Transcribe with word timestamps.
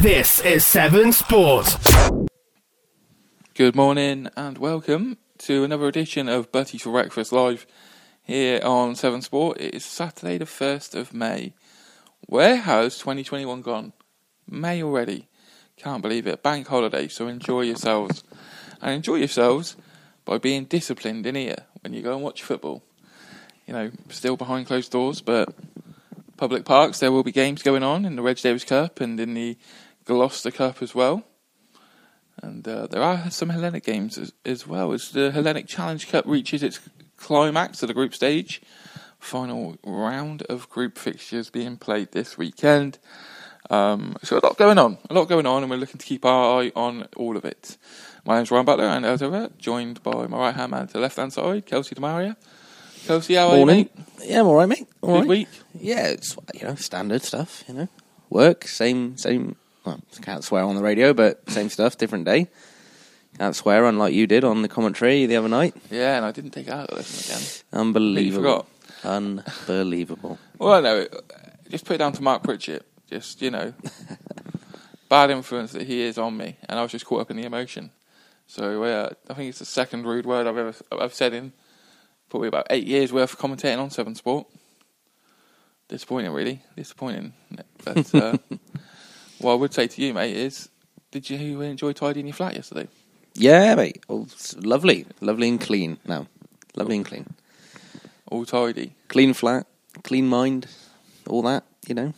This 0.00 0.40
is 0.40 0.64
Seven 0.64 1.12
Sport. 1.12 1.76
Good 3.52 3.76
morning 3.76 4.30
and 4.34 4.56
welcome 4.56 5.18
to 5.40 5.62
another 5.62 5.88
edition 5.88 6.26
of 6.26 6.50
Buttee's 6.50 6.80
for 6.80 6.90
Breakfast 6.90 7.32
Live 7.32 7.66
here 8.22 8.60
on 8.64 8.94
Seven 8.94 9.20
Sport. 9.20 9.60
It 9.60 9.74
is 9.74 9.84
Saturday, 9.84 10.38
the 10.38 10.46
1st 10.46 10.94
of 10.94 11.12
May. 11.12 11.52
Where 12.22 12.56
has 12.56 12.96
2021 12.96 13.60
gone? 13.60 13.92
May 14.48 14.82
already. 14.82 15.28
Can't 15.76 16.00
believe 16.00 16.26
it. 16.26 16.42
Bank 16.42 16.68
holiday, 16.68 17.06
so 17.08 17.28
enjoy 17.28 17.60
yourselves. 17.60 18.24
And 18.80 18.94
enjoy 18.94 19.16
yourselves 19.16 19.76
by 20.24 20.38
being 20.38 20.64
disciplined 20.64 21.26
in 21.26 21.34
here 21.34 21.66
when 21.82 21.92
you 21.92 22.00
go 22.00 22.14
and 22.14 22.22
watch 22.22 22.42
football. 22.42 22.82
You 23.66 23.74
know, 23.74 23.90
still 24.08 24.38
behind 24.38 24.66
closed 24.66 24.92
doors, 24.92 25.20
but 25.20 25.54
public 26.38 26.64
parks, 26.64 27.00
there 27.00 27.12
will 27.12 27.22
be 27.22 27.32
games 27.32 27.62
going 27.62 27.82
on 27.82 28.06
in 28.06 28.16
the 28.16 28.22
Reg 28.22 28.38
Davis 28.38 28.64
Cup 28.64 28.98
and 29.02 29.20
in 29.20 29.34
the 29.34 29.58
Gloucester 30.10 30.50
Cup 30.50 30.82
as 30.82 30.92
well. 30.92 31.22
And 32.42 32.66
uh, 32.66 32.88
there 32.88 33.02
are 33.02 33.30
some 33.30 33.50
Hellenic 33.50 33.84
games 33.84 34.18
as, 34.18 34.32
as, 34.44 34.66
well 34.66 34.92
as 34.92 35.10
the 35.10 35.30
Hellenic 35.30 35.68
Challenge 35.68 36.08
Cup 36.08 36.24
reaches 36.26 36.64
its 36.64 36.80
climax 37.16 37.80
of 37.82 37.86
the 37.86 37.94
group 37.94 38.12
stage. 38.12 38.60
Final 39.20 39.76
round 39.84 40.42
of 40.42 40.68
group 40.68 40.98
fixtures 40.98 41.48
being 41.48 41.76
played 41.76 42.10
this 42.10 42.36
weekend. 42.36 42.98
Um, 43.68 44.16
so 44.24 44.36
a 44.36 44.42
lot 44.42 44.56
going 44.56 44.78
on, 44.78 44.98
a 45.08 45.14
lot 45.14 45.28
going 45.28 45.46
on, 45.46 45.62
and 45.62 45.70
we're 45.70 45.76
looking 45.76 45.98
to 45.98 46.06
keep 46.06 46.24
our 46.24 46.62
eye 46.62 46.72
on 46.74 47.06
all 47.16 47.36
of 47.36 47.44
it. 47.44 47.76
My 48.24 48.36
name's 48.36 48.50
Ryan 48.50 48.64
Butler, 48.64 48.86
and 48.86 49.06
as 49.06 49.22
ever, 49.22 49.50
joined 49.58 50.02
by 50.02 50.26
my 50.26 50.38
right 50.38 50.54
hand 50.54 50.72
man 50.72 50.88
to 50.88 50.94
the 50.94 51.00
left 51.00 51.18
hand 51.18 51.32
side, 51.32 51.66
Kelsey 51.66 51.94
Demaria. 51.94 52.34
Kelsey, 53.06 53.34
how 53.34 53.50
are 53.50 53.56
Morning. 53.58 53.78
you, 53.78 54.04
mate? 54.18 54.28
Yeah, 54.28 54.40
I'm 54.40 54.46
all 54.48 54.56
right, 54.56 54.68
mate. 54.68 54.88
All 55.02 55.12
Good 55.12 55.18
right. 55.20 55.28
week. 55.28 55.48
Yeah, 55.78 56.08
it's 56.08 56.36
you 56.54 56.66
know 56.66 56.74
standard 56.74 57.22
stuff. 57.22 57.62
You 57.68 57.74
know, 57.74 57.88
work, 58.28 58.66
same, 58.66 59.16
same. 59.16 59.56
Well, 59.90 60.00
can't 60.22 60.44
swear 60.44 60.62
on 60.62 60.76
the 60.76 60.82
radio, 60.82 61.12
but 61.12 61.50
same 61.50 61.68
stuff, 61.68 61.98
different 61.98 62.24
day. 62.24 62.46
Can't 63.38 63.56
swear, 63.56 63.86
unlike 63.86 64.14
you 64.14 64.28
did 64.28 64.44
on 64.44 64.62
the 64.62 64.68
commentary 64.68 65.26
the 65.26 65.36
other 65.36 65.48
night. 65.48 65.74
Yeah, 65.90 66.16
and 66.16 66.24
I 66.24 66.30
didn't 66.30 66.50
take 66.52 66.68
out 66.68 66.92
a 66.92 66.94
listen 66.94 67.34
again. 67.34 67.48
Unbelievable. 67.72 68.66
Unbelievable. 69.04 70.38
Well, 70.58 70.82
no. 70.82 71.06
Just 71.70 71.86
put 71.86 71.94
it 71.94 71.98
down 71.98 72.12
to 72.12 72.22
Mark 72.22 72.42
Pritchett. 72.42 72.84
Just 73.08 73.40
you 73.40 73.50
know, 73.50 73.72
bad 75.08 75.30
influence 75.30 75.72
that 75.72 75.86
he 75.86 76.02
is 76.02 76.18
on 76.18 76.36
me, 76.36 76.58
and 76.68 76.78
I 76.78 76.82
was 76.82 76.92
just 76.92 77.06
caught 77.06 77.22
up 77.22 77.30
in 77.30 77.38
the 77.38 77.44
emotion. 77.44 77.92
So 78.46 78.84
uh, 78.84 79.08
I 79.30 79.34
think 79.34 79.48
it's 79.48 79.60
the 79.60 79.64
second 79.64 80.04
rude 80.04 80.26
word 80.26 80.46
I've 80.46 80.58
ever 80.58 80.74
I've 80.92 81.14
said 81.14 81.32
in 81.32 81.54
probably 82.28 82.48
about 82.48 82.66
eight 82.68 82.86
years 82.86 83.10
worth 83.10 83.32
of 83.32 83.38
commentating 83.38 83.78
on 83.78 83.88
Seven 83.88 84.14
Sport. 84.14 84.46
Disappointing, 85.88 86.30
really 86.32 86.62
disappointing. 86.76 87.32
But 87.82 88.14
uh, 88.14 88.36
what 89.40 89.52
I 89.52 89.54
would 89.54 89.74
say 89.74 89.86
to 89.86 90.02
you, 90.02 90.14
mate, 90.14 90.36
is 90.36 90.68
did 91.10 91.28
you 91.30 91.60
enjoy 91.60 91.92
tidying 91.92 92.26
your 92.26 92.34
flat 92.34 92.54
yesterday? 92.54 92.88
Yeah, 93.34 93.74
mate. 93.74 94.02
Oh, 94.08 94.26
lovely, 94.56 95.06
lovely 95.20 95.48
and 95.48 95.60
clean. 95.60 95.98
Now, 96.06 96.26
lovely 96.76 96.96
and 96.96 97.06
clean. 97.06 97.26
All 98.30 98.44
tidy. 98.44 98.92
Clean 99.08 99.32
flat, 99.34 99.66
clean 100.04 100.28
mind, 100.28 100.66
all 101.28 101.42
that. 101.42 101.64
You 101.86 101.94
know. 101.94 102.14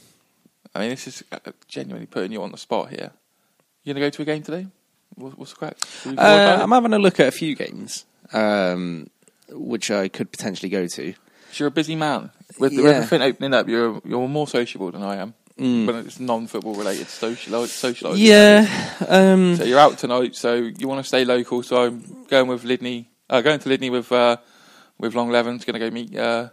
I 0.74 0.80
mean, 0.80 0.90
this 0.90 1.06
is 1.06 1.22
uh, 1.32 1.38
genuinely 1.68 2.06
putting 2.06 2.32
you 2.32 2.42
on 2.42 2.50
the 2.50 2.58
spot 2.58 2.90
here. 2.90 3.10
You 3.84 3.92
gonna 3.92 4.04
go 4.06 4.10
to 4.10 4.22
a 4.22 4.24
game 4.24 4.42
today? 4.42 4.66
What's 5.14 5.50
the 5.52 5.56
crack? 5.56 5.76
Have 6.04 6.12
you 6.12 6.16
thought 6.16 6.58
Uh. 6.60 6.62
I'm 6.62 6.70
having 6.70 6.92
a 6.94 6.98
look 6.98 7.20
at 7.20 7.28
a 7.28 7.32
few 7.32 7.54
games, 7.54 8.06
um, 8.32 9.08
which 9.50 9.90
I 9.90 10.08
could 10.08 10.30
potentially 10.32 10.70
go 10.70 10.86
to. 10.86 11.14
You're 11.54 11.68
a 11.68 11.70
busy 11.70 11.96
man. 11.96 12.30
With, 12.58 12.74
with 12.74 12.86
everything 12.86 13.20
opening 13.22 13.52
up, 13.52 13.68
you're 13.68 14.00
you're 14.04 14.28
more 14.28 14.48
sociable 14.48 14.90
than 14.90 15.02
I 15.02 15.16
am. 15.16 15.34
Mm. 15.58 15.86
When 15.86 15.96
it's 15.96 16.18
non-football 16.18 16.74
related, 16.74 17.08
social 17.08 17.52
socialising. 17.64 18.18
Yeah. 18.18 18.66
Um, 19.06 19.56
So 19.56 19.64
you're 19.64 19.78
out 19.78 19.98
tonight, 19.98 20.34
so 20.34 20.54
you 20.54 20.88
want 20.88 21.00
to 21.00 21.06
stay 21.06 21.24
local. 21.24 21.62
So 21.62 21.84
I'm 21.84 22.24
going 22.28 22.48
with 22.48 22.64
Lydney. 22.64 23.10
Uh, 23.28 23.40
going 23.42 23.58
to 23.58 23.68
Lydney 23.68 23.90
with 23.90 24.10
uh, 24.10 24.38
with 24.98 25.14
Long 25.14 25.30
Levens. 25.30 25.64
Going 25.64 25.78
to 25.78 25.80
go 25.80 25.90
meet. 25.90 26.16
Uh, 26.16 26.48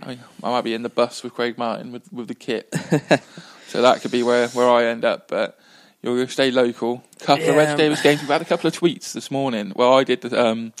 I 0.00 0.08
mean, 0.08 0.20
I 0.42 0.50
might 0.50 0.64
be 0.64 0.74
in 0.74 0.82
the 0.82 0.88
bus 0.88 1.22
with 1.22 1.34
Craig 1.34 1.58
Martin 1.58 1.92
with 1.92 2.10
with 2.12 2.28
the 2.28 2.34
kit. 2.34 2.74
so 3.68 3.82
that 3.82 4.00
could 4.00 4.10
be 4.10 4.22
where 4.22 4.48
where 4.48 4.68
I 4.68 4.86
end 4.86 5.04
up. 5.04 5.28
But 5.28 5.58
you're 6.02 6.14
going 6.14 6.26
to 6.26 6.32
stay 6.32 6.50
local. 6.50 7.02
Couple 7.20 7.48
of 7.48 7.56
Reg 7.56 7.76
Davis 7.76 8.02
games. 8.02 8.20
We've 8.20 8.28
had 8.28 8.42
a 8.42 8.46
couple 8.46 8.68
of 8.68 8.78
tweets 8.78 9.12
this 9.12 9.30
morning. 9.30 9.72
Well, 9.74 9.94
I 9.94 10.04
did 10.04 10.20
the, 10.22 10.46
um, 10.46 10.72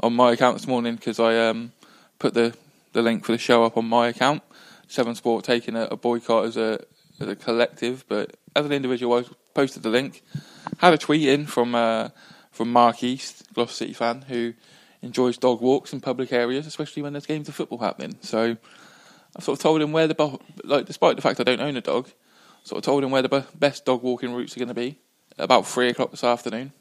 on 0.00 0.14
my 0.14 0.32
account 0.32 0.56
this 0.56 0.66
morning 0.66 0.96
because 0.96 1.18
I 1.18 1.48
um, 1.48 1.72
put 2.18 2.34
the 2.34 2.54
the 2.92 3.02
link 3.02 3.24
for 3.24 3.32
the 3.32 3.38
show 3.38 3.64
up 3.64 3.76
on 3.76 3.86
my 3.86 4.08
account. 4.08 4.42
Seven 4.92 5.14
Sport 5.14 5.44
taking 5.44 5.74
a, 5.76 5.84
a 5.84 5.96
boycott 5.96 6.44
as 6.44 6.56
a 6.56 6.84
as 7.20 7.28
a 7.28 7.36
collective, 7.36 8.04
but 8.08 8.36
as 8.54 8.66
an 8.66 8.72
individual, 8.72 9.16
I 9.18 9.24
posted 9.54 9.82
the 9.82 9.88
link. 9.88 10.22
Had 10.78 10.92
a 10.92 10.98
tweet 10.98 11.28
in 11.28 11.46
from 11.46 11.74
uh, 11.74 12.10
from 12.50 12.70
Mark 12.72 13.02
East, 13.02 13.52
Gloucester 13.54 13.84
City 13.84 13.94
fan, 13.94 14.22
who 14.22 14.54
enjoys 15.00 15.38
dog 15.38 15.60
walks 15.60 15.92
in 15.92 16.00
public 16.00 16.32
areas, 16.32 16.66
especially 16.66 17.02
when 17.02 17.12
there's 17.12 17.26
games 17.26 17.48
of 17.48 17.54
football 17.54 17.78
happening. 17.78 18.16
So 18.20 18.56
I 19.36 19.40
sort 19.40 19.58
of 19.58 19.62
told 19.62 19.82
him 19.82 19.92
where 19.92 20.06
the 20.06 20.14
bo- 20.14 20.40
like, 20.64 20.86
despite 20.86 21.16
the 21.16 21.22
fact 21.22 21.40
I 21.40 21.44
don't 21.44 21.60
own 21.60 21.76
a 21.76 21.80
dog, 21.80 22.08
sort 22.62 22.78
of 22.78 22.84
told 22.84 23.02
him 23.02 23.10
where 23.10 23.22
the 23.22 23.28
be- 23.28 23.44
best 23.58 23.84
dog 23.84 24.02
walking 24.02 24.34
routes 24.34 24.56
are 24.56 24.60
going 24.60 24.68
to 24.68 24.74
be 24.74 24.98
at 25.38 25.44
about 25.44 25.66
three 25.66 25.88
o'clock 25.88 26.10
this 26.10 26.24
afternoon, 26.24 26.72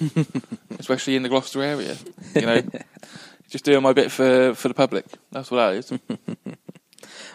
especially 0.78 1.16
in 1.16 1.22
the 1.22 1.28
Gloucester 1.28 1.62
area. 1.62 1.96
You 2.34 2.42
know, 2.42 2.62
just 3.50 3.64
doing 3.64 3.82
my 3.82 3.92
bit 3.92 4.10
for 4.10 4.54
for 4.54 4.68
the 4.68 4.74
public. 4.74 5.06
That's 5.32 5.50
what 5.50 5.58
that 5.58 5.74
is. 5.74 5.92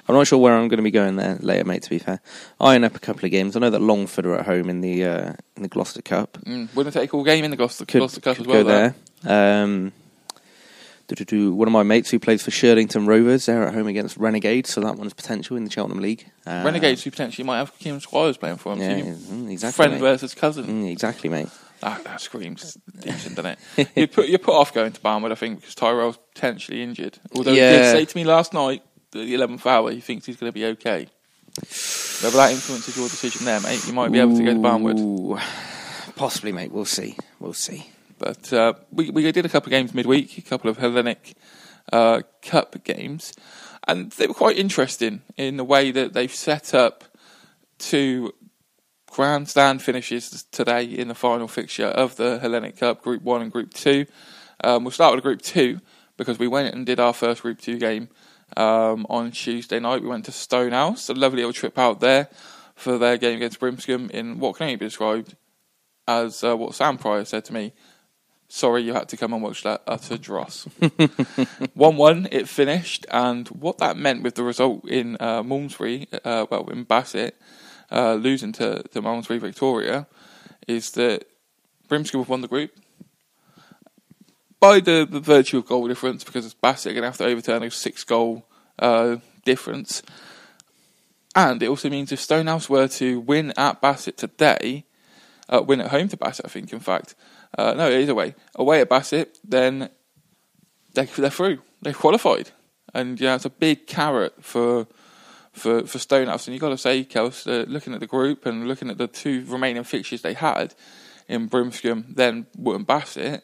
I'm 0.09 0.15
not 0.15 0.25
sure 0.25 0.39
where 0.39 0.55
I'm 0.55 0.67
going 0.69 0.77
to 0.77 0.83
be 0.83 0.89
going 0.89 1.17
there 1.17 1.37
later, 1.39 1.65
mate. 1.65 1.83
To 1.83 1.89
be 1.91 1.99
fair, 1.99 2.19
eyeing 2.59 2.83
up 2.83 2.95
a 2.95 2.99
couple 2.99 3.25
of 3.25 3.31
games. 3.31 3.55
I 3.55 3.59
know 3.59 3.69
that 3.69 3.79
Longford 3.79 4.25
are 4.25 4.39
at 4.39 4.45
home 4.47 4.67
in 4.67 4.81
the 4.81 5.05
uh, 5.05 5.33
in 5.55 5.61
the 5.61 5.67
Gloucester 5.67 6.01
Cup. 6.01 6.39
Mm, 6.45 6.73
winner 6.73 6.89
take 6.89 7.13
all 7.13 7.23
game 7.23 7.45
in 7.45 7.51
the 7.51 7.57
Gloucester, 7.57 7.85
Could, 7.85 7.99
Gloucester 7.99 8.21
Cup 8.21 8.39
as 8.39 8.47
well. 8.47 8.63
go 8.63 8.67
there. 8.67 8.95
there. 9.21 9.63
Um, 9.63 9.93
one 11.55 11.67
of 11.67 11.71
my 11.71 11.83
mates 11.83 12.09
who 12.09 12.19
plays 12.19 12.43
for 12.43 12.51
Shirlington 12.51 13.07
Rovers, 13.07 13.45
they're 13.45 13.67
at 13.67 13.73
home 13.73 13.87
against 13.87 14.17
Renegades, 14.17 14.71
so 14.71 14.81
that 14.81 14.95
one's 14.95 15.13
potential 15.13 15.57
in 15.57 15.63
the 15.63 15.69
Cheltenham 15.69 16.01
League. 16.01 16.29
Uh, 16.45 16.63
Renegades 16.65 17.03
who 17.03 17.11
potentially 17.11 17.45
might 17.45 17.57
have 17.57 17.77
Kieran 17.77 17.99
Squires 17.99 18.37
playing 18.37 18.57
for 18.57 18.75
them. 18.75 18.81
Yeah, 18.81 19.13
mm, 19.13 19.51
exactly. 19.51 19.75
friend 19.75 19.93
mate. 19.93 20.01
versus 20.01 20.33
cousin. 20.33 20.65
Mm, 20.65 20.91
exactly, 20.91 21.29
mate. 21.29 21.49
That, 21.81 22.03
that 22.03 22.19
screams 22.19 22.77
decent, 22.99 23.35
doesn't 23.35 23.57
it? 23.77 23.89
you 23.95 24.07
put 24.07 24.27
you 24.27 24.37
put 24.37 24.53
off 24.53 24.73
going 24.73 24.91
to 24.91 24.99
Barnwood, 24.99 25.31
I 25.31 25.35
think, 25.35 25.61
because 25.61 25.75
Tyrell's 25.75 26.17
potentially 26.33 26.83
injured. 26.83 27.19
Although 27.33 27.53
he 27.53 27.59
did 27.59 27.91
say 27.91 28.05
to 28.05 28.17
me 28.17 28.25
last 28.25 28.53
night, 28.53 28.83
the 29.11 29.33
eleventh 29.33 29.65
hour, 29.65 29.91
he 29.91 29.99
thinks 29.99 30.25
he's 30.25 30.37
going 30.37 30.51
to 30.51 30.53
be 30.53 30.65
okay. 30.65 31.07
Whether 32.21 32.37
that 32.37 32.51
influences 32.51 32.95
your 32.95 33.07
decision 33.07 33.45
there, 33.45 33.59
mate, 33.61 33.85
you 33.87 33.93
might 33.93 34.11
be 34.11 34.19
able 34.19 34.37
to 34.37 34.43
go 34.43 34.53
to 34.53 34.59
Barnwood. 34.59 35.41
Possibly, 36.15 36.51
mate. 36.51 36.71
We'll 36.71 36.85
see. 36.85 37.15
We'll 37.39 37.53
see. 37.53 37.89
But 38.17 38.51
uh, 38.51 38.73
we 38.91 39.09
we 39.09 39.31
did 39.31 39.45
a 39.45 39.49
couple 39.49 39.67
of 39.67 39.71
games 39.71 39.93
midweek, 39.93 40.37
a 40.37 40.41
couple 40.41 40.69
of 40.69 40.77
Hellenic 40.77 41.35
uh, 41.91 42.21
Cup 42.41 42.83
games, 42.83 43.33
and 43.87 44.11
they 44.11 44.27
were 44.27 44.33
quite 44.33 44.57
interesting 44.57 45.21
in 45.37 45.57
the 45.57 45.63
way 45.63 45.91
that 45.91 46.13
they've 46.13 46.33
set 46.33 46.73
up 46.73 47.05
two 47.77 48.33
grandstand 49.09 49.81
finishes 49.81 50.43
today 50.51 50.83
in 50.83 51.07
the 51.07 51.15
final 51.15 51.47
fixture 51.47 51.87
of 51.87 52.17
the 52.17 52.39
Hellenic 52.39 52.77
Cup, 52.77 53.01
Group 53.01 53.23
One 53.23 53.41
and 53.41 53.51
Group 53.51 53.73
Two. 53.73 54.05
Um, 54.63 54.83
we'll 54.83 54.91
start 54.91 55.15
with 55.15 55.23
Group 55.23 55.41
Two 55.41 55.79
because 56.17 56.37
we 56.37 56.49
went 56.49 56.75
and 56.75 56.85
did 56.85 56.99
our 56.99 57.13
first 57.13 57.41
Group 57.41 57.59
Two 57.59 57.79
game 57.79 58.09
um, 58.57 59.05
on 59.09 59.31
Tuesday 59.31 59.79
night. 59.79 60.01
We 60.01 60.07
went 60.07 60.25
to 60.25 60.31
Stonehouse, 60.31 61.09
a 61.09 61.13
lovely 61.13 61.37
little 61.37 61.53
trip 61.53 61.77
out 61.77 61.99
there 61.99 62.29
for 62.75 62.97
their 62.97 63.17
game 63.17 63.37
against 63.37 63.59
Brimscombe 63.59 64.09
in 64.11 64.39
what 64.39 64.55
can 64.55 64.65
only 64.65 64.77
be 64.77 64.85
described 64.85 65.35
as 66.07 66.43
uh, 66.43 66.55
what 66.55 66.73
Sam 66.75 66.97
Pryor 66.97 67.25
said 67.25 67.45
to 67.45 67.53
me. 67.53 67.73
Sorry, 68.47 68.81
you 68.81 68.93
had 68.93 69.09
to 69.09 69.17
come 69.17 69.33
and 69.33 69.43
watch 69.43 69.61
that 69.63 69.83
utter 69.85 70.17
dross. 70.17 70.63
1 71.75 71.97
1, 71.97 72.27
it 72.31 72.49
finished, 72.49 73.05
and 73.11 73.47
what 73.49 73.77
that 73.77 73.95
meant 73.95 74.23
with 74.23 74.33
the 74.33 74.43
result 74.43 74.89
in 74.89 75.17
uh, 75.19 75.43
Malmesbury, 75.43 76.07
uh, 76.25 76.47
well, 76.49 76.67
in 76.69 76.83
Bassett, 76.83 77.39
uh, 77.91 78.15
losing 78.15 78.51
to, 78.53 78.81
to 78.81 79.01
Malmesbury 79.01 79.39
Victoria, 79.39 80.07
is 80.67 80.89
that 80.91 81.25
Brimscombe 81.87 82.21
have 82.21 82.29
won 82.29 82.41
the 82.41 82.47
group 82.47 82.71
by 84.59 84.79
the, 84.79 85.07
the 85.09 85.19
virtue 85.19 85.59
of 85.59 85.67
goal 85.67 85.87
difference, 85.87 86.23
because 86.23 86.51
Bassett 86.55 86.91
are 86.91 86.93
going 86.93 87.03
to 87.03 87.09
have 87.09 87.17
to 87.17 87.25
overturn 87.25 87.63
a 87.63 87.69
six 87.69 88.03
goal 88.03 88.48
uh, 88.79 89.17
difference. 89.45 90.01
And 91.35 91.61
it 91.61 91.67
also 91.67 91.89
means 91.89 92.11
if 92.11 92.19
Stonehouse 92.19 92.69
were 92.69 92.87
to 92.87 93.19
win 93.19 93.53
at 93.57 93.81
Bassett 93.81 94.17
today, 94.17 94.85
uh, 95.47 95.61
win 95.61 95.81
at 95.81 95.91
home 95.91 96.07
to 96.09 96.17
Bassett, 96.17 96.45
I 96.45 96.49
think, 96.49 96.73
in 96.73 96.79
fact. 96.79 97.15
Uh, 97.57 97.73
no, 97.73 97.89
it 97.89 98.01
is 98.01 98.09
away. 98.09 98.35
Away 98.55 98.81
at 98.81 98.89
Bassett, 98.89 99.39
then 99.43 99.89
they, 100.93 101.05
they're 101.05 101.29
through. 101.29 101.59
They've 101.81 101.97
qualified. 101.97 102.51
And 102.93 103.19
yeah, 103.19 103.35
it's 103.35 103.45
a 103.45 103.49
big 103.49 103.87
carrot 103.87 104.43
for 104.43 104.87
for 105.53 105.85
for 105.85 105.99
Stonehouse. 105.99 106.47
And 106.47 106.53
you've 106.53 106.61
got 106.61 106.69
to 106.69 106.77
say, 106.77 107.03
Kels, 107.03 107.47
uh, 107.47 107.65
looking 107.69 107.93
at 107.93 107.99
the 107.99 108.07
group 108.07 108.45
and 108.45 108.67
looking 108.67 108.89
at 108.89 108.97
the 108.97 109.07
two 109.07 109.45
remaining 109.45 109.83
fixtures 109.83 110.21
they 110.21 110.33
had 110.33 110.73
in 111.27 111.47
Brimscombe, 111.47 112.05
then 112.09 112.47
Wootton 112.57 112.83
Bassett, 112.83 113.43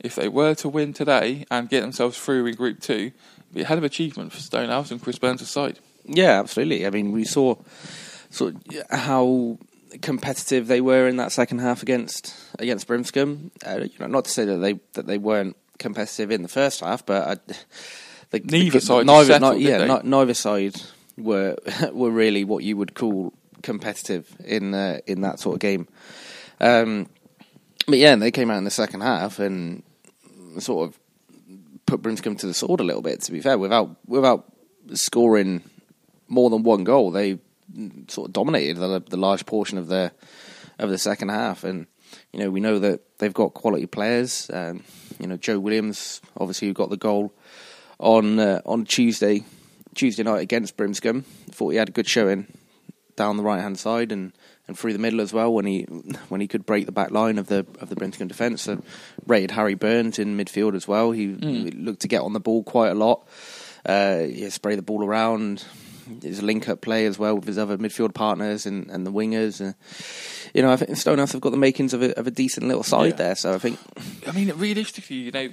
if 0.00 0.16
they 0.16 0.28
were 0.28 0.54
to 0.56 0.68
win 0.68 0.92
today 0.92 1.44
and 1.50 1.68
get 1.68 1.82
themselves 1.82 2.18
through 2.18 2.46
in 2.46 2.54
Group 2.54 2.80
2, 2.80 2.92
it'd 2.92 3.12
be 3.12 3.12
a 3.54 3.64
hell 3.64 3.78
of 3.78 3.84
achievement 3.84 4.32
for 4.32 4.40
Stonehouse 4.40 4.90
and 4.90 5.02
Chris 5.02 5.18
Burns' 5.18 5.48
side. 5.48 5.78
Yeah, 6.04 6.40
absolutely. 6.40 6.86
I 6.86 6.90
mean, 6.90 7.12
we 7.12 7.24
saw 7.24 7.56
sort 8.30 8.54
of 8.54 8.90
how 8.90 9.58
competitive 10.02 10.68
they 10.68 10.80
were 10.80 11.08
in 11.08 11.16
that 11.16 11.32
second 11.32 11.58
half 11.58 11.82
against 11.82 12.34
against 12.58 12.86
Brimscombe. 12.86 13.50
Uh, 13.66 13.80
you 13.82 13.98
know, 13.98 14.06
not 14.06 14.24
to 14.24 14.30
say 14.30 14.44
that 14.44 14.58
they 14.58 14.80
that 14.92 15.06
they 15.06 15.18
weren't 15.18 15.56
competitive 15.78 16.30
in 16.30 16.42
the 16.42 16.48
first 16.48 16.80
half, 16.80 17.04
but 17.04 17.28
I, 17.28 17.54
the, 18.30 18.40
Neither 18.44 18.78
the, 18.78 18.80
side 18.80 19.06
neither, 19.06 19.32
settled, 19.32 19.58
did 19.58 19.62
yeah, 19.62 20.00
neither 20.04 20.34
side 20.34 20.80
were 21.18 21.56
were 21.92 22.10
really 22.10 22.44
what 22.44 22.62
you 22.62 22.76
would 22.76 22.94
call 22.94 23.32
competitive 23.62 24.28
in 24.44 24.74
uh, 24.74 25.00
in 25.06 25.22
that 25.22 25.40
sort 25.40 25.54
of 25.54 25.60
game. 25.60 25.88
Um, 26.60 27.08
but 27.86 27.98
yeah, 27.98 28.12
and 28.12 28.22
they 28.22 28.30
came 28.30 28.50
out 28.50 28.58
in 28.58 28.64
the 28.64 28.70
second 28.70 29.00
half 29.00 29.38
and 29.38 29.82
sort 30.58 30.88
of 30.88 30.99
put 31.90 32.02
Brimscombe 32.02 32.36
to 32.36 32.46
the 32.46 32.54
sword 32.54 32.80
a 32.80 32.84
little 32.84 33.02
bit. 33.02 33.20
To 33.22 33.32
be 33.32 33.40
fair, 33.40 33.58
without 33.58 33.96
without 34.06 34.50
scoring 34.94 35.62
more 36.28 36.48
than 36.48 36.62
one 36.62 36.84
goal, 36.84 37.10
they 37.10 37.38
sort 38.08 38.28
of 38.28 38.32
dominated 38.32 38.76
the, 38.78 39.00
the 39.00 39.16
large 39.16 39.44
portion 39.44 39.76
of 39.76 39.88
the 39.88 40.12
of 40.78 40.90
the 40.90 40.98
second 40.98 41.28
half. 41.30 41.64
And 41.64 41.86
you 42.32 42.38
know, 42.38 42.50
we 42.50 42.60
know 42.60 42.78
that 42.78 43.18
they've 43.18 43.34
got 43.34 43.54
quality 43.54 43.86
players. 43.86 44.50
Um, 44.52 44.84
you 45.18 45.26
know, 45.26 45.36
Joe 45.36 45.58
Williams, 45.58 46.20
obviously, 46.36 46.68
who 46.68 46.74
got 46.74 46.90
the 46.90 46.96
goal 46.96 47.32
on 47.98 48.38
uh, 48.38 48.62
on 48.64 48.84
Tuesday 48.84 49.44
Tuesday 49.94 50.22
night 50.22 50.42
against 50.42 50.76
Brimscombe. 50.76 51.22
Thought 51.50 51.70
he 51.70 51.76
had 51.76 51.88
a 51.88 51.92
good 51.92 52.08
showing 52.08 52.46
down 53.16 53.36
the 53.36 53.42
right 53.42 53.60
hand 53.60 53.78
side 53.78 54.12
and, 54.12 54.32
and 54.70 54.78
through 54.78 54.92
the 54.94 54.98
middle 54.98 55.20
as 55.20 55.32
well 55.32 55.52
when 55.52 55.66
he 55.66 55.82
when 56.28 56.40
he 56.40 56.46
could 56.48 56.64
break 56.64 56.86
the 56.86 56.92
back 56.92 57.10
line 57.10 57.36
of 57.38 57.48
the 57.48 57.66
of 57.80 57.88
the 57.90 57.96
Brimscombe 57.96 58.28
defence. 58.28 58.62
So 58.62 58.82
rated 59.26 59.50
Harry 59.50 59.74
Burns 59.74 60.18
in 60.18 60.36
midfield 60.38 60.74
as 60.74 60.86
well. 60.88 61.10
He, 61.10 61.34
he 61.34 61.70
looked 61.72 62.00
to 62.02 62.08
get 62.08 62.22
on 62.22 62.32
the 62.32 62.40
ball 62.40 62.62
quite 62.62 62.90
a 62.90 62.94
lot. 62.94 63.26
Uh, 63.86 64.22
yeah, 64.28 64.48
spray 64.48 64.76
the 64.76 64.82
ball 64.82 65.04
around. 65.04 65.64
His 66.22 66.42
link 66.42 66.68
up 66.68 66.80
play 66.80 67.06
as 67.06 67.18
well 67.18 67.36
with 67.36 67.44
his 67.46 67.56
other 67.58 67.78
midfield 67.78 68.14
partners 68.14 68.66
and, 68.66 68.90
and 68.90 69.06
the 69.06 69.12
wingers. 69.12 69.60
Uh, 69.60 69.74
you 70.54 70.62
know, 70.62 70.72
I 70.72 70.76
think 70.76 70.96
Stonehouse 70.96 71.32
have 71.32 71.40
got 71.40 71.50
the 71.50 71.56
makings 71.56 71.94
of 71.94 72.02
a, 72.02 72.18
of 72.18 72.26
a 72.26 72.30
decent 72.32 72.66
little 72.66 72.82
side 72.82 73.10
Yeah. 73.10 73.16
there. 73.16 73.34
So 73.36 73.54
I 73.54 73.58
think 73.58 73.78
I 74.26 74.32
mean, 74.32 74.50
realistically, 74.56 75.16
you 75.16 75.30
know, 75.30 75.48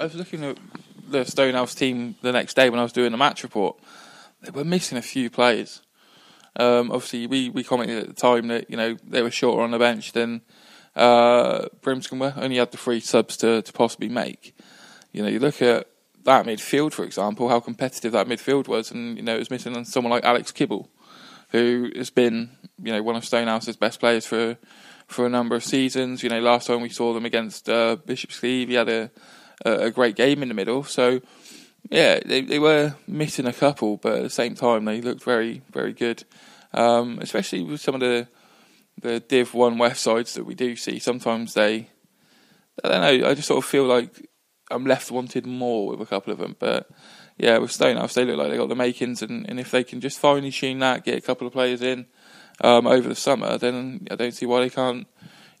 I 0.00 0.04
was 0.04 0.14
looking 0.14 0.44
at 0.44 0.56
the 1.08 1.24
Stonehouse 1.24 1.74
team 1.74 2.14
the 2.22 2.32
next 2.32 2.54
day 2.54 2.70
when 2.70 2.80
I 2.80 2.82
was 2.82 2.92
doing 2.92 3.12
the 3.12 3.18
match 3.18 3.42
report. 3.42 3.76
They 4.42 4.50
were 4.50 4.64
missing 4.64 4.96
a 4.98 5.02
few 5.02 5.30
players. 5.30 5.82
Um, 6.58 6.90
obviously, 6.90 7.26
we, 7.26 7.50
we 7.50 7.62
commented 7.62 7.98
at 7.98 8.08
the 8.08 8.14
time 8.14 8.48
that 8.48 8.68
you 8.68 8.76
know 8.76 8.96
they 9.06 9.22
were 9.22 9.30
shorter 9.30 9.62
on 9.62 9.70
the 9.70 9.78
bench 9.78 10.12
than 10.12 10.42
uh, 10.96 11.66
Brimscombe 11.80 12.18
were. 12.18 12.34
Only 12.36 12.56
had 12.56 12.72
the 12.72 12.78
three 12.78 13.00
subs 13.00 13.36
to, 13.38 13.62
to 13.62 13.72
possibly 13.72 14.08
make. 14.08 14.56
You 15.12 15.22
know, 15.22 15.28
you 15.28 15.38
look 15.38 15.62
at 15.62 15.86
that 16.24 16.46
midfield, 16.46 16.92
for 16.92 17.04
example, 17.04 17.48
how 17.48 17.60
competitive 17.60 18.12
that 18.12 18.26
midfield 18.26 18.68
was, 18.68 18.90
and 18.90 19.16
you 19.16 19.22
know 19.22 19.36
it 19.36 19.38
was 19.38 19.50
missing 19.50 19.84
someone 19.84 20.10
like 20.10 20.24
Alex 20.24 20.52
Kibble, 20.52 20.90
who 21.50 21.90
has 21.96 22.10
been 22.10 22.50
you 22.82 22.92
know 22.92 23.02
one 23.02 23.16
of 23.16 23.24
Stonehouse's 23.24 23.76
best 23.76 24.00
players 24.00 24.26
for 24.26 24.58
for 25.06 25.26
a 25.26 25.30
number 25.30 25.56
of 25.56 25.64
seasons. 25.64 26.22
You 26.22 26.28
know, 26.28 26.40
last 26.40 26.66
time 26.66 26.82
we 26.82 26.90
saw 26.90 27.14
them 27.14 27.24
against 27.24 27.68
uh, 27.68 27.96
Bishop's 28.04 28.40
Cleeve, 28.40 28.68
he 28.68 28.74
had 28.74 28.88
a, 28.88 29.10
a 29.64 29.72
a 29.86 29.90
great 29.90 30.16
game 30.16 30.42
in 30.42 30.48
the 30.48 30.54
middle. 30.54 30.84
So 30.84 31.20
yeah, 31.90 32.20
they 32.24 32.42
they 32.42 32.58
were 32.58 32.94
missing 33.06 33.46
a 33.46 33.52
couple, 33.52 33.96
but 33.96 34.16
at 34.16 34.22
the 34.22 34.30
same 34.30 34.54
time 34.54 34.84
they 34.84 35.00
looked 35.00 35.24
very 35.24 35.62
very 35.72 35.92
good, 35.92 36.24
um, 36.72 37.18
especially 37.20 37.62
with 37.62 37.80
some 37.80 37.94
of 37.94 38.00
the 38.00 38.28
the 39.00 39.20
Div 39.20 39.54
One 39.54 39.78
West 39.78 40.02
sides 40.02 40.34
that 40.34 40.44
we 40.44 40.54
do 40.54 40.74
see. 40.74 40.98
Sometimes 40.98 41.54
they, 41.54 41.88
I 42.82 42.88
don't 42.88 43.00
know. 43.00 43.28
I 43.28 43.34
just 43.34 43.46
sort 43.46 43.64
of 43.64 43.70
feel 43.70 43.84
like 43.84 44.28
I'm 44.70 44.84
left 44.84 45.10
wanted 45.10 45.46
more 45.46 45.88
with 45.90 46.00
a 46.00 46.06
couple 46.06 46.32
of 46.32 46.38
them, 46.38 46.56
but. 46.58 46.88
Yeah, 47.40 47.58
with 47.58 47.70
Stonehouse, 47.70 48.14
they 48.14 48.24
look 48.24 48.36
like 48.36 48.50
they 48.50 48.56
got 48.56 48.68
the 48.68 48.74
makings, 48.74 49.22
and, 49.22 49.48
and 49.48 49.60
if 49.60 49.70
they 49.70 49.84
can 49.84 50.00
just 50.00 50.18
finely 50.18 50.50
tune 50.50 50.80
that, 50.80 51.04
get 51.04 51.16
a 51.16 51.20
couple 51.20 51.46
of 51.46 51.52
players 51.52 51.82
in, 51.82 52.06
um, 52.60 52.84
over 52.88 53.08
the 53.08 53.14
summer, 53.14 53.56
then 53.58 54.08
I 54.10 54.16
don't 54.16 54.34
see 54.34 54.44
why 54.44 54.58
they 54.58 54.70
can't, 54.70 55.06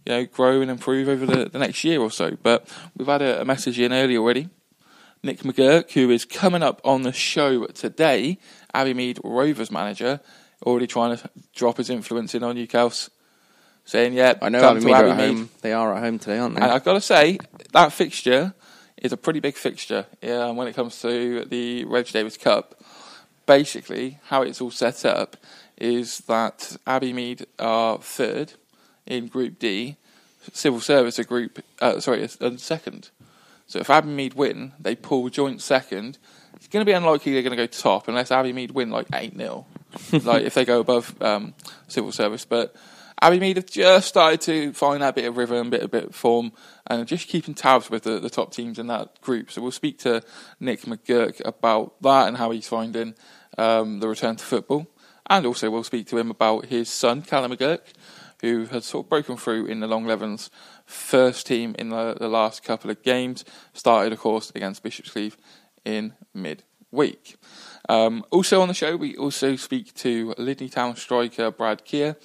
you 0.04 0.12
know, 0.12 0.26
grow 0.26 0.60
and 0.60 0.72
improve 0.72 1.08
over 1.08 1.24
the, 1.24 1.48
the 1.48 1.58
next 1.60 1.84
year 1.84 2.00
or 2.00 2.10
so. 2.10 2.36
But 2.42 2.66
we've 2.96 3.06
had 3.06 3.22
a, 3.22 3.42
a 3.42 3.44
message 3.44 3.78
in 3.78 3.92
early 3.92 4.16
already. 4.16 4.48
Nick 5.22 5.42
McGuirk, 5.42 5.92
who 5.92 6.10
is 6.10 6.24
coming 6.24 6.64
up 6.64 6.80
on 6.84 7.02
the 7.02 7.12
show 7.12 7.66
today, 7.66 8.38
Abbeymead 8.74 9.20
Rovers 9.22 9.70
manager, 9.70 10.20
already 10.64 10.86
trying 10.86 11.16
to 11.16 11.30
drop 11.54 11.76
his 11.76 11.90
influence 11.90 12.34
in 12.34 12.42
on 12.42 12.56
Newcastle, 12.56 13.12
saying, 13.84 14.14
"Yeah, 14.14 14.34
I 14.42 14.48
know 14.48 14.60
Abbey 14.60 14.80
to 14.80 14.86
Mead 14.86 14.92
are 14.92 14.96
Abbey 14.96 15.10
at 15.10 15.16
Mead." 15.16 15.36
home. 15.36 15.50
They 15.62 15.72
are 15.72 15.94
at 15.94 16.02
home 16.02 16.18
today, 16.18 16.38
aren't 16.38 16.56
they? 16.56 16.62
And 16.62 16.70
I've 16.70 16.84
got 16.84 16.94
to 16.94 17.00
say, 17.00 17.38
that 17.72 17.92
fixture 17.92 18.54
is 18.96 19.12
a 19.12 19.16
pretty 19.16 19.40
big 19.40 19.54
fixture 19.54 20.06
yeah, 20.22 20.50
when 20.50 20.68
it 20.68 20.74
comes 20.74 21.00
to 21.02 21.44
the 21.44 21.84
Reg 21.84 22.06
Davis 22.06 22.36
Cup. 22.36 22.82
Basically, 23.46 24.18
how 24.26 24.42
it's 24.42 24.60
all 24.60 24.70
set 24.70 25.04
up 25.04 25.36
is 25.78 26.18
that 26.20 26.76
Abbeymead 26.86 27.46
are 27.58 27.98
third 27.98 28.54
in 29.06 29.28
Group 29.28 29.58
D, 29.58 29.96
Civil 30.52 30.80
Service 30.80 31.18
are 31.18 31.24
Group, 31.24 31.64
uh, 31.80 32.00
sorry, 32.00 32.26
second. 32.56 33.10
So 33.66 33.78
if 33.78 33.88
Abbeymead 33.88 34.34
win, 34.34 34.72
they 34.78 34.94
pull 34.94 35.28
joint 35.28 35.62
second. 35.62 36.18
It's 36.58 36.66
going 36.68 36.84
to 36.84 36.90
be 36.90 36.92
unlikely 36.92 37.32
they're 37.32 37.42
going 37.42 37.56
to 37.56 37.62
go 37.62 37.66
top 37.66 38.08
unless 38.08 38.30
Abbeymead 38.30 38.72
win 38.72 38.90
like 38.90 39.06
8 39.12 39.36
0, 39.36 39.66
like 40.24 40.42
if 40.42 40.54
they 40.54 40.64
go 40.64 40.80
above 40.80 41.14
um, 41.22 41.54
Civil 41.86 42.10
Service. 42.10 42.44
But 42.44 42.74
Abbeymead 43.22 43.56
have 43.56 43.66
just 43.66 44.08
started 44.08 44.40
to 44.42 44.72
find 44.72 45.02
that 45.02 45.14
bit 45.14 45.24
of 45.24 45.36
rhythm, 45.36 45.70
bit 45.70 45.82
of 45.82 45.90
bit 45.92 46.04
of 46.06 46.14
form, 46.14 46.52
and 46.88 47.06
just 47.06 47.28
keeping 47.28 47.54
tabs 47.54 47.90
with 47.90 48.02
the, 48.02 48.18
the 48.18 48.28
top 48.28 48.52
teams 48.52 48.78
in 48.78 48.88
that 48.88 49.20
group. 49.20 49.52
So 49.52 49.62
we'll 49.62 49.70
speak 49.70 49.98
to 50.00 50.22
Nick 50.58 50.82
McGuirk 50.82 51.40
about 51.44 52.00
that 52.02 52.26
and 52.26 52.36
how 52.36 52.50
he's 52.50 52.68
finding 52.68 53.14
um, 53.56 54.00
the 54.00 54.08
return 54.08 54.36
to 54.36 54.44
football. 54.44 54.88
And 55.30 55.46
also 55.46 55.70
we'll 55.70 55.84
speak 55.84 56.08
to 56.08 56.18
him 56.18 56.30
about 56.30 56.66
his 56.66 56.88
son, 56.88 57.22
Callum 57.22 57.52
McGuirk, 57.52 57.92
who 58.40 58.66
has 58.66 58.84
sort 58.84 59.06
of 59.06 59.10
broken 59.10 59.36
through 59.36 59.66
in 59.66 59.80
the 59.80 59.86
Long 59.86 60.06
Levens 60.06 60.50
first 60.86 61.46
team 61.46 61.74
in 61.78 61.90
the, 61.90 62.14
the 62.18 62.28
last 62.28 62.62
couple 62.64 62.90
of 62.90 63.02
games. 63.02 63.44
Started, 63.74 64.12
of 64.12 64.20
course, 64.20 64.50
against 64.54 64.82
Bishop's 64.82 65.10
Cleeve 65.10 65.36
in 65.84 66.14
mid-week. 66.34 67.36
Um, 67.88 68.24
also 68.30 68.60
on 68.60 68.68
the 68.68 68.74
show, 68.74 68.96
we 68.96 69.16
also 69.16 69.56
speak 69.56 69.94
to 69.94 70.34
Lydney 70.38 70.68
Town 70.68 70.96
striker 70.96 71.50
Brad 71.50 71.84
Kear. 71.84 72.16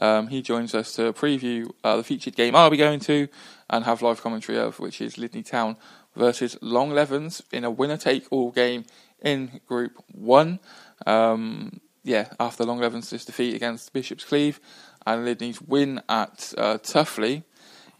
Um, 0.00 0.28
he 0.28 0.40
joins 0.40 0.74
us 0.74 0.94
to 0.94 1.12
preview 1.12 1.70
uh, 1.84 1.96
the 1.96 2.04
featured 2.04 2.34
game 2.34 2.56
I'll 2.56 2.70
be 2.70 2.76
going 2.76 3.00
to 3.00 3.28
and 3.68 3.84
have 3.84 4.02
live 4.02 4.22
commentary 4.22 4.58
of, 4.58 4.78
which 4.80 5.00
is 5.00 5.18
Lydney 5.18 5.42
Town 5.42 5.76
versus 6.16 6.56
Long 6.60 6.90
Levens 6.90 7.42
in 7.52 7.64
a 7.64 7.70
winner-take-all 7.70 8.50
game 8.52 8.84
in 9.20 9.60
Group 9.66 10.02
1. 10.12 10.58
Um, 11.06 11.80
yeah, 12.02 12.28
after 12.40 12.64
Long 12.64 12.78
Levens' 12.78 13.24
defeat 13.24 13.54
against 13.54 13.92
Bishop's 13.92 14.24
Cleeve 14.24 14.58
and 15.06 15.24
Lydney's 15.24 15.60
win 15.60 16.00
at 16.08 16.52
uh, 16.56 16.78
Tuffley 16.78 17.44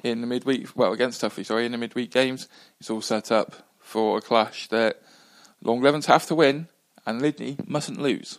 in 0.03 0.23
the 0.23 0.27
midweek, 0.27 0.69
well, 0.75 0.93
against 0.93 1.21
Tuffley, 1.21 1.45
sorry, 1.45 1.67
in 1.67 1.73
the 1.73 1.79
midweek 1.79 2.11
games, 2.11 2.49
it's 2.79 2.91
all 2.91 3.03
set 3.03 3.31
up 3.31 3.69
for 3.79 4.19
a 4.19 4.21
clash 4.21 4.69
that 4.69 5.03
Long 5.63 5.81
Levens 5.81 6.07
have 6.07 6.27
to 6.27 6.35
win 6.35 6.69
and 7.07 7.21
Lydney 7.21 7.57
mustn't 7.67 8.01
lose 8.01 8.39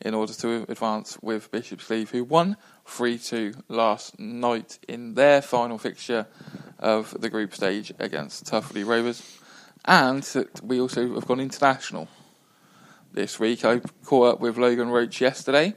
in 0.00 0.14
order 0.14 0.32
to 0.32 0.64
advance 0.68 1.18
with 1.20 1.50
Bishop's 1.50 1.84
Cleeve, 1.84 2.10
who 2.10 2.24
won 2.24 2.56
3 2.86 3.18
2 3.18 3.52
last 3.68 4.18
night 4.18 4.78
in 4.88 5.14
their 5.14 5.42
final 5.42 5.76
fixture 5.76 6.26
of 6.78 7.14
the 7.20 7.28
group 7.28 7.54
stage 7.54 7.92
against 7.98 8.46
Tuffley 8.46 8.86
Rovers. 8.86 9.38
And 9.84 10.26
we 10.62 10.80
also 10.80 11.14
have 11.14 11.26
gone 11.26 11.40
international 11.40 12.08
this 13.12 13.38
week. 13.38 13.64
I 13.64 13.80
caught 14.04 14.34
up 14.34 14.40
with 14.40 14.56
Logan 14.56 14.88
Roach 14.88 15.20
yesterday. 15.20 15.74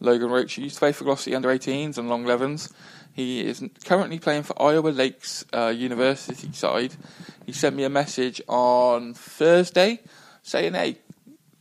Logan 0.00 0.30
Roach 0.30 0.58
used 0.58 0.76
to 0.76 0.80
play 0.80 0.92
for 0.92 1.04
Glossy 1.04 1.34
under 1.34 1.48
18s 1.48 1.96
and 1.96 2.08
Long 2.08 2.24
Levens. 2.24 2.72
He 3.12 3.40
is 3.42 3.62
currently 3.84 4.18
playing 4.18 4.44
for 4.44 4.60
Iowa 4.60 4.88
Lakes 4.88 5.44
uh, 5.52 5.68
University 5.68 6.52
side. 6.52 6.94
He 7.44 7.52
sent 7.52 7.76
me 7.76 7.84
a 7.84 7.90
message 7.90 8.40
on 8.48 9.14
Thursday 9.14 10.00
saying, 10.42 10.74
"Hey, 10.74 10.98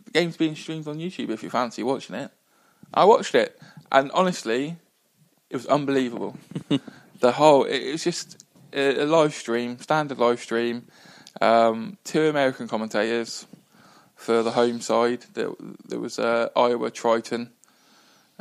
the 0.05 0.11
game's 0.11 0.37
being 0.37 0.55
streamed 0.55 0.87
on 0.87 0.97
YouTube 0.97 1.29
if 1.29 1.43
you 1.43 1.49
fancy 1.49 1.83
watching 1.83 2.15
it." 2.15 2.31
I 2.93 3.05
watched 3.05 3.35
it, 3.35 3.59
and 3.91 4.11
honestly, 4.11 4.77
it 5.49 5.55
was 5.55 5.65
unbelievable. 5.65 6.37
the 7.19 7.33
whole 7.33 7.65
it, 7.65 7.81
it 7.81 7.91
was 7.91 8.03
just 8.03 8.43
a, 8.73 9.03
a 9.03 9.05
live 9.05 9.33
stream, 9.33 9.79
standard 9.79 10.17
live 10.17 10.39
stream. 10.39 10.87
Um, 11.39 11.97
two 12.03 12.27
American 12.27 12.67
commentators 12.67 13.45
for 14.15 14.43
the 14.43 14.51
home 14.51 14.81
side. 14.81 15.25
There, 15.33 15.49
there 15.87 15.99
was 15.99 16.19
uh, 16.19 16.49
Iowa 16.55 16.91
Triton, 16.91 17.51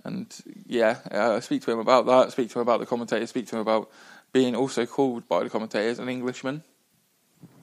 and 0.04 0.34
yeah, 0.66 0.98
uh, 1.10 1.36
I 1.36 1.40
speak 1.40 1.62
to 1.62 1.72
him 1.72 1.78
about 1.78 2.06
that. 2.06 2.32
Speak 2.32 2.50
to 2.50 2.58
him 2.58 2.62
about 2.62 2.80
the 2.80 2.86
commentators. 2.86 3.30
Speak 3.30 3.46
to 3.48 3.56
him 3.56 3.62
about 3.62 3.90
being 4.32 4.54
also 4.54 4.86
called 4.86 5.28
by 5.28 5.42
the 5.42 5.50
commentators 5.50 5.98
an 5.98 6.08
Englishman. 6.08 6.62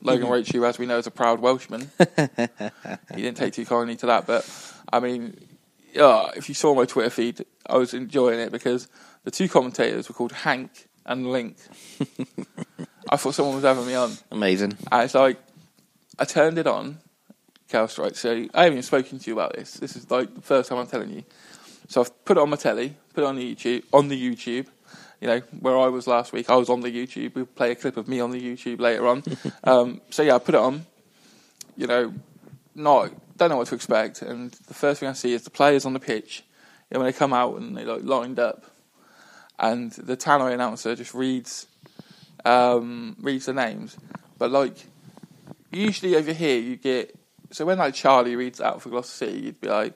Logan 0.01 0.43
who, 0.51 0.65
as 0.65 0.79
we 0.79 0.85
know, 0.85 0.97
is 0.97 1.07
a 1.07 1.11
proud 1.11 1.39
Welshman. 1.39 1.91
he 1.97 3.21
didn't 3.21 3.37
take 3.37 3.53
too 3.53 3.65
kindly 3.65 3.95
to 3.97 4.05
that, 4.07 4.25
but 4.25 4.47
I 4.91 4.99
mean, 4.99 5.37
yeah, 5.93 6.29
if 6.35 6.49
you 6.49 6.55
saw 6.55 6.73
my 6.73 6.85
Twitter 6.85 7.09
feed, 7.09 7.45
I 7.67 7.77
was 7.77 7.93
enjoying 7.93 8.39
it 8.39 8.51
because 8.51 8.87
the 9.23 9.31
two 9.31 9.49
commentators 9.49 10.07
were 10.07 10.15
called 10.15 10.31
Hank 10.31 10.87
and 11.05 11.27
Link. 11.31 11.57
I 13.09 13.17
thought 13.17 13.33
someone 13.33 13.55
was 13.55 13.63
having 13.63 13.87
me 13.87 13.95
on. 13.95 14.11
Amazing. 14.31 14.77
And 14.91 15.03
it's 15.03 15.15
like, 15.15 15.39
I 16.19 16.25
turned 16.25 16.57
it 16.57 16.67
on, 16.67 16.99
Counter-Strike. 17.69 18.15
So 18.15 18.31
I 18.53 18.63
haven't 18.63 18.73
even 18.73 18.83
spoken 18.83 19.19
to 19.19 19.29
you 19.29 19.33
about 19.33 19.55
this. 19.55 19.73
This 19.73 19.95
is 19.95 20.09
like 20.11 20.33
the 20.33 20.41
first 20.41 20.69
time 20.69 20.77
I'm 20.77 20.87
telling 20.87 21.09
you. 21.09 21.23
So 21.87 22.01
I've 22.01 22.25
put 22.25 22.37
it 22.37 22.41
on 22.41 22.49
my 22.49 22.57
telly, 22.57 22.95
put 23.13 23.23
it 23.23 23.27
on 23.27 23.35
the 23.35 23.55
YouTube. 23.55 23.83
On 23.93 24.07
the 24.07 24.21
YouTube, 24.21 24.67
you 25.21 25.27
know, 25.27 25.39
where 25.59 25.77
I 25.77 25.87
was 25.87 26.05
last 26.05 26.33
week, 26.33 26.49
I 26.49 26.55
was 26.55 26.69
on 26.69 26.81
the 26.81 26.91
YouTube. 26.91 27.35
We'll 27.35 27.45
play 27.45 27.71
a 27.71 27.75
clip 27.75 27.97
of 27.97 28.07
me 28.07 28.19
on 28.19 28.31
the 28.31 28.41
YouTube 28.41 28.79
later 28.79 29.07
on. 29.07 29.23
um, 29.63 30.01
so 30.09 30.23
yeah, 30.23 30.35
I 30.35 30.39
put 30.39 30.55
it 30.55 30.61
on. 30.61 30.85
You 31.75 31.87
know, 31.87 32.13
not 32.75 33.11
don't 33.37 33.49
know 33.49 33.57
what 33.57 33.67
to 33.67 33.75
expect, 33.75 34.21
and 34.21 34.51
the 34.51 34.73
first 34.73 34.99
thing 34.99 35.09
I 35.09 35.13
see 35.13 35.33
is 35.33 35.43
the 35.43 35.49
players 35.49 35.85
on 35.85 35.93
the 35.93 35.99
pitch. 35.99 36.43
Know, 36.91 36.99
when 36.99 37.05
they 37.05 37.13
come 37.13 37.33
out 37.33 37.57
and 37.57 37.77
they 37.77 37.83
like 37.83 38.03
lined 38.03 38.39
up, 38.39 38.65
and 39.59 39.91
the 39.91 40.17
tannoy 40.17 40.53
announcer 40.53 40.95
just 40.95 41.13
reads 41.13 41.67
um, 42.45 43.15
reads 43.19 43.45
the 43.45 43.53
names, 43.53 43.97
but 44.37 44.51
like 44.51 44.85
usually 45.71 46.15
over 46.15 46.33
here 46.33 46.59
you 46.59 46.75
get 46.75 47.15
so 47.51 47.65
when 47.65 47.77
like 47.77 47.93
Charlie 47.93 48.35
reads 48.35 48.59
out 48.59 48.81
for 48.81 48.89
Gloucester 48.89 49.25
City, 49.25 49.39
you'd 49.39 49.61
be 49.61 49.67
like 49.67 49.93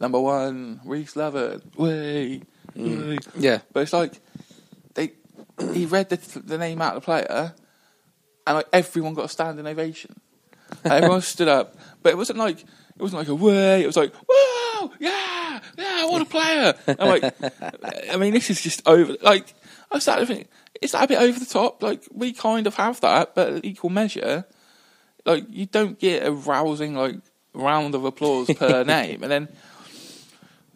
number 0.00 0.20
one 0.20 0.80
Reese 0.84 1.16
Levitt, 1.16 1.78
way, 1.78 2.42
mm. 2.74 3.08
way. 3.08 3.18
Yeah. 3.36 3.60
But 3.72 3.80
it's 3.80 3.92
like 3.92 4.20
they 4.94 5.12
he 5.72 5.86
read 5.86 6.08
the, 6.08 6.16
the 6.40 6.58
name 6.58 6.80
out 6.82 6.96
of 6.96 7.02
the 7.02 7.04
player, 7.04 7.54
and 8.46 8.56
like 8.56 8.68
everyone 8.72 9.14
got 9.14 9.26
a 9.26 9.28
standing 9.28 9.66
ovation. 9.66 10.20
everyone 10.84 11.20
stood 11.22 11.48
up, 11.48 11.76
but 12.02 12.12
it 12.12 12.16
wasn't 12.16 12.38
like 12.38 12.60
it 12.60 13.02
wasn't 13.02 13.20
like 13.20 13.28
a 13.28 13.34
way. 13.34 13.82
It 13.82 13.86
was 13.86 13.96
like 13.96 14.12
wow, 14.14 14.92
yeah, 14.98 15.60
yeah, 15.76 16.04
what 16.06 16.22
a 16.22 16.24
player! 16.24 16.74
I'm 16.86 17.08
like, 17.08 17.34
I 18.10 18.16
mean, 18.16 18.32
this 18.32 18.50
is 18.50 18.60
just 18.60 18.86
over. 18.86 19.16
Like 19.22 19.54
I 19.90 19.98
started 19.98 20.26
to 20.26 20.34
think, 20.34 20.48
is 20.82 20.92
that 20.92 21.04
a 21.04 21.08
bit 21.08 21.20
over 21.20 21.38
the 21.38 21.46
top? 21.46 21.82
Like 21.82 22.02
we 22.12 22.32
kind 22.32 22.66
of 22.66 22.74
have 22.74 23.00
that, 23.00 23.34
but 23.34 23.54
at 23.54 23.64
equal 23.64 23.90
measure. 23.90 24.44
Like 25.24 25.44
you 25.50 25.66
don't 25.66 25.98
get 25.98 26.24
a 26.24 26.30
rousing 26.30 26.94
like 26.94 27.16
round 27.52 27.94
of 27.94 28.04
applause 28.04 28.48
per 28.54 28.84
name, 28.84 29.22
and 29.22 29.32
then 29.32 29.48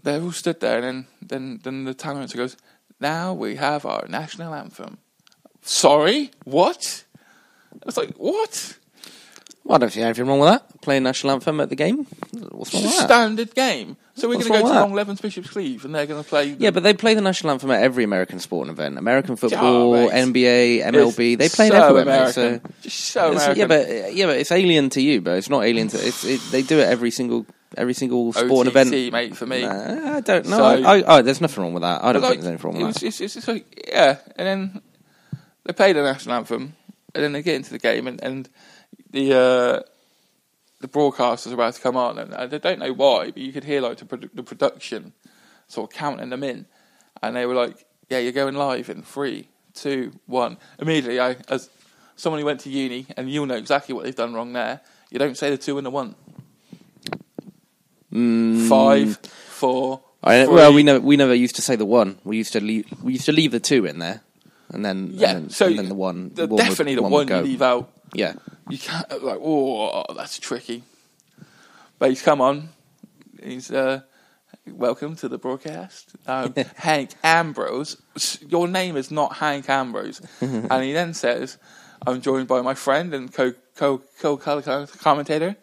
they 0.02 0.20
all 0.20 0.32
stood 0.32 0.60
there, 0.60 0.78
and 0.78 0.84
then 0.84 1.06
then 1.22 1.60
then 1.62 1.84
the 1.84 1.94
talent 1.94 2.34
goes, 2.34 2.56
"Now 3.00 3.32
we 3.34 3.56
have 3.56 3.84
our 3.86 4.06
national 4.08 4.54
anthem." 4.54 4.98
Sorry, 5.62 6.30
what? 6.44 7.04
I 7.74 7.78
was 7.86 7.96
like, 7.96 8.14
what? 8.16 8.76
Well, 9.62 9.76
I 9.76 9.78
don't 9.78 9.90
see 9.92 10.00
anything 10.00 10.26
wrong 10.26 10.40
with 10.40 10.48
that. 10.48 10.80
Playing 10.80 11.02
national 11.02 11.34
anthem 11.34 11.60
at 11.60 11.68
the 11.68 11.76
game. 11.76 12.06
What's 12.32 12.72
wrong 12.74 12.82
It's 12.82 12.92
with 12.92 12.94
a 12.94 12.96
that? 12.96 13.06
standard 13.06 13.54
game. 13.54 13.96
So 14.14 14.26
we're 14.28 14.36
What's 14.36 14.48
going 14.48 14.60
to 14.60 14.64
go 14.64 14.70
wrong 14.70 14.74
to 14.74 14.80
with? 14.80 14.88
Long 14.88 14.92
Levens 14.94 15.20
Bishop's 15.20 15.50
Cleeve, 15.50 15.84
and 15.84 15.94
they're 15.94 16.06
going 16.06 16.22
to 16.22 16.28
play. 16.28 16.56
Yeah, 16.58 16.70
but 16.70 16.82
they 16.82 16.94
play 16.94 17.12
the 17.14 17.20
national 17.20 17.52
anthem 17.52 17.70
at 17.70 17.82
every 17.82 18.04
American 18.04 18.40
sporting 18.40 18.72
event. 18.72 18.96
American 18.98 19.36
football, 19.36 19.92
mate. 19.92 20.10
NBA, 20.12 20.82
MLB. 20.86 21.36
They 21.38 21.48
play 21.50 21.68
it 21.68 21.72
so 21.72 21.82
everywhere, 21.82 22.04
mate. 22.06 22.12
American. 22.36 22.60
So 22.64 22.70
Just 22.82 22.98
so 22.98 23.32
It's- 23.32 23.42
American. 23.46 23.58
yeah, 23.60 23.66
but 23.66 24.14
yeah, 24.14 24.26
but 24.26 24.36
it's 24.38 24.50
alien 24.50 24.88
to 24.90 25.02
you, 25.02 25.20
but 25.20 25.36
it's 25.36 25.50
not 25.50 25.62
alien 25.64 25.88
to. 25.88 25.98
It's, 25.98 26.24
it, 26.24 26.40
they 26.50 26.62
do 26.62 26.78
it 26.80 26.88
every 26.88 27.10
single 27.10 27.46
every 27.76 27.94
single 27.94 28.32
sporting 28.32 28.76
OTT, 28.76 28.92
event. 28.92 29.12
mate, 29.12 29.36
for 29.36 29.46
me. 29.46 29.62
Nah, 29.62 30.16
I 30.16 30.20
don't 30.20 30.46
know. 30.46 30.56
So- 30.58 30.64
I, 30.64 30.98
I, 30.98 31.02
oh, 31.06 31.22
there's 31.22 31.40
nothing 31.40 31.62
wrong 31.62 31.72
with 31.74 31.82
that. 31.82 32.02
I 32.04 32.12
don't 32.12 32.22
But, 32.22 32.30
think 32.30 32.40
there's 32.42 32.50
anything 32.50 32.70
wrong 32.70 32.80
it 32.80 32.84
with 32.86 33.02
was, 33.02 33.18
that. 33.18 33.24
it's, 33.24 33.36
it's, 33.36 33.48
like, 33.48 33.88
yeah, 33.88 34.18
and 34.36 34.46
then 34.46 34.82
they 35.64 35.72
play 35.72 35.92
the 35.92 36.02
national 36.02 36.36
anthem, 36.36 36.74
and 37.14 37.24
then 37.24 37.32
they 37.32 37.42
get 37.42 37.56
into 37.56 37.70
the 37.70 37.78
game, 37.78 38.06
and, 38.06 38.22
and 38.22 38.48
the 39.10 39.32
uh, 39.34 39.80
the 40.80 40.88
broadcasters 40.88 41.50
are 41.50 41.54
about 41.54 41.74
to 41.74 41.80
come 41.80 41.96
on, 41.96 42.18
and 42.18 42.34
I 42.34 42.46
don't 42.46 42.78
know 42.78 42.92
why, 42.92 43.26
but 43.26 43.38
you 43.38 43.52
could 43.52 43.64
hear 43.64 43.80
like 43.80 43.98
the, 43.98 44.04
produ- 44.04 44.30
the 44.34 44.42
production 44.42 45.12
sort 45.68 45.90
of 45.90 45.96
counting 45.96 46.30
them 46.30 46.42
in, 46.42 46.66
and 47.22 47.36
they 47.36 47.46
were 47.46 47.54
like, 47.54 47.84
"Yeah, 48.08 48.18
you're 48.18 48.32
going 48.32 48.54
live 48.54 48.88
in 48.88 49.02
three, 49.02 49.48
two, 49.74 50.12
one." 50.26 50.56
Immediately, 50.78 51.20
I 51.20 51.36
as 51.48 51.68
someone 52.16 52.40
who 52.40 52.46
went 52.46 52.60
to 52.60 52.70
uni, 52.70 53.06
and 53.16 53.30
you'll 53.30 53.46
know 53.46 53.56
exactly 53.56 53.94
what 53.94 54.04
they've 54.04 54.14
done 54.14 54.32
wrong 54.34 54.52
there. 54.52 54.80
You 55.10 55.18
don't 55.18 55.36
say 55.36 55.50
the 55.50 55.58
two 55.58 55.76
and 55.76 55.84
the 55.86 55.90
one. 55.90 56.14
Five, 58.12 59.16
four. 59.48 59.98
Mm. 59.98 60.02
I, 60.22 60.46
well, 60.46 60.72
we 60.74 60.82
never 60.82 61.00
we 61.00 61.16
never 61.16 61.34
used 61.34 61.56
to 61.56 61.62
say 61.62 61.76
the 61.76 61.86
one. 61.86 62.18
We 62.24 62.36
used 62.36 62.52
to 62.52 62.60
leave 62.60 62.86
we 63.02 63.12
used 63.14 63.26
to 63.26 63.32
leave 63.32 63.52
the 63.52 63.60
two 63.60 63.86
in 63.86 63.98
there, 64.00 64.20
and 64.68 64.84
then 64.84 65.10
Yeah, 65.14 65.30
and 65.30 65.44
then, 65.44 65.50
so 65.50 65.66
and 65.66 65.78
then 65.78 65.88
the 65.88 65.94
one. 65.94 66.30
the, 66.34 66.42
one 66.46 66.50
would- 66.50 66.58
definitely 66.58 66.94
the 66.96 67.02
would 67.02 67.10
one, 67.12 67.26
go. 67.26 67.38
you 67.38 67.44
leave 67.44 67.62
out. 67.62 67.90
Yeah, 68.12 68.34
You 68.68 68.76
can't 68.78 69.08
like, 69.22 69.38
oh, 69.40 70.04
that's 70.14 70.38
tricky. 70.38 70.82
But 72.00 72.08
he's 72.10 72.22
come 72.22 72.40
on. 72.40 72.70
He's 73.42 73.70
uh, 73.70 74.00
welcome 74.66 75.14
to 75.16 75.28
the 75.28 75.38
broadcast, 75.38 76.10
um, 76.26 76.52
Hank 76.74 77.10
Ambrose. 77.22 77.96
Your 78.48 78.66
name 78.68 78.96
is 78.96 79.10
not 79.12 79.36
Hank 79.36 79.68
Ambrose, 79.70 80.20
and 80.40 80.82
he 80.84 80.92
then 80.92 81.14
says, 81.14 81.56
"I'm 82.06 82.20
joined 82.20 82.48
by 82.48 82.60
my 82.62 82.74
friend 82.74 83.14
and 83.14 83.32
co 83.32 83.52
co 83.76 83.98
co 84.18 84.36
commentator, 84.98 85.56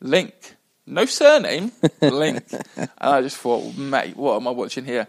Link." 0.00 0.54
No 0.88 1.04
surname, 1.04 1.72
Link. 2.00 2.44
and 2.76 2.88
I 2.98 3.20
just 3.22 3.36
thought, 3.36 3.76
mate, 3.76 4.16
what 4.16 4.36
am 4.36 4.48
I 4.48 4.50
watching 4.50 4.84
here? 4.84 5.06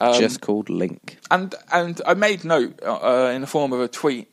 Um, 0.00 0.18
just 0.20 0.40
called 0.40 0.68
Link. 0.70 1.18
and 1.30 1.54
and 1.72 2.00
I 2.06 2.14
made 2.14 2.44
note 2.44 2.80
uh, 2.82 3.30
in 3.34 3.40
the 3.40 3.46
form 3.46 3.72
of 3.72 3.80
a 3.80 3.88
tweet 3.88 4.28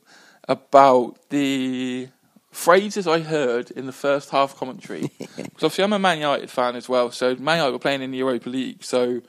about 0.48 1.16
the 1.30 2.08
phrases 2.50 3.06
I 3.06 3.20
heard 3.20 3.70
in 3.70 3.86
the 3.86 3.92
first 3.92 4.30
half 4.30 4.56
commentary. 4.56 5.10
Because 5.36 5.64
obviously 5.64 5.84
I'm 5.84 5.92
a 5.92 5.98
Man 5.98 6.18
United 6.18 6.50
fan 6.50 6.76
as 6.76 6.88
well, 6.88 7.10
so 7.10 7.34
Man 7.36 7.56
United 7.58 7.72
were 7.72 7.78
playing 7.78 8.02
in 8.02 8.10
the 8.10 8.18
Europa 8.18 8.48
League. 8.48 8.82
So 8.84 9.22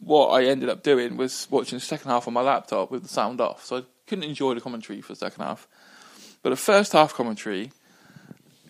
what 0.00 0.28
I 0.28 0.44
ended 0.44 0.68
up 0.68 0.82
doing 0.82 1.16
was 1.16 1.46
watching 1.50 1.78
the 1.78 1.84
second 1.84 2.10
half 2.10 2.26
on 2.28 2.34
my 2.34 2.40
laptop 2.42 2.90
with 2.90 3.02
the 3.02 3.08
sound 3.08 3.40
off, 3.40 3.64
so 3.64 3.78
I 3.78 3.82
couldn't 4.06 4.24
enjoy 4.24 4.54
the 4.54 4.60
commentary 4.60 5.00
for 5.00 5.12
the 5.12 5.18
second 5.18 5.44
half. 5.44 5.66
But 6.42 6.50
the 6.50 6.56
first 6.56 6.92
half 6.92 7.14
commentary, 7.14 7.72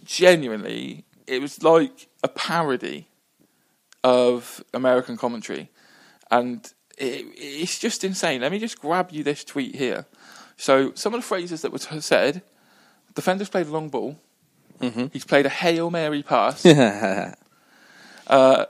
genuinely, 0.04 1.04
it 1.28 1.40
was 1.40 1.62
like 1.62 2.08
a 2.23 2.28
parody 2.28 3.08
of 4.02 4.64
American 4.73 5.16
commentary, 5.16 5.70
and 6.30 6.64
it, 6.97 7.26
it's 7.37 7.78
just 7.78 8.04
insane. 8.04 8.40
Let 8.40 8.52
me 8.52 8.58
just 8.58 8.80
grab 8.80 9.11
you 9.11 9.23
this 9.23 9.44
tweet 9.44 9.75
here. 9.75 10.06
So 10.56 10.92
some 10.94 11.14
of 11.14 11.20
the 11.20 11.26
phrases 11.26 11.62
that 11.62 11.73
were 11.73 11.78
t- 11.78 12.00
said: 12.00 12.42
defenders 13.14 13.49
played 13.49 13.66
a 13.66 13.70
long 13.70 13.88
ball. 13.88 14.18
He's 15.12 15.25
played 15.25 15.47
a 15.47 15.50
hail 15.50 15.90
mary 15.90 16.23
pass. 16.23 16.64
uh, 18.26 18.66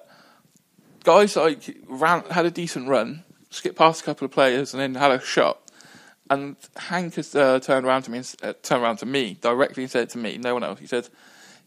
guys 1.04 1.36
like 1.36 1.76
ran 1.86 2.24
had 2.30 2.46
a 2.46 2.50
decent 2.50 2.88
run, 2.88 3.24
skipped 3.50 3.76
past 3.76 4.00
a 4.02 4.04
couple 4.04 4.24
of 4.24 4.30
players, 4.30 4.72
and 4.72 4.80
then 4.80 4.94
had 4.94 5.10
a 5.10 5.20
shot. 5.20 5.60
And 6.30 6.56
Hank 6.76 7.14
has 7.14 7.34
uh, 7.34 7.58
turned 7.60 7.86
around 7.86 8.02
to 8.02 8.10
me, 8.10 8.18
and, 8.18 8.36
uh, 8.42 8.52
turned 8.62 8.82
around 8.82 8.98
to 8.98 9.06
me 9.06 9.38
directly 9.40 9.84
and 9.84 9.90
said 9.90 10.10
to 10.10 10.18
me, 10.18 10.36
no 10.36 10.52
one 10.52 10.62
else. 10.62 10.78
He 10.78 10.86
said, 10.86 11.08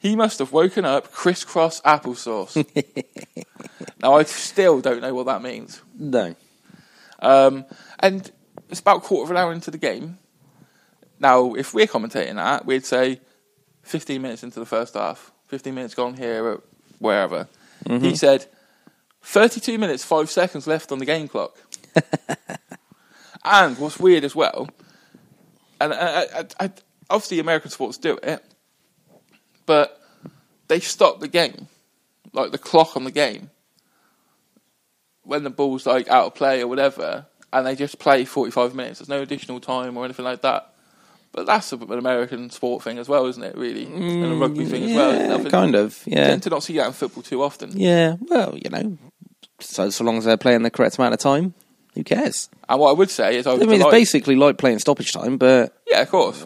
"He 0.01 0.15
must 0.15 0.39
have 0.39 0.51
woken 0.51 0.83
up 0.83 1.11
crisscross 1.11 1.79
applesauce." 1.81 2.55
now 4.01 4.15
I 4.15 4.23
still 4.23 4.81
don't 4.81 5.01
know 5.01 5.13
what 5.13 5.27
that 5.27 5.41
means. 5.41 5.81
no. 5.97 6.35
Um, 7.23 7.65
and 7.99 8.31
it's 8.69 8.79
about 8.79 8.97
a 8.97 9.01
quarter 9.01 9.25
of 9.25 9.31
an 9.31 9.37
hour 9.37 9.53
into 9.53 9.69
the 9.69 9.77
game. 9.77 10.17
Now, 11.19 11.53
if 11.53 11.71
we're 11.71 11.85
commentating 11.85 12.35
that, 12.35 12.65
we'd 12.65 12.83
say 12.83 13.21
15 13.83 14.19
minutes 14.19 14.41
into 14.41 14.59
the 14.59 14.65
first 14.65 14.95
half, 14.95 15.31
15 15.49 15.75
minutes 15.75 15.93
gone 15.93 16.15
here, 16.15 16.43
or 16.43 16.63
wherever. 16.97 17.47
He 17.87 18.15
said 18.15 18.47
32 19.21 19.77
minutes, 19.77 20.03
5 20.03 20.31
seconds 20.31 20.65
left 20.65 20.91
on 20.91 20.97
the 20.97 21.05
game 21.05 21.27
clock. 21.27 21.55
and 23.45 23.77
what's 23.77 23.99
weird 23.99 24.23
as 24.23 24.35
well, 24.35 24.67
and 25.79 25.93
I, 25.93 26.21
I, 26.21 26.45
I, 26.59 26.71
obviously 27.09 27.39
American 27.39 27.71
sports 27.71 27.97
do 27.97 28.17
it, 28.23 28.43
but 29.65 30.01
they 30.67 30.79
stop 30.79 31.19
the 31.19 31.27
game, 31.27 31.67
like 32.33 32.51
the 32.51 32.57
clock 32.57 32.95
on 32.95 33.03
the 33.03 33.11
game, 33.11 33.49
when 35.23 35.43
the 35.43 35.49
ball's 35.49 35.85
like 35.85 36.07
out 36.09 36.25
of 36.27 36.35
play 36.35 36.61
or 36.61 36.67
whatever, 36.67 37.25
and 37.53 37.65
they 37.67 37.75
just 37.75 37.99
play 37.99 38.25
45 38.25 38.73
minutes. 38.75 38.99
There's 38.99 39.09
no 39.09 39.21
additional 39.21 39.59
time 39.59 39.97
or 39.97 40.05
anything 40.05 40.25
like 40.25 40.41
that. 40.41 40.67
But 41.33 41.45
that's 41.45 41.71
a, 41.71 41.77
an 41.77 41.93
American 41.93 42.49
sport 42.49 42.83
thing 42.83 42.97
as 42.97 43.07
well, 43.07 43.25
isn't 43.27 43.41
it? 43.43 43.55
Really, 43.57 43.85
and 43.85 44.25
a 44.33 44.35
rugby 44.35 44.65
thing 44.65 44.83
as 44.83 44.93
well. 44.95 45.13
Mm, 45.13 45.27
Nothing- 45.29 45.51
kind 45.51 45.75
of. 45.75 46.01
You 46.05 46.13
Yeah, 46.17 46.27
tend 46.27 46.43
to 46.43 46.49
not 46.49 46.63
see 46.63 46.75
that 46.77 46.87
in 46.87 46.93
football 46.93 47.23
too 47.23 47.41
often. 47.41 47.71
yeah. 47.73 48.15
Well, 48.19 48.57
you 48.57 48.69
know, 48.69 48.97
so 49.59 49.89
so 49.91 50.03
long 50.03 50.17
as 50.17 50.25
they're 50.25 50.35
playing 50.35 50.63
the 50.63 50.69
correct 50.71 50.97
amount 50.97 51.13
of 51.13 51.21
time, 51.21 51.53
who 51.95 52.03
cares? 52.03 52.49
And 52.67 52.79
what 52.81 52.89
I 52.89 52.93
would 52.93 53.09
say 53.09 53.37
is, 53.37 53.47
I 53.47 53.53
I 53.53 53.57
mean, 53.59 53.79
it's 53.81 53.89
basically 53.91 54.35
like 54.35 54.57
playing 54.57 54.79
stoppage 54.79 55.13
time, 55.13 55.37
but 55.37 55.73
Yeah, 55.87 56.01
of 56.01 56.09
course. 56.09 56.43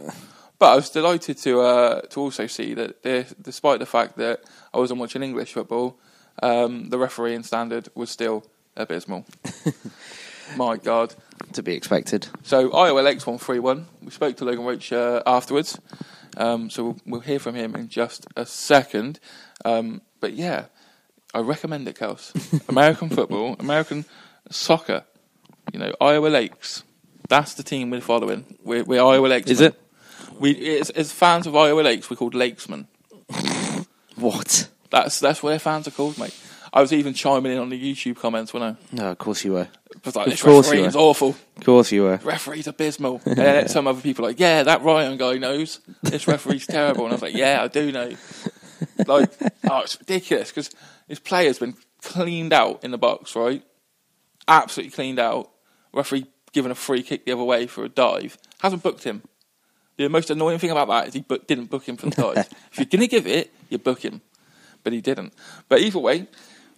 But 0.57 0.71
I 0.71 0.75
was 0.75 0.89
delighted 0.89 1.37
to 1.39 1.61
uh, 1.61 2.01
to 2.01 2.19
also 2.21 2.47
see 2.47 2.73
that, 2.75 3.03
there, 3.03 3.25
despite 3.41 3.79
the 3.79 3.85
fact 3.85 4.17
that 4.17 4.41
I 4.73 4.77
wasn't 4.77 4.99
watching 4.99 5.21
English 5.23 5.53
football, 5.53 5.99
um, 6.41 6.89
the 6.89 6.97
refereeing 6.97 7.43
standard 7.43 7.89
was 7.95 8.09
still 8.09 8.45
abysmal. 8.77 9.25
My 10.57 10.77
God. 10.77 11.15
to 11.53 11.63
be 11.63 11.73
expected. 11.73 12.27
So 12.43 12.71
Iowa 12.71 12.99
Lakes 12.99 13.25
won 13.25 13.37
three 13.37 13.59
one. 13.59 13.87
We 14.01 14.11
spoke 14.11 14.37
to 14.37 14.45
Logan 14.45 14.63
Roach 14.65 14.93
uh, 14.93 15.23
afterwards, 15.25 15.79
um, 16.37 16.69
so 16.69 16.83
we'll, 16.83 16.97
we'll 17.05 17.21
hear 17.21 17.39
from 17.39 17.55
him 17.55 17.75
in 17.75 17.89
just 17.89 18.27
a 18.35 18.45
second. 18.45 19.19
Um, 19.65 20.01
but 20.19 20.33
yeah, 20.33 20.65
I 21.33 21.39
recommend 21.39 21.87
it, 21.87 21.95
Kels. 21.97 22.31
American 22.69 23.09
football, 23.09 23.55
American 23.59 24.05
soccer. 24.49 25.03
You 25.73 25.79
know, 25.79 25.93
Iowa 25.99 26.27
Lakes. 26.27 26.83
That's 27.27 27.55
the 27.55 27.63
team 27.63 27.89
we're 27.89 28.01
following. 28.01 28.57
We're, 28.63 28.83
we're 28.83 29.01
Iowa 29.03 29.27
Lakes. 29.27 29.49
Is 29.49 29.61
it? 29.61 29.81
We 30.39 30.79
as, 30.79 30.89
as 30.91 31.11
fans 31.11 31.47
of 31.47 31.55
Iowa 31.55 31.81
Lakes, 31.81 32.09
we're 32.09 32.17
called 32.17 32.35
Lakesmen. 32.35 32.87
What? 34.15 34.69
That's 34.91 35.19
that's 35.19 35.43
what 35.43 35.49
their 35.49 35.59
fans 35.59 35.87
are 35.87 35.91
called, 35.91 36.17
mate. 36.17 36.33
I 36.71 36.81
was 36.81 36.93
even 36.93 37.13
chiming 37.13 37.51
in 37.53 37.57
on 37.59 37.69
the 37.69 37.79
YouTube 37.93 38.17
comments 38.17 38.53
when 38.53 38.63
I 38.63 38.75
No, 38.91 39.11
of 39.11 39.17
course 39.17 39.43
you 39.45 39.53
were. 39.53 39.67
was 40.03 40.15
like, 40.15 40.27
Of 40.27 40.33
"This 40.33 40.41
course 40.41 40.67
you 40.67 40.71
referee 40.71 40.81
were. 40.83 40.87
is 40.87 40.95
awful. 40.95 41.29
Of 41.57 41.63
course 41.65 41.91
you 41.91 42.03
were. 42.03 42.19
Referee's 42.23 42.67
abysmal." 42.67 43.21
And 43.25 43.37
then 43.37 43.67
some 43.67 43.87
other 43.87 44.01
people 44.01 44.23
were 44.23 44.29
like, 44.29 44.39
"Yeah, 44.39 44.63
that 44.63 44.83
Ryan 44.83 45.17
guy 45.17 45.37
knows 45.37 45.79
this 46.01 46.27
referee's 46.27 46.65
terrible." 46.67 47.03
And 47.05 47.11
I 47.11 47.15
was 47.15 47.21
like, 47.21 47.35
"Yeah, 47.35 47.61
I 47.63 47.67
do 47.67 47.91
know." 47.91 48.11
Like, 49.07 49.31
oh, 49.69 49.79
it's 49.79 49.97
ridiculous 49.99 50.49
because 50.49 50.69
his 51.07 51.19
player's 51.19 51.59
been 51.59 51.75
cleaned 52.01 52.51
out 52.53 52.83
in 52.83 52.91
the 52.91 52.97
box, 52.97 53.33
right? 53.35 53.63
Absolutely 54.47 54.91
cleaned 54.91 55.17
out. 55.19 55.49
Referee 55.93 56.25
given 56.51 56.71
a 56.71 56.75
free 56.75 57.01
kick 57.01 57.25
the 57.25 57.31
other 57.31 57.43
way 57.43 57.67
for 57.67 57.83
a 57.85 57.89
dive. 57.89 58.37
Hasn't 58.59 58.83
booked 58.83 59.03
him. 59.03 59.23
The 59.97 60.09
most 60.09 60.29
annoying 60.29 60.59
thing 60.59 60.71
about 60.71 60.87
that 60.89 61.07
is 61.07 61.13
he 61.13 61.21
book, 61.21 61.47
didn't 61.47 61.69
book 61.69 61.87
him 61.87 61.97
for 61.97 62.09
the 62.09 62.15
dive. 62.15 62.37
if 62.71 62.77
you're 62.77 62.85
going 62.85 63.01
to 63.01 63.07
give 63.07 63.27
it, 63.27 63.51
you 63.69 63.77
book 63.77 64.03
him. 64.03 64.21
But 64.83 64.93
he 64.93 65.01
didn't. 65.01 65.33
But 65.69 65.79
either 65.81 65.99
way, 65.99 66.27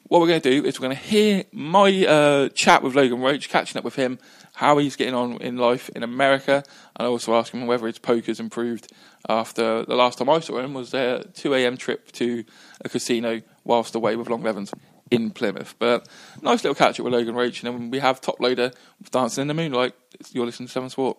what 0.07 0.21
we're 0.21 0.27
going 0.27 0.41
to 0.41 0.49
do 0.49 0.65
is 0.65 0.79
we're 0.79 0.87
going 0.87 0.97
to 0.97 1.03
hear 1.03 1.43
my 1.51 2.05
uh, 2.05 2.49
chat 2.49 2.81
with 2.83 2.95
Logan 2.95 3.19
Roach, 3.19 3.49
catching 3.49 3.77
up 3.77 3.83
with 3.83 3.95
him, 3.95 4.19
how 4.53 4.77
he's 4.77 4.95
getting 4.95 5.13
on 5.13 5.33
in 5.41 5.57
life 5.57 5.89
in 5.89 6.03
America, 6.03 6.63
and 6.95 7.07
also 7.07 7.35
ask 7.35 7.53
him 7.53 7.67
whether 7.67 7.87
his 7.87 7.99
poker's 7.99 8.39
improved 8.39 8.91
after 9.27 9.83
the 9.83 9.95
last 9.95 10.17
time 10.17 10.29
I 10.29 10.39
saw 10.39 10.59
him 10.59 10.73
was 10.73 10.93
a 10.93 11.25
2 11.33 11.53
a.m. 11.55 11.75
trip 11.75 12.11
to 12.13 12.45
a 12.81 12.89
casino 12.89 13.41
whilst 13.63 13.95
away 13.95 14.15
with 14.15 14.29
Long 14.29 14.43
Levens 14.43 14.71
in 15.11 15.31
Plymouth. 15.31 15.75
But 15.77 16.07
nice 16.41 16.63
little 16.63 16.75
catch 16.75 16.99
up 16.99 17.03
with 17.03 17.13
Logan 17.13 17.35
Roach, 17.35 17.63
and 17.63 17.73
then 17.73 17.91
we 17.91 17.99
have 17.99 18.21
Toploader 18.21 18.73
with 18.99 19.11
Dancing 19.11 19.43
in 19.43 19.47
the 19.47 19.53
Moonlight. 19.53 19.93
You're 20.31 20.45
listening 20.45 20.67
to 20.67 20.71
Seven 20.71 20.89
Sport. 20.89 21.17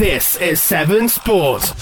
This 0.00 0.36
is 0.36 0.62
Seven 0.62 1.10
Sport. 1.10 1.74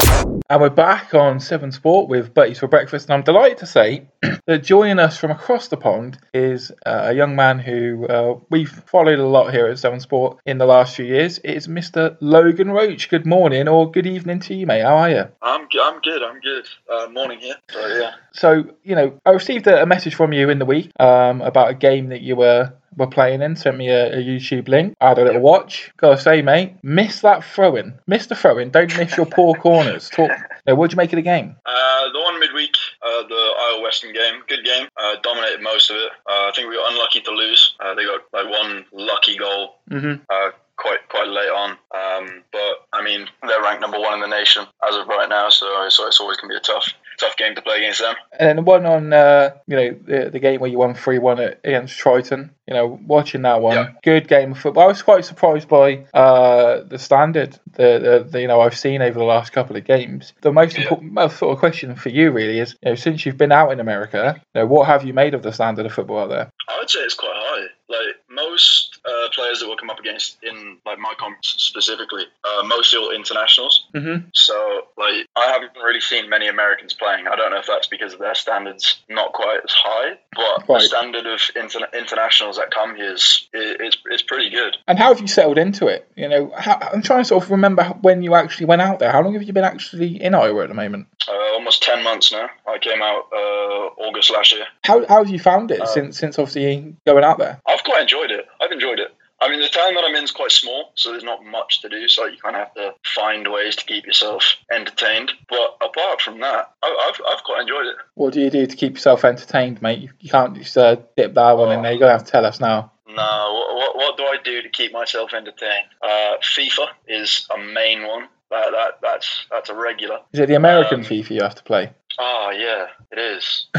And 0.50 0.60
we're 0.60 0.70
back 0.70 1.14
on 1.14 1.38
Seven 1.38 1.70
Sport 1.70 2.08
with 2.08 2.34
Buttee's 2.34 2.58
for 2.58 2.66
Breakfast, 2.66 3.06
and 3.06 3.14
I'm 3.14 3.22
delighted 3.22 3.58
to 3.58 3.66
say 3.66 4.08
that 4.46 4.64
joining 4.64 4.98
us 4.98 5.16
from 5.16 5.30
across 5.30 5.68
the 5.68 5.76
pond 5.76 6.18
is 6.34 6.72
uh, 6.84 7.02
a 7.04 7.12
young 7.12 7.36
man 7.36 7.60
who 7.60 8.08
uh, 8.08 8.40
we've 8.50 8.70
followed 8.70 9.20
a 9.20 9.24
lot 9.24 9.54
here 9.54 9.68
at 9.68 9.78
Seven 9.78 10.00
Sport 10.00 10.38
in 10.46 10.58
the 10.58 10.66
last 10.66 10.96
few 10.96 11.04
years. 11.04 11.38
It 11.44 11.50
is 11.50 11.68
Mr. 11.68 12.16
Logan 12.20 12.72
Roach. 12.72 13.08
Good 13.08 13.24
morning 13.24 13.68
or 13.68 13.88
good 13.88 14.08
evening 14.08 14.40
to 14.40 14.54
you, 14.54 14.66
mate. 14.66 14.82
How 14.82 14.96
are 14.96 15.10
you? 15.10 15.28
I'm 15.40 15.68
g- 15.70 15.78
I'm 15.80 16.00
good. 16.00 16.20
I'm 16.20 16.40
good. 16.40 16.66
Uh, 16.92 17.08
morning 17.10 17.38
here. 17.38 17.54
So 17.70 17.86
yeah. 17.86 18.10
So, 18.32 18.64
you 18.82 18.96
know, 18.96 19.20
I 19.26 19.30
received 19.30 19.68
a, 19.68 19.82
a 19.82 19.86
message 19.86 20.16
from 20.16 20.32
you 20.32 20.50
in 20.50 20.58
the 20.58 20.66
week 20.66 20.90
um, 20.98 21.40
about 21.40 21.70
a 21.70 21.74
game 21.74 22.08
that 22.08 22.22
you 22.22 22.34
were 22.34 22.72
were 22.98 23.06
playing 23.06 23.42
in. 23.42 23.56
Sent 23.56 23.76
me 23.76 23.88
a, 23.88 24.18
a 24.18 24.22
YouTube 24.22 24.68
link. 24.68 24.94
I 25.00 25.08
had 25.08 25.18
a 25.18 25.24
little 25.24 25.40
watch. 25.40 25.90
Gotta 25.96 26.20
say, 26.20 26.42
mate, 26.42 26.74
miss 26.82 27.20
that 27.22 27.44
throwing. 27.44 27.98
Miss 28.06 28.26
the 28.26 28.34
throwing. 28.34 28.70
Don't 28.70 28.94
miss 28.98 29.16
your 29.16 29.26
poor 29.26 29.54
corners. 29.62 30.10
Talk. 30.10 30.30
Now, 30.66 30.74
what'd 30.74 30.92
you 30.92 30.96
make 30.96 31.12
of 31.12 31.16
the 31.16 31.22
game? 31.22 31.56
Uh, 31.64 32.12
the 32.12 32.20
one 32.20 32.38
midweek, 32.40 32.74
uh, 33.02 33.22
the 33.22 33.54
Iowa 33.58 33.82
Western 33.82 34.12
game, 34.12 34.42
good 34.48 34.64
game. 34.64 34.88
Uh, 34.96 35.16
dominated 35.22 35.62
most 35.62 35.90
of 35.90 35.96
it. 35.96 36.10
Uh, 36.28 36.48
I 36.48 36.52
think 36.54 36.68
we 36.68 36.76
were 36.76 36.84
unlucky 36.86 37.20
to 37.22 37.30
lose. 37.30 37.74
Uh, 37.80 37.94
they 37.94 38.04
got 38.04 38.20
like 38.32 38.50
one 38.50 38.84
lucky 38.92 39.36
goal. 39.36 39.76
Mm-hmm. 39.90 40.22
Uh, 40.28 40.50
quite 40.76 41.08
quite 41.08 41.28
late 41.28 41.50
on. 41.50 41.70
Um, 41.70 42.44
but 42.52 42.86
I 42.92 43.02
mean, 43.02 43.26
they're 43.46 43.62
ranked 43.62 43.80
number 43.80 43.98
one 43.98 44.14
in 44.14 44.20
the 44.20 44.28
nation 44.28 44.66
as 44.88 44.96
of 44.96 45.06
right 45.08 45.28
now, 45.28 45.48
so 45.50 45.88
so 45.88 46.06
it's 46.06 46.20
always 46.20 46.38
gonna 46.38 46.52
be 46.52 46.56
a 46.56 46.60
tough 46.60 46.92
tough 47.18 47.36
game 47.36 47.54
to 47.54 47.62
play 47.62 47.78
against 47.78 48.00
them. 48.00 48.14
And 48.38 48.48
then 48.48 48.56
the 48.56 48.62
one 48.62 48.86
on, 48.86 49.12
uh, 49.12 49.50
you 49.66 49.76
know, 49.76 49.96
the, 50.04 50.30
the 50.30 50.38
game 50.38 50.60
where 50.60 50.70
you 50.70 50.78
won 50.78 50.94
3 50.94 51.18
1 51.18 51.38
against 51.64 51.98
Triton, 51.98 52.50
you 52.66 52.74
know, 52.74 52.98
watching 53.06 53.42
that 53.42 53.60
one, 53.60 53.74
Yeah. 53.76 53.88
good 54.02 54.28
game 54.28 54.52
of 54.52 54.58
football. 54.58 54.84
I 54.84 54.86
was 54.86 55.02
quite 55.02 55.24
surprised 55.24 55.68
by 55.68 56.06
uh, 56.14 56.82
the 56.84 56.98
standard 56.98 57.58
that, 57.74 58.30
you 58.34 58.46
know, 58.48 58.60
I've 58.60 58.76
seen 58.76 59.02
over 59.02 59.18
the 59.18 59.24
last 59.24 59.52
couple 59.52 59.76
of 59.76 59.84
games. 59.84 60.32
The 60.42 60.52
most 60.52 60.76
Yeah. 60.76 60.82
important 60.82 61.14
sort 61.32 61.52
of 61.52 61.58
question 61.58 61.94
for 61.96 62.08
you 62.08 62.30
really 62.30 62.58
is, 62.60 62.76
you 62.82 62.90
know, 62.90 62.94
since 62.94 63.26
you've 63.26 63.36
been 63.38 63.52
out 63.52 63.72
in 63.72 63.80
America, 63.80 64.40
you 64.54 64.60
know, 64.60 64.66
what 64.66 64.86
have 64.86 65.04
you 65.04 65.12
made 65.12 65.34
of 65.34 65.42
the 65.42 65.52
standard 65.52 65.86
of 65.86 65.92
football 65.92 66.20
out 66.20 66.28
there? 66.28 66.50
I 66.68 66.78
would 66.78 66.88
say 66.90 67.00
it's 67.00 67.14
quite 67.14 67.32
high. 67.34 67.66
Like 67.88 68.16
most 68.30 68.87
uh, 69.08 69.28
players 69.34 69.60
that 69.60 69.66
we'll 69.68 69.76
come 69.76 69.90
up 69.90 69.98
against 69.98 70.36
in 70.42 70.76
like 70.84 70.98
my 70.98 71.14
conference 71.18 71.54
specifically, 71.58 72.24
uh, 72.44 72.62
mostly 72.66 72.98
all 72.98 73.10
internationals. 73.10 73.86
Mm-hmm. 73.94 74.28
So, 74.34 74.54
like, 74.96 75.26
I 75.36 75.46
haven't 75.52 75.72
really 75.82 76.00
seen 76.00 76.28
many 76.28 76.48
Americans 76.48 76.92
playing. 76.94 77.26
I 77.28 77.36
don't 77.36 77.50
know 77.52 77.58
if 77.58 77.66
that's 77.66 77.88
because 77.88 78.12
of 78.12 78.18
their 78.20 78.34
standards 78.34 79.00
not 79.08 79.32
quite 79.32 79.60
as 79.64 79.72
high, 79.72 80.18
but 80.34 80.68
Right. 80.68 80.80
the 80.82 80.86
standard 80.88 81.26
of 81.26 81.40
interna- 81.56 81.92
internationals 81.92 82.56
that 82.58 82.70
come 82.70 82.94
here 82.96 83.12
is, 83.14 83.48
is 83.54 83.96
is 84.10 84.22
pretty 84.22 84.50
good. 84.50 84.76
And 84.86 84.98
how 84.98 85.08
have 85.08 85.20
you 85.20 85.26
settled 85.28 85.58
into 85.58 85.86
it? 85.86 86.10
You 86.16 86.28
know, 86.28 86.52
how, 86.56 86.78
I'm 86.92 87.02
trying 87.02 87.20
to 87.20 87.24
sort 87.24 87.44
of 87.44 87.50
remember 87.50 87.84
when 88.02 88.22
you 88.22 88.34
actually 88.34 88.66
went 88.66 88.82
out 88.82 88.98
there. 88.98 89.10
How 89.12 89.22
long 89.22 89.34
have 89.34 89.42
you 89.42 89.52
been 89.52 89.64
actually 89.64 90.20
in 90.22 90.34
Iowa 90.34 90.62
at 90.64 90.68
the 90.68 90.74
moment? 90.74 91.06
Uh, 91.28 91.32
almost 91.54 91.82
ten 91.82 92.02
months 92.04 92.32
now. 92.32 92.48
I 92.66 92.78
came 92.78 93.00
out 93.02 93.28
uh, 93.32 94.02
August 94.06 94.30
last 94.30 94.52
year. 94.52 94.66
How, 94.84 95.06
how 95.06 95.18
have 95.24 95.28
you 95.30 95.38
found 95.38 95.70
it 95.70 95.80
Uh, 95.80 95.86
since 95.86 96.18
since 96.18 96.38
obviously 96.38 96.96
going 97.06 97.24
out 97.24 97.38
there? 97.38 97.60
I've 97.66 97.84
quite 97.84 98.02
enjoyed 98.02 98.30
it. 98.30 98.46
I've 98.60 98.72
enjoyed 98.72 98.97
it. 99.00 99.14
I 99.40 99.48
mean, 99.48 99.60
the 99.60 99.68
town 99.68 99.94
that 99.94 100.02
I'm 100.04 100.16
in 100.16 100.24
is 100.24 100.32
quite 100.32 100.50
small, 100.50 100.90
so 100.96 101.12
there's 101.12 101.22
not 101.22 101.44
much 101.44 101.80
to 101.82 101.88
do. 101.88 102.08
So 102.08 102.26
you 102.26 102.38
kind 102.38 102.56
of 102.56 102.60
have 102.62 102.74
to 102.74 102.94
find 103.14 103.46
ways 103.52 103.76
to 103.76 103.84
keep 103.84 104.04
yourself 104.04 104.56
entertained. 104.68 105.30
But 105.48 105.76
apart 105.80 106.20
from 106.20 106.40
that, 106.40 106.72
I- 106.82 107.08
I've 107.12 107.20
I've 107.36 107.44
quite 107.44 107.60
enjoyed 107.62 107.86
it. 107.86 107.96
What 108.14 108.32
do 108.32 108.40
you 108.40 108.50
do 108.50 108.66
to 108.66 108.76
keep 108.76 108.94
yourself 108.94 109.24
entertained, 109.24 109.80
mate? 109.80 110.00
You, 110.20 110.30
can't 110.30 110.56
just 110.56 110.76
uh, 110.76 110.96
dip 111.16 111.34
that 111.34 111.52
one 111.52 111.70
in 111.70 111.82
there. 111.82 111.92
You're 111.92 112.00
going 112.00 112.08
to 112.10 112.14
have 112.18 112.24
to 112.24 112.30
tell 112.32 112.44
us 112.46 112.58
now. 112.58 112.90
No, 113.06 113.14
what, 113.14 113.76
what, 113.76 113.96
what 113.96 114.16
do 114.16 114.24
I 114.24 114.38
do 114.42 114.60
to 114.62 114.68
keep 114.68 114.92
myself 114.92 115.32
entertained? 115.32 115.86
Uh, 116.02 116.34
FIFA 116.42 116.88
is 117.06 117.46
a 117.54 117.58
main 117.58 118.06
one. 118.08 118.26
That, 118.50 118.70
that 118.72 118.98
that's 119.02 119.46
that's 119.52 119.68
a 119.70 119.74
regular. 119.74 120.18
Is 120.32 120.40
it 120.40 120.46
the 120.46 120.54
American 120.56 121.00
Um, 121.00 121.06
FIFA 121.06 121.30
you 121.30 121.42
have 121.42 121.54
to 121.54 121.62
play? 121.62 121.92
Oh 122.18 122.50
yeah, 122.56 122.86
it 123.12 123.18
is. 123.20 123.66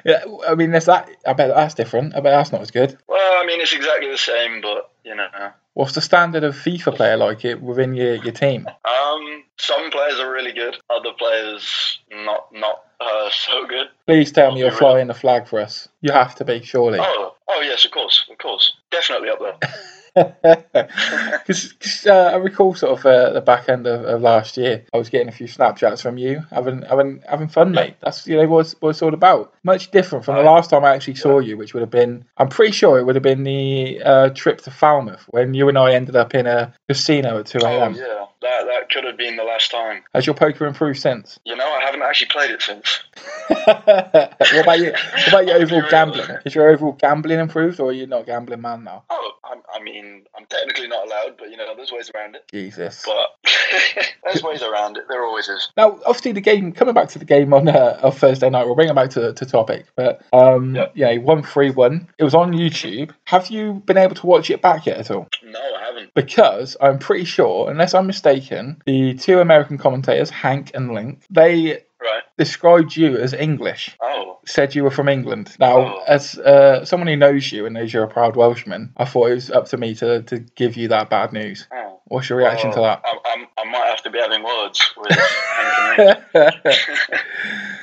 yeah, 0.06 0.24
I 0.48 0.56
mean, 0.56 0.72
there's 0.72 0.86
that. 0.86 1.10
I 1.26 1.34
bet 1.34 1.50
that's 1.54 1.74
different. 1.74 2.16
I 2.16 2.20
bet 2.20 2.32
that's 2.32 2.52
not 2.52 2.62
as 2.62 2.72
good. 2.72 2.98
Well, 3.08 3.42
I 3.42 3.46
mean 3.46 3.62
it's 3.62 3.74
exactly 3.74 4.10
the 4.10 4.18
same, 4.18 4.62
but 4.62 4.90
you 5.04 5.16
know, 5.16 5.28
What's 5.76 5.94
the 5.94 6.02
standard 6.02 6.44
of 6.44 6.56
FIFA 6.56 6.96
player 6.96 7.18
like 7.18 7.44
it 7.46 7.62
within 7.62 7.96
your, 7.96 8.16
your 8.16 8.32
team? 8.32 8.68
um, 8.68 9.44
some 9.58 9.90
players 9.92 10.20
are 10.20 10.32
really 10.32 10.52
good. 10.52 10.76
Other 10.90 11.12
players 11.18 12.00
not 12.12 12.48
not 12.54 12.84
uh, 13.00 13.30
so 13.32 13.66
good. 13.68 13.88
Please 14.08 14.32
tell 14.32 14.52
me 14.52 14.60
you're 14.60 14.70
Really? 14.70 14.78
flying 14.80 15.08
the 15.08 15.14
flag 15.14 15.48
for 15.48 15.60
us. 15.60 15.88
You 16.02 16.12
have 16.14 16.36
to 16.36 16.46
be, 16.46 16.62
surely. 16.64 17.00
Oh 17.02 17.36
oh 17.50 17.62
yes, 17.62 17.86
of 17.86 17.92
course, 17.92 18.26
of 18.32 18.38
course, 18.38 18.74
definitely 18.92 19.30
up 19.30 19.40
there. 19.40 19.58
Because 21.46 22.06
uh, 22.08 22.32
I 22.34 22.36
recall 22.38 22.74
sort 22.74 23.00
of 23.00 23.06
uh, 23.06 23.34
the 23.34 23.42
back 23.42 23.68
end 23.68 23.86
of, 23.88 24.06
of 24.06 24.22
last 24.22 24.56
year, 24.58 24.86
I 24.94 24.98
was 24.98 25.10
getting 25.10 25.28
a 25.28 25.32
few 25.32 25.48
Snapchats 25.48 26.02
from 26.02 26.18
you, 26.18 26.42
having 26.52 26.84
having 26.84 27.22
having 27.28 27.48
fun, 27.50 27.72
mate. 27.72 27.96
That's 28.02 28.26
you 28.28 28.38
know 28.38 28.48
what 28.48 28.62
it's, 28.62 28.76
what 28.80 28.92
it's 28.92 29.02
all 29.02 29.14
about. 29.14 29.54
Much 29.64 29.92
different 29.92 30.24
from 30.24 30.36
the 30.36 30.44
last 30.44 30.70
time 30.70 30.86
I 30.86 30.94
actually 30.94 31.16
saw 31.16 31.40
you, 31.40 31.58
which 31.58 31.74
would 31.74 31.82
have 31.82 31.90
been, 31.90 32.24
I'm 32.38 32.48
pretty 32.48 32.72
sure 32.72 32.98
it 32.98 33.04
would 33.04 33.16
have 33.16 33.24
been 33.24 33.44
the 33.44 34.02
uh, 34.04 34.30
trip 34.30 34.62
to 34.62 34.72
Falmouth 34.72 35.26
when 35.30 35.54
you 35.54 35.68
and 35.68 35.78
I 35.78 35.94
ended 35.94 36.16
up 36.16 36.34
in 36.34 36.48
a 36.48 36.74
casino 36.88 37.40
at 37.40 37.48
2 37.48 37.60
Oh 37.62 37.68
a.m. 37.68 37.96
yeah, 37.96 38.26
that 38.44 38.66
that 38.66 38.90
could 38.92 39.04
have 39.06 39.18
been 39.18 39.36
the 39.36 39.44
last 39.44 39.72
time. 39.72 40.04
Has 40.14 40.26
your 40.26 40.36
poker 40.36 40.66
improved 40.66 41.00
since? 41.00 41.40
You 41.46 41.56
know, 41.56 41.66
I 41.68 41.82
haven't 41.84 42.02
actually 42.04 42.28
played 42.28 42.52
it 42.52 42.62
since. 42.62 43.02
what 43.66 44.62
about 44.64 44.80
you? 44.80 44.92
What 44.92 45.28
about 45.28 45.48
your 45.48 45.56
overall 45.58 45.90
gambling? 45.90 46.38
Is 46.46 46.56
your 46.56 46.70
overall 46.70 46.94
gambling 46.94 47.40
improved, 47.40 47.80
or 47.80 47.90
are 47.90 47.94
you 47.94 48.08
not 48.08 48.22
a 48.22 48.26
gambling 48.26 48.62
man 48.62 48.84
now? 48.84 49.04
Oh, 49.10 49.32
I, 49.44 49.56
I 49.78 49.84
mean, 49.84 50.24
I'm 50.38 50.46
technically 50.46 50.88
not 50.88 51.06
allowed, 51.08 51.38
but 51.38 51.50
you 51.50 51.58
know, 51.58 51.74
there's 51.76 51.92
ways 51.92 52.12
around 52.14 52.36
it. 52.36 52.44
Jesus. 52.52 53.04
But 53.06 53.52
there's 54.24 54.44
ways 54.44 54.62
around 54.62 54.98
it. 54.98 55.04
There 55.10 55.24
always 55.24 55.48
is. 55.48 55.70
Now, 55.78 56.00
obviously, 56.06 56.32
the 56.34 56.42
game 56.42 56.72
coming 56.72 56.94
back 56.94 57.10
to 57.10 57.20
the 57.20 57.26
game 57.26 57.54
on 57.54 57.68
uh, 57.68 58.00
on 58.04 58.12
Thursday 58.12 58.50
night. 58.50 58.66
We'll 58.66 58.76
bring 58.76 58.90
it 58.90 58.96
back 58.96 59.10
to 59.12 59.34
to 59.34 59.46
topic, 59.46 59.86
but 59.96 60.22
um, 60.34 60.76
Yeah. 60.76 60.88
yeah, 60.94 61.18
one 61.18 61.44
three 61.44 61.72
one. 61.72 62.10
It 62.18 62.24
was 62.24 62.36
on 62.36 62.54
YouTube. 62.54 63.12
Have 63.26 63.50
you 63.50 63.82
been 63.86 63.98
able 63.98 64.16
to 64.16 64.26
watch 64.26 64.50
it 64.50 64.62
back 64.62 64.86
yet 64.86 64.98
at 64.98 65.12
all? 65.12 65.28
No, 65.54 65.76
I 65.76 65.84
haven't. 65.86 66.14
Because 66.16 66.76
I'm 66.82 67.00
pretty 67.00 67.26
sure, 67.26 67.70
unless 67.70 67.94
I'm 67.94 68.08
mistaken, 68.08 68.82
the 68.86 69.14
two 69.14 69.40
American 69.40 69.78
commentators, 69.78 70.30
Hank 70.30 70.72
and 70.74 70.94
Link, 70.94 71.24
they 71.30 71.84
Right. 72.02 72.24
described 72.38 72.98
you 72.98 73.18
as 73.18 73.34
English. 73.34 73.96
Oh, 74.02 74.40
Said 74.46 74.76
you 74.76 74.84
were 74.84 74.92
from 74.92 75.08
England. 75.08 75.56
Now, 75.58 75.78
Oh. 75.80 76.04
as 76.06 76.38
uh, 76.38 76.84
someone 76.84 77.08
who 77.08 77.16
knows 77.16 77.50
you 77.52 77.66
and 77.66 77.74
knows 77.76 77.94
you're 77.94 78.04
a 78.04 78.10
proud 78.10 78.36
Welshman, 78.36 78.92
I 78.98 79.06
thought 79.06 79.32
it 79.32 79.36
was 79.36 79.50
up 79.52 79.68
to 79.68 79.78
me 79.78 79.96
to, 79.96 80.22
to 80.24 80.40
give 80.40 80.76
you 80.76 80.90
that 80.90 81.10
bad 81.10 81.32
news. 81.32 81.66
oh. 81.74 82.02
What's 82.08 82.28
your 82.30 82.38
reaction 82.40 82.70
to 82.72 82.82
that? 82.82 83.02
I, 83.06 83.18
I'm, 83.34 83.48
I 83.58 83.64
might 83.72 83.86
have 83.88 84.04
to 84.04 84.10
be 84.10 84.20
having 84.20 84.44
words 84.44 84.82
with 84.98 85.12
Hank 85.18 86.00
and 86.36 86.54
Link. 86.66 86.76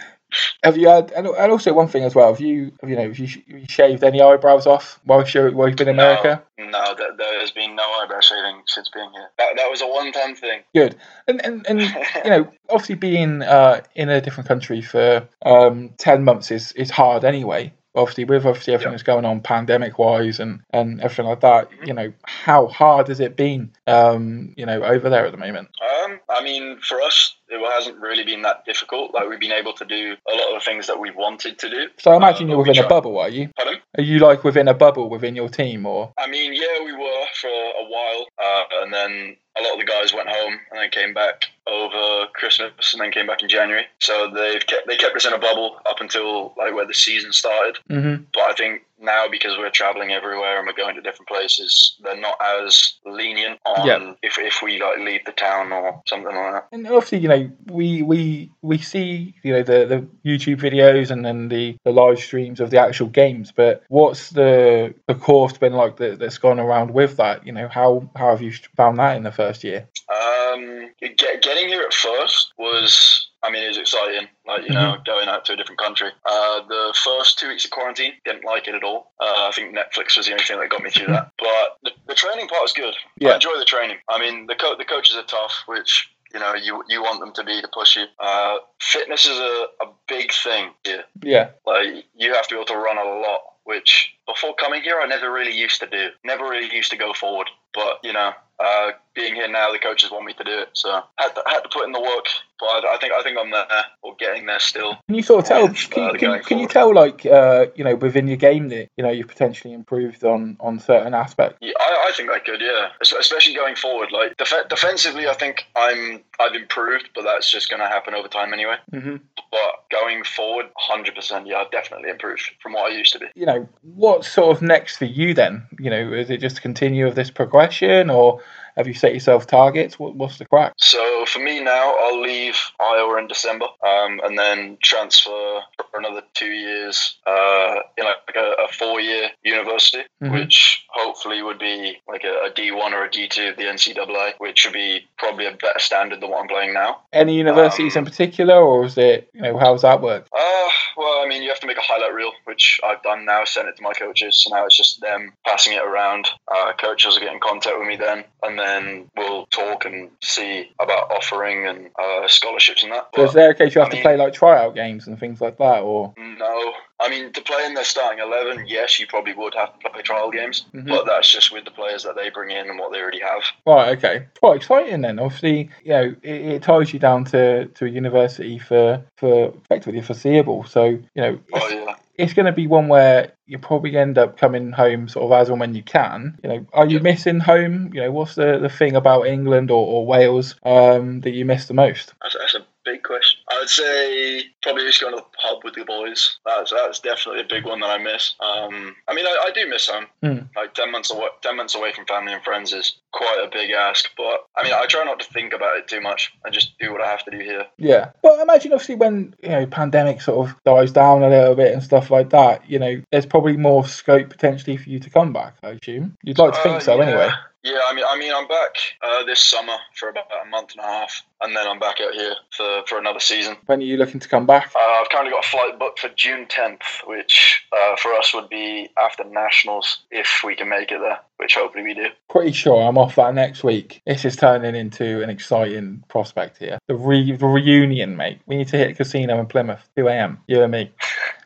have 0.63 0.77
you 0.77 0.89
had, 0.89 1.11
and, 1.13 1.27
and 1.27 1.53
also 1.53 1.73
one 1.73 1.89
thing 1.89 2.05
as 2.05 2.15
well, 2.15 2.33
have 2.33 2.41
you, 2.41 2.73
have 2.81 2.91
you 2.91 2.97
know, 2.97 3.03
have 3.03 3.19
you, 3.19 3.27
sh- 3.27 3.39
you 3.47 3.65
shaved 3.69 4.05
any 4.05 4.21
eyebrows 4.21 4.67
off 4.67 5.01
while 5.05 5.27
you 5.27 5.51
while 5.53 5.69
you've 5.69 5.77
been 5.77 5.89
in 5.89 5.95
America? 5.95 6.43
No, 6.59 6.67
no 6.67 6.95
there, 6.97 7.17
there 7.17 7.41
has 7.41 7.51
been 7.51 7.75
no 7.75 7.83
eyebrow 7.83 8.21
shaving 8.21 8.63
since 8.67 8.91
being 8.93 9.11
here. 9.13 9.29
That, 9.39 9.57
that 9.57 9.71
was 9.71 9.81
a 9.81 9.87
one-time 9.87 10.35
thing. 10.35 10.61
Good. 10.75 10.97
And, 11.27 11.45
and, 11.45 11.67
and 11.69 11.81
you 12.25 12.31
know, 12.31 12.51
obviously 12.69 12.97
being 12.97 13.43
uh, 13.43 13.83
in 13.95 14.09
a 14.11 14.21
different 14.21 14.49
country 14.49 14.83
for 14.83 15.27
um, 15.45 15.91
10 15.99 16.25
months 16.25 16.51
is, 16.51 16.73
is 16.73 16.91
hard 16.91 17.25
anyway. 17.25 17.73
Obviously, 17.95 18.25
with 18.25 18.47
obviously 18.47 18.73
everything 18.73 18.93
that's 18.93 19.03
going 19.03 19.25
on 19.25 19.41
pandemic 19.41 19.99
wise 19.99 20.39
and, 20.39 20.61
and 20.71 21.01
everything 21.01 21.27
like 21.27 21.41
that, 21.41 21.69
you 21.85 21.93
know, 21.93 22.13
how 22.23 22.69
hard 22.69 23.09
has 23.09 23.19
it 23.19 23.35
been, 23.35 23.73
um, 23.89 24.55
you 24.57 24.65
know, 24.65 24.85
over 24.85 25.11
there 25.11 25.27
at 25.27 25.33
the 25.33 25.39
moment? 25.39 25.69
Um, 26.13 26.21
I 26.29 26.43
mean, 26.43 26.79
for 26.81 27.01
us, 27.01 27.35
it 27.49 27.61
hasn't 27.75 27.99
really 27.99 28.25
been 28.25 28.43
that 28.43 28.65
difficult. 28.65 29.15
Like 29.15 29.29
we've 29.29 29.41
been 29.41 29.53
able 29.53 29.73
to 29.75 29.85
do 29.85 30.17
a 30.31 30.35
lot 30.35 30.55
of 30.55 30.61
the 30.61 30.65
things 30.65 30.87
that 30.87 30.99
we 30.99 31.11
wanted 31.11 31.59
to 31.59 31.71
do. 31.71 31.89
So 31.99 32.13
I 32.13 32.17
imagine 32.17 32.47
Uh, 32.47 32.51
you're 32.51 32.63
we 32.63 32.69
within 32.69 32.85
a 32.85 32.89
bubble, 32.89 33.19
are 33.19 33.29
you? 33.29 33.51
Pardon? 33.57 33.81
Are 33.99 34.03
you 34.03 34.19
like 34.19 34.45
within 34.45 34.69
a 34.69 34.75
bubble 34.75 35.09
within 35.11 35.35
your 35.35 35.49
team, 35.49 35.87
or 35.87 36.13
I 36.19 36.27
mean, 36.29 36.53
yeah, 36.55 36.85
we 36.85 36.93
were 36.93 37.25
for 37.35 37.49
a 37.49 37.85
while, 37.85 38.27
uh, 38.39 38.65
and 38.83 38.93
then 38.93 39.37
a 39.59 39.63
lot 39.63 39.73
of 39.75 39.81
the 39.81 39.85
guys 39.85 40.15
went 40.15 40.29
home 40.29 40.59
and 40.71 40.81
then 40.81 40.91
came 40.91 41.13
back 41.13 41.47
over 41.67 42.27
Christmas 42.35 42.93
and 42.93 43.03
then 43.03 43.11
came 43.11 43.27
back 43.27 43.43
in 43.43 43.49
January. 43.49 43.85
So 43.99 44.31
they've 44.33 44.65
kept 44.65 44.87
they 44.87 44.97
kept 44.97 45.17
us 45.17 45.27
in 45.27 45.33
a 45.33 45.39
bubble 45.39 45.79
up 45.87 46.01
until 46.01 46.55
like 46.57 46.75
where 46.75 46.87
the 46.87 46.95
season 46.95 47.33
started. 47.33 47.79
mm-hmm. 47.91 48.25
But 48.33 48.43
I 48.43 48.53
think 48.55 48.83
now 49.01 49.27
because 49.31 49.57
we're 49.59 49.71
traveling 49.71 50.13
everywhere 50.13 50.59
and 50.59 50.67
we're 50.67 50.73
going 50.83 50.95
to 50.95 51.01
different 51.01 51.29
places, 51.29 51.97
they're 52.03 52.21
not 52.21 52.37
as 52.43 52.95
lenient 53.05 53.59
on 53.65 53.87
Yeah. 53.87 54.13
if, 54.23 54.39
if 54.39 54.61
we 54.63 54.81
like 54.81 54.99
leave 54.99 55.25
the 55.25 55.33
town 55.33 55.73
or 55.73 56.03
something 56.07 56.35
like 56.35 56.53
that. 56.53 56.67
And 56.73 56.87
obviously, 56.87 57.19
you 57.19 57.29
know, 57.29 57.51
we 57.67 58.03
we 58.03 58.51
we 58.63 58.79
see 58.79 59.35
you 59.43 59.53
know 59.53 59.63
the 59.63 59.87
the 59.87 60.29
YouTube 60.29 60.61
videos 60.61 61.11
and 61.11 61.25
then 61.25 61.49
the 61.49 61.77
the 61.85 61.93
live 61.93 62.19
streams 62.19 62.61
of 62.61 62.71
the 62.71 62.79
actual 62.79 63.09
games. 63.09 63.53
But 63.53 63.83
what's 63.89 64.31
the 64.31 64.95
the 65.07 65.15
course 65.15 65.57
been 65.57 65.73
like 65.75 65.97
that, 65.97 66.19
that's 66.19 66.39
gone 66.39 66.61
around 66.61 66.93
with 66.93 67.17
that? 67.17 67.47
You 67.47 67.53
know, 67.53 67.69
how 67.69 68.11
how 68.17 68.31
have 68.31 68.43
you 68.43 68.53
found 68.77 68.99
that 68.99 69.17
in 69.17 69.23
the 69.23 69.33
first 69.33 69.65
year? 69.65 69.89
Um, 70.09 70.91
get, 71.01 71.43
getting 71.43 71.69
here 71.69 71.83
at 71.83 71.95
first 71.95 72.53
was, 72.59 73.10
I 73.43 73.51
mean, 73.51 73.63
it 73.65 73.69
was 73.69 73.79
exciting. 73.79 74.29
Like 74.47 74.63
you 74.69 74.75
know, 74.75 74.97
going 75.07 75.29
out 75.29 75.45
to 75.47 75.53
a 75.55 75.57
different 75.57 75.81
country. 75.81 76.09
Uh, 76.27 76.61
the 76.69 76.95
first 77.05 77.39
two 77.39 77.49
weeks 77.49 77.65
of 77.65 77.71
quarantine, 77.71 78.13
didn't 78.25 78.45
like 78.45 78.69
it 78.69 78.75
at 78.75 78.85
all. 78.85 79.13
Uh, 79.21 79.49
I 79.49 79.53
think 79.55 79.75
Netflix 79.75 80.17
was 80.17 80.27
the 80.27 80.33
only 80.33 80.45
thing 80.45 80.59
that 80.59 80.69
got 80.69 80.83
me 80.83 80.91
through 80.91 81.07
that. 81.09 81.31
But 81.39 81.79
the, 81.83 81.91
the 82.09 82.15
training 82.15 82.49
part 82.49 82.63
was 82.63 82.73
good. 82.73 82.95
Yeah. 83.19 83.31
I 83.31 83.35
enjoy 83.35 83.59
the 83.59 83.65
training. 83.65 83.97
I 84.09 84.19
mean, 84.19 84.47
the 84.47 84.55
co- 84.55 84.77
the 84.77 84.85
coaches 84.85 85.17
are 85.17 85.23
tough, 85.25 85.63
which 85.67 86.11
you 86.35 86.41
know 86.41 86.55
you 86.55 86.83
you 86.89 87.03
want 87.03 87.21
them 87.21 87.33
to 87.35 87.45
be 87.45 87.61
to 87.61 87.69
push 87.73 87.97
you. 87.97 88.05
Uh, 88.19 88.59
fitness 88.81 89.25
is 89.25 89.39
a, 89.39 89.67
a 89.83 89.87
big 90.09 90.33
thing 90.33 90.71
here. 90.85 91.05
Yeah, 91.23 91.51
Like 91.67 92.05
you 92.17 92.35
have 92.35 92.47
to 92.49 92.55
be 92.55 92.59
able 92.59 92.67
to 92.67 92.77
run 92.77 92.99
a 92.99 93.05
lot, 93.05 93.41
which 93.65 94.15
before 94.27 94.55
coming 94.55 94.83
here 94.83 95.01
I 95.01 95.07
never 95.07 95.33
really 95.33 95.57
used 95.57 95.81
to 95.81 95.87
do. 95.87 96.09
Never 96.25 96.45
really 96.45 96.75
used 96.75 96.91
to 96.91 96.97
go 96.99 97.13
forward. 97.15 97.49
But 97.73 98.01
you 98.03 98.13
know, 98.13 98.33
uh, 98.59 98.91
being 99.21 99.35
here 99.35 99.49
now, 99.49 99.71
the 99.73 99.79
coaches 99.79 100.11
want 100.11 100.25
me 100.25 100.33
to 100.35 100.45
do 100.45 100.59
it, 100.59 100.69
so 100.73 101.03
had 101.17 101.35
to, 101.35 101.43
had 101.47 101.61
to 101.61 101.69
put 101.69 101.85
in 101.85 101.93
the 101.93 102.01
work. 102.01 102.27
But 102.59 102.67
I, 102.67 102.95
I 102.95 102.99
think 102.99 103.13
I 103.13 103.23
think 103.23 103.39
I'm 103.41 103.51
there 103.51 103.67
or 104.03 104.15
getting 104.19 104.47
there 104.47 104.59
still. 104.61 104.97
can 105.07 105.15
you 105.15 105.23
sort 105.23 105.43
of 105.43 105.49
tell? 105.49 105.69
Can, 105.69 106.03
uh, 106.03 106.13
can, 106.15 106.43
can 106.43 106.59
you 106.59 106.69
tell 106.69 106.95
like 106.95 107.25
uh, 107.27 107.67
you 107.75 107.85
know 107.85 107.95
within 107.95 108.29
your 108.29 108.37
game 108.37 108.69
that 108.69 108.89
you 108.97 109.05
know 109.05 109.11
you've 109.11 109.29
potentially 109.29 109.73
improved 109.73 110.25
on 110.25 110.57
on 110.61 110.79
certain 110.79 111.15
aspects? 111.15 111.59
Yeah, 111.61 111.73
I, 111.81 112.09
I 112.09 112.13
think 112.13 112.31
I 112.31 112.39
could, 112.39 112.61
yeah. 112.61 112.89
Especially 113.01 113.55
going 113.55 113.77
forward, 113.77 114.11
like 114.13 114.37
def- 114.37 114.69
defensively, 114.69 115.29
I 115.29 115.35
think 115.35 115.67
I'm 115.77 116.23
I've 116.39 116.55
improved, 116.55 117.11
but 117.15 117.25
that's 117.25 117.51
just 117.51 117.71
going 117.71 117.81
to 117.81 117.89
happen 117.89 118.15
over 118.15 118.29
time 118.29 118.53
anyway. 118.53 118.77
Mm-hmm. 118.93 119.17
But 119.51 119.85
going 119.91 120.25
forward, 120.25 120.67
hundred 120.77 121.15
percent, 121.15 121.47
yeah, 121.47 121.57
I've 121.57 121.71
definitely 121.71 122.11
improved 122.11 122.43
from 122.63 122.75
what 122.75 122.91
I 122.93 122.95
used 122.95 123.13
to 123.15 123.19
be. 123.19 123.27
you 123.35 123.47
know, 123.47 123.69
what's 123.83 124.31
sort 124.31 124.57
of 124.57 124.63
next 124.63 124.97
for 124.97 125.07
you 125.07 125.35
then? 125.35 125.67
You 125.79 125.91
know, 125.91 126.13
is 126.13 126.31
it 126.31 126.39
just 126.39 126.63
continue 126.63 127.07
of 127.07 127.15
this 127.15 127.31
progression 127.31 128.11
or 128.11 128.41
have 128.81 128.89
you 128.89 128.95
set 128.95 129.13
yourself 129.13 129.47
targets? 129.47 129.99
What, 129.99 130.15
what's 130.17 130.39
the 130.39 130.47
crack? 130.47 130.73
So 130.79 131.27
for 131.27 131.39
me 131.41 131.61
now, 131.61 131.95
I'll 132.05 132.21
leave 132.23 132.57
Iowa 132.81 133.19
in 133.19 133.29
December, 133.29 133.67
um, 133.87 134.21
and 134.25 134.39
then 134.39 134.79
transfer 134.83 135.61
for 135.91 135.99
another 135.99 136.23
two 136.33 136.47
years 136.51 137.19
uh, 137.27 137.75
in 137.99 138.05
like 138.05 138.35
a, 138.35 138.55
a 138.65 138.69
four-year 138.73 139.29
university, 139.45 140.03
Mhm. 140.23 140.33
which 140.33 140.85
hopefully 140.89 141.43
would 141.43 141.59
be 141.59 141.99
like 142.09 142.25
a, 142.25 142.47
a 142.47 142.51
D1 142.51 142.93
or 142.93 143.05
a 143.05 143.11
D2 143.11 143.51
of 143.51 143.57
the 143.59 143.65
NCAA, 143.65 144.33
which 144.39 144.65
would 144.65 144.73
be 144.75 145.07
probably 145.19 145.47
a 145.47 145.53
better 145.53 145.79
standard 145.79 146.21
than 146.21 146.31
what 146.31 146.41
I'm 146.43 146.49
playing 146.49 146.73
now. 146.73 147.01
Any 147.13 147.35
universities 147.37 147.97
Um, 147.97 148.01
in 148.01 148.11
particular 148.11 148.55
or 148.57 148.85
is 148.87 148.97
it, 148.97 149.29
you 149.35 149.43
know, 149.43 149.59
how's 149.59 149.83
that 149.83 150.01
work? 150.01 150.27
Uh, 150.33 150.69
well, 150.97 151.23
I 151.23 151.27
mean, 151.29 151.43
you 151.43 151.49
have 151.51 151.61
to 151.61 151.67
make 151.67 151.79
a 151.79 151.83
highlight 151.83 152.15
reel, 152.15 152.33
which 152.45 152.81
I've 152.85 153.03
done 153.03 153.25
now, 153.27 153.45
sent 153.45 153.69
it 153.69 153.77
to 153.77 153.83
my 153.83 153.93
coaches. 153.93 154.43
So 154.43 154.55
now 154.55 154.65
it's 154.67 154.77
just 154.77 155.01
them 155.01 155.33
passing 155.47 155.75
it 155.75 155.83
around. 155.83 156.29
Uh, 156.49 156.73
coaches 156.79 157.17
are 157.17 157.21
getting 157.21 157.41
contact 157.41 157.79
with 157.79 157.89
me 157.89 157.97
then, 157.97 158.25
and 158.43 158.59
then 158.59 158.70
we'll 159.17 159.47
talk 159.47 159.85
and 159.85 160.11
see 160.23 160.71
about 160.81 161.11
offering 161.11 161.67
and 161.67 161.89
uh, 161.99 162.27
scholarships 162.29 162.83
and 162.83 162.93
that. 162.93 163.09
So 163.15 163.25
is 163.25 163.33
there 163.33 163.51
a 163.51 163.55
case 163.55 163.75
you 163.75 163.81
have 163.81 163.89
I 163.89 163.91
to 163.91 163.97
mean- 163.97 164.03
play 164.03 164.17
like 164.17 164.33
tryout 164.33 164.75
games 164.75 165.07
and 165.07 165.19
things 165.19 165.41
like 165.41 165.59
that 165.59 165.81
or? 165.83 166.15
no, 166.17 166.73
I 167.01 167.09
mean, 167.09 167.33
to 167.33 167.41
play 167.41 167.65
in 167.65 167.75
their 167.75 167.85
starting 167.85 168.19
11, 168.23 168.67
yes, 168.67 169.01
you 169.01 169.07
probably 169.07 169.33
would 169.33 169.55
have 169.55 169.79
to 169.81 169.89
play 169.91 170.03
trial 170.03 170.31
games, 170.31 170.67
Mhm. 170.75 170.87
but 170.89 171.07
that's 171.07 171.31
just 171.31 171.51
with 171.51 171.65
the 171.65 171.71
players 171.71 172.03
that 172.05 172.15
they 172.17 172.29
bring 172.31 172.51
in 172.51 172.69
and 172.69 172.79
what 172.79 172.93
they 172.93 173.01
already 173.01 173.21
have. 173.21 173.43
Right, 173.67 173.97
okay. 173.97 174.27
Quite 174.39 174.57
exciting 174.57 175.01
then. 175.01 175.19
Obviously, 175.19 175.71
you 175.83 175.91
know, 175.93 176.15
it, 176.23 176.41
it 176.43 176.63
ties 176.63 176.93
you 176.93 176.99
down 176.99 177.25
to, 177.27 177.67
to 177.67 177.87
a 177.87 177.89
university 177.89 178.59
for, 178.59 179.03
for 179.17 179.55
effectively 179.65 180.03
foreseeable. 180.03 180.65
So, 180.65 180.85
you 180.85 181.03
know, 181.17 181.39
Oh, 181.55 181.59
it's, 181.67 181.75
yeah. 181.75 181.95
it's 182.19 182.33
going 182.35 182.47
to 182.47 182.53
be 182.53 182.67
one 182.67 182.89
where 182.89 183.33
you 183.47 183.59
probably 183.59 183.97
end 183.97 184.19
up 184.19 184.37
coming 184.37 184.71
home 184.71 185.09
sort 185.09 185.25
of 185.25 185.33
as 185.41 185.49
and 185.49 185.59
when 185.59 185.75
you 185.75 185.83
can. 185.83 186.39
You 186.43 186.49
know, 186.51 186.67
are 186.73 186.87
you 186.87 187.01
missing 187.01 187.41
home? 187.41 187.93
You 187.95 188.03
know, 188.03 188.13
what's 188.13 188.35
the, 188.35 188.59
the 188.59 188.69
thing 188.69 188.95
about 188.95 189.23
England 189.27 189.71
or, 189.71 189.87
or 189.87 190.07
Wales 190.07 190.55
um, 190.65 191.21
that 191.23 191.31
you 191.31 191.45
miss 191.45 191.67
the 191.67 191.75
most? 191.75 192.13
That's, 192.23 192.37
that's 192.39 192.55
a 192.57 192.67
big 192.85 193.03
question. 193.03 193.30
I 193.61 193.63
would 193.63 193.69
say 193.69 194.45
probably 194.63 194.85
just 194.85 195.03
going 195.03 195.13
to 195.13 195.19
the 195.19 195.39
pub 195.43 195.63
with 195.65 195.75
the 195.75 195.85
boys. 195.85 196.39
That's 196.47 196.71
that's 196.71 197.01
definitely 197.01 197.43
a 197.43 197.45
big 197.45 197.67
one 197.67 197.81
that 197.81 197.91
I 197.91 197.99
miss. 197.99 198.35
Um, 198.41 198.97
I 199.07 199.15
mean, 199.15 199.27
I, 199.27 199.49
I 199.49 199.51
do 199.55 199.69
miss 199.69 199.87
home. 199.87 200.07
Hmm. 200.23 200.39
Like 200.57 200.73
ten 200.73 200.91
months 200.91 201.11
away, 201.11 201.27
ten 201.43 201.57
months 201.57 201.75
away 201.75 201.93
from 201.93 202.07
family 202.07 202.33
and 202.33 202.43
friends 202.43 202.73
is 202.73 202.97
quite 203.13 203.39
a 203.45 203.51
big 203.51 203.71
ask. 203.73 204.09
But 204.17 204.47
I 204.57 204.63
mean, 204.63 204.73
I 204.73 204.87
try 204.87 205.05
not 205.05 205.21
to 205.21 205.31
think 205.31 205.53
about 205.53 205.77
it 205.77 205.89
too 205.89 206.01
much. 206.01 206.33
I 206.45 206.49
just 206.49 206.79
do 206.79 206.91
what 206.91 207.03
I 207.03 207.09
have 207.09 207.23
to 207.27 207.31
do 207.31 207.39
here. 207.39 207.67
Yeah. 207.77 208.13
Well, 208.23 208.41
imagine 208.41 208.73
obviously 208.73 208.95
when, 208.95 209.35
you 209.43 209.51
know, 209.51 209.67
pandemic 209.67 210.23
sort 210.23 210.49
of 210.49 210.57
dies 210.65 210.93
down 210.93 211.23
a 211.23 211.29
little 211.29 211.55
bit 211.55 211.75
and 211.75 211.83
stuff 211.83 212.11
like 212.11 212.31
that, 212.31 212.69
you 212.71 212.79
know, 212.79 213.03
there's 213.13 213.27
probably 213.27 213.59
more 213.59 213.87
scope 213.87 214.31
potentially 214.31 214.79
for 214.79 214.89
you 214.89 215.01
to 215.01 215.11
come 215.11 215.35
back, 215.35 215.57
I 215.63 215.71
assume. 215.71 216.17
You'd 216.23 216.39
like 216.39 216.55
to 216.55 216.63
think 216.63 216.77
Uh, 216.77 216.81
so 216.81 216.97
yeah. 216.97 217.07
anyway. 217.07 217.31
Yeah, 217.63 217.81
I 217.87 217.95
mean, 217.95 218.05
I 218.09 218.19
mean, 218.19 218.33
I'm 218.35 218.49
back 218.49 218.75
uh, 219.03 219.23
this 219.25 219.41
summer 219.41 219.77
for 219.95 220.09
about 220.09 220.25
a 220.47 220.49
month 220.49 220.71
and 220.73 220.81
a 220.81 220.83
half, 220.83 221.23
and 221.43 221.55
then 221.55 221.67
I'm 221.69 221.79
back 221.79 222.01
out 222.01 222.15
here 222.15 222.35
for, 222.57 222.83
for 222.87 222.99
another 222.99 223.21
season. 223.21 223.57
When 223.67 223.81
are 223.81 223.85
you 223.85 223.99
looking 223.99 224.19
to 224.21 224.29
come 224.29 224.47
back? 224.47 224.73
Uh, 224.75 224.79
I've 224.79 225.11
currently 225.11 225.31
got 225.31 225.45
a 225.45 225.49
flight 225.49 225.79
booked 225.79 226.01
for 226.01 226.09
June 226.09 226.47
10th, 226.47 227.07
which 227.07 227.63
uh, 227.71 227.97
for 227.97 228.15
us 228.15 228.33
would 228.33 228.49
be 228.49 228.89
after 228.99 229.25
nationals 229.25 229.99
if 230.11 230.41
we 230.43 230.57
can 230.57 230.71
make 230.71 230.91
it 230.91 231.01
there, 231.01 231.21
which 231.37 231.55
hopefully 231.55 231.85
we 231.85 231.93
do. 231.93 232.07
Pretty 232.31 232.53
sure 232.53 232.83
I'm 232.83 232.97
off 232.97 233.17
that 233.17 233.35
next 233.35 233.63
week. 233.63 234.01
This 234.07 234.25
is 234.25 234.37
turning 234.37 234.75
into 234.75 235.23
an 235.23 235.29
exciting 235.29 236.03
prospect 236.09 236.57
here. 236.57 236.79
The, 236.89 236.95
re- 236.95 237.37
the 237.37 237.47
reunion, 237.47 238.17
mate. 238.17 238.41
We 238.47 238.57
need 238.57 238.69
to 238.69 238.79
hit 238.79 238.93
a 238.93 238.95
casino 238.95 239.39
in 239.39 239.45
Plymouth, 239.45 239.87
2 239.97 240.09
a.m. 240.09 240.39
You 240.47 240.63
and 240.63 240.73
me. 240.73 240.93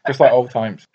Just 0.06 0.20
like 0.20 0.30
old 0.30 0.52
times. 0.52 0.86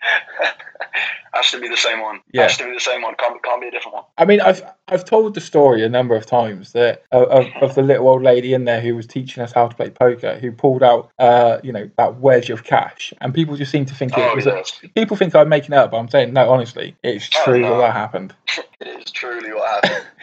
Has 1.32 1.50
to 1.52 1.60
be 1.60 1.68
the 1.68 1.76
same 1.76 2.00
one. 2.00 2.20
Yeah. 2.32 2.42
Has 2.42 2.56
to 2.58 2.64
be 2.64 2.72
the 2.72 2.80
same 2.80 3.02
one. 3.02 3.14
Can't, 3.16 3.42
can't 3.42 3.60
be 3.60 3.68
a 3.68 3.70
different 3.70 3.94
one. 3.94 4.04
I 4.18 4.24
mean, 4.24 4.40
I've 4.40 4.62
I've 4.88 5.04
told 5.04 5.34
the 5.34 5.40
story 5.40 5.84
a 5.84 5.88
number 5.88 6.16
of 6.16 6.26
times 6.26 6.72
that 6.72 7.04
of, 7.12 7.46
of 7.60 7.74
the 7.74 7.82
little 7.82 8.08
old 8.08 8.22
lady 8.22 8.52
in 8.54 8.64
there 8.64 8.80
who 8.80 8.96
was 8.96 9.06
teaching 9.06 9.42
us 9.42 9.52
how 9.52 9.68
to 9.68 9.74
play 9.76 9.90
poker, 9.90 10.38
who 10.38 10.50
pulled 10.50 10.82
out, 10.82 11.10
uh, 11.18 11.58
you 11.62 11.72
know, 11.72 11.88
that 11.96 12.16
wedge 12.16 12.50
of 12.50 12.64
cash, 12.64 13.12
and 13.20 13.32
people 13.32 13.56
just 13.56 13.70
seem 13.70 13.84
to 13.86 13.94
think 13.94 14.12
it 14.12 14.18
Oh, 14.18 14.34
was. 14.34 14.46
A, 14.46 14.62
people 14.94 15.16
think 15.16 15.34
I'm 15.34 15.48
making 15.48 15.72
it 15.72 15.78
up, 15.78 15.92
but 15.92 15.98
I'm 15.98 16.08
saying 16.08 16.32
no. 16.32 16.50
Honestly, 16.50 16.96
it's 17.02 17.28
true 17.28 17.62
that 17.62 17.76
that 17.78 17.92
happened. 17.92 18.34
It 18.80 18.88
is 18.88 19.10
truly 19.12 19.52
what 19.52 19.84
happened. 19.84 20.06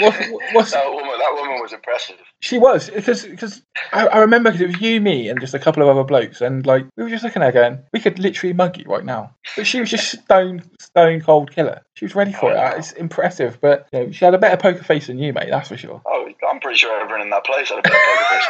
What's, 0.00 0.18
what's, 0.52 0.70
that, 0.72 0.86
woman, 0.88 1.18
that 1.18 1.32
woman 1.34 1.60
was 1.60 1.72
impressive. 1.72 2.16
She 2.40 2.58
was 2.58 2.88
because 2.88 3.24
because 3.26 3.62
I, 3.92 4.06
I 4.06 4.18
remember 4.18 4.50
because 4.50 4.62
it 4.62 4.66
was 4.68 4.80
you, 4.80 5.00
me, 5.00 5.28
and 5.28 5.38
just 5.40 5.54
a 5.54 5.58
couple 5.58 5.82
of 5.82 5.88
other 5.88 6.04
blokes, 6.04 6.40
and 6.40 6.64
like 6.64 6.86
we 6.96 7.02
were 7.02 7.10
just 7.10 7.24
looking 7.24 7.42
at 7.42 7.52
her 7.54 7.60
going, 7.60 7.82
we 7.92 8.00
could 8.00 8.18
literally 8.18 8.52
mug 8.54 8.78
you 8.78 8.84
right 8.86 9.04
now. 9.04 9.34
But 9.56 9.66
she 9.66 9.80
was 9.80 9.90
just 9.90 10.10
stone 10.24 10.62
stone 10.80 11.20
cold 11.20 11.50
killer. 11.50 11.82
She 11.94 12.04
was 12.04 12.14
ready 12.14 12.32
for 12.32 12.52
it. 12.52 12.56
Oh, 12.56 12.76
It's 12.76 12.92
impressive, 12.92 13.58
but 13.60 13.88
you 13.92 13.98
know, 14.00 14.12
she 14.12 14.24
had 14.24 14.34
a 14.34 14.38
better 14.38 14.56
poker 14.56 14.84
face 14.84 15.08
than 15.08 15.18
you, 15.18 15.32
mate. 15.32 15.48
That's 15.50 15.68
for 15.68 15.76
sure. 15.76 16.00
Oh, 16.06 16.28
I'm 16.48 16.60
pretty 16.60 16.78
sure 16.78 16.98
everyone 17.00 17.22
in 17.22 17.30
that 17.30 17.44
place 17.44 17.70
had 17.70 17.78
a 17.78 17.82
better 17.82 17.98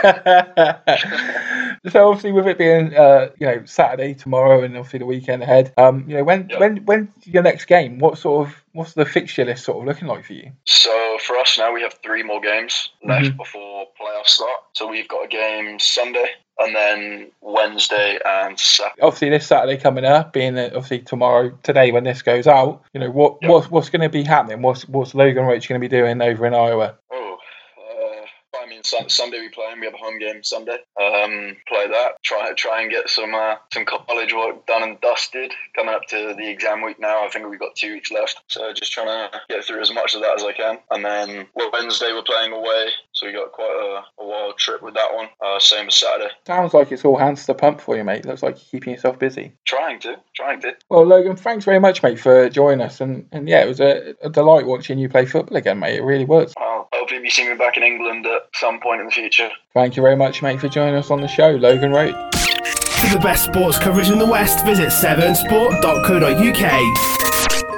poker 0.05 0.81
face. 1.83 1.93
so 1.93 2.09
obviously, 2.09 2.33
with 2.33 2.47
it 2.47 2.59
being 2.59 2.95
uh, 2.95 3.31
you 3.39 3.47
know 3.47 3.65
Saturday 3.65 4.15
tomorrow, 4.15 4.63
and 4.63 4.77
obviously 4.77 4.99
the 5.01 5.07
weekend 5.07 5.43
ahead, 5.43 5.73
um, 5.79 6.05
you 6.09 6.17
know 6.17 6.25
when 6.25 6.49
Yeah. 6.51 6.59
when 6.61 6.77
when 6.85 7.13
your 7.25 7.43
next 7.43 7.65
game? 7.67 7.99
What 7.99 8.19
sort 8.19 8.47
of 8.49 8.55
what's 8.77 8.93
the 8.95 9.05
fixture 9.07 9.45
list 9.45 9.65
sort 9.65 9.79
of 9.79 9.85
looking 9.85 10.07
like 10.07 10.25
for 10.25 10.35
you? 10.35 10.53
So 10.67 11.19
for 11.27 11.37
us 11.39 11.59
now, 11.59 11.73
we 11.73 11.83
have 11.83 11.95
three 12.03 12.23
more 12.23 12.41
games 12.41 12.91
left 13.03 13.27
Mhm. 13.27 13.37
before 13.37 13.87
playoffs 14.01 14.29
start. 14.29 14.61
So 14.75 14.87
we've 14.87 15.09
got 15.09 15.25
a 15.25 15.29
game 15.29 15.79
Sunday, 15.81 16.29
and 16.59 16.75
then 16.75 17.31
Wednesday 17.41 18.19
and 18.25 18.59
Saturday. 18.59 19.03
obviously 19.03 19.31
this 19.31 19.47
Saturday 19.47 19.77
coming 19.79 20.05
up, 20.05 20.33
being 20.33 20.59
obviously 20.59 21.01
tomorrow, 21.01 21.51
today 21.63 21.91
when 21.93 22.05
this 22.05 22.23
goes 22.23 22.47
out, 22.47 22.83
you 22.93 23.01
know 23.01 23.11
what 23.11 23.39
Yeah. 23.43 23.49
what's 23.49 23.71
what's 23.71 23.91
going 23.91 24.03
to 24.03 24.09
be 24.09 24.23
happening? 24.23 24.63
What's 24.63 24.89
what's 24.89 25.15
Logan 25.15 25.45
Roach 25.45 25.69
going 25.69 25.81
to 25.81 25.89
be 25.89 25.95
doing 25.95 26.21
over 26.23 26.47
in 26.47 26.55
Iowa? 26.55 26.95
Buy 28.93 28.99
me 28.99 29.09
Sun- 29.09 29.09
Sunday 29.09 29.41
we 29.41 29.49
play, 29.49 29.67
and 29.71 29.81
we 29.81 29.87
have 29.87 29.95
a 29.95 29.99
home 29.99 30.19
game 30.19 30.43
Sunday. 30.43 30.79
Um, 31.01 31.57
play 31.69 31.87
that. 31.89 32.23
Try 32.23 32.53
try 32.57 32.83
and 32.83 32.91
get 32.91 33.09
some 33.09 33.35
uh, 33.35 33.57
some 33.73 33.85
college 33.85 34.33
work 34.33 34.67
done 34.67 34.83
and 34.83 35.01
dusted. 35.01 35.53
Coming 35.75 35.95
up 35.95 36.03
to 36.09 36.35
the 36.37 36.51
exam 36.51 36.83
week 36.83 36.99
now. 36.99 37.25
I 37.25 37.29
think 37.29 37.49
we've 37.49 37.61
got 37.61 37.75
two 37.75 37.93
weeks 37.93 38.11
left. 38.11 38.43
So 38.49 38.73
just 38.73 38.93
trying 38.93 39.07
to 39.07 39.41
get 39.49 39.65
through 39.65 39.81
as 39.81 39.93
much 39.93 40.15
of 40.15 40.23
that 40.23 40.37
as 40.37 40.45
I 40.45 40.53
can. 40.53 40.79
And 40.91 41.05
then 41.05 41.47
well, 41.55 41.71
Wednesday 41.73 42.13
we're 42.13 42.23
playing 42.23 42.53
away, 42.53 42.89
so 43.13 43.27
we 43.27 43.33
got 43.33 43.53
quite 43.53 44.05
a, 44.19 44.23
a 44.23 44.27
wild 44.27 44.59
trip 44.59 44.83
with 44.83 44.95
that 44.95 45.15
one. 45.15 45.29
Uh, 45.45 45.59
same 45.59 45.89
as 45.89 45.95
Saturday. 45.95 46.31
Sounds 46.47 46.75
like 46.75 46.93
it's 46.93 47.05
all 47.05 47.17
hands 47.17 47.43
to 47.43 47.49
the 47.49 47.55
pump 47.55 47.81
for 47.81 47.97
you, 47.97 48.05
mate. 48.05 48.25
Looks 48.25 48.43
like 48.43 48.57
you're 48.57 48.81
keeping 48.81 48.93
yourself 48.95 49.19
busy. 49.19 49.53
Trying 49.65 50.01
to, 50.01 50.17
trying 50.37 50.61
to. 50.61 50.77
Well, 50.89 51.05
Logan, 51.05 51.37
thanks 51.37 51.65
very 51.65 51.81
much, 51.81 52.03
mate, 52.03 52.21
for 52.21 52.49
joining 52.49 52.87
us. 52.87 53.01
And, 53.01 53.27
and 53.33 53.49
yeah, 53.49 53.65
it 53.65 53.69
was 53.69 53.81
a, 53.81 54.15
a 54.23 54.31
delight 54.31 54.67
watching 54.67 54.99
you 54.99 55.09
play 55.09 55.27
football 55.27 55.57
again, 55.57 55.79
mate. 55.79 55.97
It 55.97 56.03
really 56.03 56.25
was. 56.27 56.53
I'll 56.59 56.89
hopefully 56.93 57.21
be 57.21 57.31
seeing 57.31 57.49
me 57.49 57.57
back 57.57 57.77
in 57.77 57.83
England 57.83 58.27
at 58.27 58.43
some 58.55 58.79
point 58.81 59.01
in 59.01 59.07
the 59.07 59.13
future. 59.13 59.51
Thank 59.75 59.97
you 59.97 60.03
very 60.03 60.17
much, 60.17 60.43
mate, 60.43 60.61
for 60.61 60.69
joining 60.69 60.95
us 60.95 61.11
on 61.11 61.21
the 61.21 61.29
show, 61.29 61.51
Logan 61.51 61.93
Roach. 61.93 62.15
For 63.01 63.15
the 63.15 63.21
best 63.23 63.45
sports 63.45 63.79
coverage 63.79 64.11
in 64.11 64.19
the 64.19 64.27
West, 64.27 64.65
visit 64.65 64.89
7sport.co.uk. 64.89 67.77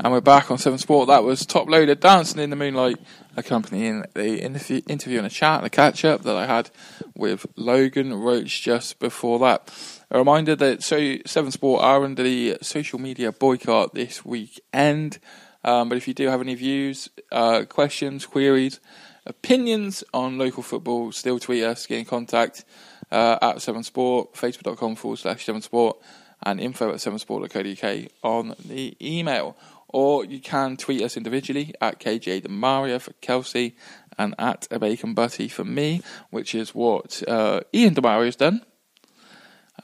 And 0.00 0.12
we're 0.12 0.20
back 0.20 0.50
on 0.50 0.58
Seven 0.58 0.78
Sport. 0.78 1.08
That 1.08 1.24
was 1.24 1.46
Toploader 1.46 1.98
Dancing 1.98 2.42
in 2.42 2.50
the 2.50 2.56
Moonlight, 2.56 2.98
accompanying 3.36 4.04
the 4.14 4.42
interview, 4.42 4.80
interview 4.88 5.18
and 5.18 5.26
a 5.26 5.30
chat 5.30 5.58
and 5.58 5.66
a 5.66 5.70
catch 5.70 6.04
up 6.04 6.22
that 6.22 6.36
I 6.36 6.46
had 6.46 6.70
with 7.14 7.46
Logan 7.56 8.14
Roach 8.14 8.62
just 8.62 8.98
before 8.98 9.38
that. 9.40 9.72
A 10.10 10.18
reminder 10.18 10.54
that 10.56 10.82
so 10.82 11.16
Seven 11.26 11.50
Sport 11.50 11.82
are 11.82 12.04
under 12.04 12.22
the 12.22 12.58
social 12.62 12.98
media 12.98 13.32
boycott 13.32 13.94
this 13.94 14.24
weekend. 14.24 15.18
Um, 15.64 15.88
but 15.88 15.96
if 15.96 16.06
you 16.06 16.14
do 16.14 16.28
have 16.28 16.40
any 16.40 16.54
views, 16.54 17.08
uh, 17.32 17.64
questions, 17.64 18.26
queries, 18.26 18.80
opinions 19.26 20.04
on 20.12 20.38
local 20.38 20.62
football, 20.62 21.10
still 21.12 21.38
tweet 21.38 21.64
us, 21.64 21.86
get 21.86 21.98
in 21.98 22.04
contact 22.04 22.64
uh, 23.10 23.38
at 23.40 23.62
Seven 23.62 23.82
Sport, 23.82 24.34
facebook.com 24.34 24.96
forward 24.96 25.18
slash 25.18 25.44
Seven 25.44 25.62
Sport, 25.62 25.96
and 26.44 26.60
info 26.60 26.90
at 26.90 26.96
sevensport.co.uk 26.96 28.10
on 28.22 28.54
the 28.64 28.96
email. 29.00 29.56
Or 29.94 30.24
you 30.24 30.40
can 30.40 30.76
tweet 30.76 31.02
us 31.02 31.16
individually 31.16 31.72
at 31.80 32.00
KJ 32.00 32.42
Demaria 32.42 33.00
for 33.00 33.12
Kelsey 33.20 33.76
and 34.18 34.34
at 34.40 34.66
a 34.68 34.80
Bacon 34.80 35.14
Butty 35.14 35.46
for 35.46 35.62
me, 35.62 36.02
which 36.30 36.52
is 36.52 36.74
what 36.74 37.22
uh, 37.28 37.60
Ian 37.72 37.94
Demaria 37.94 38.24
has 38.24 38.34
done. 38.34 38.62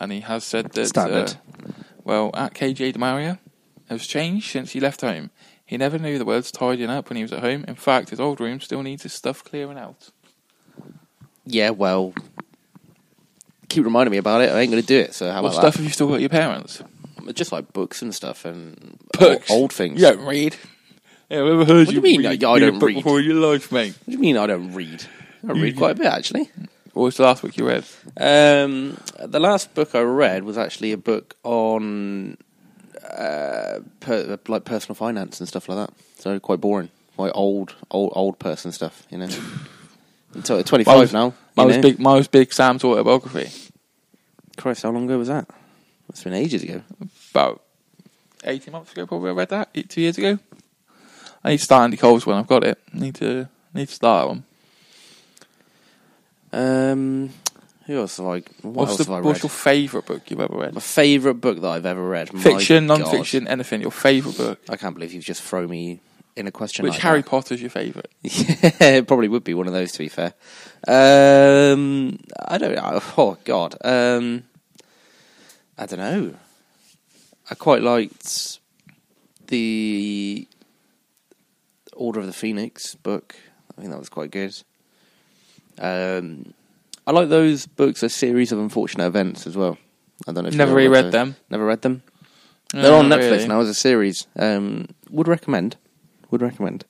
And 0.01 0.11
he 0.11 0.19
has 0.19 0.43
said 0.43 0.73
that, 0.73 0.97
uh, 0.97 1.29
well, 2.03 2.33
at 2.35 2.55
KJ 2.55 2.95
Demaria 2.95 3.39
has 3.89 4.05
changed 4.05 4.51
since 4.51 4.73
he 4.73 4.81
left 4.81 5.03
home. 5.03 5.31
He 5.65 5.77
never 5.77 5.97
knew 5.97 6.19
the 6.19 6.25
words 6.25 6.51
tidying 6.51 6.91
up 6.91 7.09
when 7.09 7.17
he 7.17 7.23
was 7.23 7.33
at 7.33 7.39
home. 7.39 7.65
In 7.69 7.77
fact, 7.77 8.11
his 8.11 8.19
old 8.19 8.41
room 8.41 8.61
still 8.61 8.83
needs 8.83 9.05
his 9.05 9.13
stuff 9.13 9.45
clearing 9.45 9.79
out. 9.79 10.11
Yeah, 11.47 11.71
well, 11.71 12.15
keep 13.69 13.85
reminding 13.85 14.11
me 14.11 14.19
about 14.19 14.41
it. 14.41 14.51
I 14.51 14.59
ain't 14.59 14.73
going 14.73 14.83
to 14.83 14.89
do 14.89 14.99
it. 14.99 15.15
So 15.15 15.31
how 15.31 15.41
What 15.43 15.53
about 15.53 15.61
stuff 15.61 15.77
have 15.77 15.85
you 15.85 15.93
still 15.93 16.09
got 16.09 16.19
your 16.19 16.31
parents? 16.31 16.83
Just 17.35 17.53
like 17.53 17.73
books 17.73 18.03
and 18.03 18.15
stuff 18.15 18.45
and 18.45 18.99
Books? 19.19 19.51
old, 19.51 19.73
things. 19.73 20.01
You 20.01 20.09
don't 20.13 20.27
read. 20.27 20.57
Yeah, 21.29 21.41
I've 21.41 21.47
ever 21.47 21.65
heard 21.65 21.87
What 21.87 21.89
do 21.89 21.95
you 21.95 22.01
mean, 22.03 22.23
read, 22.25 22.43
I- 22.45 22.51
I 22.53 22.59
don't 22.59 22.79
book 22.79 22.89
read? 22.89 22.97
before 22.97 23.21
your 23.21 23.35
life, 23.37 23.71
mate. 23.71 23.95
What 23.99 24.07
do 24.07 24.13
you 24.13 24.19
mean 24.19 24.37
I 24.37 24.47
don't 24.47 24.73
read? 24.75 25.05
I 25.49 25.53
read 25.53 25.77
quite 25.77 25.93
a 25.93 25.95
bit 25.95 26.07
actually. 26.07 26.51
What 26.93 27.05
was 27.05 27.17
the 27.17 27.23
last 27.23 27.43
book 27.43 27.57
you 27.57 27.67
read? 27.69 27.85
Um, 28.17 28.99
the 29.25 29.39
last 29.41 29.73
book 29.75 29.95
I 29.95 30.01
read 30.01 30.43
was 30.45 30.59
actually 30.59 30.91
a 30.93 30.97
book 30.99 31.37
on 31.45 32.37
uh, 33.17 33.79
per, 34.01 34.39
like 34.49 34.65
personal 34.65 34.95
finance 34.97 35.39
and 35.41 35.49
stuff 35.49 35.69
like 35.69 35.79
that. 35.79 35.95
So 36.19 36.39
quite 36.41 36.61
boring, 36.61 36.91
quite 37.17 37.33
old, 37.35 37.75
old, 37.91 38.13
old 38.17 38.39
person 38.41 38.73
stuff. 38.73 39.07
You 39.09 39.19
know, 39.19 39.29
until 40.35 40.63
twenty 40.65 40.85
five 40.85 41.13
now. 41.13 41.33
Mine 41.57 41.65
you 41.65 41.67
was 41.69 41.77
know? 41.77 41.83
big. 41.83 41.99
Mine 42.01 42.17
was 42.17 42.29
big. 42.29 42.53
Sam's 42.53 42.83
autobiography. 42.85 43.51
Christ, 44.57 44.83
how 44.83 44.91
long 44.91 45.05
ago 45.05 45.17
was 45.17 45.29
that? 45.29 45.49
It's 46.11 46.23
been 46.25 46.35
ages 46.35 46.63
ago. 46.63 46.83
About 47.33 47.63
eighteen 48.45 48.73
months 48.73 48.93
ago, 48.93 49.07
probably. 49.07 49.31
I 49.31 49.33
read 49.33 49.49
that 49.49 49.71
eight, 49.75 49.89
two 49.89 50.01
years 50.03 50.19
ago. 50.19 50.39
I 51.43 51.51
need 51.51 51.59
to 51.59 51.65
start 51.65 51.85
Andy 51.85 51.97
Cole's 51.97 52.27
one. 52.27 52.37
I've 52.37 52.47
got 52.47 52.65
it. 52.65 52.79
need 52.93 53.15
to 53.17 53.49
need 53.75 53.89
to 53.89 53.95
start 53.95 54.23
that 54.23 54.29
one. 54.29 54.45
Um, 56.53 57.31
who 57.87 57.99
else 57.99 58.17
have 58.19 58.27
I? 58.27 58.43
What 58.63 58.75
What's, 58.75 58.91
else 58.91 58.99
the, 58.99 59.05
have 59.05 59.25
I 59.25 59.27
what's 59.27 59.43
your 59.43 59.51
favourite 59.51 60.07
book 60.07 60.31
you've 60.31 60.41
ever 60.41 60.57
read? 60.57 60.75
My 60.75 60.81
favourite 60.81 61.41
book 61.41 61.61
that 61.61 61.69
I've 61.69 61.87
ever 61.87 62.07
read. 62.07 62.33
My 62.33 62.41
Fiction, 62.41 62.87
God. 62.87 63.01
non-fiction, 63.01 63.49
anything. 63.49 63.81
Your 63.81 63.91
favourite 63.91 64.37
book. 64.37 64.61
I 64.69 64.77
can't 64.77 64.95
believe 64.95 65.13
you've 65.13 65.25
just 65.25 65.43
thrown 65.43 65.71
me 65.71 66.01
in 66.37 66.47
a 66.47 66.53
question. 66.53 66.85
Which 66.85 66.95
like 66.95 67.03
Harry 67.03 67.23
that. 67.23 67.31
Potter's 67.31 67.61
your 67.61 67.71
favourite? 67.71 68.09
Yeah, 68.23 68.97
it 68.97 69.07
probably 69.07 69.29
would 69.29 69.45
be 69.45 69.55
one 69.55 69.67
of 69.67 69.73
those. 69.73 69.93
To 69.93 69.99
be 69.99 70.09
fair, 70.09 70.35
um, 70.87 72.19
I 72.47 72.59
don't 72.59 72.75
know. 72.75 73.01
Oh 73.17 73.39
God, 73.45 73.77
um, 73.85 74.45
I 75.81 75.87
don't 75.87 75.99
know. 75.99 76.35
I 77.51 77.55
quite 77.55 77.83
liked 77.83 78.59
the 79.49 80.47
Order 81.95 82.21
of 82.21 82.27
the 82.27 82.33
Phoenix 82.33 82.95
book. 82.95 83.35
I 83.77 83.81
think 83.81 83.91
that 83.93 83.99
was 83.99 84.09
quite 84.09 84.31
good. 84.31 84.55
Um, 85.79 86.53
I 87.07 87.13
like 87.13 87.29
those 87.31 87.67
books, 87.67 88.03
a 88.03 88.09
series 88.09 88.53
of 88.53 88.59
unfortunate 88.59 89.07
events 89.07 89.47
as 89.47 89.57
well. 89.57 89.79
I 90.29 90.33
don't 90.33 90.45
know. 90.45 90.49
if 90.49 90.55
Never 90.55 90.75
really 90.75 90.87
ever 90.99 91.05
read 91.07 91.13
them. 91.13 91.37
Never 91.49 91.65
read 91.65 91.83
them. 91.83 92.03
No, 92.75 92.83
They're 92.83 92.95
on 92.95 93.09
Netflix 93.09 93.31
really. 93.31 93.49
now 93.49 93.61
as 93.61 93.69
a 93.69 93.75
series. 93.75 94.27
Um, 94.37 94.89
would 95.09 95.27
recommend. 95.29 95.77
Would 96.31 96.43
recommend. 96.43 96.85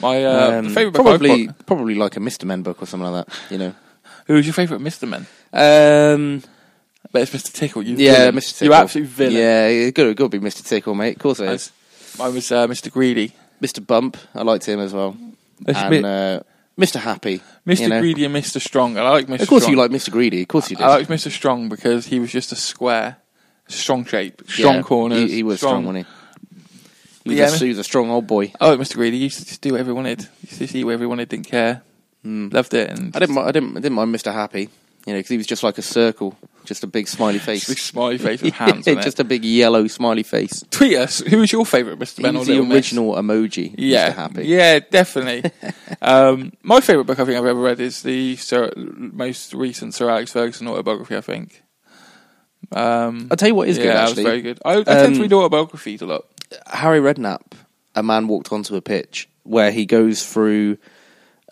My 0.00 0.24
uh, 0.24 0.58
Um, 0.60 0.68
favourite 0.70 0.94
probably 0.94 1.48
probably 1.66 1.94
like 1.94 2.16
a 2.16 2.20
Mr. 2.20 2.44
Men 2.44 2.62
book 2.62 2.80
or 2.82 2.86
something 2.86 3.10
like 3.10 3.26
that. 3.26 3.36
You 3.50 3.58
know. 3.58 3.74
Who 4.26 4.34
was 4.34 4.46
your 4.46 4.54
favourite 4.54 4.80
Mr. 4.82 5.08
Men? 5.08 5.26
Um, 5.52 6.42
But 7.12 7.22
it's 7.22 7.32
Mr. 7.32 7.52
Tickle. 7.52 7.82
You 7.82 7.96
yeah, 7.96 8.12
villain. 8.30 8.34
Mr. 8.36 8.52
Tickle. 8.58 8.66
You 8.66 8.72
absolute 8.74 9.08
villain. 9.08 9.32
Yeah, 9.36 9.66
it 9.66 9.94
could 9.94 10.16
got 10.16 10.30
to 10.30 10.38
be 10.40 10.46
Mr. 10.46 10.64
Tickle, 10.64 10.94
mate. 10.94 11.16
Of 11.16 11.22
course 11.22 11.40
it 11.40 11.48
is. 11.48 11.72
Mine 12.18 12.34
was 12.34 12.50
uh, 12.52 12.66
Mr. 12.66 12.90
Greedy. 12.90 13.32
Mr. 13.60 13.84
Bump, 13.86 14.16
I 14.34 14.42
liked 14.42 14.64
him 14.66 14.80
as 14.80 14.92
well. 14.94 15.16
Mr. 15.62 15.90
And 15.96 16.06
uh, 16.06 16.40
Mr. 16.78 16.98
Happy. 17.00 17.42
Mr. 17.66 17.80
you 17.80 17.88
know. 17.88 18.00
Greedy 18.00 18.24
and 18.24 18.34
Mr. 18.34 18.60
Strong. 18.60 18.96
I 18.96 19.02
like 19.10 19.26
Mr. 19.26 19.42
Of 19.42 19.48
course 19.48 19.64
Strong. 19.64 19.76
you 19.76 19.82
like 19.82 19.90
Mr. 19.90 20.10
Greedy. 20.10 20.42
Of 20.42 20.48
course 20.48 20.70
you 20.70 20.76
did. 20.76 20.84
I 20.84 20.88
liked 20.96 21.10
Mr. 21.10 21.30
Strong 21.30 21.68
because 21.68 22.06
he 22.06 22.18
was 22.20 22.32
just 22.32 22.52
a 22.52 22.56
square, 22.56 23.16
strong 23.68 24.04
shape, 24.06 24.42
strong 24.48 24.76
Yeah, 24.76 24.82
corners. 24.82 25.18
He, 25.30 25.36
he 25.36 25.42
was 25.42 25.58
strong, 25.58 25.84
wasn't 25.84 26.06
he? 26.06 26.12
He 27.24 27.30
was, 27.30 27.38
Yeah, 27.38 27.54
a, 27.54 27.58
he 27.58 27.68
was 27.68 27.78
a 27.78 27.84
strong 27.84 28.10
old 28.10 28.26
boy. 28.26 28.52
Oh, 28.60 28.68
I 28.68 28.70
like 28.70 28.80
Mr. 28.80 28.94
Greedy. 28.94 29.18
He 29.18 29.24
used 29.24 29.40
to 29.40 29.44
just 29.44 29.60
do 29.60 29.72
whatever 29.72 29.90
he 29.90 29.94
wanted. 29.94 30.20
He 30.22 30.26
used 30.46 30.52
to 30.54 30.58
just 30.60 30.74
eat 30.74 30.84
whatever 30.84 31.02
he 31.04 31.06
wanted. 31.08 31.28
Didn't 31.28 31.46
care. 31.48 31.82
Loved 32.24 32.72
it. 32.74 32.90
And 32.90 32.98
Hmm. 32.98 33.16
I 33.16 33.18
didn't. 33.20 33.34
mi- 33.34 33.42
I 33.42 33.52
didn't. 33.52 33.70
I 33.76 33.80
didn't 33.80 33.92
mind 33.96 34.14
Mr. 34.14 34.32
Happy. 34.32 34.68
You 35.06 35.12
know, 35.12 35.18
because 35.18 35.30
he 35.30 35.36
was 35.36 35.46
just 35.46 35.62
like 35.62 35.76
a 35.78 35.82
circle, 35.82 36.36
just 36.70 36.82
a 36.84 36.86
big 36.86 37.06
smiley 37.08 37.38
face. 37.38 37.68
Big 37.68 37.78
smiley 37.78 38.16
face 38.16 38.40
with 38.40 38.54
hands 38.64 38.88
on 38.88 38.96
it. 38.98 39.02
just 39.02 39.20
a 39.20 39.24
big 39.24 39.44
yellow 39.44 39.86
smiley 39.88 40.22
face. 40.22 40.64
Tweet 40.70 40.96
us. 40.96 41.18
Who 41.20 41.42
is 41.42 41.52
your 41.52 41.66
favourite 41.66 41.98
Mr. 41.98 42.22
Men 42.22 42.36
or 42.36 42.44
the 42.44 42.52
Little 42.52 42.64
Miss? 42.66 42.76
original 42.76 43.14
emoji. 43.16 43.74
Yeah, 43.76 44.10
Mr. 44.12 44.14
Happy. 44.14 44.46
yeah, 44.46 44.78
definitely. 44.78 45.50
um, 46.00 46.52
my 46.62 46.80
favourite 46.80 47.06
book 47.06 47.18
I 47.20 47.24
think 47.26 47.36
I've 47.36 47.44
ever 47.44 47.60
read 47.60 47.80
is 47.80 48.02
the 48.02 48.36
Sir, 48.36 48.70
most 48.76 49.52
recent 49.52 49.92
Sir 49.94 50.08
Alex 50.08 50.32
Ferguson 50.32 50.66
autobiography. 50.68 51.16
I 51.16 51.20
think. 51.20 51.62
Um, 52.72 53.28
I'll 53.30 53.36
tell 53.36 53.48
you 53.48 53.54
what 53.54 53.68
is 53.68 53.78
yeah, 53.78 53.84
good. 53.84 53.92
Actually, 53.96 54.22
was 54.24 54.30
very 54.30 54.42
good. 54.42 54.58
I, 54.64 54.72
I 54.78 54.82
tend 54.84 55.06
Um, 55.08 55.14
to 55.14 55.20
read 55.22 55.32
autobiographies 55.32 56.02
a 56.02 56.06
lot. 56.06 56.24
Harry 56.66 57.00
Redknapp, 57.00 57.42
a 57.94 58.02
man 58.02 58.28
walked 58.28 58.52
onto 58.52 58.76
a 58.76 58.80
pitch 58.80 59.28
where 59.42 59.72
he 59.72 59.86
goes 59.86 60.24
through, 60.24 60.78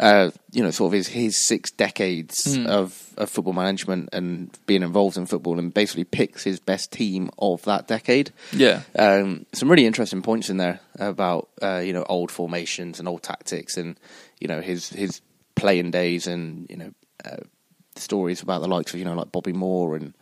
uh, 0.01 0.31
you 0.53 0.63
know, 0.63 0.71
sort 0.71 0.89
of 0.91 0.93
his, 0.93 1.09
his 1.09 1.37
six 1.45 1.71
decades 1.71 2.57
Hmm. 2.57 2.67
of, 2.67 3.13
of 3.17 3.29
football 3.31 3.53
management 3.53 4.09
and 4.13 4.57
being 4.67 4.83
involved 4.83 5.17
in 5.17 5.27
football, 5.27 5.59
and 5.59 5.75
basically 5.75 6.05
picks 6.05 6.45
his 6.45 6.61
best 6.61 6.93
team 6.93 7.31
of 7.39 7.63
that 7.65 7.89
decade. 7.89 8.31
Yeah, 8.53 8.83
Um, 8.97 9.47
some 9.53 9.71
really 9.71 9.87
interesting 9.87 10.23
points 10.23 10.51
in 10.51 10.57
there 10.59 10.81
about 10.99 11.49
uh, 11.63 11.83
you 11.85 11.93
know 11.93 12.05
old 12.09 12.31
formations 12.31 12.99
and 12.99 13.09
old 13.09 13.23
tactics, 13.23 13.77
and 13.77 13.99
you 14.41 14.47
know 14.49 14.61
his 14.61 14.89
his 14.91 15.21
playing 15.57 15.91
days, 15.91 16.27
and 16.27 16.67
you 16.71 16.77
know 16.77 16.93
uh, 17.25 17.39
stories 17.99 18.43
about 18.43 18.61
the 18.61 18.69
likes 18.69 18.93
of 18.93 18.99
you 18.99 19.05
know 19.05 19.15
like 19.15 19.33
Bobby 19.33 19.53
Moore 19.53 19.97
and. 19.97 20.15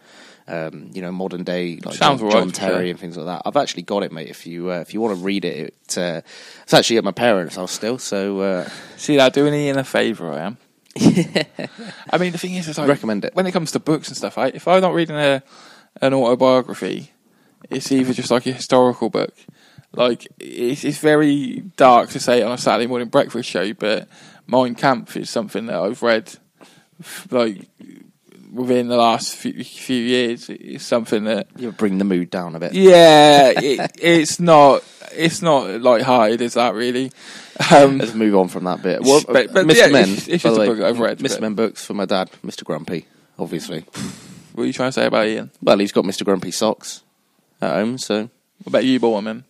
Um, 0.48 0.92
you 0.94 1.02
know, 1.02 1.10
modern 1.10 1.42
day 1.42 1.80
like 1.84 1.96
Sounds 1.96 2.20
John, 2.20 2.28
right, 2.28 2.38
John 2.38 2.50
Terry 2.52 2.88
and 2.88 3.00
things 3.00 3.16
like 3.16 3.26
that. 3.26 3.42
I've 3.44 3.56
actually 3.56 3.82
got 3.82 4.04
it, 4.04 4.12
mate. 4.12 4.28
If 4.28 4.46
you 4.46 4.70
uh, 4.70 4.78
if 4.78 4.94
you 4.94 5.00
want 5.00 5.18
to 5.18 5.24
read 5.24 5.44
it, 5.44 5.74
it 5.88 5.98
uh, 5.98 6.20
it's 6.62 6.72
actually 6.72 6.98
at 6.98 7.02
my 7.02 7.10
parents' 7.10 7.56
house 7.56 7.72
still. 7.72 7.98
So 7.98 8.42
uh, 8.42 8.68
see 8.96 9.16
that 9.16 9.32
doing 9.32 9.52
Ian 9.52 9.76
a 9.76 9.82
favour. 9.82 10.30
I 10.32 10.42
am. 10.42 10.58
I 10.96 12.18
mean, 12.18 12.30
the 12.30 12.38
thing 12.38 12.54
is, 12.54 12.68
is 12.68 12.78
like, 12.78 12.88
Recommend 12.88 13.24
it. 13.24 13.34
when 13.34 13.48
it 13.48 13.50
comes 13.50 13.72
to 13.72 13.80
books 13.80 14.06
and 14.06 14.16
stuff. 14.16 14.38
I, 14.38 14.46
if 14.46 14.68
I'm 14.68 14.80
not 14.80 14.94
reading 14.94 15.16
a 15.16 15.42
an 16.00 16.14
autobiography, 16.14 17.10
it's 17.68 17.90
either 17.90 18.12
just 18.12 18.30
like 18.30 18.46
a 18.46 18.52
historical 18.52 19.10
book. 19.10 19.34
Like 19.92 20.28
it's, 20.38 20.84
it's 20.84 20.98
very 20.98 21.64
dark 21.76 22.10
to 22.10 22.20
say 22.20 22.42
on 22.42 22.52
a 22.52 22.58
Saturday 22.58 22.86
morning 22.86 23.08
breakfast 23.08 23.48
show, 23.48 23.72
but 23.74 24.08
Mein 24.46 24.74
Kampf 24.74 25.16
is 25.16 25.30
something 25.30 25.66
that 25.66 25.76
I've 25.76 26.02
read 26.02 26.34
like 27.30 27.62
within 28.52 28.88
the 28.88 28.96
last 28.96 29.34
few, 29.36 29.62
few 29.64 30.02
years. 30.02 30.48
It's 30.48 30.84
something 30.84 31.24
that 31.24 31.48
you 31.58 31.72
bring 31.72 31.98
the 31.98 32.04
mood 32.04 32.30
down 32.30 32.54
a 32.54 32.60
bit. 32.60 32.72
yeah, 32.74 33.52
it, 33.56 33.92
it's 34.00 34.40
not 34.40 34.82
it's 35.12 35.40
not 35.42 35.80
light-hearted, 35.80 36.40
is 36.42 36.54
that 36.54 36.74
really? 36.74 37.10
Um, 37.74 37.98
Let's 37.98 38.12
move 38.14 38.36
on 38.36 38.48
from 38.48 38.64
that 38.64 38.82
bit. 38.82 39.02
Well, 39.02 39.22
But- 39.26 39.52
but 39.54 39.66
Mr. 39.66 39.76
yeah, 39.76 39.86
Men, 39.86 40.02
it's- 40.10 40.28
it's 40.28 40.44
by 40.44 40.50
the 40.50 40.60
way, 40.60 40.66
book 40.66 40.80
I've 40.80 40.98
read, 41.00 41.18
Mr. 41.20 41.28
but- 41.30 41.40
Men 41.40 41.54
books 41.54 41.84
for 41.84 41.94
my 41.94 42.04
dad, 42.04 42.30
Mr. 42.44 42.64
Grumpy, 42.64 43.06
obviously. 43.38 43.84
what 44.52 44.64
are 44.64 44.66
you 44.66 44.74
trying 44.74 44.88
to 44.88 44.92
say 44.92 45.06
about 45.06 45.26
Ian? 45.26 45.50
Well, 45.62 45.78
he's 45.78 45.92
got 45.92 46.04
Mr. 46.04 46.24
Grumpy 46.24 46.50
socks 46.50 47.02
at 47.62 47.72
home, 47.72 47.96
so 47.96 48.22
What 48.58 48.66
about 48.66 48.84
you 48.84 49.00
bought 49.00 49.24
him? 49.24 49.44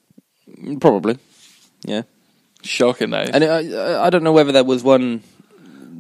probably, 0.81 1.19
yeah. 1.85 2.03
Shocking 2.63 3.11
though. 3.11 3.19
And 3.19 3.43
I, 3.45 4.05
I 4.07 4.11
don't 4.11 4.23
know 4.23 4.33
whether 4.33 4.53
there 4.53 4.63
was 4.65 4.85
one 4.85 5.23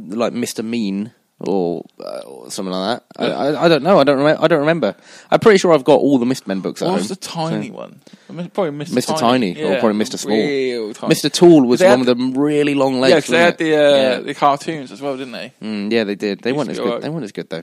like 0.08 0.32
Mr. 0.32 0.64
Mean 0.64 1.12
or, 1.38 1.84
uh, 2.04 2.48
something 2.48 2.72
like 2.72 3.02
that. 3.16 3.22
I, 3.22 3.26
I, 3.26 3.64
I 3.64 3.68
don't 3.68 3.82
know. 3.82 3.98
I 3.98 4.04
don't. 4.04 4.22
Rem- 4.22 4.38
I 4.40 4.48
don't 4.48 4.60
remember. 4.60 4.96
I'm 5.30 5.40
pretty 5.40 5.58
sure 5.58 5.72
I've 5.72 5.84
got 5.84 6.00
all 6.00 6.18
the 6.18 6.26
Mist 6.26 6.46
Men 6.46 6.60
books 6.60 6.80
at 6.80 6.86
what 6.86 6.92
home. 6.92 6.98
was 7.00 7.08
the 7.08 7.16
tiny 7.16 7.68
so- 7.68 7.74
one? 7.74 8.00
I 8.28 8.32
mean, 8.32 8.50
Probably 8.50 8.72
Mr. 8.84 8.92
Mr. 8.94 9.18
Tiny, 9.18 9.62
or 9.62 9.78
probably 9.78 10.04
Mr. 10.04 10.18
Small. 10.18 11.08
Mr. 11.08 11.32
Tall 11.32 11.64
was 11.64 11.82
one 11.82 12.00
with 12.00 12.08
the 12.08 12.32
really 12.38 12.74
long 12.74 13.00
legs. 13.00 13.10
Yeah, 13.10 13.16
because 13.16 13.30
they 13.30 13.38
had 13.38 13.58
the 13.58 13.74
uh, 13.76 13.96
yeah. 13.96 14.18
the 14.20 14.34
cartoons 14.34 14.90
as 14.90 15.00
well, 15.00 15.16
didn't 15.16 15.32
they? 15.32 15.52
Mm, 15.62 15.92
yeah, 15.92 16.04
they 16.04 16.16
did. 16.16 16.40
They 16.40 16.52
weren't 16.52 16.70
as 16.70 16.78
good. 16.78 16.86
alright. 16.86 17.02
They 17.02 17.08
weren't 17.08 17.24
as 17.24 17.32
good 17.32 17.48
though. 17.50 17.62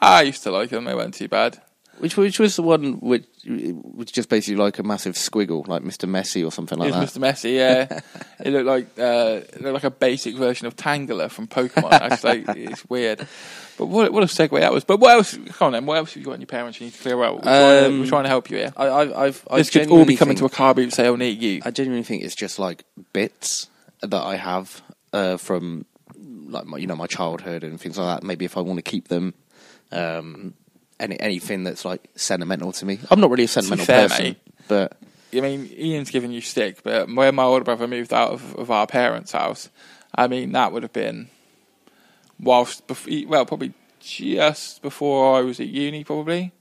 I 0.00 0.22
used 0.22 0.42
to 0.42 0.50
like 0.50 0.70
them. 0.70 0.84
They 0.84 0.94
weren't 0.94 1.14
too 1.14 1.28
bad. 1.28 1.60
Which 2.02 2.16
which 2.16 2.40
was 2.40 2.56
the 2.56 2.62
one 2.62 2.94
which 2.94 3.26
was 3.46 4.10
just 4.10 4.28
basically 4.28 4.56
like 4.56 4.80
a 4.80 4.82
massive 4.82 5.14
squiggle, 5.14 5.68
like 5.68 5.82
Mr. 5.82 6.10
Messi 6.10 6.44
or 6.44 6.50
something 6.50 6.76
like 6.76 6.88
it 6.88 6.92
that. 6.94 7.08
Mr. 7.08 7.18
Messy, 7.20 7.50
yeah. 7.52 8.00
it 8.40 8.52
looked 8.52 8.66
like 8.66 8.86
uh, 8.98 9.38
it 9.52 9.62
looked 9.62 9.74
like 9.74 9.84
a 9.84 9.90
basic 9.92 10.34
version 10.34 10.66
of 10.66 10.74
Tangela 10.74 11.30
from 11.30 11.46
Pokemon. 11.46 11.92
Actually, 11.92 12.44
it's 12.64 12.84
weird. 12.90 13.24
But 13.78 13.86
what 13.86 14.12
what 14.12 14.24
a 14.24 14.26
segue 14.26 14.58
that 14.58 14.72
was. 14.72 14.82
But 14.82 14.98
what 14.98 15.12
else? 15.12 15.38
Come 15.50 15.66
on, 15.66 15.72
then. 15.74 15.86
What 15.86 15.96
else 15.96 16.14
have 16.14 16.20
you 16.20 16.24
got 16.24 16.32
in 16.32 16.40
your 16.40 16.48
parents 16.48 16.80
you 16.80 16.86
need 16.86 16.94
to 16.94 17.00
clear 17.00 17.22
out? 17.22 17.36
We're, 17.36 17.42
trying, 17.42 17.82
to, 17.82 17.86
Um, 17.86 18.00
we're 18.00 18.06
trying 18.08 18.24
to 18.24 18.28
help 18.30 18.50
you 18.50 18.56
here. 18.56 18.72
I, 18.76 18.86
I, 18.86 19.26
I've, 19.26 19.46
I 19.48 19.58
This 19.58 19.70
could 19.70 19.82
all 19.82 20.04
be 20.04 20.16
genuinely 20.16 20.16
coming 20.16 20.36
to 20.38 20.44
a 20.46 20.50
car 20.50 20.74
boot 20.74 20.92
sale 20.92 21.16
near 21.16 21.30
you. 21.30 21.62
I 21.64 21.70
genuinely 21.70 22.02
think 22.02 22.24
it's 22.24 22.34
just 22.34 22.58
like 22.58 22.82
bits 23.12 23.68
that 24.00 24.20
I 24.20 24.34
have 24.34 24.82
uh, 25.12 25.36
from 25.36 25.86
like 26.16 26.66
my, 26.66 26.78
you 26.78 26.88
know 26.88 26.96
my 26.96 27.06
childhood 27.06 27.62
and 27.62 27.80
things 27.80 27.96
like 27.96 28.20
that. 28.20 28.26
Maybe 28.26 28.44
if 28.44 28.56
I 28.56 28.60
want 28.60 28.78
to 28.78 28.82
keep 28.82 29.06
them, 29.06 29.34
um, 29.92 30.54
any 31.02 31.20
anything 31.20 31.64
that's 31.64 31.84
like 31.84 32.08
sentimental 32.14 32.72
to 32.72 32.86
me. 32.86 32.98
I'm 33.10 33.20
not 33.20 33.28
really 33.30 33.44
a 33.44 33.48
sentimental 33.48 33.84
fair, 33.84 34.08
person, 34.08 34.24
mate. 34.24 34.38
but 34.68 34.96
I 35.34 35.40
mean, 35.40 35.70
Ian's 35.76 36.10
giving 36.10 36.30
you 36.30 36.42
stick, 36.42 36.82
but 36.82 37.12
when 37.12 37.34
my 37.34 37.44
older 37.44 37.64
brother 37.64 37.88
moved 37.88 38.12
out 38.12 38.32
of, 38.32 38.54
of 38.56 38.70
our 38.70 38.86
parents' 38.86 39.32
house, 39.32 39.70
I 40.14 40.28
mean, 40.28 40.52
that 40.52 40.72
would 40.72 40.82
have 40.82 40.92
been 40.92 41.30
whilst, 42.38 42.86
bef- 42.86 43.26
well, 43.26 43.46
probably 43.46 43.72
just 44.00 44.82
before 44.82 45.38
I 45.38 45.40
was 45.40 45.58
at 45.58 45.68
uni, 45.68 46.04
probably. 46.04 46.52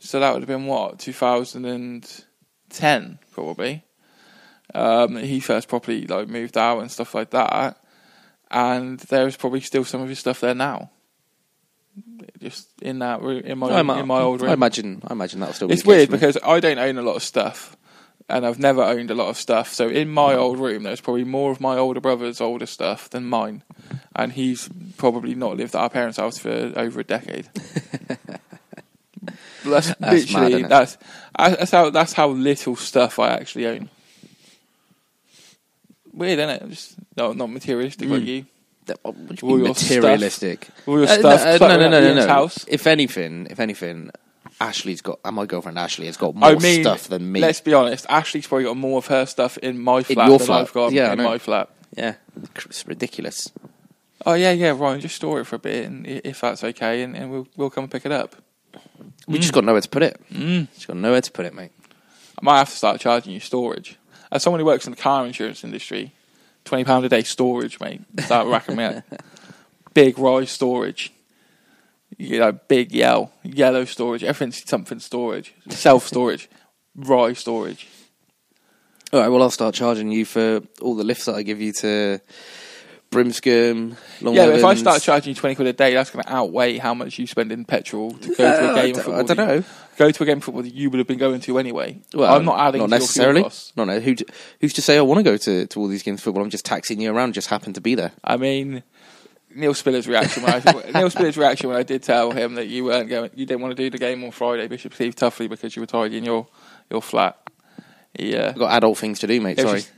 So 0.00 0.20
that 0.20 0.34
would 0.34 0.42
have 0.42 0.48
been 0.48 0.66
what, 0.66 0.98
2010, 0.98 3.18
probably. 3.32 3.84
Um, 4.74 5.16
he 5.16 5.40
first 5.40 5.68
properly 5.68 6.06
like 6.06 6.28
moved 6.28 6.58
out 6.58 6.80
and 6.80 6.90
stuff 6.90 7.14
like 7.14 7.30
that, 7.30 7.78
and 8.50 8.98
there's 9.00 9.36
probably 9.36 9.60
still 9.60 9.84
some 9.84 10.02
of 10.02 10.08
his 10.08 10.18
stuff 10.18 10.40
there 10.40 10.54
now. 10.54 10.90
Just 12.44 12.68
in 12.82 12.98
that 12.98 13.22
room, 13.22 13.40
in 13.44 13.58
my 13.58 13.68
I, 13.70 13.80
in 14.00 14.06
my 14.06 14.20
old 14.20 14.42
room. 14.42 14.50
I 14.50 14.52
imagine 14.54 15.00
I 15.08 15.12
imagine 15.14 15.40
that'll 15.40 15.54
still. 15.54 15.68
Be 15.68 15.74
It's 15.74 15.82
the 15.82 15.86
case 15.88 15.96
weird 15.96 16.08
for 16.08 16.12
me. 16.12 16.18
because 16.18 16.38
I 16.44 16.60
don't 16.60 16.78
own 16.78 16.98
a 16.98 17.02
lot 17.02 17.16
of 17.16 17.22
stuff, 17.22 17.76
and 18.28 18.44
I've 18.46 18.58
never 18.58 18.82
owned 18.82 19.10
a 19.10 19.14
lot 19.14 19.28
of 19.30 19.36
stuff. 19.38 19.72
So 19.72 19.88
in 19.88 20.10
my 20.10 20.34
old 20.34 20.58
room, 20.58 20.82
there's 20.82 21.00
probably 21.00 21.24
more 21.24 21.50
of 21.50 21.60
my 21.60 21.76
older 21.78 22.00
brother's 22.00 22.40
older 22.42 22.66
stuff 22.66 23.08
than 23.10 23.24
mine, 23.24 23.62
and 24.14 24.32
he's 24.32 24.68
probably 24.98 25.34
not 25.34 25.56
lived 25.56 25.74
at 25.74 25.80
our 25.80 25.88
parents' 25.90 26.18
house 26.18 26.36
for 26.38 26.72
over 26.76 27.00
a 27.00 27.04
decade. 27.04 27.48
that's, 29.64 29.94
That's 29.94 30.00
mad, 30.00 30.42
literally 30.52 30.62
that's 30.64 30.98
that's 31.38 31.70
how 31.70 31.88
that's 31.90 32.12
how 32.12 32.28
little 32.28 32.76
stuff 32.76 33.18
I 33.18 33.28
actually 33.30 33.66
own. 33.66 33.88
Weird, 36.12 36.38
isn't 36.38 36.50
it? 36.50 36.68
Just 36.70 36.94
no, 37.16 37.32
not 37.32 37.50
materialistic 37.50 38.08
like 38.08 38.22
Mm. 38.22 38.26
you. 38.26 38.46
That- 38.86 38.98
what 39.02 39.14
do 39.16 39.34
you 39.34 39.48
all 39.48 39.56
mean 39.56 39.64
your 39.66 39.74
materialistic. 39.74 40.68
All 40.86 40.98
your 40.98 41.04
Uh, 41.04 41.18
stuff. 41.18 41.22
no, 41.22 41.30
uh, 41.30 41.52
no, 41.52 41.58
cluttering 41.58 41.80
no, 41.80 41.86
up 41.86 41.90
no, 41.92 42.00
no, 42.00 42.06
Ian's 42.06 42.26
no. 42.26 42.32
House. 42.32 42.64
If 42.68 42.86
anything, 42.86 43.46
if 43.50 43.58
anything, 43.60 44.10
Ashley's 44.60 45.00
got. 45.00 45.20
And 45.24 45.36
my 45.36 45.46
girlfriend 45.46 45.78
Ashley 45.78 46.06
has 46.06 46.16
got 46.16 46.34
more 46.34 46.50
I 46.50 46.54
mean, 46.56 46.82
stuff 46.82 47.08
than 47.08 47.30
me. 47.32 47.40
let's 47.40 47.60
be 47.60 47.72
honest. 47.74 48.04
Ashley's 48.08 48.46
probably 48.46 48.64
got 48.64 48.76
more 48.76 48.98
of 48.98 49.06
her 49.06 49.24
stuff 49.26 49.56
in 49.58 49.78
my 49.78 50.02
flat 50.02 50.28
your 50.28 50.38
than 50.38 50.46
flat. 50.46 50.60
I've 50.60 50.72
got 50.72 50.92
Yeah, 50.92 51.08
I 51.08 51.12
in 51.12 51.18
know. 51.18 51.24
my 51.24 51.38
flat. 51.38 51.70
Yeah, 51.96 52.14
it's 52.66 52.86
ridiculous. 52.86 53.50
Oh 54.26 54.34
yeah, 54.34 54.52
yeah, 54.52 54.74
Ryan, 54.76 55.00
just 55.00 55.16
store 55.16 55.40
it 55.40 55.44
for 55.46 55.56
a 55.56 55.58
bit, 55.58 55.86
and 55.86 56.06
i- 56.06 56.20
if 56.24 56.40
that's 56.40 56.62
okay, 56.64 57.02
and, 57.02 57.16
and 57.16 57.30
we'll 57.30 57.46
we'll 57.56 57.70
come 57.70 57.84
and 57.84 57.90
pick 57.90 58.04
it 58.06 58.12
up. 58.12 58.36
We 59.26 59.38
just 59.38 59.52
got 59.52 59.64
nowhere 59.64 59.80
to 59.80 59.88
put 59.88 60.02
it. 60.02 60.20
Mm. 60.32 60.68
Just 60.74 60.86
got 60.88 60.96
nowhere 60.96 61.20
to 61.20 61.30
put 61.32 61.46
it, 61.46 61.54
mate. 61.54 61.70
I 62.38 62.42
might 62.42 62.58
have 62.58 62.70
to 62.70 62.76
start 62.76 63.00
charging 63.00 63.32
you 63.32 63.40
storage. 63.40 63.96
As 64.32 64.42
someone 64.42 64.60
who 64.60 64.66
works 64.66 64.86
in 64.86 64.90
the 64.90 64.96
car 65.00 65.24
insurance 65.26 65.62
industry, 65.64 66.12
twenty 66.64 66.84
pound 66.84 67.04
a 67.04 67.08
day 67.08 67.22
storage, 67.22 67.78
mate. 67.80 68.00
Start 68.20 68.46
racking 68.48 68.76
me 68.76 68.84
up. 68.84 69.04
Big 69.94 70.18
rise 70.18 70.50
storage. 70.50 71.12
You 72.16 72.38
know, 72.38 72.52
big 72.52 72.92
yell, 72.92 73.32
yellow 73.42 73.84
storage. 73.84 74.22
Everything's 74.22 74.68
something 74.68 75.00
storage, 75.00 75.52
self 75.68 76.06
storage, 76.12 76.48
rye 76.94 77.32
storage. 77.32 77.88
All 79.12 79.20
right, 79.20 79.28
well, 79.28 79.42
I'll 79.42 79.50
start 79.50 79.74
charging 79.74 80.10
you 80.12 80.24
for 80.24 80.60
all 80.80 80.94
the 80.94 81.02
lifts 81.04 81.24
that 81.24 81.34
I 81.34 81.42
give 81.42 81.60
you 81.60 81.72
to 81.72 82.20
Brimscombe, 83.10 83.96
Long 84.20 84.34
Yeah, 84.34 84.46
but 84.46 84.56
if 84.56 84.64
I 84.64 84.74
start 84.74 85.02
charging 85.02 85.30
you 85.30 85.34
twenty 85.34 85.54
quid 85.56 85.68
a 85.68 85.72
day, 85.72 85.94
that's 85.94 86.10
going 86.10 86.24
to 86.24 86.32
outweigh 86.32 86.78
how 86.78 86.94
much 86.94 87.18
you 87.18 87.26
spend 87.26 87.50
in 87.52 87.64
petrol 87.64 88.12
to 88.12 88.28
go 88.28 88.34
to 88.36 88.72
a 88.72 88.74
game 88.82 88.90
of 88.96 89.04
don't- 89.04 89.04
football. 89.04 89.20
I 89.20 89.22
don't 89.22 89.36
know. 89.36 89.64
Go 89.96 90.10
to 90.10 90.22
a 90.22 90.26
game 90.26 90.38
of 90.38 90.44
football 90.44 90.62
that 90.62 90.74
you 90.74 90.90
would 90.90 90.98
have 90.98 91.06
been 91.06 91.18
going 91.18 91.40
to 91.42 91.58
anyway. 91.58 92.00
Well, 92.12 92.34
I'm 92.34 92.44
not 92.44 92.58
adding 92.58 92.80
not 92.80 92.86
to 92.86 92.90
necessarily. 92.90 93.44
No, 93.76 93.84
no. 93.84 94.00
Who, 94.00 94.14
who's 94.60 94.72
to 94.74 94.82
say 94.82 94.98
I 94.98 95.02
want 95.02 95.18
to 95.18 95.22
go 95.22 95.36
to, 95.36 95.66
to 95.66 95.80
all 95.80 95.86
these 95.88 96.02
games 96.02 96.20
of 96.20 96.24
football? 96.24 96.42
I'm 96.42 96.50
just 96.50 96.64
taxing 96.64 97.00
you 97.00 97.14
around. 97.14 97.34
Just 97.34 97.48
happen 97.48 97.72
to 97.74 97.80
be 97.80 97.94
there. 97.94 98.12
I 98.24 98.36
mean, 98.36 98.82
Neil 99.54 99.74
Spiller's 99.74 100.08
reaction 100.08 100.42
when 100.42 100.52
I 100.54 100.90
Neil 100.94 101.10
Spiller's 101.10 101.36
reaction 101.36 101.68
when 101.68 101.78
I 101.78 101.82
did 101.84 102.02
tell 102.02 102.32
him 102.32 102.54
that 102.54 102.66
you 102.66 102.84
weren't 102.84 103.08
going, 103.08 103.30
you 103.34 103.46
didn't 103.46 103.60
want 103.62 103.76
to 103.76 103.82
do 103.82 103.88
the 103.90 103.98
game 103.98 104.24
on 104.24 104.30
Friday, 104.32 104.66
Bishop 104.66 104.94
Steve 104.94 105.14
Tuffley 105.14 105.48
because 105.48 105.76
you 105.76 105.82
were 105.82 105.86
tidying 105.86 106.24
your 106.24 106.46
your 106.90 107.00
flat. 107.02 107.38
Yeah, 108.18 108.38
uh, 108.38 108.48
I've 108.50 108.58
got 108.58 108.72
adult 108.72 108.98
things 108.98 109.18
to 109.20 109.26
do, 109.26 109.40
mate. 109.40 109.58
Sorry. 109.58 109.80
just- 109.80 109.92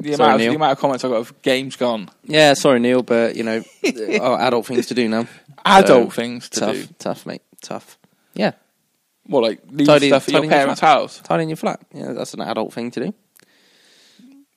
the 0.00 0.14
Sorry, 0.14 0.26
amount 0.28 0.42
of, 0.42 0.48
the 0.50 0.54
amount 0.54 0.72
of 0.72 0.78
comments 0.78 1.04
I 1.04 1.08
got 1.08 1.16
of 1.16 1.42
games 1.42 1.74
gone, 1.74 2.08
Yeah, 2.22 2.54
sorry, 2.54 2.78
Neil, 2.78 3.02
but 3.02 3.34
you 3.34 3.42
know, 3.42 3.64
oh, 4.20 4.36
adult 4.36 4.66
things 4.66 4.86
to 4.86 4.94
do 4.94 5.08
now. 5.08 5.26
adult 5.64 6.10
So, 6.12 6.14
things 6.14 6.48
to 6.50 6.60
tough, 6.60 6.72
do. 6.74 6.86
tough, 7.00 7.26
mate. 7.26 7.42
Tough. 7.62 7.98
What 9.28 9.42
like 9.44 9.60
leave 9.70 9.86
Tidy- 9.86 10.08
stuff 10.08 10.26
at 10.28 10.32
your 10.32 10.42
your 10.42 10.50
parents' 10.50 10.80
flat. 10.80 10.98
house? 10.98 11.20
tidying 11.22 11.48
your 11.50 11.56
flat. 11.56 11.80
Yeah, 11.92 12.12
that's 12.12 12.34
an 12.34 12.40
adult 12.40 12.72
thing 12.72 12.90
to 12.92 13.00
do. 13.06 13.14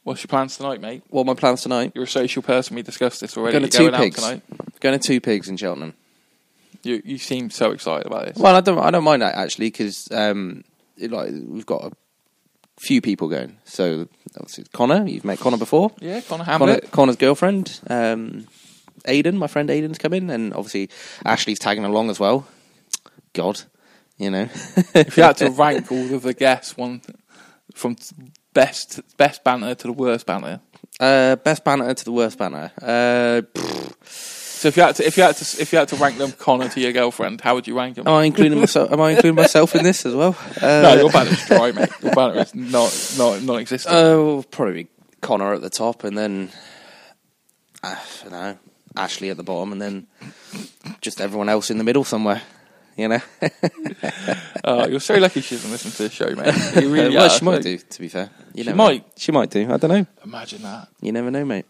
What's 0.04 0.24
your 0.24 0.30
plans 0.30 0.58
tonight, 0.58 0.82
mate? 0.82 1.04
What 1.10 1.22
are 1.22 1.26
my 1.26 1.34
plans 1.36 1.62
tonight? 1.62 1.92
You're 1.94 2.06
a 2.06 2.08
social 2.08 2.42
person. 2.42 2.76
We 2.76 2.82
discussed 2.82 3.22
this 3.22 3.38
already. 3.38 3.52
Going 3.54 3.64
You're 3.64 3.70
to 3.70 3.78
Two 3.78 3.92
going 3.92 4.02
Pigs. 4.04 4.16
tonight. 4.16 4.42
Going 4.80 5.00
to 5.00 5.08
Two 5.08 5.22
Pigs 5.22 5.48
in 5.48 5.58
Cheltenham. 5.58 5.94
You 6.84 7.02
you 7.06 7.18
seem 7.20 7.52
so 7.52 7.72
excited 7.72 8.08
about 8.08 8.26
this. 8.26 8.38
Well, 8.38 8.56
I 8.56 8.62
don't. 8.62 8.80
I 8.80 8.90
don't 8.90 9.04
mind 9.04 9.22
that 9.22 9.36
actually 9.36 9.68
because 9.68 10.10
um, 10.12 10.64
it, 10.98 11.12
like 11.12 11.30
we've 11.32 11.66
got 11.68 11.84
a 11.84 11.92
few 12.80 13.02
people 13.02 13.28
going. 13.28 13.58
So 13.66 14.08
obviously 14.36 14.66
Connor, 14.74 15.06
you've 15.08 15.26
met 15.26 15.38
Connor 15.40 15.58
before. 15.58 15.92
yeah, 16.00 16.22
Connor 16.22 16.46
Connor, 16.46 16.80
Connor's 16.92 17.18
girlfriend, 17.18 17.80
um, 17.88 18.48
Aiden, 19.06 19.36
my 19.36 19.46
friend 19.48 19.70
Aiden's 19.70 20.00
coming, 20.00 20.32
and 20.32 20.54
obviously 20.56 20.90
Ashley's 21.24 21.60
tagging 21.60 21.86
along 21.86 22.10
as 22.10 22.20
well. 22.20 22.48
God, 23.34 23.62
you 24.22 24.30
know. 24.30 24.48
if 24.94 25.18
you 25.18 25.24
had 25.24 25.38
to 25.38 25.50
rank 25.50 25.92
all 25.92 26.14
of 26.14 26.22
the 26.22 26.34
guests, 26.34 26.78
one 26.78 27.02
from 27.74 27.96
best 28.54 29.00
best 29.18 29.44
banter 29.44 29.76
to 29.76 29.88
the 29.88 29.94
worst 29.94 30.26
banter. 30.26 30.60
uh, 31.00 31.36
best 31.38 31.64
banner 31.64 31.94
to 31.94 32.06
the 32.06 32.12
worst 32.12 32.38
banner. 32.38 32.72
Uh, 32.82 33.42
So 34.62 34.68
if 34.68 34.78
you 34.78 34.84
had 34.84 34.96
to 34.98 35.04
if 35.08 35.18
you 35.18 35.24
had 35.24 35.36
to 35.38 35.62
if 35.62 35.74
you 35.74 35.80
had 35.80 35.88
to 35.88 35.96
rank 35.96 36.18
them, 36.20 36.32
Connor 36.34 36.70
to 36.70 36.80
your 36.80 36.92
girlfriend, 36.92 37.42
how 37.42 37.56
would 37.56 37.66
you 37.68 37.76
rank 37.76 37.96
them? 37.96 38.08
am 38.08 38.14
I 38.14 38.26
including 38.26 38.60
myself? 38.60 38.92
Am 38.92 39.02
I 39.02 39.10
including 39.12 39.34
myself 39.36 39.74
in 39.76 39.84
this 39.84 40.06
as 40.06 40.14
well? 40.14 40.36
Uh, 40.62 40.82
no, 40.84 40.94
your 41.02 41.10
banner's 41.12 41.44
dry, 41.48 41.72
mate. 41.72 41.90
Your 42.04 42.14
banner 42.14 42.40
is 42.42 42.54
not 42.54 42.92
not 43.18 43.42
non-existent. 43.42 43.96
Oh, 43.96 44.44
probably 44.52 44.88
Connor 45.22 45.54
at 45.56 45.62
the 45.62 45.72
top, 45.72 46.04
and 46.04 46.16
then 46.16 46.52
uh, 47.84 47.96
I 47.96 48.24
don't 48.30 48.32
know 48.34 48.58
Ashley 48.96 49.32
at 49.32 49.38
the 49.38 49.44
bottom, 49.44 49.72
and 49.72 49.82
then 49.82 50.06
just 51.02 51.20
everyone 51.22 51.50
else 51.50 51.72
in 51.72 51.80
the 51.80 51.84
middle 51.84 52.04
somewhere. 52.04 52.44
You 53.02 53.08
know, 53.10 53.20
Oh, 54.64 54.88
you're 54.88 55.00
so 55.00 55.16
lucky 55.16 55.42
she 55.42 55.56
doesn't 55.56 55.72
listen 55.72 55.92
to 55.92 56.04
the 56.04 56.10
show, 56.10 56.30
mate. 56.36 56.82
You 56.84 56.94
really 56.94 57.16
well, 57.16 57.26
are. 57.26 57.30
she 57.30 57.44
might 57.44 57.54
Like, 57.56 57.64
do. 57.64 57.78
To 57.80 58.00
be 58.00 58.08
fair, 58.08 58.30
you 58.54 58.64
She 58.64 58.74
might. 58.74 59.02
know. 59.02 59.06
She 59.18 59.32
might 59.32 59.50
do. 59.50 59.72
I 59.72 59.78
don't 59.78 59.90
know. 59.90 60.06
Imagine 60.24 60.62
that. 60.64 60.88
You 61.02 61.12
never 61.12 61.32
know, 61.32 61.44
mate. 61.46 61.66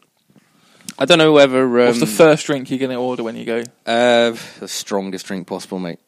I 1.00 1.06
don't 1.06 1.18
know 1.20 1.32
whether 1.32 1.64
um, 1.64 1.88
What's 1.88 2.00
the 2.00 2.06
first 2.06 2.46
drink 2.46 2.70
you're 2.70 2.80
going 2.80 2.92
to 2.92 2.98
order 2.98 3.24
when 3.24 3.36
you 3.36 3.46
go? 3.46 3.64
Are 3.88 4.32
uh, 4.32 4.36
the 4.60 4.68
strongest 4.68 5.26
drink 5.26 5.48
possible, 5.48 5.80
mate. 5.80 6.00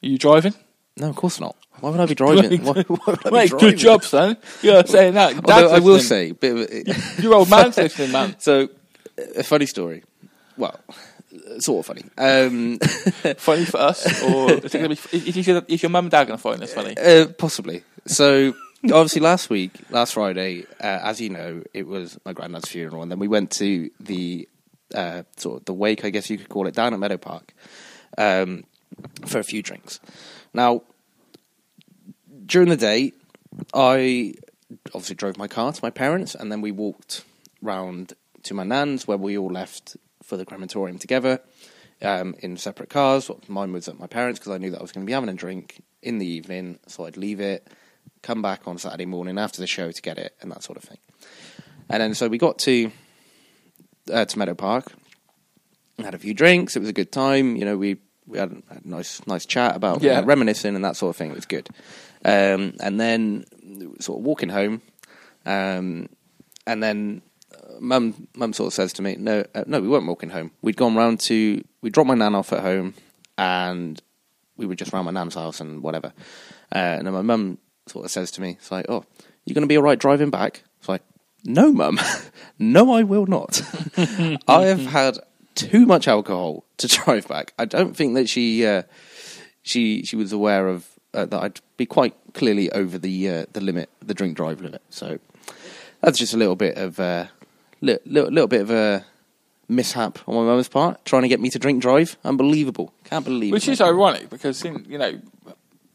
you 0.00 0.18
driving? 0.18 0.54
No, 0.96 1.08
of 1.08 1.16
course 1.16 1.40
not. 1.40 1.56
Why 1.80 1.90
would 1.90 2.00
I 2.00 2.06
be 2.06 2.14
driving? 2.24 2.64
why, 2.64 2.82
why 2.86 2.98
would 3.06 3.18
I 3.26 3.30
be 3.30 3.36
Mate, 3.36 3.48
driving? 3.50 3.68
good 3.70 3.78
job, 3.78 4.04
son. 4.04 4.36
You're 4.62 4.84
saying 4.84 5.14
that. 5.14 5.34
Dad's 5.42 5.50
Although 5.62 5.74
I 5.74 5.78
will 5.78 5.92
listening. 5.94 6.28
say, 6.28 6.32
bit 6.32 6.52
of 6.52 7.18
a, 7.18 7.22
your 7.22 7.34
old 7.34 7.48
man's 7.48 7.76
listening, 7.78 8.12
man. 8.12 8.36
so 8.38 8.68
a 9.36 9.42
funny 9.42 9.66
story. 9.66 10.04
Well, 10.56 10.78
sort 11.58 11.80
of 11.80 11.86
funny. 11.86 12.04
Um, 12.16 12.78
Funny 13.36 13.64
for 13.64 13.78
us, 13.78 14.22
or 14.22 14.52
is, 14.52 14.74
it 14.74 14.78
gonna 14.78 14.88
be, 14.88 14.98
is, 15.12 15.36
is, 15.36 15.46
your, 15.46 15.62
is 15.68 15.82
your 15.82 15.90
mum 15.90 16.06
and 16.06 16.10
dad 16.10 16.26
going 16.26 16.38
to 16.38 16.42
find 16.42 16.60
this 16.60 16.74
funny? 16.74 16.96
uh, 16.96 17.26
possibly. 17.38 17.82
So 18.06 18.54
obviously 18.84 19.20
last 19.20 19.50
week, 19.50 19.72
last 19.90 20.14
Friday, 20.14 20.64
uh, 20.80 21.00
as 21.02 21.20
you 21.20 21.30
know, 21.30 21.62
it 21.74 21.86
was 21.86 22.18
my 22.24 22.32
granddad's 22.32 22.68
funeral, 22.68 23.02
and 23.02 23.10
then 23.10 23.18
we 23.18 23.28
went 23.28 23.50
to 23.52 23.90
the 24.00 24.48
uh, 24.94 25.22
sort 25.36 25.60
of 25.60 25.64
the 25.66 25.74
wake, 25.74 26.04
I 26.04 26.10
guess 26.10 26.30
you 26.30 26.38
could 26.38 26.48
call 26.48 26.66
it, 26.66 26.74
down 26.74 26.94
at 26.94 27.00
Meadow 27.00 27.18
Park 27.18 27.54
um, 28.16 28.64
for 29.26 29.38
a 29.38 29.44
few 29.44 29.62
drinks. 29.62 30.00
Now, 30.54 30.82
during 32.46 32.68
the 32.68 32.76
day, 32.76 33.12
I 33.74 34.34
obviously 34.94 35.16
drove 35.16 35.36
my 35.36 35.48
car 35.48 35.72
to 35.72 35.80
my 35.82 35.90
parents, 35.90 36.34
and 36.34 36.50
then 36.50 36.60
we 36.60 36.72
walked 36.72 37.24
round 37.60 38.14
to 38.44 38.54
my 38.54 38.64
nan's, 38.64 39.06
where 39.06 39.18
we 39.18 39.36
all 39.36 39.50
left 39.50 39.96
for 40.28 40.36
the 40.36 40.44
crematorium 40.44 40.98
together 40.98 41.40
um, 42.02 42.34
in 42.40 42.56
separate 42.58 42.90
cars. 42.90 43.30
Mine 43.48 43.72
was 43.72 43.88
at 43.88 43.98
my 43.98 44.06
parents 44.06 44.38
because 44.38 44.52
I 44.52 44.58
knew 44.58 44.70
that 44.70 44.78
I 44.78 44.82
was 44.82 44.92
going 44.92 45.04
to 45.04 45.10
be 45.10 45.14
having 45.14 45.30
a 45.30 45.34
drink 45.34 45.82
in 46.02 46.18
the 46.18 46.26
evening, 46.26 46.78
so 46.86 47.06
I'd 47.06 47.16
leave 47.16 47.40
it, 47.40 47.66
come 48.22 48.42
back 48.42 48.68
on 48.68 48.76
Saturday 48.78 49.06
morning 49.06 49.38
after 49.38 49.60
the 49.60 49.66
show 49.66 49.90
to 49.90 50.02
get 50.02 50.18
it, 50.18 50.36
and 50.42 50.52
that 50.52 50.62
sort 50.62 50.76
of 50.76 50.84
thing. 50.84 50.98
And 51.88 52.02
then 52.02 52.14
so 52.14 52.28
we 52.28 52.36
got 52.38 52.58
to 52.60 52.92
uh, 54.12 54.26
to 54.26 54.38
Meadow 54.38 54.54
Park, 54.54 54.92
had 55.98 56.14
a 56.14 56.18
few 56.18 56.34
drinks. 56.34 56.76
It 56.76 56.80
was 56.80 56.88
a 56.88 56.92
good 56.92 57.10
time. 57.10 57.56
You 57.56 57.64
know, 57.64 57.76
we 57.78 57.96
we 58.26 58.38
had, 58.38 58.50
had 58.68 58.84
a 58.84 58.88
nice 58.88 59.26
nice 59.26 59.46
chat 59.46 59.74
about 59.74 60.02
Yeah. 60.02 60.22
reminiscing 60.24 60.76
and 60.76 60.84
that 60.84 60.96
sort 60.96 61.10
of 61.10 61.16
thing. 61.16 61.30
It 61.30 61.36
was 61.36 61.46
good. 61.46 61.68
Um, 62.24 62.74
and 62.80 63.00
then 63.00 63.44
sort 64.00 64.18
of 64.20 64.24
walking 64.26 64.50
home, 64.50 64.82
um, 65.46 66.08
and 66.66 66.82
then 66.82 67.22
mum 67.80 68.28
mum 68.36 68.52
sort 68.52 68.68
of 68.68 68.74
says 68.74 68.92
to 68.94 69.02
me, 69.02 69.16
"No, 69.18 69.44
uh, 69.54 69.64
no, 69.66 69.80
we 69.80 69.88
weren't 69.88 70.06
walking 70.06 70.30
home. 70.30 70.52
We'd 70.62 70.76
gone 70.76 70.96
round 70.96 71.20
to 71.20 71.62
we 71.82 71.90
dropped 71.90 72.08
my 72.08 72.14
nan 72.14 72.34
off 72.34 72.52
at 72.52 72.60
home, 72.60 72.94
and 73.36 74.00
we 74.56 74.66
were 74.66 74.74
just 74.74 74.92
round 74.92 75.06
my 75.06 75.12
nan's 75.12 75.34
house 75.34 75.60
and 75.60 75.82
whatever." 75.82 76.12
Uh, 76.74 76.78
and 76.98 77.06
then 77.06 77.14
my 77.14 77.22
mum 77.22 77.58
sort 77.86 78.04
of 78.04 78.10
says 78.10 78.30
to 78.32 78.40
me, 78.40 78.56
"It's 78.58 78.70
like, 78.70 78.86
oh, 78.88 79.04
you're 79.44 79.54
going 79.54 79.62
to 79.62 79.68
be 79.68 79.76
all 79.76 79.82
right 79.82 79.98
driving 79.98 80.30
back?" 80.30 80.62
It's 80.78 80.88
like, 80.88 81.02
"No, 81.44 81.72
mum, 81.72 81.98
no, 82.58 82.92
I 82.92 83.02
will 83.02 83.26
not. 83.26 83.62
I 84.48 84.66
have 84.66 84.86
had 84.86 85.18
too 85.54 85.86
much 85.86 86.06
alcohol 86.06 86.64
to 86.78 86.86
drive 87.04 87.26
back. 87.28 87.52
I 87.58 87.64
don't 87.64 87.96
think 87.96 88.14
that 88.14 88.28
she 88.28 88.64
uh, 88.66 88.82
she 89.62 90.04
she 90.04 90.16
was 90.16 90.32
aware 90.32 90.68
of 90.68 90.86
uh, 91.14 91.26
that 91.26 91.42
I'd 91.42 91.60
be 91.76 91.86
quite 91.86 92.14
clearly 92.34 92.70
over 92.72 92.98
the 92.98 93.28
uh, 93.28 93.46
the 93.52 93.60
limit, 93.60 93.90
the 94.04 94.14
drink 94.14 94.36
drive 94.36 94.60
limit. 94.60 94.82
So 94.90 95.18
that's 96.00 96.18
just 96.18 96.34
a 96.34 96.36
little 96.36 96.56
bit 96.56 96.76
of 96.76 96.98
a 96.98 97.30
little, 97.80 98.02
little, 98.12 98.30
little 98.30 98.48
bit 98.48 98.60
of 98.62 98.70
a 98.70 99.04
mishap 99.68 100.18
on 100.26 100.34
my 100.34 100.42
mum's 100.42 100.68
part, 100.68 101.04
trying 101.04 101.22
to 101.22 101.28
get 101.28 101.40
me 101.40 101.50
to 101.50 101.58
drink 101.58 101.82
drive. 101.82 102.16
Unbelievable! 102.24 102.92
Can't 103.04 103.24
believe 103.24 103.52
Which 103.52 103.68
it. 103.68 103.72
is 103.72 103.80
ironic 103.80 104.30
because 104.30 104.64
in, 104.64 104.84
you 104.88 104.98
know 104.98 105.18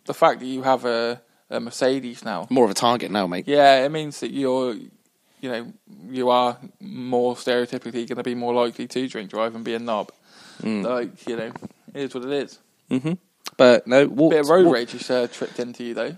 the 0.06 0.14
fact 0.14 0.40
that 0.42 0.46
you 0.46 0.62
have 0.64 0.84
a, 0.86 1.22
a 1.50 1.60
Mercedes 1.60 2.26
now. 2.26 2.46
more 2.50 2.66
of 2.66 2.72
a 2.72 2.74
target 2.74 3.10
now, 3.10 3.26
mate. 3.28 3.48
Yeah, 3.48 3.86
it 3.86 3.90
means 3.90 4.20
that 4.20 4.32
you're, 4.32 4.74
you 4.74 5.50
know, 5.50 5.74
you 6.10 6.30
are 6.30 6.58
more 6.82 7.36
stereotypically 7.36 8.08
going 8.08 8.18
to 8.18 8.24
be 8.24 8.36
more 8.36 8.54
likely 8.54 8.86
to 8.88 9.08
drink 9.08 9.30
drive 9.30 9.56
and 9.56 9.64
be 9.64 9.74
a 9.74 9.80
knob. 9.80 10.12
Mm. 10.62 10.84
Like 10.84 11.28
you 11.28 11.38
know, 11.38 11.52
it 11.94 12.02
is 12.04 12.14
what 12.14 12.26
it 12.26 12.32
is. 12.32 12.60
hmm 12.90 13.14
But 13.58 13.88
no, 13.88 14.08
walked, 14.08 14.32
Bit 14.34 14.42
of 14.42 14.50
road 14.50 14.66
walked- 14.66 14.76
rage 14.76 14.92
has 14.92 15.10
uh, 15.10 15.28
tripped 15.32 15.60
into 15.60 15.84
you 15.84 15.94
though. 15.94 16.18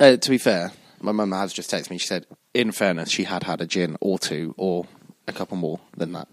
Uh, 0.00 0.16
to 0.16 0.30
be 0.30 0.38
fair, 0.38 0.72
my 1.00 1.12
mum 1.12 1.30
has 1.32 1.52
just 1.52 1.70
texted 1.70 1.90
me. 1.90 1.98
She 1.98 2.08
said, 2.08 2.26
in 2.54 2.72
fairness, 2.72 3.10
she 3.10 3.24
had 3.24 3.42
had 3.42 3.60
a 3.60 3.66
gin 3.66 3.96
or 4.00 4.18
two 4.18 4.54
or 4.56 4.86
a 5.26 5.32
couple 5.32 5.56
more 5.56 5.80
than 5.96 6.12
that. 6.12 6.28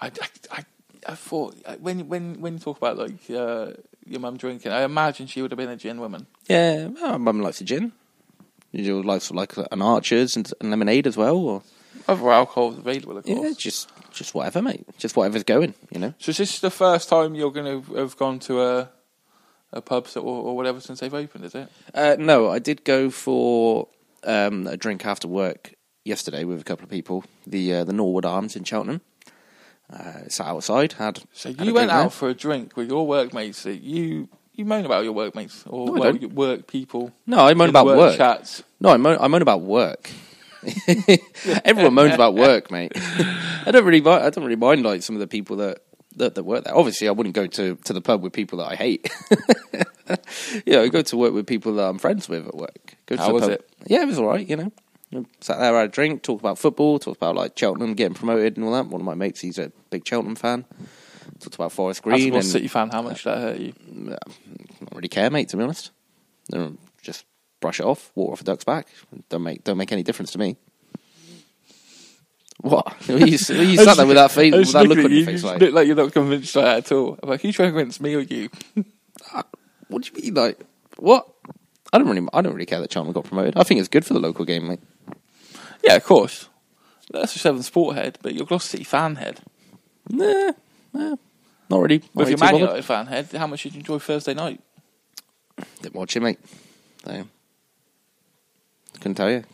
I, 0.00 0.06
I, 0.06 0.28
I, 0.50 0.64
I 1.08 1.14
thought 1.14 1.54
when 1.80 2.08
when 2.08 2.40
when 2.40 2.54
you 2.54 2.58
talk 2.58 2.78
about 2.78 2.96
like 2.96 3.30
uh, 3.30 3.72
your 4.06 4.20
mum 4.20 4.36
drinking, 4.36 4.72
I 4.72 4.82
imagine 4.82 5.26
she 5.26 5.42
would 5.42 5.50
have 5.50 5.58
been 5.58 5.68
a 5.70 5.76
gin 5.76 6.00
woman. 6.00 6.26
Yeah, 6.48 6.88
my 6.88 7.16
mum 7.16 7.40
likes 7.40 7.60
a 7.60 7.64
gin. 7.64 7.92
You 8.72 9.02
like 9.02 9.30
like 9.30 9.52
an 9.70 9.82
Archer's 9.82 10.34
and, 10.36 10.50
and 10.60 10.70
lemonade 10.70 11.06
as 11.06 11.16
well, 11.16 11.36
or 11.36 11.62
Other 12.08 12.30
alcohol's 12.32 12.78
available, 12.78 13.18
of 13.18 13.24
course. 13.24 13.38
yeah, 13.40 13.52
just 13.56 13.90
just 14.12 14.34
whatever, 14.34 14.62
mate. 14.62 14.84
Just 14.98 15.16
whatever's 15.16 15.44
going, 15.44 15.74
you 15.90 16.00
know. 16.00 16.14
So 16.18 16.30
is 16.30 16.38
this 16.38 16.58
the 16.60 16.70
first 16.70 17.08
time 17.08 17.34
you're 17.36 17.52
going 17.52 17.82
to 17.84 17.94
have 17.94 18.16
gone 18.16 18.38
to 18.40 18.62
a 18.62 18.90
a 19.72 19.80
pub 19.80 20.08
or, 20.16 20.20
or 20.22 20.56
whatever 20.56 20.80
since 20.80 21.00
they've 21.00 21.14
opened? 21.14 21.44
Is 21.44 21.54
it? 21.54 21.68
Uh, 21.94 22.16
no, 22.18 22.50
I 22.50 22.58
did 22.58 22.84
go 22.84 23.10
for 23.10 23.86
um, 24.24 24.66
a 24.66 24.76
drink 24.76 25.04
after 25.06 25.28
work 25.28 25.74
yesterday 26.04 26.44
with 26.44 26.60
a 26.60 26.64
couple 26.64 26.84
of 26.84 26.90
people. 26.90 27.24
The 27.46 27.74
uh, 27.74 27.84
the 27.84 27.92
Norwood 27.92 28.24
Arms 28.24 28.56
in 28.56 28.64
Cheltenham. 28.64 29.00
Uh, 29.92 30.26
sat 30.28 30.46
outside, 30.46 30.94
had 30.94 31.22
So 31.32 31.50
had 31.50 31.66
you 31.66 31.74
went 31.74 31.90
out 31.90 32.00
there. 32.04 32.10
for 32.10 32.30
a 32.30 32.34
drink 32.34 32.74
with 32.76 32.88
your 32.88 33.06
workmates. 33.06 33.64
That 33.64 33.82
you 33.82 34.28
you 34.54 34.64
moan 34.64 34.86
about 34.86 35.04
your 35.04 35.12
workmates 35.12 35.62
or 35.66 35.86
No, 35.86 35.92
well, 35.92 36.16
work 36.30 36.66
people. 36.66 37.12
No, 37.26 37.40
I 37.40 37.52
moan 37.54 37.68
about 37.68 37.86
work. 37.86 38.16
chats. 38.16 38.62
No, 38.80 38.90
I 38.90 38.96
moan, 38.96 39.18
I 39.20 39.28
moan 39.28 39.42
about 39.42 39.60
work. 39.60 40.10
Everyone 41.64 41.92
moans 41.94 42.14
about 42.14 42.34
work, 42.34 42.70
mate. 42.70 42.92
I 42.96 43.70
don't 43.70 43.84
really, 43.84 44.00
I 44.06 44.30
don't 44.30 44.44
really 44.44 44.56
mind 44.56 44.82
like 44.82 45.02
some 45.02 45.14
of 45.16 45.20
the 45.20 45.26
people 45.26 45.56
that, 45.56 45.80
that 46.16 46.34
that 46.34 46.44
work 46.44 46.64
there. 46.64 46.76
Obviously, 46.76 47.08
I 47.08 47.12
wouldn't 47.12 47.34
go 47.34 47.46
to, 47.46 47.76
to 47.76 47.92
the 47.92 48.00
pub 48.00 48.22
with 48.22 48.32
people 48.32 48.58
that 48.58 48.72
I 48.72 48.76
hate. 48.76 49.10
yeah, 50.66 50.80
I 50.80 50.88
go 50.88 51.02
to 51.02 51.16
work 51.16 51.32
with 51.32 51.46
people 51.46 51.74
that 51.74 51.84
I'm 51.88 51.98
friends 51.98 52.28
with 52.28 52.46
at 52.46 52.54
work. 52.54 52.96
Go 53.06 53.16
to 53.16 53.22
How 53.22 53.28
the 53.28 53.34
was 53.34 53.42
pub. 53.42 53.50
it? 53.50 53.70
Yeah, 53.86 54.02
it 54.02 54.06
was 54.06 54.18
all 54.18 54.26
right. 54.26 54.46
You 54.48 54.56
know, 54.56 54.72
sat 55.40 55.58
there, 55.58 55.74
had 55.74 55.88
a 55.88 55.88
drink, 55.88 56.22
talked 56.22 56.42
about 56.42 56.58
football, 56.58 56.98
talked 56.98 57.16
about 57.16 57.36
like 57.36 57.58
Cheltenham 57.58 57.94
getting 57.94 58.14
promoted 58.14 58.56
and 58.56 58.66
all 58.66 58.72
that. 58.72 58.86
One 58.86 59.00
of 59.00 59.04
my 59.04 59.14
mates, 59.14 59.40
he's 59.40 59.58
a 59.58 59.72
big 59.90 60.06
Cheltenham 60.06 60.36
fan. 60.36 60.64
Talked 61.40 61.54
about 61.56 61.72
Forest 61.72 61.98
As 61.98 62.00
a 62.00 62.02
Green 62.02 62.30
Man 62.30 62.40
and 62.40 62.44
City 62.46 62.68
fan, 62.68 62.90
how 62.90 63.02
much 63.02 63.24
that 63.24 63.38
hurt 63.38 63.58
you? 63.58 63.72
not 63.90 64.20
really 64.94 65.08
care, 65.08 65.30
mate. 65.30 65.48
To 65.50 65.56
be 65.56 65.62
honest, 65.62 65.90
just 67.02 67.24
brush 67.60 67.80
it 67.80 67.86
off, 67.86 68.12
water 68.14 68.32
off 68.32 68.40
a 68.40 68.44
duck's 68.44 68.64
back. 68.64 68.88
Don't 69.30 69.42
make 69.42 69.64
don't 69.64 69.76
make 69.78 69.92
any 69.92 70.02
difference 70.02 70.32
to 70.32 70.38
me. 70.38 70.56
What? 72.60 72.94
you, 73.08 73.16
you 73.16 73.38
sat 73.38 73.96
there 73.96 74.06
with 74.06 74.16
that 74.16 74.30
face, 74.30 74.54
with 74.54 74.72
that 74.72 74.86
look 74.86 74.98
on 74.98 75.04
at 75.04 75.10
your 75.10 75.20
you, 75.20 75.26
face, 75.26 75.42
you 75.42 75.48
like, 75.48 75.60
look 75.60 75.74
like 75.74 75.86
you're 75.86 75.96
not 75.96 76.12
convinced 76.12 76.54
by 76.54 76.62
that 76.62 76.78
at 76.78 76.92
all. 76.92 77.18
I'm 77.22 77.28
like, 77.28 77.42
who's 77.42 77.54
trying 77.54 77.68
to 77.68 77.72
convince 77.72 78.00
me 78.00 78.14
or 78.14 78.20
you? 78.20 78.48
what 79.88 80.02
do 80.02 80.10
you 80.14 80.22
mean? 80.22 80.34
Like, 80.34 80.60
what? 80.96 81.28
I 81.92 81.98
don't 81.98 82.08
really, 82.08 82.26
I 82.32 82.42
don't 82.42 82.52
really 82.54 82.66
care 82.66 82.80
that 82.80 82.92
Cheltenham 82.92 83.12
got 83.12 83.24
promoted. 83.24 83.56
I 83.56 83.62
think 83.62 83.80
it's 83.80 83.88
good 83.88 84.04
for 84.04 84.14
the 84.14 84.20
local 84.20 84.44
game, 84.44 84.68
mate. 84.68 84.80
Yeah, 85.82 85.96
of 85.96 86.04
course. 86.04 86.48
That's 87.10 87.36
a 87.36 87.38
Seven 87.38 87.62
Sport 87.62 87.96
head, 87.96 88.18
but 88.22 88.34
you're 88.34 88.46
Gloucester 88.46 88.70
City 88.70 88.84
fan 88.84 89.16
head. 89.16 89.40
Nah, 90.08 90.52
nah, 90.92 91.16
not 91.70 91.80
really. 91.80 91.98
Not 91.98 92.14
With 92.14 92.28
really 92.28 92.30
your 92.30 92.38
Man 92.38 92.52
bothered. 92.52 92.60
United 92.60 92.84
fan 92.84 93.06
head, 93.06 93.28
how 93.32 93.46
much 93.46 93.62
did 93.62 93.74
you 93.74 93.80
enjoy 93.80 93.98
Thursday 93.98 94.34
night? 94.34 94.60
Didn't 95.82 95.94
watch 95.94 96.16
it, 96.16 96.20
mate. 96.20 96.38
So, 97.04 97.24
couldn't 98.94 99.14
tell 99.14 99.30
you. 99.30 99.44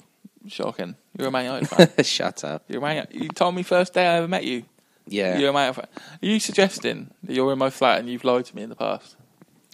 Shocking. 0.49 0.97
You're 1.19 1.29
a 1.29 1.31
Man 1.31 1.45
United 1.45 1.69
fan. 1.69 1.89
Shut 2.05 2.45
up. 2.45 2.65
You're 2.69 2.79
a 2.79 2.83
Man. 2.83 3.07
You 3.11 3.29
told 3.29 3.55
me 3.55 3.63
first 3.63 3.93
day 3.95 4.07
I 4.07 4.17
ever 4.17 4.29
met 4.29 4.45
you. 4.45 4.65
Yeah, 5.07 5.39
You're 5.39 5.51
a 5.51 5.53
Man 5.53 5.63
United 5.75 5.75
fan. 5.75 6.05
Are 6.23 6.27
you 6.27 6.41
suggesting 6.41 7.11
that 7.25 7.35
you're 7.35 7.53
in 7.53 7.59
my 7.59 7.71
flat 7.71 7.99
and 8.01 8.09
you've 8.09 8.25
lied 8.25 8.45
to 8.47 8.57
me 8.57 8.63
in 8.63 8.69
the 8.69 8.77
past? 8.77 9.17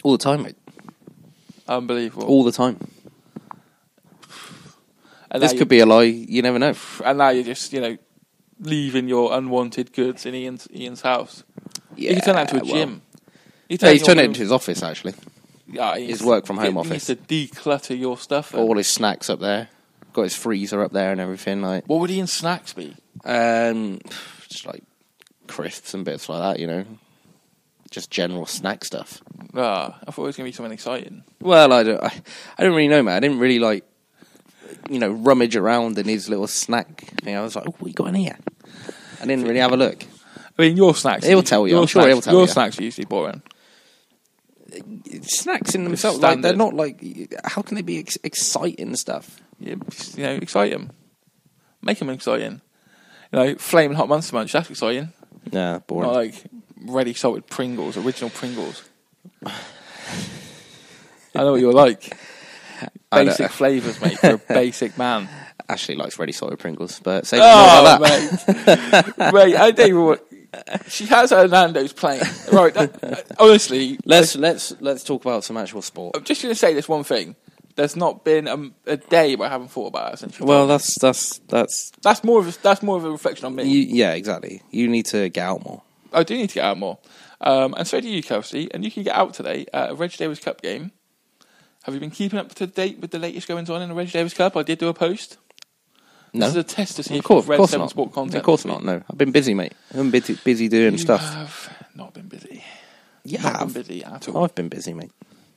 all 0.03 0.12
the 0.12 0.23
time, 0.23 0.43
mate. 0.43 0.57
Unbelievable. 1.69 2.27
All 2.27 2.45
the 2.45 2.53
time. 2.53 2.79
and 5.31 5.43
This 5.43 5.53
now 5.53 5.59
could 5.59 5.69
be 5.69 5.81
a 5.81 5.87
lie. 5.87 6.03
You 6.05 6.43
never 6.43 6.59
know. 6.59 6.75
And 7.05 7.19
now 7.19 7.31
you're 7.31 7.45
just, 7.45 7.73
you 7.73 7.81
know, 7.81 7.97
leaving 8.61 9.09
your 9.09 9.33
unwanted 9.37 9.93
goods 9.93 10.25
in 10.27 10.35
Ian's, 10.35 10.69
Ian's 10.75 11.01
house. 11.01 11.43
Yeah, 11.97 12.11
you 12.11 12.17
can 12.17 12.25
turn 12.25 12.35
that 12.37 12.53
into 12.53 12.62
a 12.62 12.67
well. 12.67 12.75
gym. 12.87 13.03
You 13.69 13.79
Yeah, 13.81 13.91
he's 13.91 14.01
your 14.01 14.07
turned 14.07 14.21
it 14.21 14.23
room- 14.25 14.31
into 14.31 14.41
his 14.41 14.53
office 14.53 14.83
actually. 14.83 15.14
Yeah, 15.69 15.97
he 15.97 16.03
his 16.07 16.21
needs- 16.21 16.23
work 16.25 16.47
from 16.47 16.59
home 16.59 16.75
he 16.75 16.79
office. 16.79 16.91
needs 16.91 17.07
to 17.07 17.17
declutter 17.17 17.99
your 17.99 18.17
stuff. 18.19 18.55
All 18.55 18.77
his 18.77 18.87
snacks 18.87 19.29
up 19.29 19.41
there. 19.41 19.69
Got 20.17 20.23
his 20.23 20.35
freezer 20.35 20.83
up 20.83 20.93
there 20.93 21.12
and 21.12 21.21
everything. 21.21 21.61
Like, 21.61 21.85
What 21.87 22.01
would 22.01 22.11
Ian's 22.11 22.33
snacks 22.33 22.73
be? 22.73 22.97
um, 23.27 24.01
just 24.49 24.64
like 24.67 24.83
crisps 25.47 25.93
and 25.93 26.07
bits 26.07 26.29
like 26.31 26.41
that. 26.41 26.59
You 26.59 26.67
know, 26.67 26.85
just 27.91 28.11
general 28.11 28.47
snack 28.47 28.83
stuff. 28.83 29.21
Ah, 29.55 29.99
I 30.07 30.11
thought 30.11 30.23
it 30.23 30.27
was 30.27 30.37
going 30.39 30.47
to 30.47 30.53
be 30.53 30.57
something 30.57 30.73
exciting. 30.73 31.23
Well, 31.41 31.71
I 31.71 31.83
don't. 31.83 32.03
I, 32.03 32.11
I 32.57 32.62
don't 32.62 32.73
really 32.75 32.89
know, 32.89 33.03
man. 33.03 33.14
I 33.14 33.21
didn't 33.21 33.39
really 33.41 33.59
like, 33.59 33.85
you 34.89 34.99
know, 34.99 35.11
rummage 35.11 35.55
around 35.55 35.99
in 35.99 36.07
his 36.07 36.31
little 36.31 36.47
snack 36.47 36.99
thing. 37.23 37.37
I 37.37 37.43
was 37.43 37.55
like, 37.55 37.67
oh, 37.69 37.75
what 37.79 37.89
you 37.89 37.95
got 37.95 38.09
in 38.09 38.14
here? 38.14 38.39
I 39.21 39.27
didn't 39.27 39.45
really 39.45 39.61
have 39.61 39.73
a 39.73 39.77
look. 39.77 40.03
I 40.59 40.62
mean, 40.62 40.79
your 40.79 40.95
snacks. 40.95 41.27
He'll 41.27 41.43
tell 41.43 41.67
you, 41.67 41.75
Your 41.75 41.83
I'm 41.83 41.87
sure 41.89 42.01
snacks, 42.03 42.14
he'll 42.14 42.23
tell 42.23 42.33
Your 42.33 42.43
you. 42.45 42.49
snacks 42.49 42.79
are 42.79 42.83
usually 42.83 43.05
boring. 43.05 43.43
Snacks 45.23 45.75
in 45.75 45.85
themselves, 45.85 46.19
like 46.21 46.41
they're 46.41 46.53
standard. 46.55 46.59
not 46.59 46.75
like. 46.75 47.35
How 47.45 47.61
can 47.62 47.75
they 47.77 47.83
be 47.83 47.99
ex- 47.99 48.19
exciting 48.25 48.97
stuff? 48.97 49.41
You, 49.59 49.81
you 50.17 50.23
know, 50.23 50.35
excite 50.35 50.73
them. 50.73 50.91
Make 51.83 51.99
them 51.99 52.11
exciting. 52.11 52.61
You 53.33 53.39
know, 53.39 53.55
flaming 53.57 53.97
hot 53.97 54.09
monster 54.09 54.35
munch. 54.37 54.53
That's 54.53 54.71
exciting. 54.71 55.13
Nah, 55.53 55.79
boring. 55.81 56.09
Not 56.09 56.17
like 56.17 56.45
ready 56.85 57.15
salted 57.15 57.47
Pringles, 57.47 57.97
original 57.97 58.31
Pringles. 58.31 58.83
I 59.45 59.53
know 61.35 61.53
what 61.53 61.61
you're 61.61 61.73
like. 61.73 62.17
Basic 63.11 63.51
flavours, 63.51 64.01
mate, 64.01 64.19
for 64.19 64.35
a 64.35 64.39
basic 64.49 64.99
man. 64.99 65.29
Ashley 65.69 65.95
likes 65.95 66.19
ready 66.19 66.33
salted 66.33 66.59
Pringles, 66.59 67.01
but 67.01 67.27
say 67.27 67.39
no 67.39 67.45
more 67.45 67.55
oh, 67.55 67.97
about 67.97 68.01
Oh, 68.01 68.05
that. 68.05 69.17
mate. 69.19 69.33
mate, 69.35 69.57
I 69.57 69.71
don't 69.71 69.89
even 69.89 70.05
want... 70.05 70.21
She 70.89 71.07
has 71.07 71.31
her 71.31 71.49
Nando's 71.49 71.93
playing. 71.93 72.23
Right, 72.53 72.73
that, 72.75 73.27
honestly, 73.39 73.99
Let's 74.05 74.37
let's 74.37 74.75
let's 74.81 75.05
talk 75.05 75.23
about 75.25 75.45
some 75.45 75.57
actual 75.57 75.83
sport. 75.83 76.17
I'm 76.17 76.25
just 76.25 76.43
going 76.43 76.55
to 76.55 76.59
say 76.59 76.73
this 76.73 76.89
one 76.89 77.05
thing. 77.05 77.37
There's 77.77 77.95
not 77.97 78.24
been 78.24 78.49
a, 78.49 78.70
a 78.93 78.97
day 78.97 79.37
where 79.37 79.49
I 79.49 79.53
haven't 79.53 79.68
thought 79.68 79.89
about 79.89 80.14
it 80.14 80.18
since. 80.18 80.41
Well, 80.41 80.66
that's 80.66 80.99
that's 80.99 81.39
that's 81.49 81.93
that's 82.03 82.24
more 82.24 82.41
of 82.41 82.49
a, 82.49 82.62
that's 82.62 82.83
more 82.83 82.97
of 82.97 83.05
a 83.05 83.11
reflection 83.11 83.47
on 83.47 83.55
me. 83.55 83.64
you, 83.64 83.81
yeah, 83.89 84.12
exactly. 84.12 84.62
You 84.70 84.89
need 84.89 85.07
to 85.07 85.29
get 85.29 85.45
out 85.45 85.64
more. 85.64 85.83
I 86.12 86.22
do 86.22 86.37
need 86.37 86.49
to 86.49 86.55
get 86.55 86.64
out 86.64 86.79
more, 86.79 86.99
um, 87.41 87.74
and 87.77 87.87
so 87.87 88.01
do 88.01 88.09
you, 88.09 88.22
Kelsey. 88.22 88.68
And 88.72 88.85
you 88.85 88.91
can 88.91 89.03
get 89.03 89.14
out 89.14 89.35
today 89.35 89.66
at 89.72 89.91
a 89.91 89.95
Reg 89.95 90.12
Davis 90.12 90.39
Cup 90.41 90.62
game. 90.62 90.93
Have 91.85 91.95
you 91.95 92.01
been 92.01 92.11
keeping 92.11 92.39
up 92.39 92.53
to 92.57 92.66
date 92.66 92.99
with 92.99 93.12
the 93.12 93.18
latest 93.18 93.47
goings 93.47 93.70
on 93.70 93.81
in 93.83 93.89
the 93.91 93.95
Reg 93.95 94.11
Davis 94.11 94.35
Cup? 94.35 94.57
I 94.57 94.62
did 94.64 94.79
do 94.79 94.89
a 94.89 94.95
post. 94.95 95.37
No, 96.33 96.47
This 96.47 96.57
is 96.57 96.57
a 96.57 96.64
test 96.64 96.97
to 96.97 97.03
see 97.03 97.14
of 97.14 97.18
if 97.20 97.24
course, 97.24 97.45
you've 97.45 97.49
read 97.61 97.68
Seven 97.68 97.81
not. 97.85 97.91
Sport 97.91 98.12
content. 98.12 98.35
Of 98.37 98.43
course 98.43 98.64
not. 98.64 98.83
No, 98.85 99.03
I've 99.09 99.16
been 99.18 99.31
busy, 99.31 99.55
mate. 99.55 99.72
I've 99.91 99.97
been 99.97 100.11
busy, 100.11 100.35
busy 100.45 100.68
doing 100.68 100.93
You 100.93 100.99
stuff. 100.99 101.20
have 101.22 101.87
not 101.95 102.12
been 102.14 102.27
busy. 102.29 102.62
You 103.24 103.39
not 103.39 103.61
been 103.61 103.72
busy 103.72 104.05
at 104.05 104.29
all. 104.29 104.45
I've 104.45 104.55
been 104.55 104.68
busy, 104.68 104.93
mate. 104.93 105.12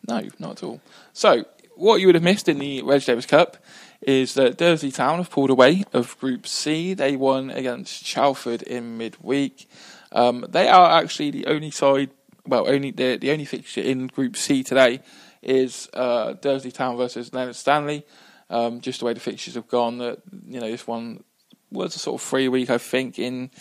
No, 0.08 0.22
not 0.40 0.52
at 0.52 0.64
all. 0.64 0.80
So, 1.14 1.46
what 1.80 2.02
you 2.02 2.08
would 2.08 2.16
have 2.16 2.24
missed 2.24 2.50
in 2.50 2.60
the 2.60 2.82
Reg 2.82 3.04
Davis 3.04 3.26
Cup 3.26 3.58
is 4.02 4.34
that 4.34 4.58
Dursley 4.58 4.92
Town 4.92 5.18
have 5.18 5.30
pulled 5.30 5.50
away 5.50 5.84
of 5.94 6.20
Group 6.20 6.46
C. 6.46 6.94
They 6.94 7.16
won 7.16 7.50
against 7.50 8.04
Chalford 8.04 8.62
in 8.62 8.98
midweek. 8.98 9.70
Um, 10.12 10.46
they 10.50 10.68
are 10.68 11.02
actually 11.02 11.32
the 11.32 11.48
only 11.48 11.72
side, 11.72 12.10
well, 12.46 12.68
only 12.68 12.92
the 12.92 13.18
the 13.18 13.32
only 13.32 13.46
fixture 13.46 13.82
in 13.82 14.08
Group 14.08 14.36
C 14.36 14.64
today 14.64 15.02
is 15.42 15.90
uh, 15.94 16.34
Dursley 16.34 16.72
Town 16.72 16.98
versus 16.98 17.34
Leonard 17.34 17.56
Stanley. 17.56 18.06
Um, 18.50 18.82
just 18.82 19.00
the 19.00 19.06
way 19.06 19.14
the 19.14 19.20
fixtures 19.20 19.56
have 19.56 19.68
gone, 19.68 20.00
that 20.00 20.20
you 20.48 20.60
know 20.60 20.70
this 20.70 20.88
one 20.88 21.24
was 21.72 21.96
a 21.96 22.00
sort 22.00 22.22
of 22.22 22.28
free 22.28 22.50
week, 22.50 22.70
I 22.70 22.78
think, 22.78 23.20
in 23.20 23.52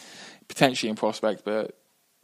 potentially 0.48 0.90
in 0.90 0.96
prospect, 0.96 1.44
but 1.44 1.78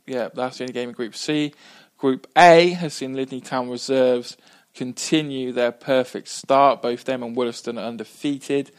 yeah, 0.07 0.29
that's 0.35 0.59
the 0.59 0.65
only 0.65 0.73
game 0.73 0.89
in 0.89 0.95
Group 0.95 1.15
C. 1.15 1.53
Group 1.99 2.27
A 2.37 2.71
has 2.71 2.95
seen 2.95 3.15
Lydney 3.15 3.41
Town 3.41 3.71
reserves 3.71 4.37
continue 4.75 5.53
their 5.53 5.73
perfect 5.73 6.29
start. 6.29 6.83
Both 6.83 7.05
them 7.05 7.23
and 7.23 7.37
Wollaston 7.37 7.79
are 7.79 7.87
undefeated. 7.87 8.71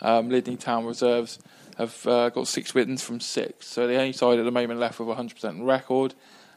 Um, 0.00 0.28
Lydney 0.28 0.56
Town 0.56 0.84
reserves 0.84 1.38
have 1.78 2.06
uh, 2.06 2.30
got 2.30 2.46
six 2.46 2.74
wins 2.74 3.02
from 3.02 3.20
six, 3.20 3.66
so 3.66 3.86
the 3.86 3.96
only 3.96 4.12
side 4.12 4.38
at 4.38 4.44
the 4.44 4.50
moment 4.50 4.78
left 4.78 4.98
with 4.98 5.08
a 5.08 5.20
100% 5.20 5.66
record. 5.66 6.14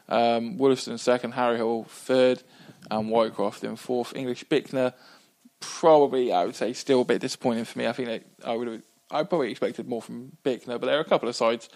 Um, 0.08 0.56
Wollaston 0.58 0.98
second, 0.98 1.32
Harrow 1.32 1.56
Hill 1.56 1.84
third, 1.84 2.42
and 2.90 3.10
Whitecroft 3.10 3.64
in 3.64 3.76
fourth. 3.76 4.14
English 4.16 4.44
Bickner 4.44 4.94
probably 5.60 6.32
I 6.32 6.44
would 6.44 6.54
say 6.54 6.72
still 6.72 7.02
a 7.02 7.04
bit 7.04 7.20
disappointing 7.20 7.64
for 7.64 7.78
me. 7.78 7.86
I 7.86 7.92
think 7.92 8.24
I 8.44 8.54
would 8.54 8.68
have 8.68 8.82
I 9.10 9.22
probably 9.24 9.50
expected 9.50 9.88
more 9.88 10.02
from 10.02 10.36
Bickner, 10.44 10.78
but 10.80 10.82
there 10.82 10.98
are 10.98 11.02
a 11.02 11.04
couple 11.04 11.28
of 11.28 11.36
sides 11.36 11.68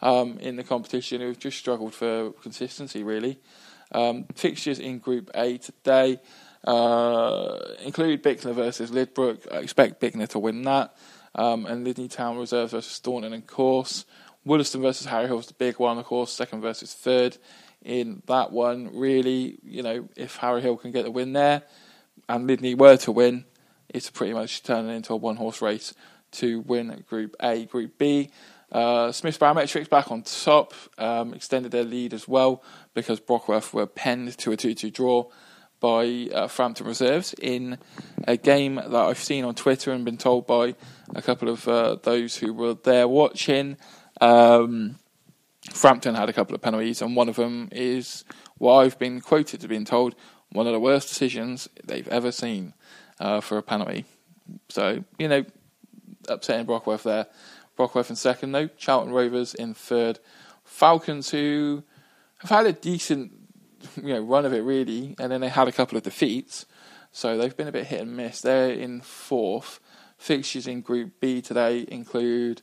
um, 0.00 0.38
in 0.38 0.56
the 0.56 0.64
competition 0.64 1.20
who 1.20 1.28
have 1.28 1.38
just 1.38 1.58
struggled 1.58 1.94
for 1.94 2.32
consistency 2.42 3.02
really. 3.02 3.38
Um, 3.92 4.24
fixtures 4.34 4.80
in 4.80 4.98
Group 4.98 5.30
A 5.34 5.58
today 5.58 6.18
uh, 6.64 7.58
include 7.84 8.22
Bickner 8.22 8.54
versus 8.54 8.90
Lydbrook. 8.90 9.52
I 9.52 9.58
expect 9.58 10.00
Bickner 10.00 10.28
to 10.28 10.38
win 10.38 10.62
that. 10.62 10.94
Um, 11.34 11.66
and 11.66 11.84
Lydney 11.84 12.08
Town 12.08 12.38
reserves 12.38 12.72
versus 12.72 12.92
Staunton 12.92 13.32
and 13.32 13.46
Corse. 13.46 14.04
Wollaston 14.44 14.80
versus 14.80 15.06
Harrow 15.06 15.26
Hill's 15.26 15.48
the 15.48 15.54
big 15.54 15.78
one, 15.78 15.98
of 15.98 16.04
course, 16.04 16.32
second 16.32 16.62
versus 16.62 16.94
third 16.94 17.36
in 17.82 18.22
that 18.26 18.52
one. 18.52 18.90
Really, 18.96 19.58
you 19.62 19.82
know, 19.82 20.08
if 20.16 20.36
Harrow 20.36 20.60
Hill 20.60 20.76
can 20.76 20.92
get 20.92 21.04
the 21.04 21.10
win 21.10 21.32
there 21.32 21.62
and 22.28 22.46
Lydney 22.46 22.74
were 22.74 22.96
to 22.98 23.12
win, 23.12 23.44
it's 23.88 24.08
pretty 24.08 24.32
much 24.32 24.62
turning 24.62 24.94
into 24.94 25.12
a 25.12 25.16
one 25.16 25.36
horse 25.36 25.60
race 25.60 25.94
to 26.32 26.60
win 26.60 27.04
Group 27.08 27.34
A. 27.40 27.64
Group 27.66 27.98
B, 27.98 28.30
uh, 28.72 29.12
Smith's 29.12 29.38
Barometrics 29.38 29.88
back 29.88 30.10
on 30.10 30.22
top, 30.22 30.74
um, 30.98 31.34
extended 31.34 31.72
their 31.72 31.84
lead 31.84 32.14
as 32.14 32.26
well 32.26 32.62
because 32.94 33.20
Brockworth 33.20 33.72
were 33.72 33.86
penned 33.86 34.36
to 34.38 34.52
a 34.52 34.56
2 34.56 34.74
2 34.74 34.90
draw 34.90 35.28
by 35.80 36.28
uh, 36.32 36.48
Frampton 36.48 36.86
Reserves 36.86 37.34
in 37.34 37.78
a 38.26 38.36
game 38.36 38.76
that 38.76 38.94
I've 38.94 39.18
seen 39.18 39.44
on 39.44 39.54
Twitter 39.54 39.92
and 39.92 40.04
been 40.04 40.16
told 40.16 40.46
by 40.46 40.74
a 41.14 41.22
couple 41.22 41.48
of 41.48 41.68
uh, 41.68 41.96
those 42.02 42.36
who 42.36 42.52
were 42.52 42.74
there 42.74 43.06
watching. 43.06 43.76
Um, 44.20 44.98
Frampton 45.72 46.14
had 46.14 46.28
a 46.28 46.32
couple 46.32 46.54
of 46.54 46.62
penalties, 46.62 47.02
and 47.02 47.16
one 47.16 47.28
of 47.28 47.36
them 47.36 47.68
is 47.72 48.24
what 48.58 48.74
I've 48.74 48.98
been 48.98 49.20
quoted 49.20 49.60
to 49.60 49.68
being 49.68 49.84
told 49.84 50.14
one 50.50 50.66
of 50.66 50.72
the 50.72 50.80
worst 50.80 51.08
decisions 51.08 51.68
they've 51.84 52.08
ever 52.08 52.32
seen 52.32 52.72
uh, 53.20 53.40
for 53.40 53.58
a 53.58 53.62
penalty. 53.62 54.04
So, 54.68 55.04
you 55.18 55.28
know, 55.28 55.44
upsetting 56.28 56.66
Brockworth 56.66 57.02
there. 57.02 57.26
Brockworth 57.76 58.10
in 58.10 58.16
second, 58.16 58.52
though. 58.52 58.68
Charlton 58.68 59.12
Rovers 59.12 59.54
in 59.54 59.74
third. 59.74 60.18
Falcons, 60.64 61.30
who 61.30 61.82
have 62.38 62.50
had 62.50 62.66
a 62.66 62.72
decent 62.72 63.35
you 63.96 64.14
know 64.14 64.20
run 64.20 64.44
of 64.44 64.52
it 64.52 64.60
really, 64.60 65.14
and 65.18 65.30
then 65.30 65.40
they 65.40 65.48
had 65.48 65.68
a 65.68 65.72
couple 65.72 65.96
of 65.96 66.04
defeats, 66.04 66.66
so 67.12 67.36
they've 67.36 67.56
been 67.56 67.68
a 67.68 67.72
bit 67.72 67.86
hit 67.86 68.00
and 68.00 68.16
miss. 68.16 68.40
They're 68.40 68.72
in 68.72 69.00
fourth. 69.00 69.80
Fixtures 70.18 70.66
in 70.66 70.80
Group 70.80 71.20
B 71.20 71.42
today 71.42 71.84
include 71.88 72.62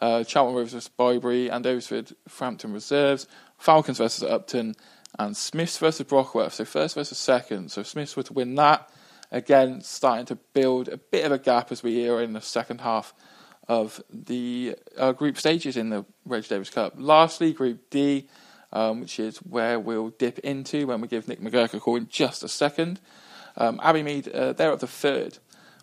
uh, 0.00 0.24
Charlton 0.24 0.54
Rovers 0.54 0.72
versus 0.72 0.90
Bibury, 0.98 1.50
Andoversford, 1.50 2.14
Frampton 2.28 2.72
Reserves, 2.72 3.26
Falcons 3.58 3.98
versus 3.98 4.22
Upton, 4.22 4.74
and 5.18 5.36
Smiths 5.36 5.78
versus 5.78 6.06
Brockworth. 6.06 6.54
So 6.54 6.64
first 6.64 6.94
versus 6.94 7.18
second. 7.18 7.70
So 7.70 7.82
Smiths 7.82 8.16
were 8.16 8.22
to 8.24 8.32
win 8.32 8.54
that. 8.54 8.90
Again, 9.30 9.80
starting 9.80 10.26
to 10.26 10.36
build 10.54 10.88
a 10.88 10.96
bit 10.96 11.24
of 11.24 11.32
a 11.32 11.38
gap 11.38 11.72
as 11.72 11.82
we 11.82 12.08
are 12.08 12.22
in 12.22 12.32
the 12.32 12.40
second 12.40 12.80
half 12.80 13.14
of 13.68 14.02
the 14.10 14.76
uh, 14.96 15.12
group 15.12 15.38
stages 15.38 15.76
in 15.76 15.90
the 15.90 16.04
Reg 16.24 16.46
Davis 16.46 16.70
Cup. 16.70 16.94
Lastly, 16.96 17.52
Group 17.52 17.90
D, 17.90 18.28
um, 18.74 19.00
which 19.00 19.18
is 19.18 19.38
where 19.38 19.78
we'll 19.80 20.10
dip 20.10 20.38
into 20.40 20.86
when 20.88 21.00
we 21.00 21.08
give 21.08 21.28
Nick 21.28 21.40
McGuirk 21.40 21.72
a 21.72 21.80
call 21.80 21.96
in 21.96 22.08
just 22.08 22.42
a 22.42 22.48
second. 22.48 23.00
Um, 23.56 23.78
Abbeymead, 23.78 24.34
uh, 24.34 24.52
they're 24.52 24.72
up 24.72 24.80
to 24.80 24.86
third 24.86 25.38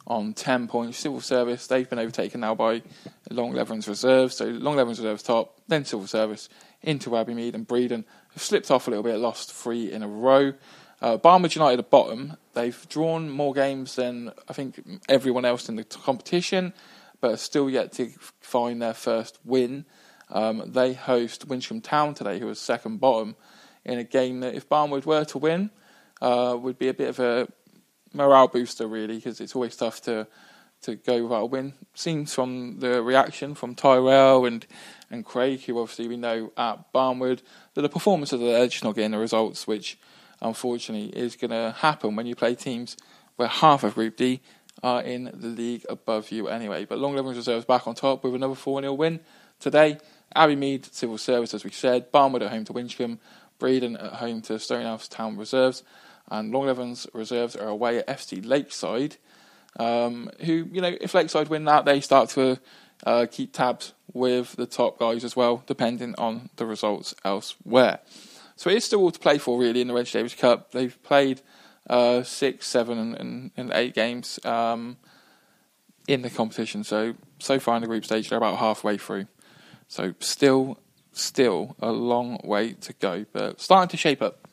on 0.05 0.33
10 0.33 0.67
points. 0.67 0.97
Civil 0.97 1.21
Service, 1.21 1.67
they've 1.67 1.89
been 1.89 1.99
overtaken 1.99 2.41
now 2.41 2.53
by 2.53 2.81
Long 3.29 3.53
Levens 3.53 3.87
Reserves. 3.87 4.35
So 4.35 4.45
Long 4.45 4.75
Levens 4.75 4.99
Reserves 4.99 5.23
top, 5.23 5.57
then 5.67 5.85
Civil 5.85 6.07
Service 6.07 6.49
into 6.81 7.11
Abbeymead 7.11 7.55
and 7.55 7.67
Breeden 7.67 8.03
have 8.33 8.43
slipped 8.43 8.69
off 8.69 8.87
a 8.87 8.89
little 8.89 9.03
bit, 9.03 9.17
lost 9.17 9.53
three 9.53 9.91
in 9.91 10.03
a 10.03 10.07
row. 10.07 10.53
Uh, 11.01 11.17
Barnwood 11.17 11.55
United 11.55 11.79
at 11.79 11.89
bottom. 11.89 12.37
They've 12.53 12.87
drawn 12.89 13.29
more 13.29 13.53
games 13.53 13.95
than 13.95 14.31
I 14.47 14.53
think 14.53 14.83
everyone 15.07 15.45
else 15.45 15.69
in 15.69 15.77
the 15.77 15.83
competition, 15.83 16.73
but 17.21 17.31
are 17.31 17.37
still 17.37 17.69
yet 17.69 17.93
to 17.93 18.09
find 18.41 18.81
their 18.81 18.93
first 18.93 19.39
win. 19.45 19.85
Um, 20.31 20.63
they 20.67 20.93
host 20.93 21.47
Winchcombe 21.47 21.83
Town 21.83 22.13
today, 22.13 22.39
who 22.39 22.49
is 22.49 22.59
second 22.59 22.99
bottom, 22.99 23.35
in 23.83 23.99
a 23.99 24.03
game 24.03 24.41
that 24.41 24.55
if 24.55 24.69
Barnwood 24.69 25.05
were 25.05 25.25
to 25.25 25.37
win, 25.37 25.71
uh, 26.21 26.57
would 26.59 26.77
be 26.77 26.87
a 26.87 26.93
bit 26.93 27.09
of 27.09 27.19
a 27.19 27.47
morale 28.13 28.47
booster, 28.47 28.87
really, 28.87 29.15
because 29.15 29.41
it's 29.41 29.55
always 29.55 29.75
tough 29.75 30.01
to 30.03 30.27
to 30.83 30.95
go 30.95 31.21
without 31.21 31.43
a 31.43 31.45
win. 31.45 31.73
Seems 31.93 32.33
from 32.33 32.79
the 32.79 33.03
reaction 33.03 33.53
from 33.53 33.75
Tyrell 33.75 34.45
and 34.45 34.65
and 35.11 35.25
Craig, 35.25 35.61
who 35.61 35.79
obviously 35.79 36.07
we 36.07 36.17
know 36.17 36.51
at 36.57 36.91
Barnwood, 36.93 37.41
that 37.73 37.81
the 37.81 37.89
performance 37.89 38.31
of 38.33 38.39
they're 38.39 38.67
just 38.67 38.83
not 38.83 38.95
getting 38.95 39.11
the 39.11 39.17
results, 39.17 39.67
which 39.67 39.99
unfortunately 40.41 41.09
is 41.09 41.35
going 41.35 41.51
to 41.51 41.75
happen 41.77 42.15
when 42.15 42.25
you 42.25 42.35
play 42.35 42.55
teams 42.55 42.97
where 43.35 43.47
half 43.47 43.83
of 43.83 43.95
Group 43.95 44.17
D 44.17 44.41
are 44.83 45.01
in 45.01 45.25
the 45.33 45.47
league 45.47 45.85
above 45.89 46.31
you 46.31 46.47
anyway. 46.47 46.85
But 46.85 46.99
Long 46.99 47.15
Reserves 47.15 47.65
back 47.65 47.87
on 47.87 47.95
top 47.95 48.23
with 48.23 48.33
another 48.33 48.55
4 48.55 48.81
0 48.81 48.93
win 48.93 49.19
today. 49.59 49.97
Abbeymead, 50.35 50.93
Civil 50.93 51.17
Service, 51.17 51.53
as 51.53 51.63
we 51.63 51.71
said. 51.71 52.11
Barnwood 52.11 52.41
at 52.41 52.51
home 52.51 52.65
to 52.65 52.73
Winchcombe. 52.73 53.19
Breeden 53.59 54.01
at 54.03 54.13
home 54.13 54.41
to 54.43 54.59
Stonehouse 54.59 55.07
Town 55.07 55.37
Reserves. 55.37 55.83
And 56.29 56.51
Long 56.51 56.65
Levens 56.65 57.07
Reserves 57.13 57.55
are 57.55 57.67
away 57.67 57.99
at 57.99 58.07
FC 58.07 58.45
Lakeside. 58.45 59.17
Um, 59.79 60.29
who, 60.41 60.67
you 60.71 60.81
know, 60.81 60.95
if 60.99 61.13
Lakeside 61.13 61.49
win 61.49 61.65
that, 61.65 61.85
they 61.85 62.01
start 62.01 62.29
to 62.31 62.59
uh, 63.05 63.25
keep 63.29 63.53
tabs 63.53 63.93
with 64.13 64.55
the 64.55 64.65
top 64.65 64.99
guys 64.99 65.23
as 65.23 65.35
well, 65.35 65.63
depending 65.65 66.15
on 66.17 66.49
the 66.57 66.65
results 66.65 67.15
elsewhere. 67.23 67.99
So 68.55 68.69
it 68.69 68.77
is 68.77 68.85
still 68.85 69.01
all 69.01 69.11
to 69.11 69.19
play 69.19 69.37
for, 69.37 69.59
really, 69.59 69.81
in 69.81 69.87
the 69.87 69.93
Reg 69.93 70.07
Davis 70.07 70.35
Cup. 70.35 70.71
They've 70.71 71.01
played 71.03 71.41
uh, 71.89 72.23
six, 72.23 72.67
seven, 72.67 72.97
and, 72.97 73.17
and, 73.17 73.51
and 73.57 73.71
eight 73.73 73.95
games 73.95 74.39
um, 74.45 74.97
in 76.07 76.21
the 76.21 76.29
competition. 76.29 76.83
So 76.83 77.15
so 77.41 77.59
far 77.59 77.75
in 77.75 77.81
the 77.81 77.87
group 77.87 78.05
stage, 78.05 78.29
they're 78.29 78.37
about 78.37 78.57
halfway 78.57 78.97
through. 78.97 79.27
So 79.91 80.13
still, 80.21 80.77
still 81.11 81.75
a 81.81 81.91
long 81.91 82.39
way 82.45 82.71
to 82.79 82.93
go, 82.93 83.25
but 83.33 83.59
starting 83.59 83.89
to 83.89 83.97
shape 83.97 84.21
up. 84.21 84.47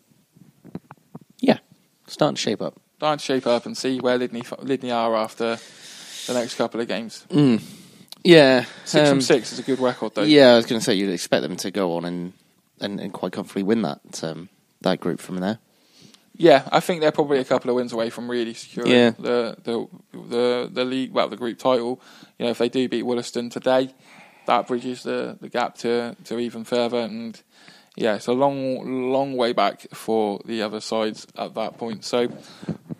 Yeah, 1.38 1.58
starting 2.08 2.34
to 2.34 2.42
shape 2.42 2.60
up. 2.60 2.74
Starting 2.96 3.18
to 3.20 3.24
shape 3.24 3.46
up 3.46 3.64
and 3.64 3.78
see 3.78 4.00
where 4.00 4.18
Lydney, 4.18 4.42
Lydney 4.58 4.90
are 4.90 5.14
after 5.14 5.56
the 6.26 6.34
next 6.34 6.56
couple 6.56 6.80
of 6.80 6.88
games. 6.88 7.24
Yeah, 8.24 8.64
Six 8.84 9.08
um, 9.08 9.14
from 9.14 9.20
six 9.20 9.52
is 9.52 9.60
a 9.60 9.62
good 9.62 9.78
record, 9.78 10.16
though. 10.16 10.24
Yeah, 10.24 10.54
I 10.54 10.56
was 10.56 10.66
going 10.66 10.80
to 10.80 10.84
say 10.84 10.94
you'd 10.94 11.12
expect 11.12 11.42
them 11.42 11.54
to 11.58 11.70
go 11.70 11.92
on 11.94 12.04
and, 12.04 12.32
and, 12.80 12.98
and 12.98 13.12
quite 13.12 13.30
comfortably 13.30 13.62
win 13.62 13.82
that 13.82 14.24
um, 14.24 14.48
that 14.80 14.98
group 14.98 15.20
from 15.20 15.36
there. 15.36 15.60
Yeah, 16.34 16.68
I 16.72 16.80
think 16.80 17.00
they're 17.00 17.12
probably 17.12 17.38
a 17.38 17.44
couple 17.44 17.70
of 17.70 17.76
wins 17.76 17.92
away 17.92 18.10
from 18.10 18.28
really 18.28 18.54
securing 18.54 18.90
Yeah. 18.90 19.10
the, 19.10 19.56
the 19.62 19.88
the 20.12 20.70
the 20.72 20.84
league, 20.84 21.12
well, 21.12 21.28
the 21.28 21.36
group 21.36 21.58
title. 21.58 22.00
You 22.40 22.46
know, 22.46 22.50
if 22.50 22.58
they 22.58 22.68
do 22.68 22.88
beat 22.88 23.04
Wollaston 23.04 23.50
today, 23.50 23.94
that 24.48 24.66
bridges 24.66 25.02
the, 25.02 25.36
the 25.40 25.48
gap 25.48 25.76
to, 25.76 26.16
to 26.24 26.38
even 26.38 26.64
further. 26.64 26.98
And 26.98 27.40
yeah, 27.96 28.16
it's 28.16 28.26
a 28.26 28.32
long 28.32 29.12
long 29.12 29.36
way 29.36 29.52
back 29.52 29.86
for 29.92 30.40
the 30.44 30.62
other 30.62 30.80
sides 30.80 31.26
at 31.36 31.54
that 31.54 31.78
point. 31.78 32.04
So, 32.04 32.28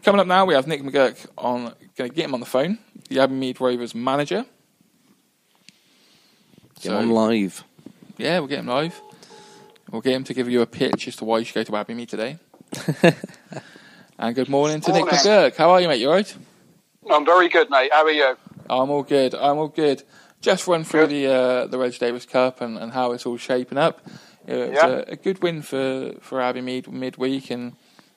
coming 0.02 0.20
up 0.20 0.26
now, 0.26 0.44
we 0.44 0.54
have 0.54 0.66
Nick 0.66 0.82
McGuirk 0.82 1.26
on. 1.36 1.74
Going 1.96 2.10
to 2.10 2.16
get 2.16 2.26
him 2.26 2.34
on 2.34 2.40
the 2.40 2.46
phone. 2.46 2.78
The 3.08 3.16
Abbeymead 3.16 3.58
Rovers 3.58 3.94
manager. 3.94 4.44
Get 6.80 6.92
on 6.92 7.10
live. 7.10 7.64
Yeah, 8.18 8.38
we'll 8.38 8.48
get 8.48 8.60
him 8.60 8.66
live. 8.66 9.00
We'll 9.90 10.02
get 10.02 10.12
him 10.12 10.24
to 10.24 10.34
give 10.34 10.48
you 10.48 10.60
a 10.60 10.66
pitch 10.66 11.08
as 11.08 11.16
to 11.16 11.24
why 11.24 11.38
you 11.38 11.44
should 11.44 11.54
go 11.54 11.64
to 11.64 11.72
Abbeymead 11.72 12.08
today. 12.08 12.38
and 14.18 14.34
good 14.34 14.48
morning 14.48 14.80
to 14.82 14.92
Nick 14.92 15.06
McGuirk. 15.06 15.56
How 15.56 15.70
are 15.70 15.80
you, 15.80 15.88
mate? 15.88 16.00
You 16.00 16.08
alright? 16.08 16.36
I'm 17.10 17.24
very 17.24 17.48
good, 17.48 17.70
mate. 17.70 17.90
How 17.92 18.04
are 18.04 18.10
you? 18.10 18.36
I'm 18.68 18.90
all 18.90 19.02
good. 19.02 19.34
I'm 19.34 19.56
all 19.56 19.68
good. 19.68 20.02
Just 20.40 20.66
run 20.68 20.84
through 20.84 21.08
the 21.08 21.26
uh, 21.26 21.66
the 21.66 21.78
Reg 21.78 21.98
Davis 21.98 22.24
Cup 22.26 22.60
and, 22.60 22.78
and 22.78 22.92
how 22.92 23.12
it's 23.12 23.26
all 23.26 23.36
shaping 23.36 23.78
up. 23.78 24.00
It 24.46 24.54
was 24.70 24.70
Yeah. 24.76 24.86
a, 24.86 25.12
a 25.12 25.16
good 25.16 25.42
win 25.42 25.62
for 25.62 26.12
for 26.20 26.38
Abbeymead 26.38 26.88
midweek, 26.88 27.50
and 27.50 27.74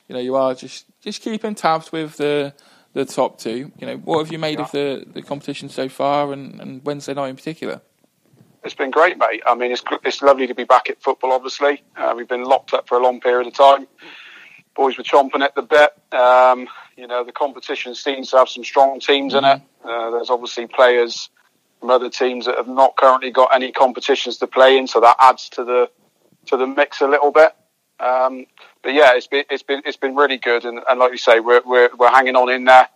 you 0.08 0.14
know 0.16 0.22
you 0.22 0.36
are 0.36 0.54
just 0.54 0.86
just 1.02 1.22
keeping 1.22 1.56
tabs 1.56 1.92
with 1.92 2.18
the 2.18 2.54
the 2.94 3.06
top 3.06 3.40
two. 3.40 3.72
You 3.80 3.88
know 3.88 3.98
what 3.98 4.20
have 4.20 4.32
you 4.32 4.38
made 4.40 4.60
of 4.60 4.72
the, 4.72 5.04
the 5.12 5.22
competition 5.22 5.68
so 5.70 5.90
far, 5.90 6.32
and, 6.32 6.60
and 6.62 6.86
Wednesday 6.86 7.14
night 7.16 7.30
in 7.30 7.36
particular? 7.36 7.82
It's 8.64 8.76
been 8.76 8.92
great, 8.92 9.18
mate. 9.18 9.42
I 9.48 9.56
mean, 9.56 9.72
it's 9.72 9.84
it's 10.04 10.22
lovely 10.22 10.46
to 10.46 10.54
be 10.54 10.64
back 10.66 10.90
at 10.92 11.02
football. 11.02 11.32
Obviously, 11.32 11.82
uh, 11.98 12.14
we've 12.16 12.28
been 12.30 12.44
locked 12.44 12.74
up 12.76 12.88
for 12.88 13.00
a 13.00 13.02
long 13.02 13.20
period 13.20 13.48
of 13.48 13.54
time. 13.56 13.88
Boys 14.76 14.96
were 14.98 15.04
chomping 15.04 15.42
at 15.42 15.56
the 15.56 15.64
bit. 15.64 15.92
Um, 16.14 16.68
you 16.96 17.08
know, 17.08 17.24
the 17.24 17.32
competition 17.32 17.96
seems 17.96 18.30
to 18.30 18.38
have 18.38 18.48
some 18.48 18.64
strong 18.64 19.00
teams 19.00 19.34
in 19.34 19.44
it. 19.44 19.62
Uh, 19.84 20.12
there's 20.12 20.30
obviously 20.30 20.68
players 20.68 21.30
from 21.82 21.90
other 21.90 22.10
teams 22.10 22.46
that 22.46 22.56
have 22.56 22.68
not 22.68 22.96
currently 22.96 23.32
got 23.32 23.54
any 23.54 23.72
competitions 23.72 24.38
to 24.38 24.48
play 24.48 24.78
in, 24.78 24.88
so 24.88 25.02
that 25.02 25.18
adds 25.20 25.50
to 25.50 25.66
the 25.66 25.90
to 26.46 26.56
the 26.56 26.68
mix 26.68 27.02
a 27.02 27.08
little 27.08 27.32
bit. 27.32 27.54
Um, 28.00 28.46
but 28.84 28.94
yeah, 28.94 29.16
it's 29.16 29.28
been 29.28 29.44
it's 29.50 29.64
been 29.64 29.82
it's 29.84 29.98
been 29.98 30.16
really 30.16 30.38
good, 30.38 30.64
and, 30.64 30.80
and 30.88 31.00
like 31.00 31.12
you 31.12 31.18
say, 31.18 31.40
we're 31.40 31.62
we're 31.66 31.90
we're 31.98 32.12
hanging 32.12 32.36
on 32.36 32.50
in 32.50 32.66
there. 32.66 32.88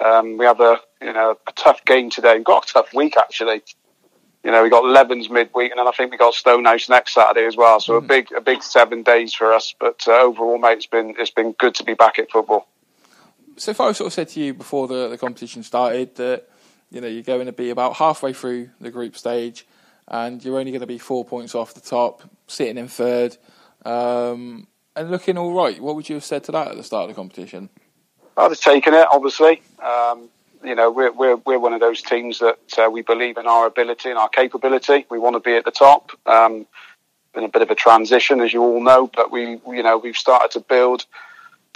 Um, 0.00 0.38
we 0.38 0.46
have 0.46 0.60
a 0.60 0.80
you 1.02 1.12
know 1.12 1.36
a 1.46 1.52
tough 1.52 1.84
game 1.84 2.10
today. 2.10 2.36
We've 2.36 2.44
got 2.44 2.70
a 2.70 2.72
tough 2.72 2.94
week 2.94 3.16
actually. 3.16 3.62
You 4.44 4.52
know, 4.52 4.62
we 4.62 4.70
got 4.70 4.84
Levens 4.84 5.28
midweek, 5.28 5.72
and 5.72 5.80
then 5.80 5.88
I 5.88 5.90
think 5.90 6.12
we 6.12 6.16
got 6.16 6.32
Stonehouse 6.32 6.88
next 6.88 7.14
Saturday 7.14 7.44
as 7.44 7.56
well. 7.56 7.80
So 7.80 7.96
a 7.96 8.00
big, 8.00 8.30
a 8.30 8.40
big 8.40 8.62
seven 8.62 9.02
days 9.02 9.34
for 9.34 9.52
us. 9.52 9.74
But 9.78 10.04
uh, 10.06 10.12
overall, 10.12 10.58
mate, 10.58 10.78
it's 10.78 10.86
been 10.86 11.16
it's 11.18 11.32
been 11.32 11.52
good 11.58 11.74
to 11.74 11.84
be 11.84 11.94
back 11.94 12.20
at 12.20 12.30
football. 12.30 12.68
So 13.56 13.72
if 13.72 13.80
I 13.80 13.90
sort 13.90 14.06
of 14.06 14.12
said 14.12 14.28
to 14.28 14.40
you 14.40 14.54
before 14.54 14.86
the, 14.86 15.08
the 15.08 15.18
competition 15.18 15.64
started 15.64 16.14
that 16.14 16.48
you 16.90 17.00
know 17.00 17.06
you're 17.06 17.22
going 17.22 17.46
to 17.46 17.52
be 17.52 17.70
about 17.70 17.96
halfway 17.96 18.32
through 18.32 18.70
the 18.80 18.90
group 18.90 19.16
stage, 19.16 19.66
and 20.06 20.44
you're 20.44 20.58
only 20.58 20.72
going 20.72 20.80
to 20.80 20.86
be 20.86 20.98
four 20.98 21.24
points 21.24 21.54
off 21.54 21.74
the 21.74 21.80
top, 21.80 22.22
sitting 22.46 22.78
in 22.78 22.88
third, 22.88 23.36
um, 23.84 24.66
and 24.96 25.10
looking 25.10 25.38
all 25.38 25.52
right, 25.52 25.80
what 25.80 25.94
would 25.94 26.08
you 26.08 26.16
have 26.16 26.24
said 26.24 26.44
to 26.44 26.52
that 26.52 26.68
at 26.68 26.76
the 26.76 26.82
start 26.82 27.04
of 27.04 27.08
the 27.08 27.14
competition? 27.14 27.68
I'd 28.36 28.50
have 28.50 28.60
taken 28.60 28.94
it, 28.94 29.06
obviously. 29.10 29.62
Um, 29.82 30.28
you 30.64 30.74
know, 30.74 30.90
we're, 30.90 31.12
we're, 31.12 31.36
we're 31.36 31.58
one 31.58 31.72
of 31.72 31.80
those 31.80 32.02
teams 32.02 32.40
that 32.40 32.58
uh, 32.78 32.88
we 32.90 33.02
believe 33.02 33.36
in 33.36 33.46
our 33.46 33.66
ability 33.66 34.10
and 34.10 34.18
our 34.18 34.28
capability. 34.28 35.06
We 35.10 35.18
want 35.18 35.34
to 35.34 35.40
be 35.40 35.56
at 35.56 35.64
the 35.64 35.70
top. 35.70 36.12
Um, 36.26 36.66
been 37.34 37.44
a 37.44 37.48
bit 37.48 37.62
of 37.62 37.70
a 37.70 37.74
transition, 37.74 38.40
as 38.40 38.52
you 38.52 38.62
all 38.62 38.82
know, 38.82 39.10
but 39.14 39.30
we, 39.30 39.60
you 39.68 39.82
know, 39.82 39.98
we've 39.98 40.16
started 40.16 40.50
to 40.52 40.60
build 40.60 41.04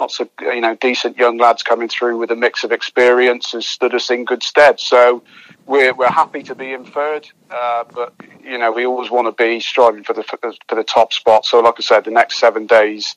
lots 0.03 0.19
of, 0.19 0.29
you 0.41 0.59
know, 0.59 0.75
decent 0.75 1.17
young 1.17 1.37
lads 1.37 1.63
coming 1.63 1.87
through 1.87 2.17
with 2.17 2.29
a 2.29 2.35
mix 2.35 2.65
of 2.65 2.73
experience 2.73 3.53
has 3.53 3.65
stood 3.65 3.95
us 3.95 4.09
in 4.09 4.25
good 4.25 4.43
stead. 4.43 4.77
So 4.77 5.23
we're, 5.65 5.93
we're 5.93 6.11
happy 6.11 6.43
to 6.43 6.55
be 6.55 6.73
in 6.73 6.83
third, 6.83 7.29
uh, 7.49 7.85
but, 7.89 8.13
you 8.43 8.57
know, 8.57 8.73
we 8.73 8.85
always 8.85 9.09
want 9.09 9.27
to 9.27 9.43
be 9.43 9.61
striving 9.61 10.03
for 10.03 10.11
the, 10.11 10.23
for 10.23 10.75
the, 10.75 10.83
top 10.83 11.13
spot. 11.13 11.45
So, 11.45 11.61
like 11.61 11.75
I 11.77 11.81
said, 11.81 12.03
the 12.03 12.11
next 12.11 12.37
seven 12.37 12.67
days 12.67 13.15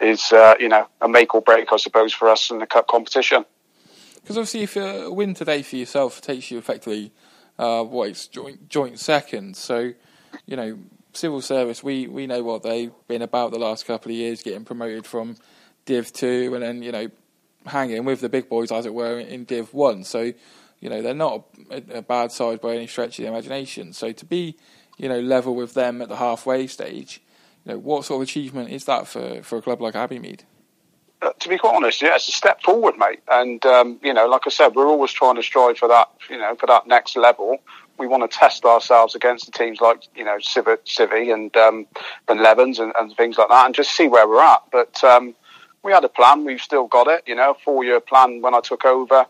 is, 0.00 0.32
uh, 0.32 0.54
you 0.60 0.68
know, 0.68 0.86
a 1.00 1.08
make 1.08 1.34
or 1.34 1.42
break, 1.42 1.72
I 1.72 1.78
suppose, 1.78 2.12
for 2.12 2.28
us 2.28 2.48
in 2.48 2.60
the 2.60 2.66
cup 2.66 2.86
competition. 2.86 3.44
Because 4.14 4.36
obviously, 4.36 4.62
if 4.62 4.76
a 4.76 5.10
win 5.10 5.34
today 5.34 5.62
for 5.62 5.74
yourself 5.74 6.20
takes 6.20 6.48
you 6.52 6.58
effectively, 6.58 7.12
uh, 7.58 7.82
what 7.82 8.10
it's 8.10 8.28
joint 8.28 8.68
joint 8.68 9.00
second. 9.00 9.56
So, 9.56 9.92
you 10.46 10.56
know, 10.56 10.78
civil 11.12 11.40
service, 11.40 11.82
we 11.82 12.06
we 12.06 12.28
know 12.28 12.44
what 12.44 12.62
they've 12.62 12.92
been 13.08 13.22
about 13.22 13.50
the 13.50 13.58
last 13.58 13.86
couple 13.86 14.12
of 14.12 14.16
years, 14.16 14.42
getting 14.42 14.64
promoted 14.64 15.06
from 15.06 15.36
Div 15.90 16.12
two, 16.12 16.52
and 16.54 16.62
then 16.62 16.84
you 16.84 16.92
know, 16.92 17.10
hanging 17.66 18.04
with 18.04 18.20
the 18.20 18.28
big 18.28 18.48
boys 18.48 18.70
as 18.70 18.86
it 18.86 18.94
were 18.94 19.18
in 19.18 19.44
Div 19.44 19.74
one. 19.74 20.04
So, 20.04 20.32
you 20.78 20.88
know, 20.88 21.02
they're 21.02 21.14
not 21.14 21.46
a, 21.68 21.98
a 21.98 22.02
bad 22.02 22.30
side 22.30 22.60
by 22.60 22.76
any 22.76 22.86
stretch 22.86 23.18
of 23.18 23.24
the 23.24 23.28
imagination. 23.28 23.92
So 23.92 24.12
to 24.12 24.24
be, 24.24 24.56
you 24.98 25.08
know, 25.08 25.18
level 25.18 25.56
with 25.56 25.74
them 25.74 26.00
at 26.00 26.08
the 26.08 26.14
halfway 26.14 26.68
stage, 26.68 27.20
you 27.64 27.72
know, 27.72 27.78
what 27.78 28.04
sort 28.04 28.22
of 28.22 28.28
achievement 28.28 28.70
is 28.70 28.84
that 28.84 29.08
for 29.08 29.42
for 29.42 29.58
a 29.58 29.62
club 29.62 29.80
like 29.80 29.94
Abbeymead? 29.94 30.42
Uh, 31.20 31.32
to 31.40 31.48
be 31.48 31.58
quite 31.58 31.74
honest, 31.74 32.00
yeah, 32.00 32.14
it's 32.14 32.28
a 32.28 32.32
step 32.32 32.62
forward, 32.62 32.96
mate. 32.96 33.20
And 33.28 33.66
um, 33.66 33.98
you 34.00 34.14
know, 34.14 34.28
like 34.28 34.42
I 34.46 34.50
said, 34.50 34.76
we're 34.76 34.86
always 34.86 35.10
trying 35.10 35.34
to 35.34 35.42
strive 35.42 35.76
for 35.76 35.88
that, 35.88 36.08
you 36.30 36.38
know, 36.38 36.54
for 36.54 36.66
that 36.66 36.86
next 36.86 37.16
level. 37.16 37.58
We 37.98 38.06
want 38.06 38.30
to 38.30 38.38
test 38.38 38.64
ourselves 38.64 39.16
against 39.16 39.46
the 39.46 39.52
teams 39.52 39.80
like 39.80 40.04
you 40.14 40.24
know 40.24 40.36
Civi, 40.36 40.76
Civi 40.86 41.34
and 41.34 41.54
um, 41.56 41.88
and 42.28 42.40
Levens 42.40 42.78
and, 42.78 42.92
and 42.96 43.14
things 43.16 43.38
like 43.38 43.48
that, 43.48 43.66
and 43.66 43.74
just 43.74 43.90
see 43.90 44.06
where 44.06 44.28
we're 44.28 44.40
at. 44.40 44.62
But 44.70 45.02
um, 45.02 45.34
we 45.82 45.92
had 45.92 46.04
a 46.04 46.08
plan. 46.08 46.44
We've 46.44 46.60
still 46.60 46.86
got 46.86 47.06
it. 47.08 47.24
You 47.26 47.34
know, 47.34 47.56
four 47.64 47.84
year 47.84 48.00
plan 48.00 48.42
when 48.42 48.54
I 48.54 48.60
took 48.60 48.84
over. 48.84 49.26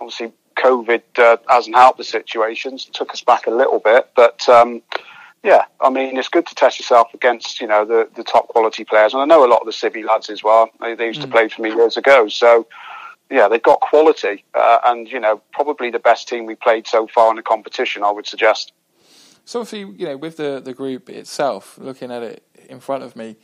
Obviously, 0.00 0.32
COVID 0.56 1.02
uh, 1.18 1.36
hasn't 1.48 1.76
helped 1.76 1.98
the 1.98 2.04
situations. 2.04 2.86
It 2.88 2.94
took 2.94 3.12
us 3.12 3.22
back 3.22 3.46
a 3.46 3.50
little 3.50 3.80
bit, 3.80 4.10
but. 4.14 4.48
Um, 4.48 4.82
yeah, 5.44 5.66
I 5.78 5.90
mean, 5.90 6.16
it's 6.16 6.28
good 6.28 6.46
to 6.46 6.54
test 6.54 6.78
yourself 6.78 7.12
against, 7.12 7.60
you 7.60 7.66
know, 7.66 7.84
the, 7.84 8.08
the 8.16 8.24
top 8.24 8.48
quality 8.48 8.82
players. 8.82 9.12
And 9.12 9.20
I 9.20 9.26
know 9.26 9.44
a 9.44 9.46
lot 9.46 9.60
of 9.60 9.66
the 9.66 9.72
Civi 9.72 10.02
lads 10.02 10.30
as 10.30 10.42
well. 10.42 10.70
They, 10.80 10.94
they 10.94 11.06
used 11.06 11.20
to 11.20 11.28
play 11.28 11.48
for 11.50 11.60
me 11.60 11.68
years 11.68 11.98
ago. 11.98 12.28
So, 12.28 12.66
yeah, 13.30 13.48
they've 13.48 13.62
got 13.62 13.80
quality. 13.80 14.42
Uh, 14.54 14.78
and, 14.86 15.06
you 15.06 15.20
know, 15.20 15.42
probably 15.52 15.90
the 15.90 15.98
best 15.98 16.28
team 16.28 16.46
we 16.46 16.54
played 16.54 16.86
so 16.86 17.06
far 17.06 17.28
in 17.28 17.36
the 17.36 17.42
competition, 17.42 18.02
I 18.02 18.10
would 18.10 18.26
suggest. 18.26 18.72
So 19.44 19.60
obviously, 19.60 19.94
you 19.98 20.06
know, 20.06 20.16
with 20.16 20.38
the, 20.38 20.62
the 20.64 20.72
group 20.72 21.10
itself, 21.10 21.76
looking 21.76 22.10
at 22.10 22.22
it 22.22 22.42
in 22.70 22.80
front 22.80 23.04
of 23.04 23.14
me, 23.14 23.36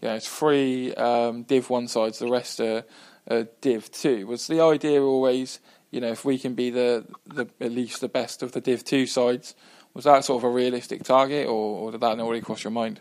you 0.00 0.08
know, 0.08 0.14
it's 0.14 0.28
three 0.28 0.94
um, 0.94 1.42
Div 1.42 1.70
one 1.70 1.88
sides, 1.88 2.18
the 2.18 2.30
rest 2.30 2.60
are 2.60 2.84
uh, 3.30 3.44
Div 3.60 3.90
two. 3.90 4.26
Was 4.26 4.46
the 4.46 4.60
idea 4.60 5.02
always, 5.02 5.60
you 5.90 6.00
know, 6.00 6.08
if 6.08 6.24
we 6.24 6.38
can 6.38 6.54
be 6.54 6.70
the, 6.70 7.04
the 7.26 7.46
at 7.60 7.72
least 7.72 8.00
the 8.00 8.08
best 8.08 8.42
of 8.42 8.52
the 8.52 8.60
Div 8.60 8.84
two 8.84 9.06
sides, 9.06 9.54
was 9.94 10.04
that 10.04 10.24
sort 10.24 10.42
of 10.42 10.44
a 10.44 10.50
realistic 10.50 11.02
target, 11.02 11.46
or, 11.46 11.78
or 11.78 11.92
did 11.92 12.00
that 12.00 12.16
not 12.16 12.28
really 12.28 12.40
cross 12.40 12.62
your 12.62 12.70
mind? 12.70 13.00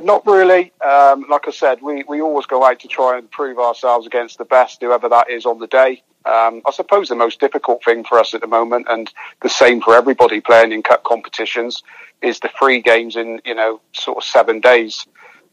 Not 0.00 0.24
really. 0.26 0.72
Um, 0.86 1.26
like 1.28 1.48
I 1.48 1.50
said, 1.50 1.82
we, 1.82 2.04
we 2.04 2.20
always 2.20 2.46
go 2.46 2.64
out 2.64 2.78
to 2.80 2.88
try 2.88 3.18
and 3.18 3.28
prove 3.30 3.58
ourselves 3.58 4.06
against 4.06 4.38
the 4.38 4.44
best, 4.44 4.80
whoever 4.80 5.08
that 5.08 5.28
is 5.28 5.44
on 5.44 5.58
the 5.58 5.66
day. 5.66 6.02
Um, 6.24 6.62
I 6.66 6.70
suppose 6.72 7.08
the 7.08 7.16
most 7.16 7.40
difficult 7.40 7.82
thing 7.84 8.04
for 8.04 8.18
us 8.18 8.34
at 8.34 8.40
the 8.40 8.46
moment, 8.46 8.86
and 8.88 9.12
the 9.42 9.48
same 9.48 9.80
for 9.80 9.94
everybody 9.94 10.40
playing 10.40 10.72
in 10.72 10.82
cup 10.82 11.02
competitions, 11.04 11.82
is 12.22 12.40
the 12.40 12.50
free 12.50 12.80
games 12.80 13.16
in 13.16 13.40
you 13.44 13.54
know 13.54 13.80
sort 13.92 14.18
of 14.18 14.24
seven 14.24 14.60
days. 14.60 15.06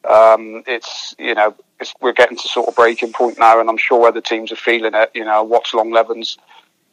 Um, 0.06 0.64
it's 0.68 1.16
you 1.18 1.36
know 1.36 1.56
it's, 1.80 1.94
we're 2.02 2.14
getting 2.14 2.38
to 2.38 2.48
sort 2.48 2.68
of 2.68 2.76
breaking 2.76 3.14
point 3.14 3.40
now, 3.40 3.60
and 3.60 3.70
I'm 3.70 3.78
sure 3.78 4.08
other 4.08 4.22
teams 4.22 4.52
are 4.52 4.58
feeling 4.58 4.94
it. 4.94 5.12
You 5.14 5.26
know, 5.26 5.40
I 5.40 5.42
watched 5.42 5.74
Long 5.74 5.92
Levens 5.92 6.38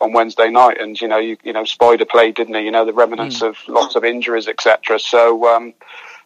on 0.01 0.13
Wednesday 0.13 0.51
night, 0.51 0.81
and 0.81 1.01
you 1.01 1.09
know 1.09 1.19
you 1.19 1.37
you 1.43 1.53
know 1.53 1.65
Spider 1.65 2.05
played, 2.05 2.35
didn't 2.35 2.55
he? 2.55 2.63
You 2.63 2.71
know 2.71 2.85
the 2.85 2.93
remnants 2.93 3.43
of 3.43 3.57
lots 3.69 3.95
of 3.95 4.05
injuries, 4.05 4.49
etc. 4.49 4.99
So. 4.99 5.47
Um, 5.47 5.75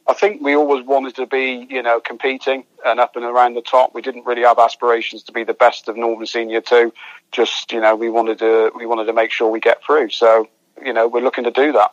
I 0.09 0.15
think 0.15 0.41
we 0.41 0.55
always 0.55 0.87
wanted 0.87 1.17
to 1.17 1.27
be, 1.27 1.67
you 1.69 1.83
know, 1.83 1.99
competing 1.99 2.65
and 2.85 3.01
up 3.01 3.17
and 3.17 3.25
around 3.25 3.55
the 3.55 3.61
top. 3.61 3.93
We 3.93 4.03
didn't 4.03 4.25
really 4.25 4.43
have 4.43 4.59
aspirations 4.59 5.25
to 5.25 5.33
be 5.33 5.43
the 5.43 5.53
best 5.53 5.89
of 5.89 5.97
Northern 5.97 6.27
Senior 6.27 6.61
Two. 6.61 6.93
Just, 7.33 7.73
you 7.73 7.81
know, 7.81 7.97
we 7.97 8.09
wanted 8.09 8.39
to 8.39 8.71
we 8.77 8.87
wanted 8.87 9.07
to 9.07 9.13
make 9.13 9.33
sure 9.33 9.51
we 9.51 9.59
get 9.59 9.83
through. 9.85 10.11
So, 10.11 10.49
you 10.85 10.93
know, 10.93 11.09
we're 11.09 11.23
looking 11.23 11.43
to 11.43 11.51
do 11.51 11.73
that. 11.73 11.93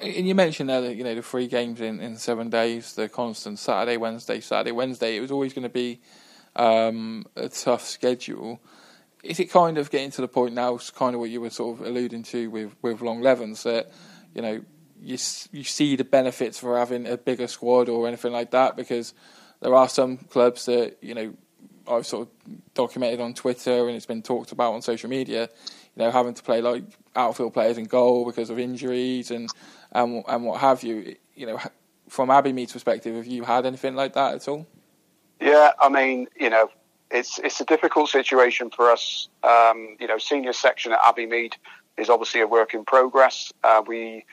And 0.00 0.28
you 0.28 0.34
mentioned 0.34 0.68
there 0.68 0.80
that 0.82 0.94
you 0.94 1.04
know 1.04 1.14
the 1.14 1.22
three 1.22 1.46
games 1.46 1.80
in, 1.80 2.00
in 2.00 2.16
seven 2.16 2.50
days, 2.50 2.94
the 2.94 3.08
constant 3.08 3.58
Saturday, 3.58 3.96
Wednesday, 3.96 4.40
Saturday, 4.40 4.72
Wednesday. 4.72 5.16
It 5.16 5.20
was 5.20 5.30
always 5.30 5.52
going 5.52 5.62
to 5.62 5.68
be 5.68 6.00
um, 6.54 7.24
a 7.36 7.48
tough 7.48 7.84
schedule. 7.84 8.60
Is 9.22 9.40
it 9.40 9.46
kind 9.46 9.78
of 9.78 9.90
getting 9.90 10.10
to 10.12 10.20
the 10.20 10.28
point 10.28 10.54
now? 10.54 10.74
It's 10.74 10.90
kind 10.90 11.14
of 11.14 11.20
what 11.20 11.30
you 11.30 11.40
were 11.40 11.50
sort 11.50 11.80
of 11.80 11.86
alluding 11.86 12.24
to 12.24 12.50
with 12.50 12.76
with 12.82 13.00
Long 13.00 13.22
Levens 13.22 13.62
that 13.62 13.90
you 14.34 14.42
know 14.42 14.62
you 15.00 15.18
you 15.52 15.64
see 15.64 15.96
the 15.96 16.04
benefits 16.04 16.58
for 16.58 16.78
having 16.78 17.06
a 17.06 17.16
bigger 17.16 17.46
squad 17.46 17.88
or 17.88 18.06
anything 18.06 18.32
like 18.32 18.50
that 18.50 18.76
because 18.76 19.14
there 19.60 19.74
are 19.74 19.88
some 19.88 20.16
clubs 20.16 20.66
that 20.66 20.98
you 21.00 21.14
know 21.14 21.34
I've 21.88 22.06
sort 22.06 22.28
of 22.28 22.74
documented 22.74 23.20
on 23.20 23.34
Twitter 23.34 23.86
and 23.86 23.96
it's 23.96 24.06
been 24.06 24.22
talked 24.22 24.52
about 24.52 24.74
on 24.74 24.82
social 24.82 25.08
media. 25.08 25.48
You 25.94 26.04
know, 26.04 26.10
having 26.10 26.34
to 26.34 26.42
play 26.42 26.60
like 26.60 26.84
outfield 27.14 27.54
players 27.54 27.78
in 27.78 27.84
goal 27.84 28.26
because 28.26 28.50
of 28.50 28.58
injuries 28.58 29.30
and 29.30 29.48
and 29.96 30.24
and 30.28 30.44
what 30.44 30.60
have 30.60 30.82
you. 30.82 31.16
You 31.34 31.46
know, 31.46 31.60
from 32.08 32.28
Abbeymead's 32.30 32.72
perspective, 32.72 33.14
have 33.14 33.26
you 33.26 33.44
had 33.44 33.66
anything 33.66 33.94
like 33.94 34.14
that 34.14 34.34
at 34.34 34.48
all? 34.48 34.66
Yeah, 35.40 35.72
I 35.80 35.88
mean, 35.88 36.28
you 36.38 36.48
know, 36.50 36.70
it's 37.10 37.38
it's 37.38 37.60
a 37.60 37.64
difficult 37.64 38.08
situation 38.08 38.70
for 38.70 38.90
us. 38.90 39.28
Um, 39.42 39.96
you 40.00 40.06
know, 40.06 40.18
senior 40.18 40.52
section 40.52 40.92
at 40.92 41.00
Abbeymead 41.00 41.54
is 41.96 42.08
obviously 42.08 42.40
a 42.40 42.46
work 42.46 42.74
in 42.74 42.84
progress. 42.84 43.52
Uh, 43.62 43.82
we 43.86 44.24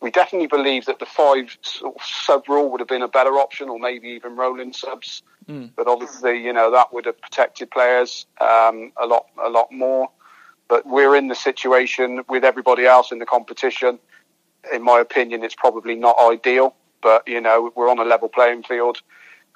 we 0.00 0.10
definitely 0.10 0.46
believe 0.46 0.86
that 0.86 0.98
the 0.98 1.06
five 1.06 1.56
sub 2.02 2.48
rule 2.48 2.70
would 2.70 2.80
have 2.80 2.88
been 2.88 3.02
a 3.02 3.08
better 3.08 3.34
option, 3.34 3.68
or 3.68 3.78
maybe 3.78 4.08
even 4.08 4.36
rolling 4.36 4.72
subs. 4.72 5.22
Mm. 5.48 5.70
But 5.76 5.88
obviously, 5.88 6.42
you 6.42 6.52
know 6.52 6.70
that 6.72 6.92
would 6.92 7.06
have 7.06 7.20
protected 7.20 7.70
players 7.70 8.26
um, 8.40 8.92
a 8.96 9.06
lot, 9.06 9.26
a 9.42 9.48
lot 9.48 9.72
more. 9.72 10.10
But 10.68 10.86
we're 10.86 11.16
in 11.16 11.28
the 11.28 11.34
situation 11.34 12.22
with 12.28 12.44
everybody 12.44 12.84
else 12.84 13.10
in 13.10 13.18
the 13.18 13.26
competition. 13.26 13.98
In 14.72 14.82
my 14.82 15.00
opinion, 15.00 15.44
it's 15.44 15.54
probably 15.54 15.94
not 15.94 16.16
ideal. 16.20 16.74
But 17.00 17.26
you 17.26 17.40
know, 17.40 17.72
we're 17.74 17.90
on 17.90 17.98
a 17.98 18.04
level 18.04 18.28
playing 18.28 18.64
field. 18.64 19.00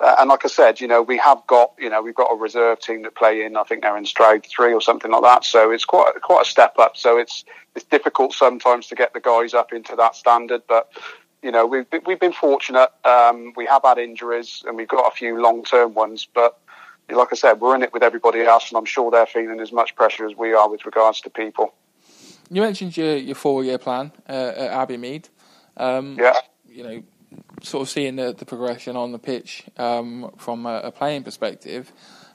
Uh, 0.00 0.16
and 0.18 0.28
like 0.28 0.44
I 0.44 0.48
said, 0.48 0.80
you 0.80 0.88
know, 0.88 1.00
we 1.00 1.16
have 1.18 1.46
got, 1.46 1.74
you 1.78 1.88
know, 1.88 2.02
we've 2.02 2.14
got 2.14 2.32
a 2.32 2.36
reserve 2.36 2.80
team 2.80 3.02
that 3.02 3.14
play 3.14 3.44
in. 3.44 3.56
I 3.56 3.62
think 3.62 3.82
they're 3.82 3.96
in 3.96 4.04
Stroud 4.04 4.44
three 4.46 4.74
or 4.74 4.80
something 4.80 5.10
like 5.10 5.22
that. 5.22 5.44
So 5.44 5.70
it's 5.70 5.84
quite 5.84 6.20
quite 6.22 6.42
a 6.46 6.48
step 6.48 6.74
up. 6.78 6.96
So 6.96 7.18
it's 7.18 7.44
it's 7.76 7.84
difficult 7.84 8.32
sometimes 8.32 8.88
to 8.88 8.94
get 8.94 9.12
the 9.12 9.20
guys 9.20 9.54
up 9.54 9.72
into 9.72 9.94
that 9.96 10.16
standard. 10.16 10.62
But 10.66 10.90
you 11.42 11.52
know, 11.52 11.66
we've 11.66 11.86
we've 12.06 12.20
been 12.20 12.32
fortunate. 12.32 12.90
Um, 13.04 13.52
we 13.56 13.66
have 13.66 13.82
had 13.84 13.98
injuries 13.98 14.64
and 14.66 14.76
we've 14.76 14.88
got 14.88 15.12
a 15.12 15.14
few 15.14 15.40
long 15.40 15.64
term 15.64 15.94
ones. 15.94 16.26
But 16.32 16.58
like 17.08 17.28
I 17.32 17.36
said, 17.36 17.60
we're 17.60 17.74
in 17.74 17.82
it 17.82 17.92
with 17.92 18.02
everybody 18.02 18.40
else, 18.40 18.70
and 18.70 18.78
I'm 18.78 18.84
sure 18.84 19.10
they're 19.10 19.26
feeling 19.26 19.60
as 19.60 19.72
much 19.72 19.94
pressure 19.94 20.26
as 20.26 20.36
we 20.36 20.52
are 20.52 20.68
with 20.68 20.86
regards 20.86 21.20
to 21.22 21.30
people. 21.30 21.74
You 22.52 22.60
mentioned 22.60 22.96
your 22.96 23.16
your 23.16 23.34
four 23.34 23.64
year 23.64 23.78
plan 23.78 24.12
uh, 24.28 24.32
at 24.32 24.88
Abbeymead. 24.88 25.28
Um, 25.76 26.16
Yeah. 26.18 26.36
You 26.68 26.84
know, 26.84 27.02
sort 27.62 27.82
of 27.82 27.88
seeing 27.88 28.16
the, 28.16 28.32
the 28.32 28.44
progression 28.44 28.96
on 28.96 29.12
the 29.12 29.18
pitch 29.18 29.64
um, 29.76 30.30
from 30.36 30.66
a, 30.66 30.80
a 30.84 30.90
playing 30.90 31.22
perspective. 31.22 31.92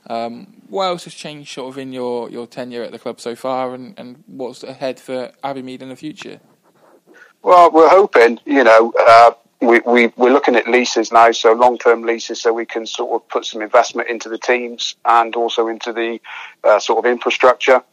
Um, 0.10 0.62
what 0.70 0.86
else 0.86 1.04
has 1.04 1.14
changed 1.14 1.54
sort 1.54 1.70
of 1.74 1.78
in 1.78 1.92
your, 1.92 2.30
your 2.30 2.48
tenure 2.48 2.84
at 2.84 2.92
the 2.92 3.00
club 3.00 3.20
so 3.20 3.36
far, 3.36 3.74
and, 3.74 3.94
and 3.98 4.24
what's 4.26 4.64
ahead 4.64 5.00
for 5.00 5.32
Abbeymead 5.44 5.82
in 5.82 5.90
the 5.90 5.96
future? 5.96 6.40
Well, 7.44 7.72
we're 7.72 7.90
hoping, 7.90 8.40
you 8.46 8.64
know, 8.64 8.94
uh, 8.98 9.32
we, 9.62 9.80
we, 9.80 10.08
we're 10.16 10.32
looking 10.32 10.56
at 10.56 10.68
leases 10.68 11.12
now, 11.12 11.32
so 11.32 11.54
long 11.54 11.78
term 11.78 12.04
leases, 12.04 12.42
so 12.42 12.54
we 12.54 12.66
can 12.66 12.86
sort 12.86 13.22
of 13.22 13.28
put 13.28 13.46
some 13.46 13.62
investment 13.62 14.10
into 14.10 14.30
the 14.30 14.38
teams 14.38 14.96
and 15.04 15.36
also 15.36 15.68
into 15.68 15.92
the 15.92 16.20
uh, 16.64 16.80
sort 16.80 17.00
of 17.04 17.12
infrastructure. 17.12 17.84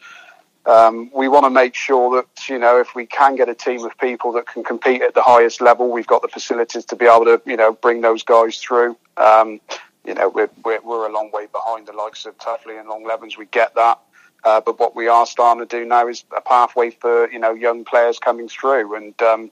Um, 0.66 1.10
we 1.14 1.28
want 1.28 1.44
to 1.44 1.50
make 1.50 1.74
sure 1.74 2.16
that, 2.16 2.48
you 2.48 2.58
know, 2.58 2.80
if 2.80 2.94
we 2.94 3.04
can 3.06 3.36
get 3.36 3.48
a 3.48 3.54
team 3.54 3.84
of 3.84 3.96
people 3.98 4.32
that 4.32 4.46
can 4.46 4.64
compete 4.64 5.02
at 5.02 5.14
the 5.14 5.22
highest 5.22 5.60
level, 5.60 5.90
we've 5.90 6.06
got 6.06 6.22
the 6.22 6.28
facilities 6.28 6.86
to 6.86 6.96
be 6.96 7.04
able 7.04 7.26
to, 7.26 7.42
you 7.44 7.56
know, 7.56 7.72
bring 7.72 8.00
those 8.00 8.22
guys 8.22 8.58
through. 8.58 8.96
Um, 9.16 9.60
you 10.06 10.14
know, 10.14 10.28
we're, 10.28 10.50
we're, 10.64 10.80
we're 10.80 11.08
a 11.08 11.12
long 11.12 11.30
way 11.32 11.46
behind 11.52 11.86
the 11.86 11.92
likes 11.92 12.24
of 12.26 12.38
Tuffley 12.38 12.78
and 12.78 12.88
Long 12.88 13.04
Levens. 13.04 13.36
We 13.36 13.46
get 13.46 13.74
that. 13.74 14.00
Uh, 14.42 14.60
but 14.60 14.78
what 14.78 14.94
we 14.94 15.08
are 15.08 15.26
starting 15.26 15.66
to 15.66 15.78
do 15.78 15.86
now 15.86 16.06
is 16.06 16.24
a 16.36 16.40
pathway 16.40 16.90
for, 16.90 17.30
you 17.30 17.38
know, 17.38 17.54
young 17.54 17.84
players 17.84 18.18
coming 18.18 18.48
through. 18.48 18.94
And, 18.94 19.22
um, 19.22 19.50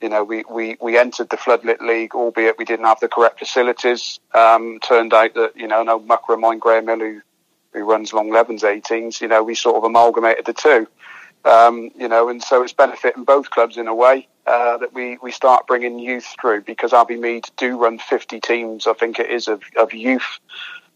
you 0.00 0.08
know, 0.08 0.22
we, 0.22 0.44
we, 0.48 0.76
we 0.80 0.96
entered 0.96 1.28
the 1.28 1.36
Floodlit 1.36 1.80
League, 1.80 2.14
albeit 2.14 2.56
we 2.56 2.64
didn't 2.64 2.86
have 2.86 3.00
the 3.00 3.08
correct 3.08 3.40
facilities. 3.40 4.20
Um, 4.32 4.78
turned 4.80 5.12
out 5.12 5.34
that, 5.34 5.56
you 5.56 5.66
know, 5.66 5.82
no 5.82 5.98
mucker 5.98 6.34
of 6.34 6.40
mine, 6.40 6.58
Graham 6.58 6.86
Mill, 6.86 7.00
who, 7.00 7.20
who 7.78 7.84
runs 7.84 8.12
Long 8.12 8.30
Levens 8.30 8.62
18s, 8.62 9.20
you 9.20 9.28
know, 9.28 9.42
we 9.42 9.54
sort 9.54 9.76
of 9.76 9.84
amalgamated 9.84 10.44
the 10.44 10.52
two. 10.52 10.86
Um, 11.44 11.90
you 11.96 12.08
know, 12.08 12.28
and 12.28 12.42
so 12.42 12.62
it's 12.62 12.72
benefiting 12.72 13.24
both 13.24 13.50
clubs 13.50 13.76
in 13.76 13.86
a 13.86 13.94
way 13.94 14.26
uh, 14.46 14.78
that 14.78 14.92
we, 14.92 15.18
we 15.22 15.30
start 15.30 15.66
bringing 15.66 15.98
youth 15.98 16.34
through 16.40 16.62
because 16.62 16.90
Abbeymead 16.92 17.50
do 17.56 17.78
run 17.78 17.98
50 17.98 18.40
teams, 18.40 18.86
I 18.86 18.92
think 18.92 19.18
it 19.18 19.30
is, 19.30 19.46
of, 19.46 19.62
of 19.78 19.94
youth 19.94 20.40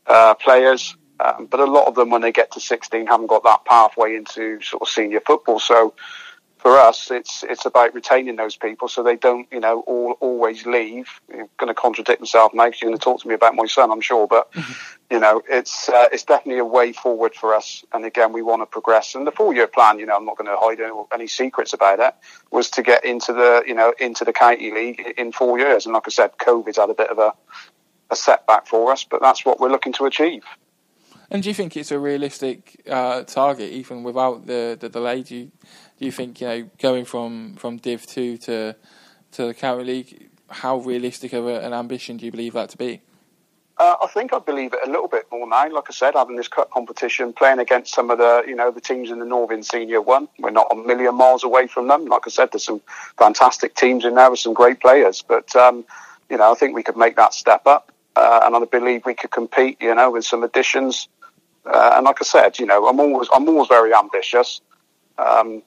uh, 0.07 0.35
players. 0.35 0.97
Um, 1.21 1.47
but 1.47 1.61
a 1.61 1.65
lot 1.65 1.87
of 1.87 1.95
them, 1.95 2.11
when 2.11 2.23
they 2.23 2.33
get 2.33 2.51
to 2.53 2.61
16, 2.61 3.07
haven't 3.07 3.29
got 3.29 3.45
that 3.45 3.65
pathway 3.65 4.17
into 4.17 4.61
sort 4.63 4.83
of 4.83 4.89
senior 4.89 5.21
football. 5.21 5.61
So 5.61 5.95
for 6.63 6.79
us, 6.79 7.11
it's 7.11 7.43
it's 7.43 7.67
about 7.67 7.93
retaining 7.93 8.37
those 8.37 8.55
people 8.55 8.87
so 8.87 9.03
they 9.03 9.17
don't, 9.17 9.49
you 9.51 9.59
know, 9.59 9.81
all 9.81 10.13
always 10.21 10.65
leave. 10.65 11.09
I'm 11.29 11.49
going 11.59 11.67
to 11.67 11.75
contradict 11.75 12.21
myself 12.21 12.55
now 12.55 12.67
because 12.67 12.81
you're 12.81 12.91
going 12.91 12.99
to 12.99 13.03
talk 13.03 13.21
to 13.21 13.29
me 13.29 13.35
about 13.35 13.57
my 13.57 13.67
son, 13.67 13.91
I'm 13.91 14.01
sure. 14.01 14.29
But 14.29 14.49
you 15.11 15.19
know, 15.19 15.43
it's 15.49 15.89
uh, 15.89 16.07
it's 16.13 16.23
definitely 16.23 16.61
a 16.61 16.65
way 16.65 16.93
forward 16.93 17.35
for 17.35 17.53
us. 17.53 17.85
And 17.93 18.05
again, 18.05 18.33
we 18.33 18.43
want 18.43 18.63
to 18.63 18.67
progress. 18.67 19.17
And 19.17 19.27
the 19.27 19.33
four 19.33 19.53
year 19.53 19.67
plan, 19.67 19.99
you 19.99 20.07
know, 20.07 20.15
I'm 20.15 20.25
not 20.25 20.39
going 20.39 20.49
to 20.49 20.57
hide 20.57 20.79
any, 21.13 21.27
secrets 21.27 21.73
about 21.73 21.99
it, 21.99 22.15
was 22.53 22.71
to 22.71 22.83
get 22.83 23.05
into 23.05 23.33
the 23.33 23.65
you 23.67 23.75
know 23.75 23.93
into 23.99 24.25
the 24.25 24.33
county 24.33 24.71
league 24.71 25.15
in 25.19 25.33
four 25.33 25.59
years. 25.59 25.85
And 25.85 25.95
like 25.95 26.05
I 26.07 26.11
said, 26.11 26.31
COVID's 26.39 26.79
had 26.79 26.91
a 26.91 26.95
bit 26.95 27.11
of 27.11 27.19
a 27.19 27.33
a 28.11 28.15
setback 28.15 28.69
for 28.69 28.93
us, 28.93 29.03
but 29.03 29.21
that's 29.21 29.45
what 29.45 29.59
we're 29.59 29.71
looking 29.71 29.95
to 29.95 30.07
achieve. 30.07 30.45
And 31.33 31.43
do 31.43 31.49
you 31.49 31.55
think 31.55 31.79
it's 31.79 31.91
a 31.91 31.99
realistic 31.99 32.83
uh, 32.87 33.23
target, 33.23 33.73
even 33.73 34.03
without 34.03 34.47
the, 34.47 34.77
the 34.79 34.91
delay? 34.91 35.23
Do 35.23 35.35
you, 35.35 35.53
you 36.07 36.13
think 36.13 36.41
you 36.41 36.47
know 36.47 36.71
going 36.79 37.05
from, 37.05 37.57
from 37.57 37.77
Div 37.79 38.07
two 38.07 38.37
to 38.39 38.77
to 39.33 39.47
the 39.47 39.55
county 39.55 39.85
league? 39.85 40.29
How 40.49 40.79
realistic 40.79 41.33
of 41.33 41.47
a, 41.47 41.61
an 41.61 41.73
ambition 41.73 42.19
do 42.19 42.27
you 42.27 42.31
believe 42.31 42.53
that 42.53 42.69
to 42.71 42.77
be? 42.77 43.01
Uh, 43.79 43.97
I 44.03 44.07
think 44.07 44.33
I 44.33 44.39
believe 44.39 44.75
it 44.75 44.81
a 44.87 44.91
little 44.91 45.09
bit 45.09 45.27
more 45.33 45.49
now. 45.49 45.69
Like 45.69 45.87
I 45.89 45.93
said, 45.93 46.15
having 46.15 46.37
this 46.37 46.47
cup 46.47 46.71
competition, 46.71 47.33
playing 47.33 47.59
against 47.59 47.95
some 47.95 48.11
of 48.11 48.19
the 48.19 48.45
you 48.47 48.55
know 48.55 48.71
the 48.71 48.81
teams 48.81 49.11
in 49.11 49.19
the 49.19 49.25
Northern 49.25 49.63
Senior 49.63 50.03
One, 50.03 50.29
we're 50.39 50.51
not 50.51 50.69
a 50.71 50.77
million 50.77 51.17
miles 51.17 51.43
away 51.43 51.67
from 51.67 51.89
them. 51.89 52.05
Like 52.05 52.23
I 52.27 52.31
said, 52.31 52.51
there's 52.53 52.65
some 52.65 52.83
fantastic 53.19 53.75
teams 53.75 54.05
in 54.05 54.15
there 54.15 54.31
with 54.31 54.41
some 54.41 54.53
great 54.53 54.81
players, 54.81 55.23
but 55.27 55.57
um, 55.57 55.85
you 56.31 56.37
know 56.37 56.53
I 56.53 56.55
think 56.55 56.75
we 56.75 56.83
could 56.83 56.97
make 56.97 57.17
that 57.17 57.33
step 57.33 57.67
up, 57.67 57.91
uh, 58.15 58.41
and 58.45 58.55
I 58.55 58.65
believe 58.67 59.07
we 59.07 59.15
could 59.15 59.31
compete. 59.31 59.79
You 59.81 59.95
know, 59.95 60.11
with 60.11 60.25
some 60.25 60.43
additions. 60.45 61.09
Uh, 61.65 61.95
and 61.97 62.05
like 62.05 62.17
I 62.21 62.25
said, 62.25 62.59
you 62.59 62.67
know, 62.67 62.87
I'm 62.87 63.01
always 63.01 63.29
I'm 63.35 63.49
always 63.49 63.69
very 63.69 63.95
ambitious. 63.95 64.61
Um, 65.17 65.63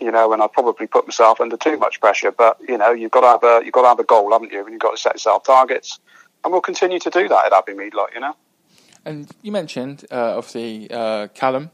you 0.00 0.10
know, 0.10 0.32
and 0.32 0.42
I 0.42 0.46
probably 0.46 0.86
put 0.86 1.06
myself 1.06 1.40
under 1.40 1.56
too 1.56 1.76
much 1.78 2.00
pressure. 2.00 2.32
But 2.32 2.58
you 2.66 2.78
know, 2.78 2.90
you've 2.92 3.10
got 3.10 3.20
to 3.20 3.26
have 3.26 3.44
a 3.44 3.64
you've 3.64 3.72
got 3.74 3.82
to 3.82 3.88
have 3.88 3.98
a 4.00 4.04
goal, 4.04 4.32
haven't 4.32 4.52
you? 4.52 4.60
And 4.60 4.70
you've 4.70 4.80
got 4.80 4.92
to 4.96 5.00
set 5.00 5.14
yourself 5.14 5.44
targets, 5.44 5.98
and 6.44 6.52
we'll 6.52 6.60
continue 6.62 6.98
to 6.98 7.10
do 7.10 7.28
that 7.28 7.46
at 7.46 7.52
Abbeymead, 7.52 7.94
like 7.94 8.14
you 8.14 8.20
know. 8.20 8.34
And 9.04 9.30
you 9.42 9.52
mentioned 9.52 10.04
uh, 10.10 10.36
obviously 10.36 10.90
uh, 10.90 11.28
Callum, 11.28 11.70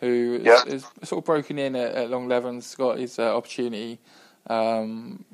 who 0.00 0.40
Yeah. 0.42 0.62
is, 0.66 0.82
is 0.84 1.08
sort 1.08 1.20
of 1.22 1.24
broken 1.24 1.58
in 1.58 1.76
at, 1.76 1.94
at 1.94 2.10
Long 2.10 2.28
Levens, 2.28 2.74
got 2.74 2.98
his 2.98 3.18
uh, 3.18 3.36
opportunity. 3.36 4.00
Um, 4.48 5.24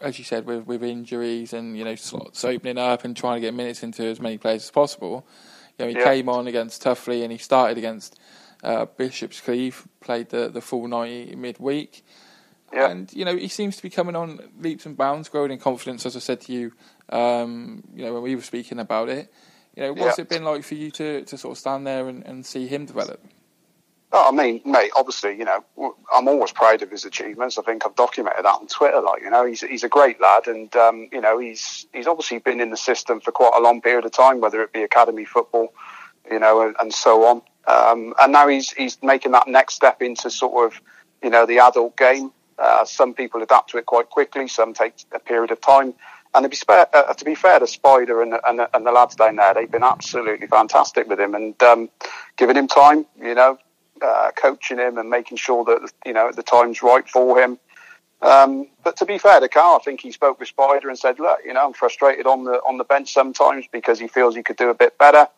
as 0.00 0.18
you 0.18 0.24
said, 0.24 0.46
with, 0.46 0.66
with 0.66 0.82
injuries 0.82 1.52
and 1.52 1.78
you 1.78 1.84
know 1.84 1.94
slots 1.94 2.44
opening 2.44 2.76
up 2.78 3.04
and 3.04 3.16
trying 3.16 3.36
to 3.36 3.40
get 3.40 3.54
minutes 3.54 3.82
into 3.82 4.02
as 4.04 4.20
many 4.20 4.36
players 4.38 4.64
as 4.64 4.70
possible. 4.70 5.24
You 5.78 5.84
know, 5.84 5.88
he 5.90 5.96
Yeah. 5.96 6.04
came 6.04 6.28
on 6.28 6.46
against 6.46 6.82
Tuffley 6.82 7.22
and 7.22 7.30
he 7.32 7.38
started 7.38 7.78
against 7.78 8.18
uh, 8.62 8.86
Bishop's 8.86 9.40
Cleeve, 9.40 9.86
played 10.00 10.30
the, 10.30 10.48
the 10.48 10.60
full 10.60 10.88
ninety 10.88 11.34
midweek. 11.36 12.04
Yeah. 12.72 12.90
And 12.90 13.12
you 13.12 13.24
know 13.24 13.36
he 13.36 13.48
seems 13.48 13.76
to 13.76 13.82
be 13.82 13.90
coming 13.90 14.16
on 14.16 14.40
leaps 14.58 14.86
and 14.86 14.96
bounds, 14.96 15.28
growing 15.28 15.50
in 15.50 15.58
confidence. 15.58 16.06
As 16.06 16.16
I 16.16 16.20
said 16.20 16.40
to 16.42 16.52
you, 16.52 16.72
um, 17.10 17.84
you 17.94 18.04
know 18.04 18.14
when 18.14 18.22
we 18.22 18.34
were 18.34 18.42
speaking 18.42 18.78
about 18.78 19.08
it, 19.10 19.30
you 19.76 19.82
know 19.82 19.92
what's 19.92 20.16
Yeah. 20.18 20.22
it 20.22 20.28
been 20.30 20.44
like 20.44 20.64
for 20.64 20.74
you 20.74 20.90
to, 20.92 21.22
to 21.22 21.36
sort 21.36 21.52
of 21.52 21.58
stand 21.58 21.86
there 21.86 22.08
and, 22.08 22.26
and 22.26 22.46
see 22.46 22.66
him 22.66 22.86
develop? 22.86 23.22
Oh, 24.14 24.28
I 24.28 24.30
mean, 24.30 24.60
mate, 24.66 24.90
obviously, 24.94 25.38
you 25.38 25.46
know, 25.46 25.64
I'm 26.14 26.28
always 26.28 26.52
proud 26.52 26.82
of 26.82 26.90
his 26.90 27.06
achievements. 27.06 27.56
I 27.56 27.62
think 27.62 27.86
I've 27.86 27.94
documented 27.94 28.44
that 28.44 28.54
on 28.54 28.66
Twitter. 28.66 29.00
Like, 29.00 29.22
you 29.22 29.30
know, 29.30 29.46
he's 29.46 29.62
he's 29.62 29.84
a 29.84 29.88
great 29.88 30.20
lad, 30.20 30.48
and 30.48 30.74
um, 30.76 31.08
you 31.12 31.20
know, 31.20 31.38
he's 31.38 31.86
he's 31.94 32.06
obviously 32.06 32.38
been 32.38 32.60
in 32.60 32.68
the 32.70 32.76
system 32.76 33.20
for 33.20 33.32
quite 33.32 33.52
a 33.54 33.60
long 33.60 33.80
period 33.80 34.04
of 34.04 34.12
time, 34.12 34.40
whether 34.42 34.62
it 34.62 34.72
be 34.72 34.82
academy 34.82 35.24
football, 35.24 35.72
you 36.30 36.38
know, 36.38 36.60
and, 36.60 36.76
and 36.78 36.92
so 36.92 37.24
on. 37.24 37.40
Um, 37.66 38.14
and 38.20 38.32
now 38.32 38.48
he's 38.48 38.70
he's 38.72 38.98
making 39.02 39.32
that 39.32 39.48
next 39.48 39.74
step 39.74 40.02
into 40.02 40.30
sort 40.30 40.72
of, 40.72 40.80
you 41.22 41.30
know, 41.30 41.46
the 41.46 41.58
adult 41.58 41.96
game. 41.96 42.32
Uh, 42.58 42.84
some 42.84 43.14
people 43.14 43.42
adapt 43.42 43.70
to 43.70 43.78
it 43.78 43.86
quite 43.86 44.10
quickly. 44.10 44.48
Some 44.48 44.74
take 44.74 44.94
a 45.12 45.18
period 45.18 45.50
of 45.50 45.60
time. 45.60 45.94
And 46.34 46.44
to 46.44 46.48
be, 46.48 46.56
fair, 46.56 46.86
uh, 46.94 47.12
to 47.12 47.24
be 47.24 47.34
fair 47.34 47.58
to 47.58 47.66
Spider 47.66 48.22
and, 48.22 48.34
and, 48.46 48.66
and 48.72 48.86
the 48.86 48.92
lads 48.92 49.16
down 49.16 49.36
there, 49.36 49.52
they've 49.52 49.70
been 49.70 49.82
absolutely 49.82 50.46
fantastic 50.46 51.06
with 51.06 51.20
him 51.20 51.34
and 51.34 51.62
um, 51.62 51.90
giving 52.36 52.56
him 52.56 52.68
time. 52.68 53.04
You 53.20 53.34
know, 53.34 53.58
uh, 54.00 54.30
coaching 54.36 54.78
him 54.78 54.98
and 54.98 55.10
making 55.10 55.36
sure 55.36 55.64
that 55.64 55.90
you 56.04 56.12
know 56.12 56.32
the 56.32 56.42
time's 56.42 56.82
right 56.82 57.08
for 57.08 57.40
him. 57.40 57.58
Um, 58.22 58.68
but 58.84 58.96
to 58.98 59.04
be 59.04 59.18
fair 59.18 59.40
to 59.40 59.48
Carl, 59.48 59.78
I 59.80 59.84
think 59.84 60.00
he 60.00 60.12
spoke 60.12 60.38
with 60.38 60.48
Spider 60.48 60.88
and 60.88 60.98
said, 60.98 61.18
"Look, 61.18 61.40
you 61.44 61.52
know, 61.52 61.66
I'm 61.66 61.72
frustrated 61.72 62.26
on 62.26 62.44
the 62.44 62.54
on 62.66 62.78
the 62.78 62.84
bench 62.84 63.12
sometimes 63.12 63.66
because 63.70 63.98
he 63.98 64.08
feels 64.08 64.34
he 64.34 64.42
could 64.42 64.56
do 64.56 64.70
a 64.70 64.74
bit 64.74 64.96
better, 64.96 65.28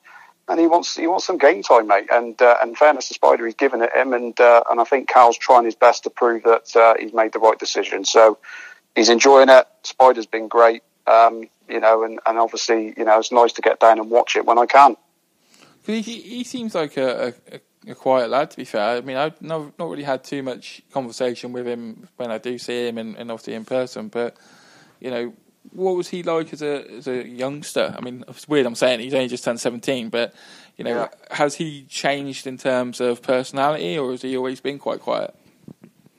and 0.48 0.60
he 0.60 0.66
wants 0.66 0.96
he 0.96 1.06
wants 1.06 1.24
some 1.24 1.38
game 1.38 1.62
time, 1.62 1.86
mate." 1.86 2.08
And 2.10 2.40
uh, 2.40 2.56
and 2.62 2.76
fairness 2.76 3.08
to 3.08 3.14
Spider, 3.14 3.46
he's 3.46 3.54
given 3.54 3.82
it 3.82 3.90
him, 3.94 4.12
and 4.12 4.38
uh, 4.40 4.62
and 4.70 4.80
I 4.80 4.84
think 4.84 5.08
Carl's 5.08 5.38
trying 5.38 5.64
his 5.64 5.74
best 5.74 6.04
to 6.04 6.10
prove 6.10 6.42
that 6.44 6.74
uh, 6.76 6.94
he's 6.98 7.12
made 7.12 7.32
the 7.32 7.38
right 7.38 7.58
decision. 7.58 8.04
So 8.04 8.38
he's 8.94 9.08
enjoying 9.08 9.48
it. 9.48 9.66
Spider's 9.82 10.26
been 10.26 10.48
great, 10.48 10.82
um, 11.06 11.48
you 11.68 11.80
know, 11.80 12.04
and, 12.04 12.20
and 12.26 12.38
obviously, 12.38 12.94
you 12.96 13.04
know, 13.04 13.18
it's 13.18 13.32
nice 13.32 13.52
to 13.54 13.62
get 13.62 13.80
down 13.80 13.98
and 13.98 14.10
watch 14.10 14.36
it 14.36 14.46
when 14.46 14.58
I 14.58 14.66
can. 14.66 14.96
he, 15.86 16.00
he 16.00 16.44
seems 16.44 16.74
like 16.74 16.96
a, 16.96 17.34
a, 17.52 17.60
a 17.90 17.94
quiet 17.94 18.30
lad, 18.30 18.50
to 18.50 18.56
be 18.56 18.64
fair. 18.64 18.96
I 18.96 19.00
mean, 19.00 19.16
I've 19.16 19.40
not, 19.42 19.78
not 19.78 19.90
really 19.90 20.04
had 20.04 20.24
too 20.24 20.42
much 20.42 20.82
conversation 20.92 21.52
with 21.52 21.66
him 21.66 22.08
when 22.16 22.30
I 22.30 22.38
do 22.38 22.56
see 22.58 22.88
him 22.88 22.98
and, 22.98 23.16
and 23.16 23.30
obviously 23.30 23.54
in 23.54 23.64
person, 23.64 24.08
but, 24.08 24.36
you 25.00 25.10
know, 25.10 25.34
what 25.72 25.96
was 25.96 26.08
he 26.08 26.22
like 26.22 26.52
as 26.52 26.62
a 26.62 26.84
as 26.92 27.06
a 27.08 27.26
youngster? 27.26 27.94
I 27.96 28.00
mean, 28.00 28.24
it's 28.28 28.46
weird 28.48 28.66
I'm 28.66 28.74
saying 28.74 29.00
he's 29.00 29.14
only 29.14 29.28
just 29.28 29.44
turned 29.44 29.60
17, 29.60 30.08
but, 30.08 30.34
you 30.76 30.84
know, 30.84 30.94
Yeah. 30.94 31.08
has 31.30 31.54
he 31.56 31.84
changed 31.88 32.46
in 32.46 32.58
terms 32.58 33.00
of 33.00 33.22
personality 33.22 33.98
or 33.98 34.10
has 34.12 34.22
he 34.22 34.36
always 34.36 34.60
been 34.60 34.78
quite 34.78 35.00
quiet? 35.00 35.34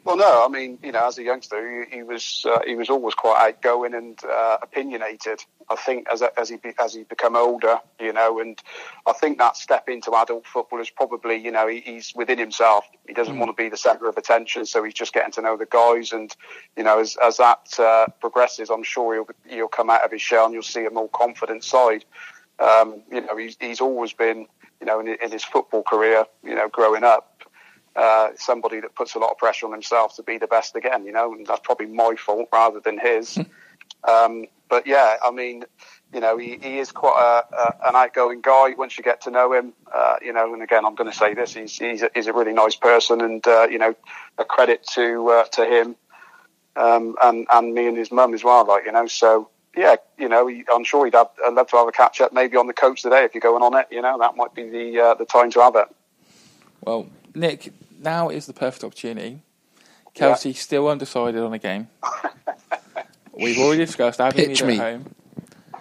Well, 0.03 0.17
no, 0.17 0.45
I 0.45 0.49
mean, 0.49 0.77
you 0.83 0.91
know, 0.91 1.07
as 1.07 1.17
a 1.17 1.23
youngster, 1.23 1.85
he, 1.89 1.97
he 1.97 2.03
was 2.03 2.45
uh, 2.47 2.59
he 2.65 2.75
was 2.75 2.89
always 2.91 3.15
quite 3.15 3.47
outgoing 3.47 3.93
and 3.95 4.19
uh, 4.23 4.57
opinionated. 4.61 5.39
I 5.69 5.75
think 5.75 6.07
as 6.11 6.21
as 6.37 6.49
he 6.49 6.59
as 6.79 6.93
he 6.93 7.03
become 7.03 7.35
older, 7.35 7.79
you 7.99 8.13
know, 8.13 8.39
and 8.39 8.61
I 9.07 9.13
think 9.13 9.37
that 9.39 9.57
step 9.57 9.89
into 9.89 10.13
adult 10.13 10.45
football 10.45 10.79
is 10.79 10.89
probably, 10.89 11.35
you 11.35 11.51
know, 11.51 11.67
he, 11.67 11.81
he's 11.81 12.13
within 12.15 12.37
himself. 12.37 12.85
He 13.07 13.13
doesn't 13.13 13.35
mm. 13.35 13.39
want 13.39 13.55
to 13.55 13.63
be 13.63 13.69
the 13.69 13.77
centre 13.77 14.07
of 14.07 14.17
attention, 14.17 14.65
so 14.65 14.83
he's 14.83 14.93
just 14.93 15.13
getting 15.13 15.31
to 15.33 15.41
know 15.41 15.57
the 15.57 15.65
guys. 15.65 16.11
And 16.11 16.35
you 16.77 16.83
know, 16.83 16.99
as 16.99 17.17
as 17.21 17.37
that 17.37 17.79
uh, 17.79 18.07
progresses, 18.19 18.69
I'm 18.69 18.83
sure 18.83 19.15
he'll 19.15 19.55
he'll 19.55 19.67
come 19.67 19.89
out 19.89 20.03
of 20.03 20.11
his 20.11 20.21
shell 20.21 20.45
and 20.45 20.53
you'll 20.53 20.63
see 20.63 20.85
a 20.85 20.91
more 20.91 21.09
confident 21.09 21.63
side. 21.63 22.05
Um, 22.59 23.01
you 23.11 23.21
know, 23.21 23.35
he's 23.35 23.57
he's 23.59 23.81
always 23.81 24.13
been, 24.13 24.47
you 24.79 24.85
know, 24.85 24.99
in, 24.99 25.07
in 25.07 25.31
his 25.31 25.43
football 25.43 25.83
career, 25.83 26.25
you 26.43 26.55
know, 26.55 26.69
growing 26.69 27.03
up 27.03 27.35
uh, 27.95 28.29
somebody 28.35 28.79
that 28.81 28.93
puts 28.95 29.15
a 29.15 29.19
lot 29.19 29.31
of 29.31 29.37
pressure 29.37 29.65
on 29.65 29.71
himself 29.71 30.15
to 30.17 30.23
be 30.23 30.37
the 30.37 30.47
best 30.47 30.75
again, 30.75 31.05
you 31.05 31.11
know, 31.11 31.33
and 31.33 31.47
that's 31.47 31.61
probably 31.61 31.85
my 31.85 32.15
fault 32.15 32.49
rather 32.51 32.79
than 32.79 32.99
his. 32.99 33.37
um, 34.03 34.45
but 34.69 34.87
yeah, 34.87 35.15
I 35.23 35.31
mean, 35.31 35.63
you 36.13 36.19
know, 36.19 36.37
he, 36.37 36.57
he 36.61 36.79
is 36.79 36.91
quite 36.91 37.19
a, 37.19 37.55
a, 37.55 37.89
an 37.89 37.95
outgoing 37.95 38.41
guy 38.41 38.73
once 38.77 38.97
you 38.97 39.03
get 39.03 39.21
to 39.21 39.31
know 39.31 39.53
him, 39.53 39.73
uh, 39.93 40.15
you 40.21 40.33
know, 40.33 40.53
and 40.53 40.63
again, 40.63 40.85
I'm 40.85 40.95
going 40.95 41.11
to 41.11 41.17
say 41.17 41.33
this, 41.33 41.53
he's, 41.53 41.77
he's, 41.77 42.01
a, 42.03 42.09
he's 42.13 42.27
a 42.27 42.33
really 42.33 42.53
nice 42.53 42.75
person 42.75 43.21
and, 43.21 43.45
uh, 43.47 43.67
you 43.69 43.77
know, 43.77 43.95
a 44.37 44.45
credit 44.45 44.85
to, 44.93 45.29
uh, 45.29 45.43
to 45.53 45.65
him, 45.65 45.95
um, 46.75 47.15
and, 47.21 47.47
and 47.51 47.73
me 47.73 47.87
and 47.87 47.97
his 47.97 48.11
mum 48.11 48.33
as 48.33 48.43
well, 48.43 48.65
like, 48.65 48.85
you 48.85 48.91
know, 48.91 49.07
so, 49.07 49.49
yeah, 49.77 49.97
you 50.17 50.29
know, 50.29 50.47
he, 50.47 50.63
I'm 50.73 50.85
sure 50.85 51.03
he'd 51.03 51.15
have, 51.15 51.27
I'd 51.45 51.53
love 51.53 51.67
to 51.67 51.75
have 51.75 51.87
a 51.87 51.91
catch 51.91 52.21
up 52.21 52.31
maybe 52.31 52.55
on 52.55 52.67
the 52.67 52.73
coach 52.73 53.01
today 53.01 53.25
if 53.25 53.33
you're 53.33 53.41
going 53.41 53.61
on 53.61 53.77
it. 53.77 53.87
You 53.91 54.01
know, 54.01 54.17
that 54.19 54.37
might 54.37 54.55
be 54.55 54.69
the 54.69 55.01
uh, 55.01 55.13
the 55.15 55.25
time 55.25 55.51
to 55.51 55.59
have 55.59 55.75
it. 55.75 55.87
Well, 56.79 57.09
Nick, 57.33 57.73
now 57.99 58.29
is 58.29 58.45
the 58.45 58.53
perfect 58.53 58.85
opportunity. 58.85 59.41
Kelsey 60.13 60.51
yeah. 60.51 60.55
still 60.55 60.87
undecided 60.87 61.41
on 61.41 61.51
a 61.51 61.59
game. 61.59 61.89
We've 63.35 63.57
already 63.57 63.85
discussed 63.85 64.19
having 64.19 64.47
Pitch 64.47 64.63
me. 64.63 64.79
at 64.79 64.93
home. 64.93 65.15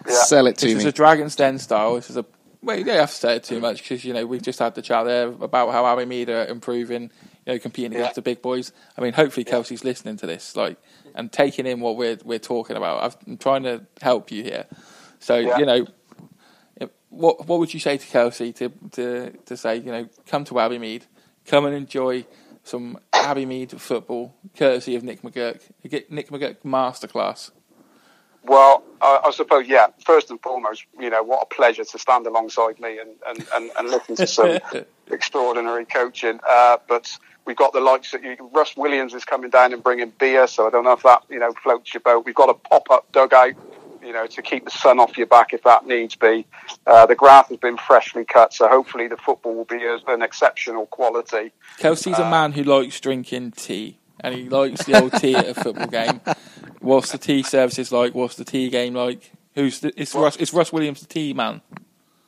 Yeah. 0.07 0.15
Sell 0.25 0.47
it 0.47 0.59
to 0.59 0.67
this 0.67 0.71
me. 0.71 0.75
This 0.75 0.83
is 0.85 0.89
a 0.89 0.93
Dragon's 0.93 1.37
Den 1.37 1.59
style. 1.59 1.95
This 1.95 2.11
is 2.11 2.17
a 2.17 2.27
well, 2.65 2.79
you 2.79 2.85
don't 2.85 2.97
have 2.97 3.11
to 3.11 3.17
say 3.17 3.37
it 3.37 3.45
too 3.45 3.61
much 3.61 3.83
because 3.83 4.05
you 4.05 4.15
know 4.15 4.27
we've 4.27 4.43
just 4.43 4.59
had 4.59 4.75
the 4.75 4.83
chat 4.83 5.05
there 5.05 5.29
about 5.29 5.71
how 5.71 5.85
Abbeymead 5.85 6.29
are 6.29 6.47
improving, 6.47 7.11
you 7.47 7.53
know, 7.53 7.59
competing 7.59 7.93
yeah. 7.93 7.99
against 7.99 8.15
the 8.17 8.23
big 8.23 8.41
boys. 8.41 8.73
I 8.97 9.03
mean, 9.03 9.13
hopefully 9.13 9.45
Kelsey's 9.45 9.85
listening 9.85 10.17
to 10.19 10.27
this, 10.27 10.57
like, 10.57 10.79
and 11.15 11.31
taking 11.31 11.67
in 11.67 11.81
what 11.81 11.97
we're 11.97 12.19
we're 12.25 12.39
talking 12.39 12.77
about. 12.77 13.17
I'm 13.27 13.37
trying 13.37 13.65
to 13.65 13.87
help 14.01 14.31
you 14.31 14.43
here. 14.43 14.67
So 15.19 15.37
yeah. 15.37 15.59
you 15.59 15.67
know, 15.67 15.87
what 17.11 17.47
what 17.47 17.59
would 17.59 17.73
you 17.73 17.81
say 17.81 17.99
to 17.99 18.07
Kelsey 18.07 18.53
to 18.55 18.73
to 18.93 19.31
to 19.31 19.57
say 19.57 19.77
you 19.77 19.93
know 19.93 20.09
come 20.27 20.45
to 20.45 20.55
Abbeymead, 20.55 21.03
come 21.47 21.67
and 21.67 21.75
enjoy 21.75 22.27
some 22.65 22.99
Abbeymead 23.13 23.79
football, 23.79 24.35
courtesy 24.57 24.97
of 24.97 25.05
Nick 25.05 25.23
McGuirk. 25.23 25.61
Nick 26.11 26.31
McGuirk 26.31 26.57
masterclass. 26.65 27.51
Well, 28.47 28.83
I, 29.01 29.21
I, 29.27 29.31
suppose, 29.31 29.67
yeah. 29.69 29.87
First 30.05 30.31
and 30.31 30.41
foremost, 30.41 30.85
you 30.99 31.09
know, 31.09 31.23
what 31.23 31.43
a 31.43 31.55
pleasure 31.55 31.85
to 31.85 31.99
stand 31.99 32.27
alongside 32.27 32.79
me 32.79 32.99
and, 32.99 33.11
and, 33.27 33.47
and, 33.55 33.71
and 33.79 33.89
listen 33.89 34.17
to 34.17 34.27
some 34.27 34.59
extraordinary 35.11 35.87
coaching. 35.87 36.41
Uh, 36.47 36.77
but 36.87 37.17
we've 37.47 37.57
got 37.57 37.73
the 37.73 37.81
likes 37.81 38.13
of 38.13 38.21
Russ 38.53 38.77
Williams 38.77 39.15
is 39.15 39.25
coming 39.25 39.51
down 39.51 39.73
and 39.73 39.83
bringing 39.83 40.13
beer, 40.19 40.47
so 40.47 40.67
I 40.67 40.71
don't 40.71 40.85
know 40.85 40.93
if 40.93 41.03
that 41.05 41.23
you 41.31 41.39
know 41.39 41.53
floats 41.63 41.95
your 41.95 42.03
boat. 42.03 42.27
We've 42.27 42.35
got 42.35 42.51
a 42.51 42.55
pop 42.55 42.91
up 42.91 43.11
dugout 43.13 43.55
you 44.05 44.13
know, 44.13 44.27
to 44.27 44.43
keep 44.43 44.65
the 44.65 44.71
sun 44.71 44.99
off 44.99 45.17
your 45.17 45.27
back 45.27 45.53
if 45.53 45.63
that 45.63 45.87
needs 45.87 46.15
be. 46.17 46.47
Uh, 46.87 47.07
the 47.07 47.15
grass 47.15 47.49
has 47.49 47.59
been 47.59 47.77
freshly 47.77 48.25
cut, 48.25 48.53
so 48.53 48.69
hopefully 48.69 49.09
the 49.09 49.17
football 49.17 49.55
will 49.55 49.65
be 49.65 49.85
of 49.85 50.07
an 50.09 50.23
exceptional 50.23 50.87
quality. 50.87 51.53
Kelsey's 51.79 52.19
uh, 52.19 52.25
a 52.25 52.31
man 52.31 52.53
who 52.53 52.63
likes 52.63 53.01
drinking 53.01 53.53
tea, 53.53 53.99
and 54.21 54.35
he 54.35 54.49
likes 54.49 54.85
the 54.85 55.01
old 55.01 55.13
tea 55.15 55.35
at 55.35 55.49
a 55.49 55.55
football 55.55 55.87
game. 55.87 56.21
What's 56.81 57.13
the 57.13 57.19
tea 57.19 57.43
services 57.43 57.91
like? 57.93 58.15
What's 58.15 58.37
the 58.37 58.45
tea 58.45 58.69
game 58.69 58.95
like? 58.95 59.33
Who's 59.55 59.81
the, 59.81 59.93
it's 60.01 60.15
Russ? 60.15 60.37
It's 60.37 60.53
Russ 60.53 60.73
Williams 60.73 61.01
the 61.01 61.07
tea 61.07 61.33
man. 61.33 61.63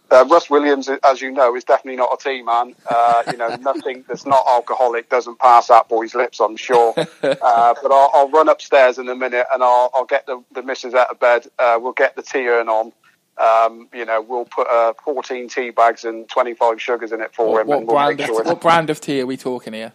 Uh, 0.08 0.24
Russ 0.30 0.48
Williams, 0.48 0.88
as 0.88 1.20
you 1.20 1.32
know, 1.32 1.56
is 1.56 1.64
definitely 1.64 1.96
not 1.96 2.10
a 2.12 2.22
tea 2.22 2.42
man. 2.42 2.74
Uh, 2.88 3.22
you 3.30 3.36
know, 3.36 3.48
nothing 3.60 4.04
that's 4.08 4.24
not 4.24 4.44
alcoholic 4.48 5.08
doesn't 5.08 5.38
pass 5.38 5.68
that 5.68 5.88
boy's 5.88 6.14
lips, 6.14 6.40
I'm 6.40 6.56
sure. 6.56 6.94
Uh, 6.96 7.74
but 7.82 7.92
I'll, 7.92 8.10
I'll, 8.14 8.30
run 8.30 8.48
upstairs 8.48 8.98
in 8.98 9.08
a 9.08 9.16
minute 9.16 9.46
and 9.52 9.62
I'll, 9.62 9.90
I'll 9.94 10.04
get 10.04 10.26
the, 10.26 10.42
the 10.52 10.62
missus 10.62 10.94
out 10.94 11.10
of 11.10 11.18
bed. 11.18 11.46
Uh, 11.58 11.78
we'll 11.80 11.92
get 11.92 12.14
the 12.14 12.22
tea 12.22 12.46
urn 12.46 12.68
on. 12.68 12.92
Um, 13.38 13.88
you 13.92 14.04
know, 14.04 14.22
we'll 14.22 14.44
put 14.44 14.66
uh, 14.68 14.94
14 15.04 15.48
tea 15.48 15.70
bags 15.70 16.04
and 16.04 16.28
25 16.28 16.80
sugars 16.80 17.12
in 17.12 17.20
it 17.20 17.34
for 17.34 17.52
what, 17.52 17.60
him. 17.62 17.66
What, 17.66 17.86
we'll 17.86 17.94
brand 17.94 18.20
of, 18.20 18.28
what 18.30 18.60
brand 18.60 18.90
of 18.90 19.00
tea 19.00 19.20
are 19.20 19.26
we 19.26 19.36
talking 19.36 19.72
here? 19.72 19.92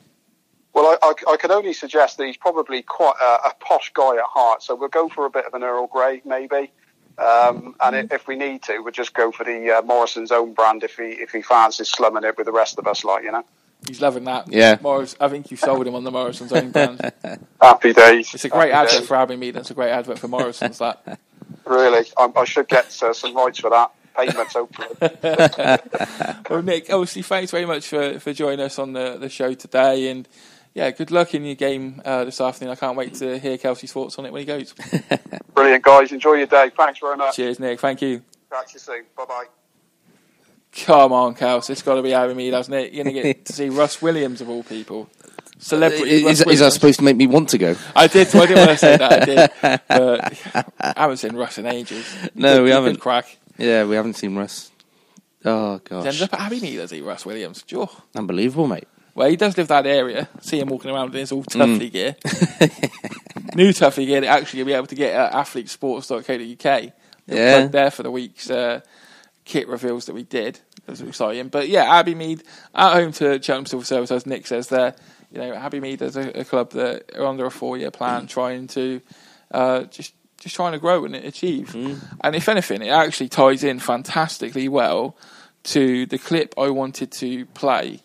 Well, 0.73 0.97
I, 1.01 1.07
I, 1.07 1.33
I, 1.33 1.37
can 1.37 1.51
only 1.51 1.73
suggest 1.73 2.17
that 2.17 2.27
he's 2.27 2.37
probably 2.37 2.81
quite 2.81 3.15
a, 3.21 3.49
a, 3.49 3.53
posh 3.59 3.91
guy 3.93 4.15
at 4.15 4.23
heart, 4.23 4.63
so 4.63 4.75
we'll 4.75 4.89
go 4.89 5.09
for 5.09 5.25
a 5.25 5.29
bit 5.29 5.45
of 5.45 5.53
an 5.53 5.63
Earl 5.63 5.87
Grey, 5.87 6.21
maybe. 6.23 6.71
Um, 7.21 7.75
and 7.83 8.11
if 8.11 8.27
we 8.27 8.35
need 8.35 8.63
to, 8.63 8.79
we'll 8.79 8.91
just 8.91 9.13
go 9.13 9.31
for 9.31 9.43
the 9.43 9.69
uh, 9.69 9.81
Morrison's 9.83 10.31
own 10.31 10.53
brand 10.53 10.83
if 10.83 10.97
he 10.97 11.03
if 11.03 11.31
he 11.31 11.41
fancies 11.41 11.89
slumming 11.89 12.23
it 12.23 12.35
with 12.37 12.45
the 12.45 12.51
rest 12.51 12.79
of 12.79 12.87
us, 12.87 13.03
like 13.03 13.23
you 13.23 13.31
know. 13.31 13.43
He's 13.87 14.01
loving 14.01 14.25
that. 14.25 14.51
Yeah. 14.51 14.77
Morris, 14.81 15.15
I 15.19 15.27
think 15.27 15.49
you 15.49 15.57
sold 15.57 15.87
him 15.87 15.95
on 15.95 16.03
the 16.03 16.11
Morrison's 16.11 16.53
own 16.53 16.71
brand. 16.71 17.11
Happy 17.61 17.93
days. 17.93 18.33
It's 18.33 18.45
a 18.45 18.49
great 18.49 18.71
Happy 18.71 18.87
advert 18.89 18.99
days. 18.99 19.07
for 19.07 19.15
Abbeymead. 19.15 19.55
It's 19.55 19.71
a 19.71 19.73
great 19.73 19.89
advert 19.89 20.19
for 20.19 20.27
Morrison's. 20.27 20.77
That. 20.77 21.19
Really, 21.65 22.05
I, 22.17 22.31
I 22.35 22.45
should 22.45 22.67
get 22.67 22.85
uh, 23.01 23.13
some 23.13 23.35
rights 23.35 23.59
for 23.59 23.71
that. 23.71 23.91
Payments, 24.15 24.53
hopefully. 24.53 24.89
well, 26.49 26.61
Nick, 26.61 26.91
obviously, 26.91 27.21
thanks 27.21 27.49
very 27.49 27.65
much 27.65 27.87
for, 27.87 28.19
for 28.19 28.33
joining 28.33 28.59
us 28.59 28.77
on 28.77 28.93
the, 28.93 29.17
the 29.17 29.29
show 29.29 29.53
today. 29.53 30.09
And 30.09 30.27
yeah, 30.73 30.91
good 30.91 31.11
luck 31.11 31.33
in 31.35 31.43
your 31.43 31.55
game 31.55 32.01
uh, 32.05 32.23
this 32.23 32.39
afternoon. 32.39 32.71
I 32.71 32.75
can't 32.75 32.95
wait 32.95 33.13
to 33.15 33.37
hear 33.39 33.57
Kelsey's 33.57 33.91
thoughts 33.91 34.17
on 34.17 34.25
it 34.25 34.31
when 34.31 34.39
he 34.39 34.45
goes. 34.45 34.73
Brilliant, 35.53 35.83
guys. 35.83 36.11
Enjoy 36.11 36.33
your 36.33 36.47
day. 36.47 36.71
Thanks 36.75 36.99
very 36.99 37.17
much. 37.17 37.35
Cheers, 37.35 37.59
Nick. 37.59 37.79
Thank 37.79 38.01
you. 38.01 38.21
Catch 38.49 38.73
you 38.73 38.79
soon. 38.79 39.03
Bye 39.17 39.25
bye. 39.25 39.45
Come 40.85 41.11
on, 41.11 41.35
Kelsey. 41.35 41.73
It's 41.73 41.81
got 41.81 41.95
to 41.95 42.01
be 42.01 42.09
Abbeymead, 42.09 42.53
hasn't 42.53 42.75
it? 42.75 42.93
You're 42.93 43.03
going 43.03 43.15
to 43.15 43.21
get 43.21 43.45
to 43.45 43.53
see 43.53 43.69
Russ 43.69 44.01
Williams, 44.01 44.39
of 44.39 44.49
all 44.49 44.63
people. 44.63 45.09
Celebrity. 45.59 46.25
Is, 46.25 46.41
is, 46.41 46.59
that 46.59 46.71
supposed 46.71 46.99
to 46.99 47.05
make 47.05 47.17
me 47.17 47.27
want 47.27 47.49
to 47.49 47.57
go? 47.57 47.75
I 47.95 48.07
did. 48.07 48.33
I 48.33 48.45
didn't 48.45 48.57
want 48.57 48.69
to 48.71 48.77
say 48.77 48.97
that. 48.97 49.21
I 49.21 49.25
did. 49.25 49.51
But 49.87 50.73
I 50.79 51.01
haven't 51.01 51.17
seen 51.17 51.35
Russ 51.35 51.57
in 51.57 51.65
ages. 51.65 52.05
No, 52.33 52.57
good, 52.57 52.63
we 52.63 52.69
haven't. 52.71 52.99
crack. 52.99 53.37
Yeah, 53.57 53.85
we 53.85 53.95
haven't 53.95 54.13
seen 54.13 54.35
Russ. 54.35 54.71
Oh, 55.43 55.79
gosh. 55.83 56.03
He 56.03 56.07
ends 56.07 56.21
up 56.21 56.33
at 56.33 56.51
Abbeymead, 56.51 56.77
does 56.77 56.91
he, 56.91 57.01
Russ 57.01 57.25
Williams? 57.25 57.63
Sure. 57.67 57.89
Unbelievable, 58.15 58.67
mate. 58.67 58.87
Well, 59.13 59.29
he 59.29 59.35
does 59.35 59.57
live 59.57 59.67
that 59.67 59.85
area. 59.85 60.29
See 60.41 60.59
him 60.59 60.69
walking 60.69 60.91
around 60.91 61.13
in 61.13 61.19
his 61.19 61.31
all 61.31 61.43
Tuffy 61.43 61.89
mm. 61.89 61.91
gear. 61.91 62.15
New 63.55 63.69
Tuffy 63.69 64.05
gear 64.05 64.21
that 64.21 64.27
actually 64.27 64.59
you'll 64.59 64.67
be 64.67 64.73
able 64.73 64.87
to 64.87 64.95
get 64.95 65.13
at 65.13 65.33
athletesports.co.uk. 65.33 66.93
Yeah. 67.27 67.67
There 67.67 67.91
for 67.91 68.03
the 68.03 68.11
week's 68.11 68.49
uh, 68.49 68.81
kit 69.45 69.67
reveals 69.67 70.05
that 70.05 70.13
we 70.13 70.23
did. 70.23 70.59
That's 70.85 71.01
exciting. 71.01 71.49
But 71.49 71.67
yeah, 71.67 72.01
Abbeymead 72.01 72.43
at 72.73 72.93
home 72.93 73.11
to 73.13 73.41
Cheltenham 73.41 73.65
Civil 73.65 73.83
Service, 73.83 74.11
as 74.11 74.25
Nick 74.25 74.47
says 74.47 74.67
there. 74.67 74.95
You 75.31 75.39
know, 75.39 75.51
Abbeymead 75.53 76.01
is 76.01 76.15
a, 76.15 76.41
a 76.41 76.45
club 76.45 76.71
that 76.71 77.11
are 77.15 77.25
under 77.25 77.45
a 77.45 77.51
four-year 77.51 77.91
plan, 77.91 78.23
mm. 78.23 78.29
trying 78.29 78.67
to 78.67 79.01
uh, 79.51 79.83
just 79.83 80.13
just 80.37 80.55
trying 80.55 80.71
to 80.71 80.79
grow 80.79 81.05
and 81.05 81.15
achieve. 81.15 81.69
Mm. 81.73 82.01
And 82.21 82.35
if 82.35 82.49
anything, 82.49 82.81
it 82.81 82.89
actually 82.89 83.29
ties 83.29 83.63
in 83.63 83.79
fantastically 83.79 84.67
well 84.67 85.15
to 85.63 86.07
the 86.07 86.17
clip 86.17 86.55
I 86.57 86.69
wanted 86.69 87.11
to 87.11 87.45
play 87.47 87.99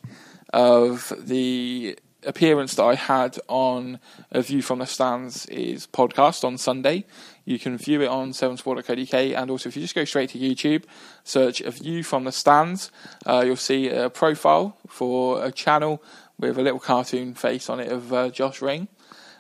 of 0.53 1.13
the 1.19 1.99
appearance 2.27 2.75
that 2.75 2.83
I 2.83 2.95
had 2.95 3.39
on 3.49 4.01
A 4.33 4.43
View 4.43 4.61
from 4.61 4.81
the 4.81 4.87
Stands 4.87 5.47
is 5.47 5.87
podcast 5.87 6.45
on 6.45 6.59
Sunday. 6.59 7.07
You 7.45 7.59
can 7.59 7.79
view 7.79 8.03
it 8.03 8.09
on 8.09 8.33
7sport.co.uk 8.33 9.15
and 9.15 9.51
also 9.51 9.69
if 9.69 9.77
you 9.77 9.83
just 9.83 9.95
go 9.95 10.05
straight 10.05 10.31
to 10.31 10.39
YouTube, 10.39 10.85
search 11.25 11.61
A 11.61 11.71
View 11.71 12.03
from 12.03 12.25
the 12.25 12.33
Stands, 12.33 12.91
uh, 13.25 13.45
you'll 13.47 13.57
see 13.57 13.89
a 13.89 14.11
profile 14.11 14.77
for 14.89 15.45
a 15.45 15.53
channel 15.53 16.03
with 16.39 16.59
a 16.59 16.63
little 16.63 16.81
cartoon 16.81 17.35
face 17.35 17.71
on 17.71 17.81
it 17.81 17.91
of 17.91 18.13
uh, 18.13 18.31
Josh 18.31 18.61
Ring. 18.61 18.89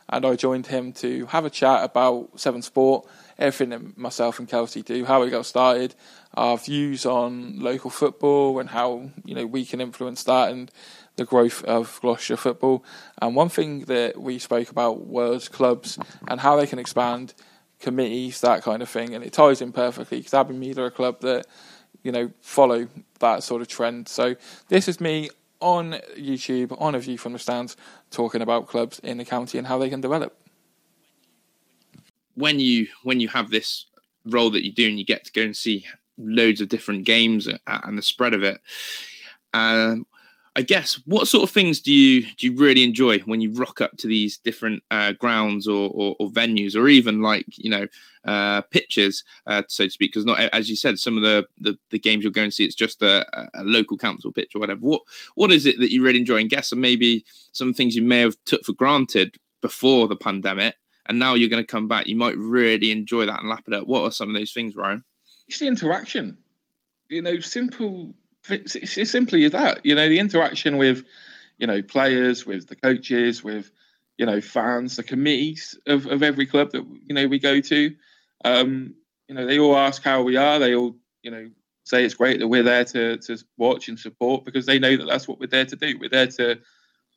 And 0.08 0.24
I 0.24 0.36
joined 0.36 0.68
him 0.68 0.92
to 0.94 1.26
have 1.26 1.44
a 1.44 1.50
chat 1.50 1.82
about 1.82 2.38
Seven 2.38 2.62
Sport, 2.62 3.06
everything 3.38 3.70
that 3.70 3.98
myself 3.98 4.38
and 4.38 4.48
Kelsey 4.48 4.82
do, 4.82 5.04
how 5.04 5.22
we 5.22 5.30
got 5.30 5.46
started, 5.46 5.94
our 6.34 6.56
views 6.56 7.06
on 7.06 7.60
local 7.60 7.90
football 7.90 8.58
and 8.58 8.70
how 8.70 9.10
you 9.24 9.34
know 9.34 9.46
we 9.46 9.64
can 9.64 9.80
influence 9.80 10.22
that 10.24 10.50
and 10.50 10.70
the 11.16 11.24
growth 11.24 11.64
of 11.64 11.98
Gloucestershire 12.02 12.36
football. 12.36 12.84
And 13.20 13.34
one 13.34 13.48
thing 13.48 13.80
that 13.86 14.20
we 14.20 14.38
spoke 14.38 14.70
about 14.70 15.06
was 15.06 15.48
clubs 15.48 15.98
and 16.28 16.40
how 16.40 16.56
they 16.56 16.66
can 16.66 16.78
expand, 16.78 17.34
committees, 17.80 18.40
that 18.42 18.62
kind 18.62 18.82
of 18.82 18.88
thing. 18.88 19.14
And 19.14 19.24
it 19.24 19.32
ties 19.32 19.60
in 19.60 19.72
perfectly 19.72 20.18
because 20.18 20.32
Abbeymead 20.32 20.78
are 20.78 20.86
a 20.86 20.90
club 20.90 21.20
that, 21.20 21.46
you 22.02 22.12
know, 22.12 22.30
follow 22.40 22.88
that 23.20 23.42
sort 23.42 23.62
of 23.62 23.68
trend. 23.68 24.08
So 24.08 24.36
this 24.68 24.88
is 24.88 25.00
me 25.00 25.30
on 25.60 25.92
YouTube, 26.16 26.78
on 26.80 26.94
A 26.94 26.98
View 26.98 27.16
from 27.16 27.32
the 27.32 27.38
Stands, 27.38 27.76
talking 28.10 28.42
about 28.42 28.68
clubs 28.68 28.98
in 28.98 29.16
the 29.16 29.24
county 29.24 29.56
and 29.56 29.66
how 29.66 29.78
they 29.78 29.88
can 29.88 30.02
develop. 30.02 30.36
When 32.36 32.60
you 32.60 32.86
when 33.02 33.20
you 33.20 33.28
have 33.28 33.50
this 33.50 33.86
role 34.24 34.50
that 34.50 34.64
you 34.64 34.72
do 34.72 34.88
and 34.88 34.98
you 34.98 35.04
get 35.04 35.24
to 35.24 35.32
go 35.32 35.42
and 35.42 35.56
see 35.56 35.86
loads 36.18 36.60
of 36.60 36.68
different 36.68 37.04
games 37.04 37.48
and 37.66 37.98
the 37.98 38.02
spread 38.02 38.34
of 38.34 38.42
it, 38.42 38.60
um, 39.54 40.06
I 40.56 40.62
guess 40.62 40.94
what 41.04 41.28
sort 41.28 41.44
of 41.44 41.50
things 41.50 41.80
do 41.80 41.92
you 41.92 42.22
do 42.38 42.46
you 42.46 42.56
really 42.56 42.82
enjoy 42.82 43.18
when 43.20 43.42
you 43.42 43.52
rock 43.52 43.82
up 43.82 43.94
to 43.98 44.06
these 44.06 44.38
different 44.38 44.82
uh, 44.90 45.12
grounds 45.12 45.68
or, 45.68 45.90
or, 45.92 46.16
or, 46.18 46.30
venues 46.30 46.74
or 46.74 46.88
even 46.88 47.20
like 47.20 47.44
you 47.58 47.68
know 47.68 47.86
uh, 48.24 48.62
pitches, 48.62 49.22
uh, 49.46 49.62
so 49.68 49.84
to 49.84 49.90
speak? 49.90 50.12
Because 50.12 50.24
not 50.24 50.40
as 50.40 50.70
you 50.70 50.74
said, 50.74 50.98
some 50.98 51.18
of 51.18 51.22
the, 51.22 51.46
the, 51.60 51.78
the 51.90 51.98
games 51.98 52.24
you're 52.24 52.32
going 52.32 52.48
to 52.48 52.54
see 52.54 52.64
it's 52.64 52.74
just 52.74 53.02
a, 53.02 53.26
a, 53.52 53.64
local 53.64 53.98
council 53.98 54.32
pitch 54.32 54.54
or 54.54 54.58
whatever. 54.58 54.80
What 54.80 55.02
what 55.34 55.52
is 55.52 55.66
it 55.66 55.78
that 55.78 55.92
you 55.92 56.02
really 56.02 56.20
enjoy? 56.20 56.38
And 56.38 56.48
guess 56.48 56.72
and 56.72 56.80
maybe 56.80 57.26
some 57.52 57.74
things 57.74 57.94
you 57.94 58.00
may 58.00 58.20
have 58.20 58.36
took 58.46 58.64
for 58.64 58.72
granted 58.72 59.36
before 59.60 60.08
the 60.08 60.16
pandemic, 60.16 60.76
and 61.08 61.18
now 61.18 61.34
you're 61.34 61.48
going 61.48 61.62
to 61.62 61.66
come 61.66 61.88
back. 61.88 62.06
You 62.06 62.16
might 62.16 62.36
really 62.36 62.90
enjoy 62.90 63.26
that 63.26 63.40
and 63.40 63.48
lap 63.48 63.64
it 63.66 63.74
up. 63.74 63.86
What 63.86 64.02
are 64.02 64.10
some 64.10 64.28
of 64.28 64.34
those 64.34 64.52
things, 64.52 64.74
Ryan? 64.76 65.04
It's 65.48 65.58
the 65.58 65.66
interaction. 65.66 66.38
You 67.08 67.22
know, 67.22 67.38
simple 67.40 68.14
it's, 68.50 68.76
it's 68.76 69.10
simply 69.10 69.44
as 69.44 69.52
that. 69.52 69.84
You 69.84 69.94
know, 69.94 70.08
the 70.08 70.18
interaction 70.18 70.76
with, 70.76 71.04
you 71.58 71.66
know, 71.66 71.82
players, 71.82 72.46
with 72.46 72.68
the 72.68 72.76
coaches, 72.76 73.42
with, 73.42 73.70
you 74.18 74.26
know, 74.26 74.40
fans, 74.40 74.96
the 74.96 75.02
committees 75.02 75.78
of, 75.86 76.06
of 76.06 76.22
every 76.22 76.46
club 76.46 76.72
that 76.72 76.84
you 77.06 77.14
know 77.14 77.26
we 77.26 77.38
go 77.38 77.60
to. 77.60 77.94
Um, 78.44 78.94
you 79.28 79.34
know, 79.34 79.46
they 79.46 79.58
all 79.58 79.76
ask 79.76 80.02
how 80.02 80.22
we 80.22 80.36
are. 80.36 80.58
They 80.58 80.74
all, 80.74 80.96
you 81.22 81.30
know, 81.30 81.50
say 81.84 82.04
it's 82.04 82.14
great 82.14 82.40
that 82.40 82.48
we're 82.48 82.62
there 82.62 82.84
to 82.84 83.18
to 83.18 83.38
watch 83.56 83.88
and 83.88 83.98
support 83.98 84.44
because 84.44 84.66
they 84.66 84.78
know 84.78 84.96
that 84.96 85.06
that's 85.06 85.28
what 85.28 85.38
we're 85.38 85.46
there 85.48 85.66
to 85.66 85.76
do. 85.76 85.98
We're 86.00 86.08
there 86.08 86.28
to 86.28 86.58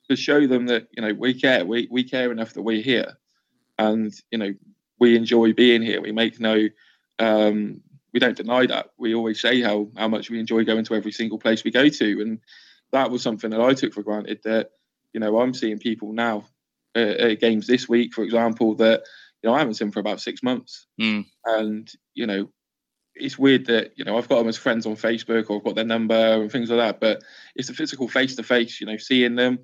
to 0.09 0.15
show 0.15 0.45
them 0.47 0.65
that 0.67 0.87
you 0.91 1.01
know 1.01 1.13
we 1.13 1.33
care. 1.33 1.65
We 1.65 1.87
we 1.89 2.03
care 2.03 2.31
enough 2.31 2.53
that 2.53 2.63
we're 2.63 2.81
here, 2.81 3.17
and 3.79 4.13
you 4.29 4.37
know 4.37 4.53
we 4.99 5.15
enjoy 5.15 5.53
being 5.53 5.81
here. 5.81 6.01
We 6.01 6.11
make 6.11 6.39
no 6.39 6.67
um, 7.17 7.81
we 8.13 8.19
don't 8.19 8.37
deny 8.37 8.67
that. 8.67 8.89
We 8.97 9.15
always 9.15 9.41
say 9.41 9.61
how 9.61 9.87
how 9.97 10.07
much 10.07 10.29
we 10.29 10.39
enjoy 10.39 10.65
going 10.65 10.85
to 10.85 10.95
every 10.95 11.11
single 11.11 11.39
place 11.39 11.63
we 11.63 11.71
go 11.71 11.89
to, 11.89 12.21
and 12.21 12.39
that 12.91 13.09
was 13.09 13.23
something 13.23 13.49
that 13.49 13.61
I 13.61 13.73
took 13.73 13.93
for 13.93 14.03
granted. 14.03 14.41
That 14.43 14.71
you 15.13 15.19
know 15.19 15.39
I'm 15.39 15.53
seeing 15.53 15.79
people 15.79 16.13
now 16.13 16.45
uh, 16.95 16.99
at 16.99 17.39
games 17.39 17.65
this 17.65 17.89
week, 17.89 18.13
for 18.13 18.23
example, 18.23 18.75
that 18.75 19.03
you 19.41 19.49
know 19.49 19.55
I 19.55 19.59
haven't 19.59 19.75
seen 19.75 19.91
for 19.91 20.01
about 20.01 20.21
six 20.21 20.43
months, 20.43 20.85
mm. 21.01 21.25
and 21.45 21.89
you 22.13 22.27
know 22.27 22.49
it's 23.15 23.39
weird 23.39 23.65
that 23.67 23.93
you 23.95 24.03
know 24.03 24.17
I've 24.17 24.29
got 24.29 24.39
them 24.39 24.49
as 24.49 24.57
friends 24.57 24.85
on 24.85 24.95
Facebook 24.95 25.49
or 25.49 25.57
I've 25.57 25.63
got 25.63 25.75
their 25.75 25.85
number 25.85 26.13
and 26.13 26.51
things 26.51 26.69
like 26.69 26.79
that, 26.79 26.99
but 26.99 27.23
it's 27.55 27.69
the 27.69 27.73
physical 27.73 28.07
face 28.07 28.35
to 28.35 28.43
face, 28.43 28.81
you 28.81 28.87
know, 28.87 28.97
seeing 28.97 29.35
them, 29.35 29.59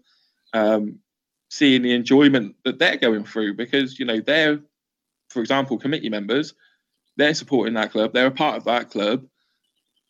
um, 0.54 1.00
seeing 1.50 1.82
the 1.82 1.94
enjoyment 1.94 2.56
that 2.66 2.80
they're 2.80 2.98
going 2.98 3.26
through 3.26 3.54
because 3.56 4.00
you 4.00 4.06
know 4.06 4.20
they're, 4.20 4.60
for 5.30 5.42
example, 5.42 5.78
committee 5.78 6.10
members 6.10 6.54
they're 7.18 7.34
supporting 7.34 7.74
that 7.76 7.92
club. 7.92 8.14
They're 8.14 8.28
a 8.28 8.32
part 8.32 8.58
of 8.58 8.66
that 8.66 8.90
club 8.90 9.26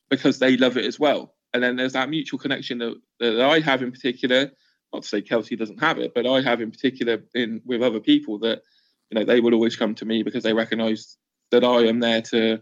because 0.09 0.39
they 0.39 0.57
love 0.57 0.77
it 0.77 0.85
as 0.85 0.99
well. 0.99 1.33
And 1.53 1.63
then 1.63 1.75
there's 1.75 1.93
that 1.93 2.09
mutual 2.09 2.39
connection 2.39 2.79
that, 2.79 2.95
that 3.19 3.41
I 3.41 3.59
have 3.59 3.81
in 3.81 3.91
particular. 3.91 4.51
Not 4.93 5.03
to 5.03 5.07
say 5.07 5.21
Kelsey 5.21 5.55
doesn't 5.55 5.79
have 5.79 5.99
it, 5.99 6.13
but 6.13 6.27
I 6.27 6.41
have 6.41 6.61
in 6.61 6.71
particular 6.71 7.23
in 7.33 7.61
with 7.65 7.81
other 7.81 7.99
people 7.99 8.39
that 8.39 8.61
you 9.09 9.19
know 9.19 9.25
they 9.25 9.39
will 9.39 9.53
always 9.53 9.75
come 9.75 9.95
to 9.95 10.05
me 10.05 10.23
because 10.23 10.43
they 10.43 10.53
recognise 10.53 11.17
that 11.51 11.63
I 11.63 11.85
am 11.87 11.99
there 11.99 12.21
to 12.21 12.61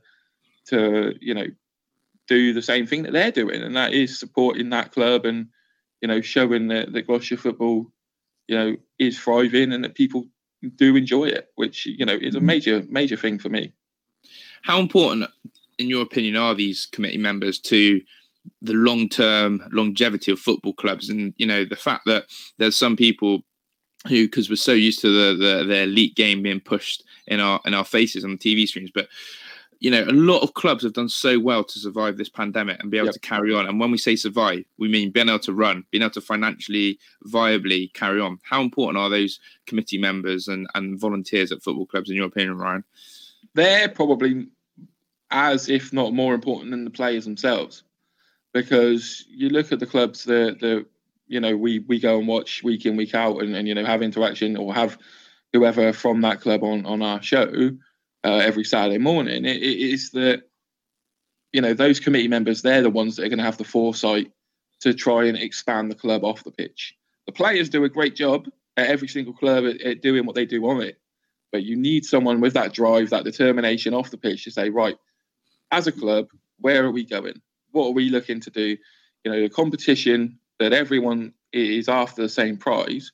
to 0.68 1.14
you 1.20 1.34
know 1.34 1.48
do 2.28 2.54
the 2.54 2.62
same 2.62 2.88
thing 2.88 3.04
that 3.04 3.14
they're 3.14 3.32
doing, 3.32 3.62
and 3.62 3.76
that 3.76 3.94
is 3.94 4.18
supporting 4.18 4.70
that 4.70 4.92
club 4.92 5.26
and 5.26 5.48
you 6.02 6.08
know 6.08 6.22
showing 6.22 6.70
that, 6.70 6.94
that 6.94 7.08
Gloucester 7.08 7.38
football 7.38 7.92
you 8.48 8.58
know 8.58 8.76
is 9.00 9.20
thriving 9.20 9.72
and 9.72 9.84
that 9.84 9.96
people 9.96 10.26
do 10.76 10.96
enjoy 10.96 11.26
it, 11.26 11.50
which 11.56 11.86
you 11.86 12.06
know 12.06 12.18
is 12.20 12.36
a 12.36 12.38
mm-hmm. 12.38 12.48
major 12.48 12.86
major 12.89 13.18
thing 13.18 13.39
for 13.39 13.50
me. 13.50 13.72
How 14.64 14.80
important, 14.80 15.30
in 15.78 15.89
your 15.89 16.02
opinion, 16.02 16.38
are 16.38 16.56
these 16.56 16.86
committee 16.86 17.18
members 17.18 17.60
to 17.62 18.02
the 18.62 18.74
long 18.74 19.10
term 19.10 19.62
longevity 19.72 20.32
of 20.32 20.39
football 20.39 20.74
clubs? 20.74 21.10
And 21.10 21.34
you 21.38 21.46
know, 21.46 21.66
the 21.66 21.76
fact 21.76 22.04
that 22.06 22.26
there's 22.58 22.78
some 22.78 22.96
people 22.96 23.41
who, 24.08 24.26
because 24.26 24.50
we're 24.50 24.56
so 24.58 24.74
used 24.74 25.02
to 25.02 25.08
the, 25.10 25.46
the 25.46 25.64
the 25.66 25.84
elite 25.84 26.16
game 26.16 26.44
being 26.44 26.60
pushed 26.60 27.04
in 27.28 27.39
our 27.39 27.60
in 27.66 27.74
our 27.74 27.86
faces 27.86 28.24
on 28.24 28.32
the 28.32 28.38
TV 28.38 28.68
screens, 28.68 28.91
but 28.94 29.08
you 29.84 29.92
know, 29.92 30.04
a 30.06 30.12
lot 30.14 30.40
of 30.40 30.56
clubs 30.56 30.84
have 30.84 30.94
done 30.94 31.10
so 31.10 31.40
well 31.40 31.64
to 31.64 31.78
survive 31.78 32.18
this 32.18 32.30
pandemic 32.30 32.82
and 32.82 32.90
be 32.90 32.98
able 32.98 33.08
yep. 33.08 33.14
to 33.14 33.20
carry 33.20 33.54
on. 33.54 33.68
And 33.68 33.80
when 33.80 33.92
we 33.92 34.00
say 34.00 34.16
survive, 34.16 34.64
we 34.80 34.88
mean 34.88 35.12
being 35.12 35.30
able 35.30 35.40
to 35.40 35.54
run, 35.54 35.86
being 35.92 36.02
able 36.02 36.12
to 36.12 36.22
financially 36.22 36.98
viably 37.28 37.94
carry 37.94 38.20
on. 38.20 38.40
How 38.44 38.62
important 38.62 38.98
are 38.98 39.10
those 39.10 39.40
committee 39.68 40.00
members 40.00 40.48
and, 40.48 40.68
and 40.74 41.00
volunteers 41.00 41.52
at 41.52 41.62
football 41.62 41.86
clubs, 41.86 42.10
in 42.10 42.16
your 42.16 42.26
opinion, 42.26 42.58
Ryan? 42.58 42.84
they're 43.54 43.90
probably 43.90 44.48
as 45.32 45.70
if 45.70 45.94
not 45.94 46.14
more 46.14 46.34
important 46.34 46.72
than 46.72 46.84
the 46.84 46.90
players 46.90 47.26
themselves 47.26 47.84
because 48.54 49.26
you 49.30 49.50
look 49.50 49.72
at 49.72 49.80
the 49.80 49.86
clubs 49.86 50.24
that 50.26 50.60
the 50.60 50.86
you 51.28 51.40
know 51.40 51.56
we 51.56 51.80
we 51.80 52.00
go 52.00 52.20
and 52.20 52.28
watch 52.28 52.64
week 52.64 52.86
in 52.86 52.96
week 52.96 53.16
out 53.16 53.42
and, 53.42 53.56
and 53.56 53.68
you 53.68 53.74
know 53.74 53.86
have 53.86 54.02
interaction 54.02 54.56
or 54.56 54.74
have 54.74 54.98
whoever 55.52 55.92
from 55.94 56.22
that 56.22 56.42
club 56.42 56.64
on 56.64 56.86
on 56.86 57.02
our 57.02 57.22
show 57.22 57.72
uh, 58.24 58.38
every 58.38 58.64
Saturday 58.64 58.98
morning 58.98 59.46
it, 59.46 59.58
it 59.58 59.80
is 59.80 60.12
that 60.12 60.44
you 61.52 61.62
know 61.62 61.74
those 61.74 62.00
committee 62.00 62.28
members 62.28 62.62
they're 62.62 62.82
the 62.82 62.90
ones 62.90 63.16
that 63.16 63.26
are 63.26 63.30
going 63.30 63.40
to 63.40 63.46
have 63.46 63.58
the 63.58 63.64
foresight 63.64 64.32
to 64.82 64.94
try 64.94 65.26
and 65.26 65.38
expand 65.38 65.90
the 65.90 65.96
club 65.96 66.24
off 66.24 66.44
the 66.44 66.52
pitch 66.52 66.96
the 67.26 67.32
players 67.32 67.70
do 67.70 67.84
a 67.84 67.90
great 67.90 68.16
job 68.16 68.48
at 68.78 68.88
every 68.88 69.08
single 69.08 69.34
club 69.34 69.66
at, 69.66 69.82
at 69.82 70.02
doing 70.02 70.26
what 70.26 70.36
they 70.36 70.46
do 70.46 70.68
on 70.68 70.82
it 70.82 71.00
but 71.54 71.64
you 71.64 71.76
need 71.76 72.04
someone 72.04 72.42
with 72.42 72.56
that 72.56 72.74
drive, 72.74 73.12
that 73.12 73.24
determination 73.24 73.94
off 73.94 74.10
the 74.10 74.18
pitch 74.18 74.44
to 74.44 74.52
say, 74.52 74.72
right, 74.72 74.98
as 75.72 75.86
a 75.86 75.92
club, 75.92 76.30
where 76.60 76.84
are 76.84 76.92
we 76.92 77.06
going? 77.06 77.40
What 77.72 77.90
are 77.90 77.92
we 77.92 78.10
looking 78.10 78.40
to 78.42 78.50
do? 78.50 78.76
You 79.24 79.32
know, 79.32 79.40
the 79.40 79.50
competition 79.50 80.40
that 80.60 80.74
everyone 80.74 81.34
is 81.54 81.88
after 81.88 82.24
the 82.24 82.30
same 82.30 82.58
prize. 82.58 83.12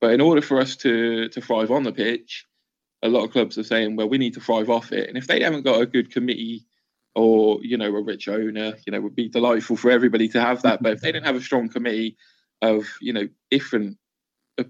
But 0.00 0.14
in 0.14 0.20
order 0.20 0.42
for 0.42 0.60
us 0.60 0.74
to 0.78 1.28
to 1.28 1.40
thrive 1.40 1.70
on 1.70 1.84
the 1.84 1.92
pitch, 1.92 2.44
a 3.04 3.08
lot 3.08 3.24
of 3.24 3.30
clubs 3.30 3.58
are 3.58 3.64
saying, 3.64 3.96
well, 3.96 4.08
we 4.08 4.18
need 4.18 4.34
to 4.34 4.40
thrive 4.40 4.70
off 4.70 4.90
it. 4.90 5.08
And 5.08 5.18
if 5.18 5.26
they 5.26 5.42
haven't 5.42 5.62
got 5.62 5.80
a 5.80 5.86
good 5.86 6.10
committee 6.10 6.64
or, 7.14 7.58
you 7.62 7.76
know, 7.76 7.94
a 7.94 8.02
rich 8.02 8.26
owner, 8.28 8.74
you 8.86 8.90
know, 8.90 9.00
would 9.00 9.14
be 9.14 9.28
delightful 9.28 9.76
for 9.76 9.90
everybody 9.90 10.26
to 10.28 10.40
have 10.40 10.62
that. 10.62 10.82
But 10.82 10.94
if 10.94 11.00
they 11.02 11.12
don't 11.12 11.26
have 11.26 11.36
a 11.36 11.42
strong 11.42 11.68
committee 11.68 12.16
of, 12.62 12.86
you 13.00 13.12
know, 13.12 13.28
different 13.50 13.98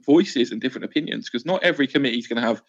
voices 0.05 0.51
and 0.51 0.61
different 0.61 0.85
opinions 0.85 1.30
because 1.30 1.47
not 1.47 1.62
every 1.62 1.87
committee 1.87 2.18
is 2.18 2.26
going 2.26 2.43
to 2.43 2.47
have 2.47 2.61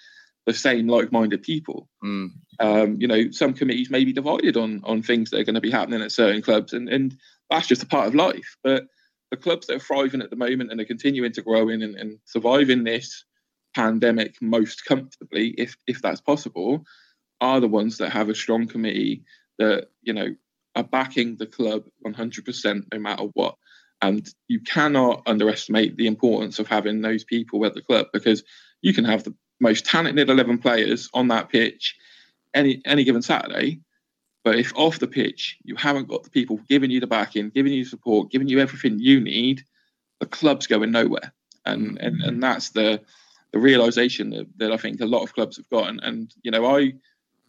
the 0.46 0.54
same 0.54 0.88
like-minded 0.88 1.42
people. 1.42 1.90
Mm. 2.04 2.30
Um, 2.60 2.96
you 3.00 3.08
know, 3.08 3.32
some 3.32 3.54
committees 3.54 3.90
may 3.90 4.06
be 4.06 4.14
divided 4.14 4.58
on 4.58 4.82
on 4.84 5.02
things 5.02 5.32
that 5.32 5.40
are 5.40 5.44
going 5.44 5.56
to 5.56 5.62
be 5.62 5.72
happening 5.72 6.02
at 6.02 6.12
certain 6.12 6.44
clubs, 6.44 6.74
and 6.74 6.88
and 6.88 7.18
that's 7.50 7.68
just 7.68 7.82
a 7.82 7.88
part 7.88 8.08
of 8.08 8.14
life. 8.14 8.56
But 8.64 8.86
the 9.32 9.38
clubs 9.38 9.66
that 9.68 9.78
are 9.78 9.80
thriving 9.80 10.22
at 10.22 10.30
the 10.30 10.36
moment 10.36 10.72
and 10.72 10.80
are 10.80 10.86
continuing 10.86 11.32
to 11.32 11.42
grow 11.42 11.70
in 11.70 11.82
and, 11.82 11.96
and 11.96 12.20
surviving 12.26 12.84
this 12.84 13.26
pandemic 13.76 14.42
most 14.42 14.86
comfortably, 14.86 15.50
if 15.58 15.76
if 15.86 16.02
that's 16.02 16.22
possible, 16.22 16.86
are 17.42 17.60
the 17.60 17.68
ones 17.68 17.98
that 17.98 18.12
have 18.12 18.30
a 18.30 18.36
strong 18.36 18.68
committee 18.68 19.24
that 19.60 19.90
you 20.02 20.14
know 20.14 20.36
are 20.76 20.84
backing 20.84 21.38
the 21.38 21.46
club 21.46 21.84
100% 22.06 22.84
no 22.92 23.00
matter 23.00 23.24
what. 23.34 23.56
And 24.02 24.28
you 24.50 24.60
cannot 24.60 25.24
underestimate 25.26 25.96
the 25.96 26.08
importance 26.08 26.60
of 26.60 26.68
having 26.68 27.02
those 27.02 27.24
people 27.24 27.66
at 27.66 27.74
the 27.74 27.82
club 27.82 28.08
because 28.12 28.44
you 28.82 28.94
can 28.94 29.06
have 29.06 29.24
the 29.24 29.34
most 29.62 29.86
talented 29.86 30.30
11 30.30 30.58
players 30.58 31.10
on 31.14 31.30
that 31.30 31.50
pitch 31.50 31.96
any 32.54 32.82
any 32.86 33.04
given 33.04 33.22
Saturday. 33.22 33.80
But 34.44 34.60
if 34.60 34.76
off 34.76 35.00
the 35.00 35.08
pitch 35.08 35.58
you 35.64 35.76
haven't 35.76 36.08
got 36.08 36.24
the 36.24 36.30
people 36.30 36.60
giving 36.70 36.92
you 36.92 37.00
the 37.00 37.08
backing, 37.08 37.50
giving 37.50 37.74
you 37.74 37.86
support, 37.86 38.32
giving 38.32 38.48
you 38.48 38.60
everything 38.60 39.00
you 39.00 39.20
need, 39.22 39.64
the 40.20 40.26
club's 40.26 40.68
going 40.68 40.92
nowhere. 40.92 41.34
And 41.66 41.98
and, 42.00 42.22
and 42.22 42.22
mm-hmm. 42.22 42.40
that's 42.42 42.70
the 42.70 43.02
the 43.56 43.62
realization 43.62 44.30
that, 44.32 44.48
that 44.58 44.74
I 44.74 44.78
think 44.78 45.00
a 45.00 45.06
lot 45.06 45.24
of 45.24 45.34
clubs 45.34 45.56
have 45.56 45.70
got. 45.70 45.88
And, 45.88 46.02
and 46.04 46.30
you 46.44 46.52
know, 46.52 46.66
I 46.66 46.92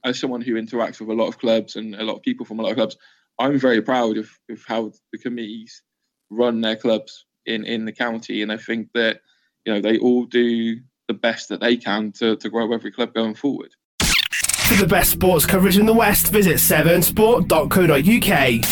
as 0.05 0.21
someone 0.21 0.41
who 0.41 0.55
interacts 0.55 1.01
with 1.01 1.09
a 1.09 1.15
lot 1.15 1.27
of 1.27 1.41
clubs 1.41 1.75
and 1.75 1.97
a 1.97 2.05
lot 2.05 2.15
of 2.15 2.23
people 2.23 2.47
from 2.47 2.61
a 2.61 2.63
lot 2.63 2.71
of 2.71 2.77
clubs, 2.77 2.97
I'm 3.41 3.59
very 3.59 3.83
proud 3.83 4.17
of, 4.17 4.31
of 4.49 4.63
how 4.65 4.93
the 5.13 5.19
committees 5.19 5.83
run 6.31 6.61
their 6.61 6.77
clubs 6.77 7.27
in 7.45 7.65
in 7.65 7.87
the 7.87 7.93
county, 7.93 8.43
and 8.43 8.53
I 8.53 8.57
think 8.57 8.91
that 8.95 9.23
you 9.65 9.75
know 9.75 9.81
they 9.81 9.99
all 9.99 10.27
do 10.27 10.77
the 11.09 11.15
best 11.15 11.49
that 11.49 11.59
they 11.61 11.77
can 11.77 12.13
to, 12.13 12.37
to 12.37 12.51
grow 12.51 12.73
every 12.73 12.93
club 12.93 13.13
going 13.13 13.35
forward. 13.35 13.73
For 14.01 14.77
the 14.77 14.87
best 14.87 15.11
sports 15.11 15.45
coverage 15.45 15.77
in 15.77 15.87
the 15.87 15.93
West, 15.93 16.31
visit 16.31 16.59
severnsport.co.uk. 16.59 18.65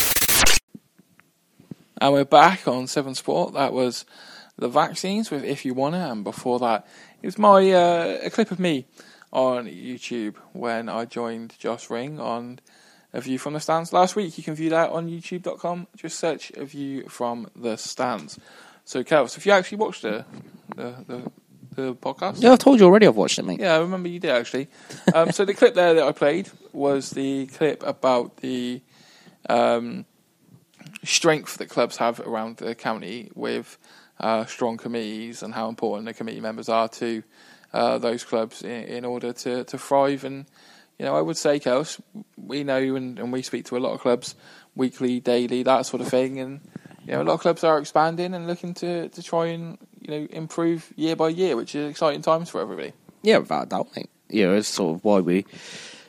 And 2.01 2.13
we're 2.13 2.25
back 2.25 2.67
on 2.67 2.87
Severn 2.87 3.15
Sport. 3.15 3.53
That 3.53 3.71
was 3.73 4.05
the 4.57 4.69
vaccines 4.69 5.31
with 5.31 5.43
If 5.43 5.65
You 5.65 5.73
Wanna, 5.73 6.11
and 6.11 6.23
before 6.23 6.59
that, 6.59 6.87
it 7.21 7.27
was 7.27 7.37
my 7.37 7.71
uh, 7.71 8.19
a 8.23 8.29
clip 8.29 8.51
of 8.51 8.59
me 8.59 8.85
on 9.31 9.65
YouTube 9.65 10.35
when 10.53 10.87
I 10.89 11.05
joined 11.05 11.57
Josh 11.59 11.89
Ring 11.89 12.19
on 12.19 12.59
a 13.13 13.21
view 13.21 13.39
from 13.39 13.53
the 13.53 13.59
stands 13.59 13.93
last 13.93 14.15
week. 14.15 14.37
You 14.37 14.43
can 14.43 14.55
view 14.55 14.69
that 14.69 14.91
on 14.91 15.09
youtube.com. 15.09 15.87
Just 15.95 16.19
search 16.19 16.51
a 16.51 16.65
view 16.65 17.07
from 17.07 17.49
the 17.55 17.77
stands. 17.77 18.39
So, 18.83 19.03
Kels, 19.03 19.37
if 19.37 19.45
you 19.45 19.51
actually 19.51 19.79
watched 19.79 20.03
the, 20.03 20.25
the, 20.75 20.95
the, 21.07 21.31
the 21.73 21.95
podcast? 21.95 22.41
Yeah, 22.41 22.53
I 22.53 22.55
told 22.57 22.79
you 22.79 22.85
already 22.85 23.07
I've 23.07 23.15
watched 23.15 23.39
it, 23.39 23.45
mate. 23.45 23.59
Yeah, 23.59 23.75
I 23.75 23.79
remember 23.79 24.09
you 24.09 24.19
did 24.19 24.31
actually. 24.31 24.67
Um, 25.13 25.31
so, 25.31 25.45
the 25.45 25.53
clip 25.53 25.73
there 25.75 25.93
that 25.93 26.03
I 26.03 26.11
played 26.11 26.49
was 26.71 27.09
the 27.11 27.47
clip 27.47 27.83
about 27.83 28.37
the 28.37 28.81
um, 29.49 30.05
strength 31.03 31.57
that 31.57 31.69
clubs 31.69 31.97
have 31.97 32.19
around 32.19 32.57
the 32.57 32.75
county 32.75 33.31
with 33.33 33.77
uh, 34.19 34.45
strong 34.45 34.77
committees 34.77 35.43
and 35.43 35.53
how 35.53 35.69
important 35.69 36.05
the 36.05 36.13
committee 36.13 36.41
members 36.41 36.69
are 36.69 36.87
to 36.87 37.23
uh, 37.73 37.97
those 37.97 38.23
clubs 38.23 38.61
in, 38.61 38.83
in, 38.83 39.05
order 39.05 39.33
to, 39.33 39.63
to 39.65 39.77
thrive. 39.77 40.23
And, 40.23 40.45
you 40.97 41.05
know, 41.05 41.15
I 41.15 41.21
would 41.21 41.37
say, 41.37 41.59
Kels, 41.59 41.99
we 42.37 42.63
know 42.63 42.77
and, 42.95 43.19
and 43.19 43.33
we 43.33 43.41
speak 43.41 43.65
to 43.65 43.77
a 43.77 43.79
lot 43.79 43.93
of 43.93 44.01
clubs 44.01 44.35
weekly, 44.75 45.19
daily, 45.19 45.63
that 45.63 45.85
sort 45.85 46.01
of 46.01 46.07
thing. 46.07 46.39
And, 46.39 46.61
you 47.05 47.13
know, 47.13 47.21
a 47.21 47.23
lot 47.23 47.33
of 47.33 47.39
clubs 47.41 47.63
are 47.63 47.77
expanding 47.79 48.33
and 48.33 48.47
looking 48.47 48.73
to, 48.75 49.09
to 49.09 49.23
try 49.23 49.47
and, 49.47 49.77
you 50.01 50.11
know, 50.11 50.27
improve 50.31 50.93
year 50.95 51.15
by 51.15 51.29
year, 51.29 51.55
which 51.55 51.75
is 51.75 51.89
exciting 51.89 52.21
times 52.21 52.49
for 52.49 52.61
everybody. 52.61 52.93
Yeah, 53.21 53.39
without 53.39 53.63
a 53.63 53.69
doubt, 53.69 53.87
mate. 53.95 54.09
You 54.29 54.47
know, 54.47 54.55
it's 54.55 54.67
sort 54.67 54.95
of 54.95 55.03
why 55.03 55.19
we 55.19 55.45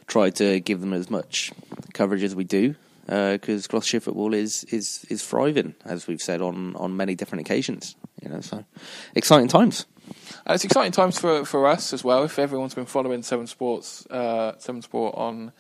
try 0.07 0.31
to 0.31 0.61
give 0.61 0.81
them 0.81 0.93
as 0.93 1.11
much 1.11 1.53
coverage 1.93 2.23
as 2.23 2.35
we 2.35 2.45
do 2.45 2.77
because 3.07 3.67
uh, 3.67 3.69
Gloucestershire 3.71 4.01
football 4.01 4.35
is, 4.35 4.65
is 4.65 5.07
is 5.09 5.25
thriving, 5.25 5.75
as 5.85 6.09
we've 6.09 6.21
said 6.21 6.43
on, 6.43 6.75
on 6.75 6.97
many 6.97 7.15
different 7.15 7.41
occasions. 7.43 7.95
You 8.21 8.31
know, 8.31 8.41
so 8.41 8.65
exciting 9.15 9.49
times. 9.49 9.87
Uh, 10.49 10.55
it's 10.55 10.65
exciting 10.65 10.93
times 10.93 11.19
for 11.19 11.45
for 11.45 11.67
us 11.69 11.93
as 11.93 12.03
well. 12.03 12.25
If 12.25 12.39
everyone's 12.39 12.75
been 12.75 12.87
following 12.87 13.23
Severn 13.23 13.47
Sports, 13.47 14.07
uh, 14.07 14.59
Severn 14.59 14.83
Sport 14.83 15.15
on 15.17 15.53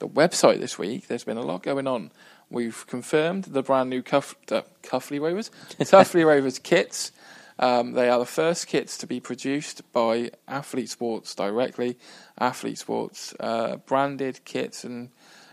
the 0.00 0.08
website 0.08 0.58
this 0.58 0.76
week, 0.76 1.06
there's 1.06 1.24
been 1.24 1.36
a 1.36 1.42
lot 1.42 1.62
going 1.62 1.86
on. 1.86 2.10
We've 2.50 2.86
confirmed 2.86 3.44
the 3.44 3.62
brand 3.62 3.90
new 3.90 4.02
Cuff, 4.02 4.34
uh, 4.50 4.62
Cuffley 4.82 5.20
Rovers, 5.20 5.50
Tuffley 5.78 6.26
Rovers 6.26 6.58
kits. 6.58 7.12
Um, 7.60 7.92
they 7.92 8.08
are 8.08 8.20
the 8.20 8.26
first 8.26 8.68
kits 8.68 8.96
to 8.98 9.06
be 9.06 9.20
produced 9.20 9.82
by 9.92 10.30
Athlete 10.46 10.90
Sports 10.90 11.34
directly. 11.34 11.98
Athlete 12.38 12.78
Sports 12.78 13.34
uh, 13.40 13.76
branded 13.76 14.44
kits 14.44 14.84
and 14.84 15.10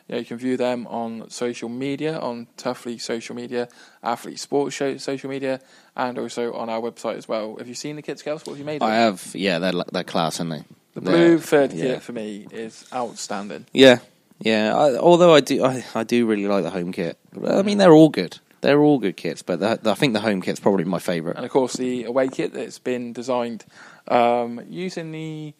you, 0.08 0.16
know, 0.16 0.20
you 0.20 0.26
can 0.26 0.38
view 0.38 0.58
them 0.58 0.86
on 0.88 1.30
social 1.30 1.70
media, 1.70 2.20
on 2.20 2.48
Tuffley 2.58 3.02
social 3.02 3.36
media, 3.36 3.68
Athlete 4.04 4.40
Sports 4.40 4.76
show, 4.76 4.98
social 4.98 5.30
media, 5.30 5.60
and 5.96 6.20
also 6.20 6.54
on 6.54 6.70
our 6.70 6.80
website 6.80 7.16
as 7.16 7.28
well. 7.28 7.56
Have 7.58 7.68
you 7.68 7.74
seen 7.74 7.96
the 7.96 8.02
kit 8.02 8.20
scales? 8.20 8.46
What 8.46 8.54
have 8.54 8.60
you 8.60 8.66
made? 8.66 8.84
I 8.84 8.96
have. 8.96 9.32
Yeah, 9.34 9.60
they're 9.60 9.74
they're 9.92 10.04
class, 10.04 10.40
aren't 10.40 10.52
they? 10.52 10.64
The 10.94 11.02
blue 11.02 11.40
third 11.40 11.74
yeah. 11.74 11.86
kit 11.86 12.04
for 12.04 12.14
me 12.14 12.48
is 12.52 12.86
outstanding. 12.94 13.66
Yeah, 13.74 13.98
yeah. 14.40 14.76
I, 14.76 14.96
although 14.96 15.34
I 15.34 15.42
do, 15.42 15.64
I, 15.66 15.84
I 15.94 16.04
do 16.04 16.26
really 16.26 16.48
like 16.48 16.64
the 16.64 16.70
home 16.70 16.92
kit. 16.92 17.18
I 17.46 17.64
mean, 17.64 17.80
they're 17.80 17.92
all 17.92 18.10
good. 18.10 18.40
They're 18.62 18.82
all 18.82 19.00
good 19.00 19.18
kits, 19.18 19.42
but 19.42 19.60
the, 19.60 19.80
the, 19.82 19.92
I 19.92 19.94
think 19.96 20.14
the 20.14 20.22
home 20.22 20.42
kit's 20.42 20.60
probably 20.60 20.86
my 20.86 21.00
favourite. 21.00 21.36
And 21.36 21.46
of 21.46 21.52
course, 21.52 21.74
the 21.74 22.06
away 22.06 22.30
kit 22.30 22.54
that's 22.54 22.80
been 22.80 23.14
designed 23.14 23.66
um, 24.08 24.62
using 24.70 25.12
the 25.12 25.54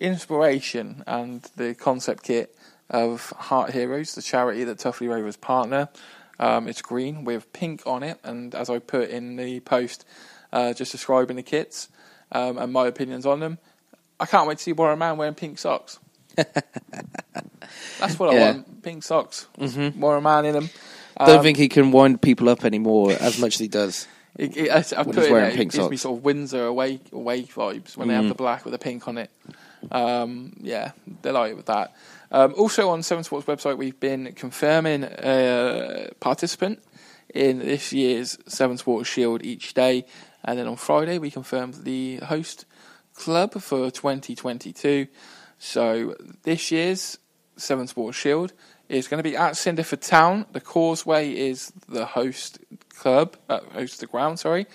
inspiration 0.00 1.04
and 1.06 1.42
the 1.56 1.74
concept 1.74 2.24
kit 2.24 2.56
of 2.90 3.30
Heart 3.30 3.72
Heroes, 3.72 4.14
the 4.14 4.22
charity 4.22 4.64
that 4.64 4.78
Tuffley 4.78 5.08
Rovers 5.08 5.36
partner. 5.36 5.88
Um, 6.38 6.68
it's 6.68 6.82
green 6.82 7.24
with 7.24 7.52
pink 7.52 7.82
on 7.86 8.02
it, 8.02 8.18
and 8.24 8.54
as 8.54 8.70
I 8.70 8.78
put 8.78 9.10
in 9.10 9.36
the 9.36 9.60
post, 9.60 10.06
uh, 10.52 10.72
just 10.72 10.92
describing 10.92 11.36
the 11.36 11.42
kits 11.42 11.88
um, 12.32 12.58
and 12.58 12.72
my 12.72 12.86
opinions 12.86 13.26
on 13.26 13.40
them, 13.40 13.58
I 14.18 14.26
can't 14.26 14.48
wait 14.48 14.58
to 14.58 14.64
see 14.64 14.72
Warren 14.72 14.98
Man 14.98 15.16
wearing 15.16 15.34
pink 15.34 15.58
socks. 15.58 15.98
That's 16.34 18.18
what 18.18 18.32
yeah. 18.32 18.40
I 18.40 18.50
want: 18.52 18.82
pink 18.82 19.02
socks. 19.02 19.46
Mm-hmm. 19.58 20.00
Warren 20.00 20.22
Man 20.22 20.46
in 20.46 20.54
them. 20.54 20.70
Um, 21.16 21.26
Don't 21.26 21.42
think 21.42 21.58
he 21.58 21.68
can 21.68 21.90
wind 21.90 22.22
people 22.22 22.48
up 22.48 22.64
anymore 22.64 23.12
as 23.12 23.38
much 23.38 23.54
as 23.54 23.60
he 23.60 23.68
does. 23.68 24.06
It, 24.38 24.56
it, 24.56 24.70
I, 24.70 24.78
I 25.00 25.02
put 25.02 25.18
it, 25.18 25.30
wearing 25.30 25.50
it, 25.50 25.56
pink 25.56 25.72
it 25.72 25.72
gives 25.72 25.74
socks. 25.74 25.90
me 25.90 25.96
sort 25.96 26.18
of 26.18 26.24
Windsor 26.24 26.64
away 26.64 27.00
away 27.12 27.42
vibes 27.42 27.96
when 27.96 28.06
mm. 28.06 28.10
they 28.10 28.14
have 28.14 28.26
mm. 28.26 28.28
the 28.28 28.36
black 28.36 28.64
with 28.64 28.70
the 28.70 28.78
pink 28.78 29.08
on 29.08 29.18
it. 29.18 29.28
Um, 29.90 30.52
yeah, 30.60 30.92
delighted 31.20 31.56
with 31.56 31.66
that. 31.66 31.92
Um, 32.32 32.54
also 32.56 32.90
on 32.90 33.02
Severn 33.02 33.24
Sports 33.24 33.46
website, 33.46 33.76
we've 33.76 33.98
been 33.98 34.32
confirming 34.32 35.04
a 35.04 36.10
participant 36.20 36.80
in 37.34 37.58
this 37.58 37.92
year's 37.92 38.38
Severn 38.46 38.78
Sports 38.78 39.08
Shield 39.08 39.44
each 39.44 39.74
day, 39.74 40.04
and 40.44 40.58
then 40.58 40.68
on 40.68 40.76
Friday 40.76 41.18
we 41.18 41.30
confirmed 41.30 41.74
the 41.82 42.16
host 42.18 42.66
club 43.14 43.52
for 43.54 43.90
2022. 43.90 45.08
So 45.58 46.14
this 46.44 46.70
year's 46.70 47.18
Severn 47.56 47.88
Sports 47.88 48.16
Shield 48.16 48.52
is 48.88 49.08
going 49.08 49.22
to 49.22 49.28
be 49.28 49.36
at 49.36 49.54
Cinderford 49.54 50.06
Town. 50.06 50.46
The 50.52 50.60
Causeway 50.60 51.32
is 51.32 51.72
the 51.88 52.06
host 52.06 52.58
club, 52.90 53.36
uh, 53.48 53.60
host 53.72 54.00
the 54.00 54.06
ground, 54.06 54.38
sorry, 54.38 54.66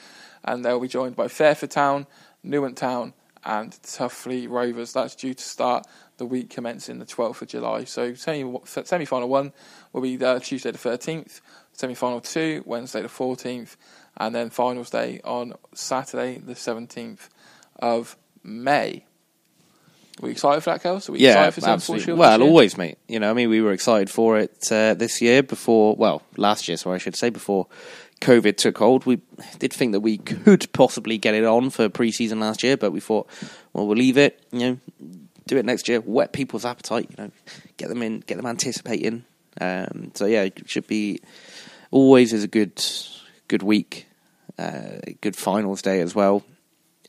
and 0.43 0.63
they'll 0.63 0.79
be 0.79 0.87
joined 0.87 1.15
by 1.15 1.29
Fairford 1.29 1.71
Town, 1.71 2.05
Newent 2.43 2.77
Town, 2.77 3.13
and 3.45 3.71
Tuffley 3.83 4.49
Rovers. 4.49 4.93
That's 4.93 5.15
due 5.15 5.33
to 5.33 5.43
start 5.43 5.85
the 6.17 6.25
week 6.25 6.49
commencing 6.49 6.99
the 6.99 7.05
12th 7.05 7.41
of 7.41 7.47
July. 7.47 7.83
So 7.83 8.13
semi 8.13 9.05
final 9.05 9.29
one 9.29 9.53
will 9.93 10.01
be 10.01 10.23
uh, 10.23 10.39
Tuesday 10.39 10.71
the 10.71 10.77
13th, 10.77 11.41
semi 11.73 11.95
final 11.95 12.21
two 12.21 12.63
Wednesday 12.65 13.01
the 13.01 13.07
14th, 13.07 13.75
and 14.17 14.33
then 14.33 14.49
finals 14.49 14.89
day 14.89 15.21
on 15.23 15.53
Saturday 15.73 16.39
the 16.39 16.53
17th 16.53 17.29
of 17.77 18.15
May. 18.43 19.05
Are 20.21 20.25
we 20.27 20.31
excited 20.31 20.61
for 20.61 20.69
that, 20.69 20.81
Kels? 20.81 21.09
Are 21.09 21.11
we 21.11 21.19
yeah, 21.19 21.47
excited 21.47 21.61
for 21.61 21.69
absolutely. 21.69 22.13
Well, 22.13 22.41
always, 22.41 22.77
mate. 22.77 22.97
You 23.09 23.19
know, 23.19 23.29
I 23.29 23.33
mean, 23.33 23.49
we 23.49 23.61
were 23.61 23.73
excited 23.73 24.09
for 24.09 24.39
it 24.39 24.71
uh, 24.71 24.93
this 24.93 25.21
year 25.21 25.43
before, 25.43 25.93
well, 25.97 26.21
last 26.37 26.69
year, 26.69 26.77
so 26.77 26.93
I 26.93 26.99
should 26.99 27.17
say, 27.17 27.29
before 27.29 27.67
COVID 28.21 28.55
took 28.55 28.77
hold. 28.77 29.05
We 29.05 29.19
did 29.59 29.73
think 29.73 29.91
that 29.91 29.99
we 29.99 30.17
could 30.17 30.71
possibly 30.71 31.17
get 31.17 31.33
it 31.35 31.43
on 31.43 31.69
for 31.69 31.89
pre-season 31.89 32.39
last 32.39 32.63
year, 32.63 32.77
but 32.77 32.91
we 32.91 33.01
thought, 33.01 33.27
well, 33.73 33.87
we'll 33.87 33.97
leave 33.97 34.17
it. 34.17 34.41
You 34.53 34.59
know, 34.59 34.77
do 35.47 35.57
it 35.57 35.65
next 35.65 35.87
year. 35.87 35.99
Whet 35.99 36.33
people's 36.33 36.65
appetite. 36.65 37.07
You 37.09 37.25
know, 37.25 37.31
get 37.77 37.89
them 37.89 38.01
in, 38.01 38.21
get 38.21 38.37
them 38.37 38.45
anticipating. 38.45 39.25
Um, 39.59 40.11
so 40.13 40.25
yeah, 40.25 40.43
it 40.43 40.69
should 40.69 40.87
be 40.87 41.21
always 41.91 42.33
is 42.33 42.43
a 42.43 42.47
good 42.47 42.83
good 43.47 43.63
week, 43.63 44.07
uh, 44.57 44.99
good 45.21 45.35
finals 45.35 45.81
day 45.81 46.01
as 46.01 46.13
well. 46.13 46.43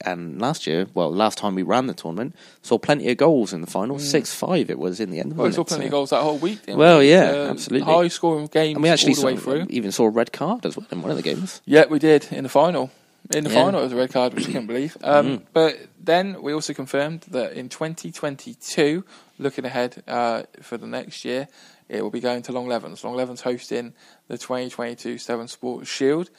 And 0.05 0.39
last 0.39 0.67
year, 0.67 0.87
well, 0.93 1.11
last 1.11 1.39
time 1.39 1.55
we 1.55 1.63
ran 1.63 1.87
the 1.87 1.95
tournament, 1.95 2.37
saw 2.61 2.77
plenty 2.77 3.11
of 3.11 3.17
goals 3.17 3.55
in 3.55 3.63
the 3.63 3.67
final. 3.67 3.97
Mm. 3.97 4.01
Six 4.01 4.35
five, 4.35 4.69
it 4.69 4.79
was 4.79 5.01
in 5.01 5.11
the 5.11 5.21
end. 5.21 5.37
Well, 5.37 5.47
we 5.47 5.53
saw 5.53 5.65
plenty 5.65 5.85
so. 5.85 5.87
of 5.87 5.91
goals 5.91 6.11
that 6.11 6.23
whole 6.23 6.39
week. 6.39 6.61
well, 6.69 6.99
we? 6.99 7.11
yeah, 7.11 7.31
uh, 7.31 7.51
absolutely. 7.51 7.93
High 7.93 8.09
scoring 8.09 8.47
games. 8.47 8.77
And 8.77 8.83
we 8.83 8.91
actually 8.91 9.15
all 9.15 9.21
the 9.21 9.27
way 9.27 9.37
through. 9.37 9.67
even 9.71 9.93
saw 9.93 10.05
a 10.05 10.11
red 10.11 10.33
card 10.33 10.67
as 10.67 10.77
well 10.77 10.87
in 10.91 11.01
one 11.01 11.11
of 11.11 11.17
the 11.17 11.23
games. 11.23 11.63
Yeah, 11.65 11.87
we 11.87 11.99
did 11.99 12.29
in 12.31 12.43
the 12.43 12.51
final. 12.51 12.91
In 13.31 13.45
the 13.45 13.51
yeah. 13.51 13.63
final, 13.63 13.81
it 13.81 13.85
was 13.85 13.93
a 13.93 13.97
red 13.97 14.13
card, 14.13 14.35
which 14.35 14.49
I 14.49 14.53
can't 14.53 14.67
believe. 14.67 14.97
Um, 15.03 15.39
mm. 15.39 15.43
But 15.53 15.89
then 15.99 16.43
we 16.43 16.53
also 16.53 16.75
confirmed 16.75 17.23
that 17.29 17.55
in 17.55 17.69
2022, 17.69 19.05
looking 19.39 19.65
ahead 19.65 20.03
uh, 20.07 20.45
for 20.63 20.77
the 20.77 20.87
next 20.87 21.25
year, 21.25 21.49
it 21.89 22.03
will 22.03 22.11
be 22.11 22.21
going 22.21 22.43
to 22.43 22.53
Longleven. 22.53 22.91
Longlevens. 22.91 23.05
Long 23.05 23.15
Levens 23.15 23.41
hosting 23.41 23.95
the 24.29 24.39
2022 24.39 25.19
Severn 25.19 25.49
Sports 25.49 25.89
Shield. 25.89 26.31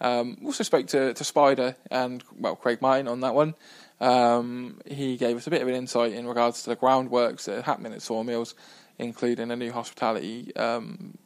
Um, 0.00 0.38
also 0.44 0.64
spoke 0.64 0.88
to, 0.88 1.14
to 1.14 1.24
Spider 1.24 1.76
and 1.90 2.24
well 2.36 2.56
Craig 2.56 2.82
Martin 2.82 3.06
on 3.06 3.20
that 3.20 3.34
one. 3.34 3.54
Um, 4.00 4.80
he 4.84 5.16
gave 5.16 5.36
us 5.36 5.46
a 5.46 5.50
bit 5.50 5.62
of 5.62 5.68
an 5.68 5.74
insight 5.74 6.12
in 6.12 6.26
regards 6.26 6.64
to 6.64 6.70
the 6.70 6.76
groundworks 6.76 7.44
that 7.44 7.58
are 7.58 7.62
happening 7.62 7.92
at 7.92 8.02
Sawmills, 8.02 8.56
including 8.98 9.52
a 9.52 9.56
new 9.56 9.70
hospitality 9.70 10.54
um, 10.56 11.16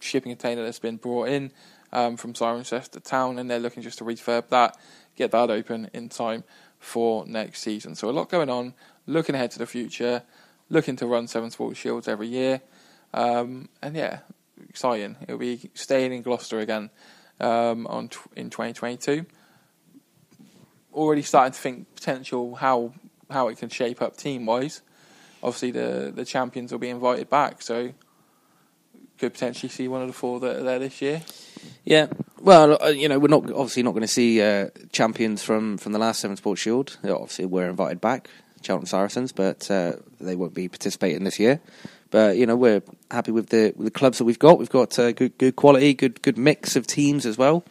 shipping 0.00 0.32
container 0.32 0.64
that's 0.64 0.78
been 0.78 0.96
brought 0.96 1.28
in 1.28 1.52
um, 1.92 2.16
from 2.16 2.32
Cirencester 2.32 3.02
Town, 3.02 3.38
and 3.38 3.50
they're 3.50 3.58
looking 3.58 3.82
just 3.82 3.98
to 3.98 4.04
refurb 4.04 4.48
that, 4.48 4.76
get 5.16 5.30
that 5.32 5.50
open 5.50 5.90
in 5.92 6.08
time 6.08 6.44
for 6.78 7.26
next 7.26 7.60
season. 7.60 7.94
So 7.94 8.08
a 8.08 8.12
lot 8.12 8.28
going 8.28 8.50
on, 8.50 8.74
looking 9.06 9.34
ahead 9.34 9.50
to 9.52 9.58
the 9.58 9.66
future, 9.66 10.22
looking 10.68 10.96
to 10.96 11.06
run 11.06 11.26
Severn 11.26 11.50
Sports 11.50 11.78
Shields 11.78 12.08
every 12.08 12.28
year, 12.28 12.62
um, 13.14 13.68
and 13.82 13.96
yeah, 13.96 14.20
exciting. 14.68 15.16
It'll 15.22 15.38
be 15.38 15.70
staying 15.74 16.12
in 16.12 16.22
Gloucester 16.22 16.58
again 16.58 16.90
um, 17.40 17.86
on 17.86 18.08
t- 18.08 18.18
in 18.36 18.50
2022. 18.50 19.26
Already 20.94 21.22
starting 21.22 21.52
to 21.52 21.58
think 21.58 21.94
potential 21.94 22.56
how 22.56 22.94
how 23.30 23.48
it 23.48 23.58
can 23.58 23.68
shape 23.68 24.02
up 24.02 24.16
team 24.16 24.46
wise. 24.46 24.82
Obviously, 25.42 25.70
the 25.70 26.12
the 26.14 26.24
champions 26.24 26.72
will 26.72 26.78
be 26.78 26.90
invited 26.90 27.28
back, 27.28 27.62
so 27.62 27.92
could 29.18 29.32
potentially 29.32 29.70
see 29.70 29.88
one 29.88 30.02
of 30.02 30.08
the 30.08 30.12
four 30.12 30.40
that 30.40 30.56
are 30.56 30.62
there 30.62 30.78
this 30.78 31.00
year. 31.00 31.22
Yeah, 31.84 32.08
well, 32.40 32.82
uh, 32.82 32.88
you 32.88 33.08
know, 33.08 33.18
we're 33.18 33.28
not 33.28 33.50
obviously 33.50 33.82
not 33.82 33.92
going 33.92 34.02
to 34.02 34.08
see 34.08 34.40
uh, 34.40 34.68
champions 34.92 35.42
from, 35.42 35.78
from 35.78 35.92
the 35.92 35.98
last 35.98 36.20
Severn 36.20 36.36
Sports 36.36 36.60
Shield. 36.60 36.96
Obviously, 37.04 37.46
we're 37.46 37.68
invited 37.68 38.00
back, 38.00 38.28
Cheltenham 38.62 38.86
Saracens, 38.86 39.32
but 39.32 39.70
uh, 39.70 39.94
they 40.20 40.36
won't 40.36 40.54
be 40.54 40.68
participating 40.68 41.24
this 41.24 41.38
year. 41.38 41.60
But 42.10 42.36
you 42.36 42.46
know, 42.46 42.56
we're 42.56 42.82
happy 43.10 43.32
with 43.32 43.48
the 43.48 43.72
with 43.76 43.86
the 43.86 43.90
clubs 43.90 44.18
that 44.18 44.24
we've 44.24 44.38
got. 44.38 44.58
We've 44.58 44.68
got 44.70 44.98
uh, 44.98 45.12
good 45.12 45.38
good 45.38 45.56
quality, 45.56 45.94
good 45.94 46.20
good 46.22 46.36
mix 46.36 46.76
of 46.76 46.86
teams 46.86 47.24
as 47.24 47.38
well. 47.38 47.64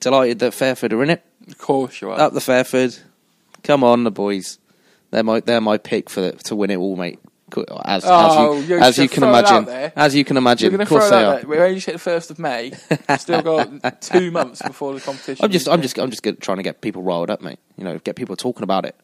Delighted 0.00 0.40
that 0.40 0.52
Fairford 0.52 0.92
are 0.92 1.02
in 1.02 1.10
it. 1.10 1.24
Of 1.46 1.58
course, 1.58 2.00
you 2.00 2.10
are. 2.10 2.18
Up 2.18 2.32
the 2.32 2.40
Fairford. 2.40 2.96
Come 3.62 3.84
on, 3.84 4.04
the 4.04 4.10
boys. 4.10 4.58
They're 5.10 5.22
my 5.22 5.40
they're 5.40 5.60
my 5.60 5.78
pick 5.78 6.10
for 6.10 6.22
the, 6.22 6.32
to 6.32 6.56
win 6.56 6.70
it 6.70 6.76
all, 6.76 6.96
mate 6.96 7.20
as, 7.84 8.04
oh, 8.06 8.56
as 8.56 8.68
you, 8.68 8.78
as 8.78 8.98
you 8.98 9.08
can 9.08 9.22
imagine. 9.22 9.68
As 9.96 10.14
you 10.14 10.24
can 10.24 10.36
imagine, 10.36 10.80
of 10.80 10.88
course 10.88 11.10
they 11.10 11.24
are. 11.24 11.42
We're 11.44 11.64
only 11.64 11.80
hit 11.80 11.92
the 11.92 11.98
first 11.98 12.30
of 12.30 12.38
May. 12.38 12.72
Still 13.18 13.42
got 13.42 14.00
two 14.00 14.30
months 14.30 14.62
before 14.62 14.94
the 14.94 15.00
competition. 15.00 15.44
I'm 15.44 15.50
just, 15.50 15.68
I'm 15.68 15.82
just, 15.82 15.98
I'm 15.98 16.10
just 16.10 16.24
trying 16.40 16.58
to 16.58 16.62
get 16.62 16.80
people 16.80 17.02
riled 17.02 17.30
up, 17.30 17.40
mate. 17.40 17.58
You 17.76 17.84
know, 17.84 17.98
get 17.98 18.16
people 18.16 18.36
talking 18.36 18.62
about 18.62 18.84
it. 18.84 18.96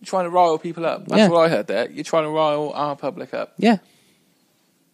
You're 0.00 0.06
trying 0.06 0.24
to 0.24 0.30
rile 0.30 0.58
people 0.58 0.84
up. 0.84 1.06
That's 1.06 1.18
yeah. 1.18 1.28
what 1.28 1.46
I 1.46 1.48
heard 1.48 1.66
there. 1.66 1.90
You're 1.90 2.04
trying 2.04 2.24
to 2.24 2.30
rile 2.30 2.72
our 2.74 2.96
public 2.96 3.32
up. 3.32 3.54
Yeah. 3.56 3.78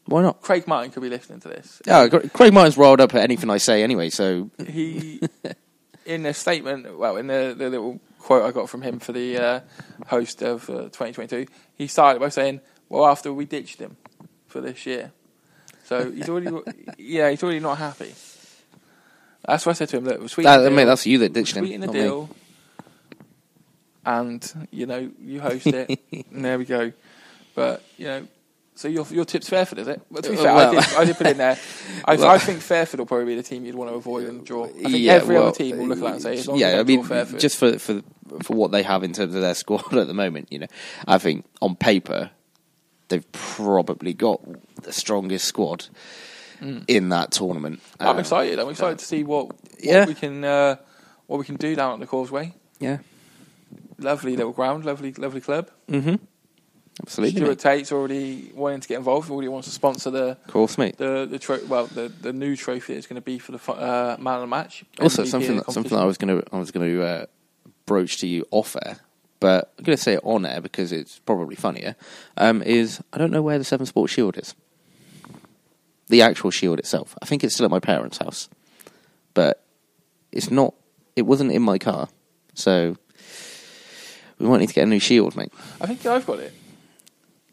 Why 0.06 0.22
not? 0.22 0.40
Craig 0.40 0.66
Martin 0.66 0.90
could 0.90 1.02
be 1.02 1.08
listening 1.08 1.40
to 1.40 1.48
this. 1.48 1.80
Yeah, 1.86 2.08
Craig 2.08 2.52
Martin's 2.52 2.76
riled 2.76 3.00
up 3.00 3.14
at 3.14 3.22
anything 3.22 3.50
I 3.50 3.58
say 3.58 3.82
anyway. 3.82 4.10
So 4.10 4.50
He, 4.66 5.20
in 6.06 6.26
a 6.26 6.34
statement, 6.34 6.98
well, 6.98 7.16
in 7.16 7.26
the, 7.28 7.54
the 7.56 7.70
little 7.70 8.00
quote 8.20 8.44
I 8.44 8.52
got 8.52 8.68
from 8.68 8.82
him 8.82 9.00
for 9.00 9.12
the 9.12 9.38
uh, 9.38 9.60
host 10.06 10.42
of 10.42 10.68
uh, 10.70 10.84
2022, 10.84 11.46
he 11.74 11.86
started 11.86 12.20
by 12.20 12.28
saying, 12.28 12.60
"Well, 12.88 13.06
after 13.06 13.32
we 13.32 13.44
ditched 13.46 13.80
him 13.80 13.96
for 14.46 14.60
this 14.60 14.86
year, 14.86 15.12
so 15.84 16.10
he's 16.10 16.28
already, 16.28 16.50
yeah, 16.98 17.30
he's 17.30 17.42
already 17.42 17.60
not 17.60 17.78
happy." 17.78 18.14
That's 19.44 19.64
what 19.64 19.72
I 19.72 19.74
said 19.74 19.88
to 19.90 19.96
him. 19.96 20.04
Look, 20.04 20.28
sweeten 20.28 20.62
that, 20.62 20.70
mate, 20.70 20.84
that's 20.84 21.06
you 21.06 21.18
that 21.18 21.32
ditched 21.32 21.56
him. 21.56 21.64
sweeten 21.64 21.80
the 21.80 21.86
not 21.86 21.94
me. 21.94 22.00
deal, 22.02 22.30
and 24.04 24.68
you 24.70 24.86
know 24.86 25.10
you 25.20 25.40
host 25.40 25.66
it. 25.66 26.00
and 26.12 26.44
there 26.44 26.58
we 26.58 26.64
go. 26.64 26.92
But 27.54 27.82
you 27.96 28.06
know, 28.06 28.28
so 28.80 28.88
your 28.88 29.06
your 29.10 29.24
tip's 29.24 29.48
Fairford, 29.48 29.78
is 29.78 29.88
it? 29.88 30.00
But 30.10 30.24
to 30.24 30.30
be 30.30 30.36
Uh, 30.38 30.42
fair, 30.42 30.54
well- 30.54 30.70
I, 30.70 30.80
did, 30.80 30.94
I 30.96 31.04
did 31.04 31.16
put 31.16 31.26
in 31.26 31.36
there. 31.38 31.58
I, 32.04 32.16
Well- 32.16 32.28
I 32.30 32.38
think 32.38 32.60
Fairford 32.60 32.98
will 33.00 33.06
probably 33.06 33.26
be 33.26 33.34
the 33.36 33.42
team 33.42 33.64
you'd 33.64 33.74
want 33.74 33.90
to 33.90 33.94
avoid 33.96 34.26
and 34.28 34.44
draw. 34.44 34.64
I 34.64 34.68
think 34.68 34.88
Yeah, 34.98 35.12
every 35.14 35.34
well, 35.36 35.48
other 35.48 35.56
team 35.56 35.76
will 35.78 35.86
look 35.88 35.98
at 35.98 36.04
that 36.04 36.12
and 36.14 36.22
say, 36.22 36.38
as 36.38 36.48
long 36.48 36.58
yeah, 36.58 36.68
as 36.68 36.80
I 36.80 36.82
mean, 36.84 37.04
Fairford. 37.04 37.40
just 37.40 37.56
for 37.58 37.78
for 37.78 38.00
for 38.42 38.54
what 38.56 38.70
they 38.72 38.82
have 38.82 39.02
in 39.04 39.12
terms 39.12 39.34
of 39.34 39.40
their 39.42 39.54
squad 39.62 39.94
at 39.96 40.06
the 40.06 40.14
moment, 40.14 40.48
you 40.50 40.58
know, 40.60 40.66
I 41.06 41.18
think 41.18 41.44
on 41.60 41.76
paper 41.76 42.30
they've 43.08 43.30
probably 43.32 44.14
got 44.14 44.40
the 44.82 44.92
strongest 44.92 45.44
squad 45.46 45.86
in 46.86 47.08
that 47.08 47.32
tournament. 47.32 47.80
Mm. 47.80 48.06
I'm 48.06 48.08
Um, 48.08 48.18
excited. 48.20 48.58
I'm 48.60 48.68
excited 48.68 48.98
to 49.00 49.04
see 49.04 49.24
what, 49.24 49.46
what 49.48 49.56
Yeah. 49.80 50.04
we 50.06 50.14
can 50.14 50.44
uh, 50.44 50.76
what 51.26 51.38
we 51.38 51.44
can 51.44 51.56
do 51.56 51.74
down 51.74 51.94
at 51.94 52.00
the 52.00 52.06
Causeway. 52.06 52.54
Yeah, 52.78 52.98
Lovely 53.98 54.36
little 54.36 54.52
ground, 54.52 54.84
lovely 54.84 55.12
lovely 55.12 55.40
club. 55.40 55.70
mm-hmm. 55.88 56.16
Absolutely, 57.02 57.40
Stuart. 57.40 57.58
Tate's 57.58 57.92
already 57.92 58.52
wanting 58.54 58.80
to 58.80 58.88
get 58.88 58.98
involved. 58.98 59.30
Already 59.30 59.48
wants 59.48 59.68
to 59.68 59.74
sponsor 59.74 60.10
the 60.10 60.24
of 60.30 60.46
course, 60.48 60.76
mate. 60.76 60.98
the 60.98 61.26
the 61.28 61.38
tro- 61.38 61.64
well 61.66 61.86
the 61.86 62.08
the 62.08 62.32
new 62.32 62.56
trophy 62.56 62.94
that's 62.94 63.06
going 63.06 63.20
to 63.20 63.24
be 63.24 63.38
for 63.38 63.52
the 63.52 63.72
uh, 63.72 64.16
man 64.18 64.34
of 64.34 64.40
the 64.42 64.46
match. 64.46 64.84
Also, 65.00 65.22
MVP 65.22 65.28
something 65.28 65.56
that, 65.56 65.72
something 65.72 65.96
that 65.96 66.02
I 66.02 66.04
was 66.04 66.18
going 66.18 66.40
to 66.40 66.46
I 66.54 66.58
was 66.58 66.70
going 66.70 66.88
to 66.88 67.02
uh, 67.02 67.26
broach 67.86 68.18
to 68.18 68.26
you 68.26 68.46
off 68.50 68.76
air, 68.84 68.98
but 69.40 69.72
I'm 69.78 69.84
going 69.84 69.96
to 69.96 70.02
say 70.02 70.14
it 70.14 70.20
on 70.22 70.44
air 70.44 70.60
because 70.60 70.92
it's 70.92 71.18
probably 71.20 71.56
funnier. 71.56 71.96
Um, 72.36 72.62
is 72.62 73.02
I 73.12 73.18
don't 73.18 73.30
know 73.30 73.42
where 73.42 73.58
the 73.58 73.64
Severn 73.64 73.86
Sports 73.86 74.12
Shield 74.12 74.36
is. 74.36 74.54
The 76.08 76.22
actual 76.22 76.50
shield 76.50 76.80
itself. 76.80 77.16
I 77.22 77.26
think 77.26 77.44
it's 77.44 77.54
still 77.54 77.64
at 77.64 77.70
my 77.70 77.80
parents' 77.80 78.18
house, 78.18 78.48
but 79.32 79.64
it's 80.32 80.50
not. 80.50 80.74
It 81.16 81.22
wasn't 81.22 81.52
in 81.52 81.62
my 81.62 81.78
car, 81.78 82.08
so 82.54 82.96
we 84.38 84.46
might 84.46 84.58
need 84.58 84.68
to 84.68 84.74
get 84.74 84.84
a 84.84 84.86
new 84.86 84.98
shield, 84.98 85.36
mate. 85.36 85.52
I 85.80 85.86
think 85.86 86.04
I've 86.06 86.26
got 86.26 86.40
it. 86.40 86.52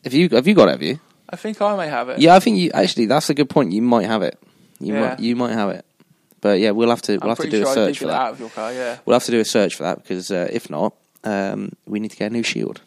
Have 0.07 0.13
you 0.13 0.29
have 0.29 0.47
you 0.47 0.53
got 0.53 0.69
it? 0.69 0.71
Have 0.71 0.81
you? 0.83 0.99
I 1.29 1.35
think 1.35 1.61
I 1.61 1.75
may 1.75 1.87
have 1.89 2.07
it. 2.09 2.19
Yeah, 2.19 2.35
I 2.35 2.39
think 2.39 2.57
you 2.57 2.71
actually. 2.73 3.07
That's 3.07 3.29
a 3.29 3.33
good 3.33 3.49
point. 3.49 3.73
You 3.73 3.81
might 3.81 4.05
have 4.05 4.21
it. 4.21 4.39
You 4.79 4.93
Yeah. 4.93 4.99
might 5.09 5.19
you 5.19 5.35
might 5.35 5.51
have 5.53 5.69
it, 5.71 5.85
but 6.41 6.59
yeah, 6.59 6.71
we'll 6.71 6.89
have 6.89 7.01
to 7.03 7.13
we'll 7.13 7.23
I'm 7.23 7.29
have 7.29 7.39
to 7.39 7.49
do 7.49 7.57
sure 7.59 7.67
a 7.67 7.71
I 7.71 7.73
search 7.73 7.99
for 7.99 8.05
that. 8.07 8.13
out 8.21 8.31
of 8.33 8.39
your 8.39 8.49
car. 8.49 8.71
Yeah. 8.71 8.97
We'll 9.05 9.15
have 9.15 9.25
to 9.25 9.31
do 9.31 9.39
a 9.39 9.45
search 9.45 9.75
for 9.75 9.83
that 9.83 10.01
because 10.01 10.31
uh, 10.31 10.47
if 10.51 10.69
not, 10.69 10.93
um, 11.23 11.71
we 11.85 11.99
need 11.99 12.11
to 12.11 12.17
get 12.17 12.31
a 12.31 12.33
new 12.33 12.43
shield. 12.43 12.79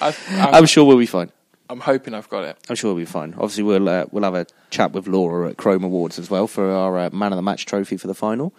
I'm, 0.00 0.14
I'm 0.30 0.66
sure 0.66 0.84
we'll 0.84 0.98
be 0.98 1.06
fine. 1.06 1.30
I'm 1.70 1.80
hoping 1.80 2.14
I've 2.14 2.28
got 2.28 2.44
it. 2.44 2.58
I'm 2.68 2.76
sure 2.76 2.92
we'll 2.94 3.02
be 3.02 3.06
fine. 3.10 3.34
Obviously, 3.34 3.62
we'll 3.64 3.88
uh, 3.88 4.04
we'll 4.10 4.24
have 4.24 4.34
a 4.34 4.46
chat 4.70 4.92
with 4.92 5.06
Laura 5.08 5.50
at 5.50 5.56
Chrome 5.56 5.84
Awards 5.84 6.18
as 6.18 6.30
well 6.30 6.46
for 6.46 6.70
our 6.70 6.98
uh, 6.98 7.10
Man 7.10 7.32
of 7.32 7.36
the 7.36 7.42
Match 7.42 7.66
trophy 7.66 7.96
for 7.96 8.06
the 8.06 8.14
final, 8.14 8.54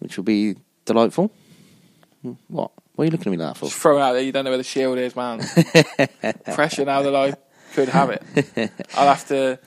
which 0.00 0.16
will 0.16 0.24
be 0.24 0.56
delightful. 0.84 1.32
Hmm, 2.22 2.32
What? 2.48 2.70
What 2.96 3.02
are 3.02 3.06
you 3.06 3.10
looking 3.10 3.32
at 3.32 3.38
me 3.38 3.44
like 3.44 3.54
that 3.54 3.58
for? 3.60 3.66
Just 3.66 3.78
throw 3.78 3.98
it 3.98 4.00
out 4.00 4.12
there. 4.14 4.22
You 4.22 4.32
don't 4.32 4.44
know 4.44 4.50
where 4.50 4.58
the 4.58 4.64
shield 4.64 4.96
is, 4.98 5.14
man. 5.14 5.40
Pressure 6.54 6.86
now 6.86 7.02
that 7.02 7.14
I 7.14 7.34
could 7.74 7.90
have 7.90 8.08
it. 8.10 8.22
I'll 8.94 9.08
have 9.08 9.28
to. 9.28 9.58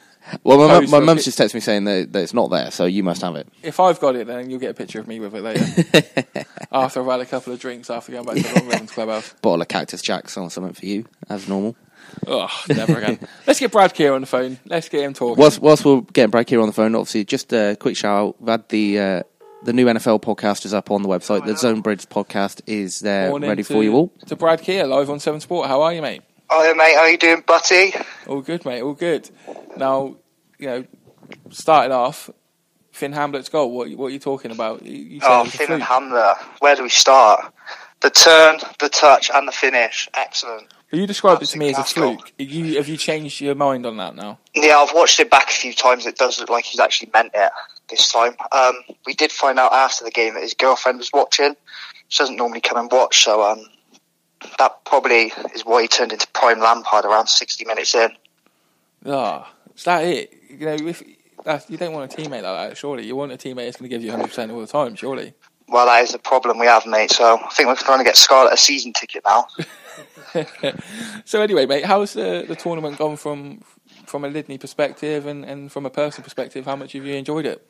Well, 0.43 0.57
my, 0.57 0.79
mum- 0.79 0.89
my 0.89 0.99
mum's 0.99 1.25
just 1.25 1.37
texted 1.37 1.53
me 1.53 1.59
saying 1.59 1.83
that, 1.85 2.11
that 2.11 2.23
it's 2.23 2.33
not 2.33 2.49
there, 2.49 2.71
so 2.71 2.85
you 2.85 3.03
must 3.03 3.21
have 3.21 3.35
it. 3.35 3.47
If 3.61 3.79
I've 3.79 3.99
got 3.99 4.15
it, 4.15 4.25
then 4.27 4.49
you'll 4.49 4.59
get 4.59 4.71
a 4.71 4.73
picture 4.73 4.99
of 4.99 5.07
me 5.07 5.19
with 5.19 5.35
it 5.35 5.41
later. 5.41 5.63
after 6.71 7.01
I've 7.01 7.07
had 7.07 7.19
a 7.21 7.25
couple 7.25 7.53
of 7.53 7.59
drinks 7.59 7.89
after 7.89 8.11
going 8.11 8.25
back 8.25 8.35
to 8.35 8.41
the 8.41 8.59
Long 8.59 8.67
Ravens 8.67 8.91
clubhouse. 8.91 9.33
Bottle 9.41 9.61
of 9.61 9.67
Cactus 9.67 10.01
Jacks 10.01 10.35
or 10.35 10.49
something 10.49 10.73
for 10.73 10.85
you, 10.85 11.05
as 11.29 11.47
normal. 11.47 11.75
Oh, 12.27 12.49
never 12.67 12.97
again. 12.97 13.19
Let's 13.45 13.59
get 13.59 13.71
Brad 13.71 13.93
Kear 13.93 14.13
on 14.13 14.21
the 14.21 14.27
phone. 14.27 14.57
Let's 14.65 14.89
get 14.89 15.01
him 15.01 15.13
talking. 15.13 15.39
Whilst, 15.39 15.59
whilst 15.59 15.85
we're 15.85 16.01
getting 16.01 16.31
Brad 16.31 16.49
here 16.49 16.61
on 16.61 16.67
the 16.67 16.73
phone, 16.73 16.95
obviously, 16.95 17.25
just 17.25 17.53
a 17.53 17.77
quick 17.79 17.95
shout 17.95 18.19
out. 18.19 18.41
We've 18.41 18.49
had 18.49 18.69
the 18.69 18.99
uh, 18.99 19.23
the 19.63 19.73
new 19.73 19.85
NFL 19.85 20.21
podcast 20.21 20.65
is 20.65 20.73
up 20.73 20.91
on 20.91 21.01
the 21.01 21.09
website. 21.09 21.45
The 21.45 21.55
Zone 21.55 21.81
Bridge 21.81 22.07
podcast 22.07 22.61
is 22.65 22.99
there, 22.99 23.29
Morning 23.29 23.49
ready 23.49 23.63
to, 23.63 23.73
for 23.73 23.83
you 23.83 23.93
all. 23.93 24.13
To 24.27 24.35
Brad 24.35 24.61
Kear, 24.61 24.87
live 24.87 25.09
on 25.09 25.19
Severn 25.19 25.41
Sport. 25.41 25.67
How 25.67 25.81
are 25.81 25.93
you, 25.93 26.01
mate? 26.01 26.21
Hi 26.49 26.73
mate, 26.73 26.95
how 26.95 27.01
are 27.01 27.09
you 27.09 27.17
doing, 27.17 27.43
Buttee? 27.43 28.05
All 28.27 28.41
good, 28.41 28.65
mate. 28.65 28.81
All 28.81 28.93
good. 28.93 29.29
Now, 29.77 30.15
you 30.57 30.67
know, 30.67 30.85
starting 31.51 31.91
off, 31.91 32.29
Finn 32.91 33.13
Hamlet's 33.13 33.49
goal. 33.49 33.71
What, 33.71 33.89
what 33.91 34.07
are 34.07 34.11
you 34.11 34.19
talking 34.19 34.51
about? 34.51 34.83
You, 34.83 34.97
you 34.97 35.19
Oh, 35.23 35.41
it 35.41 35.43
was 35.45 35.55
a 35.55 35.57
Finn 35.57 35.71
and 35.73 35.83
fluke. 35.83 36.03
Hamler. 36.03 36.37
Where 36.59 36.75
do 36.75 36.83
we 36.83 36.89
start? 36.89 37.53
The 38.01 38.09
turn, 38.09 38.59
the 38.79 38.89
touch, 38.89 39.29
and 39.33 39.47
the 39.47 39.51
finish. 39.51 40.09
Excellent. 40.13 40.73
But 40.89 40.99
you 40.99 41.05
described 41.05 41.43
it 41.43 41.47
to 41.47 41.57
me 41.59 41.69
as 41.69 41.77
a 41.77 41.81
Absolute 41.81 42.19
fluke. 42.21 42.33
You, 42.37 42.77
have 42.77 42.87
you 42.87 42.97
changed 42.97 43.41
your 43.41 43.53
mind 43.55 43.85
on 43.85 43.97
that 43.97 44.15
now? 44.15 44.39
Yeah, 44.55 44.77
I've 44.77 44.93
watched 44.93 45.19
it 45.19 45.29
back 45.29 45.49
a 45.49 45.53
few 45.53 45.73
times. 45.73 46.07
It 46.07 46.17
does 46.17 46.39
look 46.39 46.49
like 46.49 46.65
he's 46.65 46.79
actually 46.79 47.11
meant 47.13 47.31
it 47.35 47.51
this 47.89 48.11
time. 48.11 48.35
Um, 48.51 48.75
we 49.05 49.13
did 49.13 49.31
find 49.31 49.59
out 49.59 49.73
after 49.73 50.03
the 50.03 50.11
game 50.11 50.33
that 50.33 50.43
his 50.43 50.53
girlfriend 50.53 50.99
was 50.99 51.11
watching. 51.13 51.55
She 52.07 52.23
doesn't 52.23 52.35
normally 52.35 52.61
come 52.61 52.77
and 52.77 52.91
watch, 52.91 53.23
so 53.23 53.43
um, 53.43 53.65
that 54.57 54.83
probably 54.85 55.31
is 55.53 55.65
why 55.65 55.83
he 55.83 55.87
turned 55.87 56.11
into 56.11 56.27
prime 56.33 56.59
Lampard 56.59 57.05
around 57.05 57.27
60 57.27 57.65
minutes 57.65 57.93
in. 57.93 58.09
Ah, 59.05 59.51
is 59.75 59.83
that 59.83 60.03
it? 60.03 60.33
You 60.49 60.65
know, 60.65 60.73
if 60.87 61.03
you 61.69 61.77
don't 61.77 61.93
want 61.93 62.13
a 62.13 62.17
teammate 62.17 62.43
like 62.43 62.69
that, 62.69 62.77
surely 62.77 63.05
you 63.05 63.15
want 63.15 63.31
a 63.31 63.37
teammate 63.37 63.65
that's 63.65 63.77
going 63.77 63.89
to 63.89 63.95
give 63.95 64.03
you 64.03 64.09
100 64.09 64.27
percent 64.27 64.51
all 64.51 64.59
the 64.59 64.67
time, 64.67 64.95
surely. 64.95 65.33
Well, 65.67 65.85
that 65.85 66.03
is 66.03 66.11
the 66.11 66.19
problem 66.19 66.57
we 66.57 66.65
have, 66.65 66.87
mate. 66.87 67.11
So 67.11 67.37
I 67.37 67.49
think 67.49 67.67
we're 67.67 67.75
trying 67.75 67.99
to 67.99 68.03
get 68.03 68.17
Scarlett 68.17 68.53
a 68.53 68.57
season 68.57 68.93
ticket 68.93 69.23
now. 69.25 69.47
So 71.25 71.41
anyway, 71.41 71.65
mate, 71.65 71.85
how's 71.85 72.13
the, 72.13 72.45
the 72.47 72.55
tournament 72.55 72.97
gone 72.97 73.17
from 73.17 73.61
from 74.09 74.25
a 74.25 74.27
Lydney 74.27 74.57
perspective 74.57 75.25
and, 75.27 75.45
and 75.45 75.71
from 75.71 75.85
a 75.85 75.89
personal 75.89 76.23
perspective? 76.23 76.65
How 76.65 76.75
much 76.75 76.93
have 76.93 77.05
you 77.05 77.13
enjoyed 77.13 77.45
it? 77.45 77.65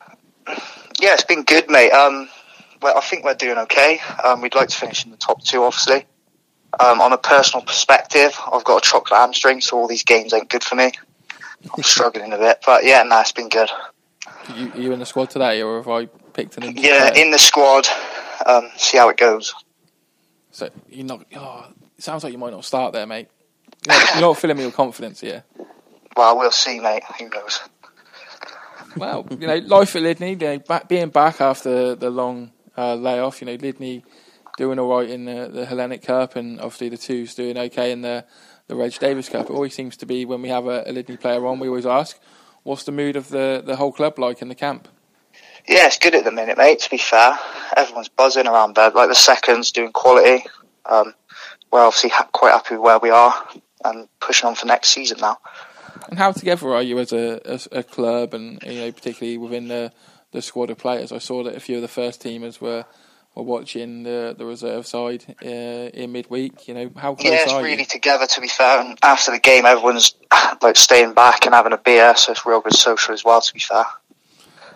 Yeah, 0.98 1.12
it's 1.12 1.24
been 1.24 1.44
good, 1.44 1.70
mate. 1.70 1.90
Um, 1.90 2.28
well, 2.82 2.96
I 2.96 3.00
think 3.02 3.24
we're 3.24 3.34
doing 3.34 3.58
okay. 3.58 4.00
Um, 4.24 4.40
we'd 4.40 4.54
like 4.54 4.68
to 4.68 4.76
finish 4.76 5.04
in 5.04 5.10
the 5.10 5.16
top 5.16 5.44
two, 5.44 5.62
obviously. 5.62 6.06
Um, 6.78 7.00
on 7.00 7.12
a 7.12 7.18
personal 7.18 7.64
perspective, 7.64 8.38
I've 8.50 8.64
got 8.64 8.84
a 8.84 8.88
chocolate 8.88 9.18
hamstring, 9.18 9.60
so 9.60 9.76
all 9.76 9.88
these 9.88 10.04
games 10.04 10.32
ain't 10.32 10.48
good 10.48 10.64
for 10.64 10.76
me. 10.76 10.92
I'm 11.76 11.82
struggling 11.82 12.32
a 12.32 12.38
bit, 12.38 12.60
but 12.64 12.84
yeah, 12.84 13.02
no, 13.02 13.20
it's 13.20 13.32
been 13.32 13.48
good. 13.48 13.68
Are 13.70 14.56
you, 14.56 14.72
are 14.72 14.80
you 14.80 14.92
in 14.92 14.98
the 14.98 15.06
squad 15.06 15.30
today, 15.30 15.62
or 15.62 15.76
have 15.76 15.88
I 15.88 16.06
picked 16.06 16.56
an? 16.56 16.74
Yeah, 16.76 17.12
in 17.14 17.32
the 17.32 17.38
squad. 17.38 17.86
Um, 18.46 18.70
see 18.76 18.96
how 18.96 19.08
it 19.10 19.18
goes. 19.18 19.54
So 20.52 20.70
you're 20.88 21.04
not. 21.04 21.26
Oh, 21.36 21.66
it 21.98 22.02
sounds 22.02 22.24
like 22.24 22.32
you 22.32 22.38
might 22.38 22.52
not 22.52 22.64
start 22.64 22.94
there, 22.94 23.06
mate. 23.06 23.28
You're 23.86 23.94
not, 23.94 24.10
you're 24.14 24.20
not 24.22 24.38
filling 24.38 24.56
me 24.56 24.64
with 24.64 24.74
confidence 24.74 25.20
here. 25.20 25.44
Well, 26.16 26.38
we'll 26.38 26.50
see, 26.50 26.80
mate. 26.80 27.02
Who 27.18 27.28
knows? 27.28 27.60
Well, 28.96 29.26
you 29.30 29.46
know, 29.46 29.56
life 29.56 29.94
at 29.94 30.02
Lydney, 30.02 30.32
you 30.32 30.36
know, 30.36 30.80
being 30.88 31.10
back 31.10 31.40
after 31.40 31.94
the 31.94 32.10
long 32.10 32.50
uh, 32.76 32.94
layoff, 32.94 33.40
you 33.40 33.46
know, 33.46 33.54
Lydney 33.54 34.04
doing 34.56 34.78
all 34.78 34.88
right 34.98 35.08
in 35.08 35.24
the, 35.26 35.48
the 35.52 35.64
Hellenic 35.64 36.02
Cup, 36.02 36.36
and 36.36 36.60
obviously 36.60 36.88
the 36.88 36.96
twos 36.96 37.34
doing 37.34 37.56
okay 37.56 37.92
in 37.92 38.02
the 38.02 38.24
the 38.70 38.76
Reg 38.76 38.96
Davis 38.98 39.28
Cup. 39.28 39.50
It 39.50 39.52
always 39.52 39.74
seems 39.74 39.96
to 39.98 40.06
be 40.06 40.24
when 40.24 40.42
we 40.42 40.48
have 40.48 40.66
a, 40.66 40.84
a 40.86 40.92
Lydney 40.92 41.16
player 41.16 41.44
on, 41.44 41.58
we 41.58 41.66
always 41.66 41.86
ask, 41.86 42.18
what's 42.62 42.84
the 42.84 42.92
mood 42.92 43.16
of 43.16 43.28
the, 43.28 43.62
the 43.64 43.76
whole 43.76 43.92
club 43.92 44.18
like 44.18 44.40
in 44.40 44.48
the 44.48 44.54
camp? 44.54 44.86
Yeah, 45.68 45.86
it's 45.86 45.98
good 45.98 46.14
at 46.14 46.24
the 46.24 46.30
minute, 46.30 46.56
mate. 46.56 46.78
To 46.80 46.90
be 46.90 46.96
fair, 46.96 47.36
everyone's 47.76 48.08
buzzing 48.08 48.46
around 48.46 48.76
there. 48.76 48.90
Like 48.90 49.08
the 49.08 49.14
seconds 49.14 49.72
doing 49.72 49.92
quality. 49.92 50.44
Um, 50.86 51.14
we're 51.72 51.84
obviously 51.84 52.10
ha- 52.10 52.28
quite 52.32 52.52
happy 52.52 52.76
with 52.76 52.84
where 52.84 52.98
we 53.00 53.10
are 53.10 53.34
and 53.84 54.08
pushing 54.20 54.46
on 54.48 54.54
for 54.54 54.66
next 54.66 54.90
season 54.90 55.18
now. 55.20 55.38
And 56.10 56.18
how 56.18 56.32
together 56.32 56.74
are 56.74 56.82
you 56.82 56.98
as 56.98 57.12
a 57.12 57.40
as 57.46 57.68
a 57.72 57.82
club, 57.82 58.34
and 58.34 58.60
you 58.64 58.80
know, 58.80 58.92
particularly 58.92 59.38
within 59.38 59.68
the 59.68 59.92
the 60.32 60.42
squad 60.42 60.68
of 60.70 60.78
players? 60.78 61.12
I 61.12 61.18
saw 61.18 61.42
that 61.44 61.54
a 61.56 61.60
few 61.60 61.76
of 61.76 61.82
the 61.82 61.88
first 61.88 62.20
teamers 62.22 62.60
were 62.60 62.84
were 63.36 63.44
watching 63.44 64.02
the 64.02 64.34
the 64.36 64.44
reserve 64.44 64.86
side 64.88 65.24
uh, 65.42 65.46
in 65.48 66.10
midweek. 66.10 66.66
You 66.66 66.74
know, 66.74 66.90
how 66.96 67.14
close 67.14 67.30
Yeah, 67.32 67.44
it's 67.44 67.52
really 67.54 67.78
you? 67.78 67.84
together 67.84 68.26
to 68.26 68.40
be 68.40 68.48
fair. 68.48 68.80
And 68.80 68.98
after 69.04 69.30
the 69.30 69.38
game, 69.38 69.64
everyone's 69.64 70.14
like 70.62 70.76
staying 70.76 71.14
back 71.14 71.46
and 71.46 71.54
having 71.54 71.72
a 71.72 71.78
beer, 71.78 72.16
so 72.16 72.32
it's 72.32 72.44
real 72.44 72.60
good 72.60 72.74
social 72.74 73.14
as 73.14 73.24
well. 73.24 73.40
To 73.40 73.54
be 73.54 73.60
fair, 73.60 73.84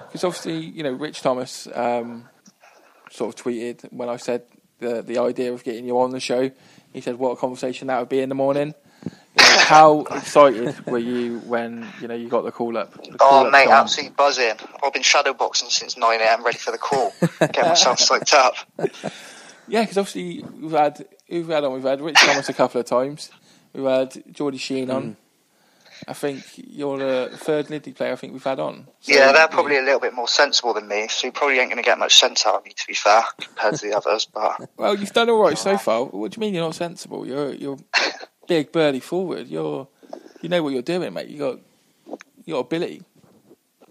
Because 0.07 0.23
obviously, 0.23 0.59
you 0.59 0.85
know, 0.85 0.93
Rich 0.93 1.21
Thomas 1.23 1.67
um, 1.75 2.29
sort 3.11 3.35
of 3.37 3.45
tweeted 3.45 3.93
when 3.93 4.09
I 4.09 4.19
said 4.19 4.45
the 4.79 5.03
the 5.03 5.19
idea 5.19 5.53
of 5.53 5.65
getting 5.65 5.85
you 5.85 5.99
on 5.99 6.11
the 6.11 6.21
show. 6.21 6.53
He 6.93 7.01
said, 7.01 7.19
"What 7.19 7.33
a 7.33 7.37
conversation 7.37 7.89
that 7.89 7.99
would 7.99 8.09
be 8.09 8.21
in 8.21 8.29
the 8.29 8.37
morning." 8.37 8.75
You 9.37 9.43
know, 9.43 9.59
how 9.59 10.01
excited 10.03 10.87
were 10.87 10.99
you 10.99 11.41
when 11.41 11.89
you 12.01 12.09
know 12.09 12.15
you 12.15 12.29
got 12.29 12.45
the 12.45 12.53
call 12.53 12.77
up? 12.77 12.93
The 12.93 13.19
call 13.19 13.45
oh 13.45 13.47
up 13.47 13.53
mate, 13.53 13.67
gone? 13.67 13.75
absolutely 13.75 14.15
buzzing. 14.17 14.55
I've 14.85 14.93
been 14.93 15.03
shadowboxing 15.03 15.71
since 15.71 15.97
nine 15.97 16.21
a.m. 16.21 16.45
ready 16.45 16.59
for 16.59 16.71
the 16.71 16.79
call. 16.79 17.13
Get 17.41 17.57
myself 17.63 17.99
psyched 18.01 18.35
up. 18.35 18.55
Yeah, 19.67 19.83
because 19.83 19.99
obviously 19.99 20.45
we've 20.61 20.73
had 20.73 21.07
we've 21.29 21.49
had 21.49 21.65
on 21.65 21.73
we've 21.73 21.83
had 21.83 22.01
Rich 22.01 22.17
Thomas 22.17 22.49
a 22.49 22.55
couple 22.55 22.81
of 22.81 22.87
times. 22.87 23.31
We've 23.73 23.85
had 23.85 24.23
Geordie 24.33 24.59
Sheen 24.59 24.91
on. 24.91 25.03
Mm. 25.03 25.17
I 26.07 26.13
think 26.13 26.45
you're 26.57 26.99
the 26.99 27.37
third 27.37 27.71
Lydney 27.71 27.93
player 27.93 28.13
I 28.13 28.17
think 28.17 28.33
we've 28.33 28.45
had 28.45 28.59
on. 28.59 28.89
So, 29.01 29.15
yeah, 29.15 29.33
they're 29.33 29.49
probably 29.49 29.79
a 29.79 29.83
little 29.83 30.01
bit 30.01 30.13
more 30.13 30.29
sensible 30.29 30.75
than 30.75 30.89
me, 30.89 31.09
so 31.09 31.27
you 31.27 31.33
probably 31.33 31.59
ain't 31.59 31.71
going 31.71 31.83
to 31.83 31.87
get 31.87 31.99
much 31.99 32.17
sense 32.17 32.45
out 32.47 32.57
of 32.57 32.65
me, 32.65 32.73
to 32.73 32.87
be 32.87 32.95
fair, 32.95 33.23
compared 33.41 33.77
to 33.77 33.87
the 33.87 33.97
others. 33.97 34.27
But 34.27 34.69
Well, 34.77 34.97
you've 34.97 35.13
done 35.13 35.31
all 35.31 35.41
right 35.41 35.57
so 35.57 35.79
far. 35.79 36.05
What 36.05 36.33
do 36.33 36.37
you 36.37 36.41
mean 36.41 36.55
you're 36.55 36.65
not 36.65 36.75
sensible? 36.75 37.27
You're 37.27 37.55
you're 37.55 37.79
big 38.47 38.73
birdie 38.73 39.01
forward. 39.01 39.49
You're 39.49 39.89
you 40.41 40.49
know 40.49 40.63
what 40.63 40.73
you're 40.73 40.83
doing, 40.83 41.13
mate. 41.13 41.29
You 41.29 41.39
got 41.39 41.59
you 42.45 42.55
got 42.55 42.61
ability. 42.61 43.03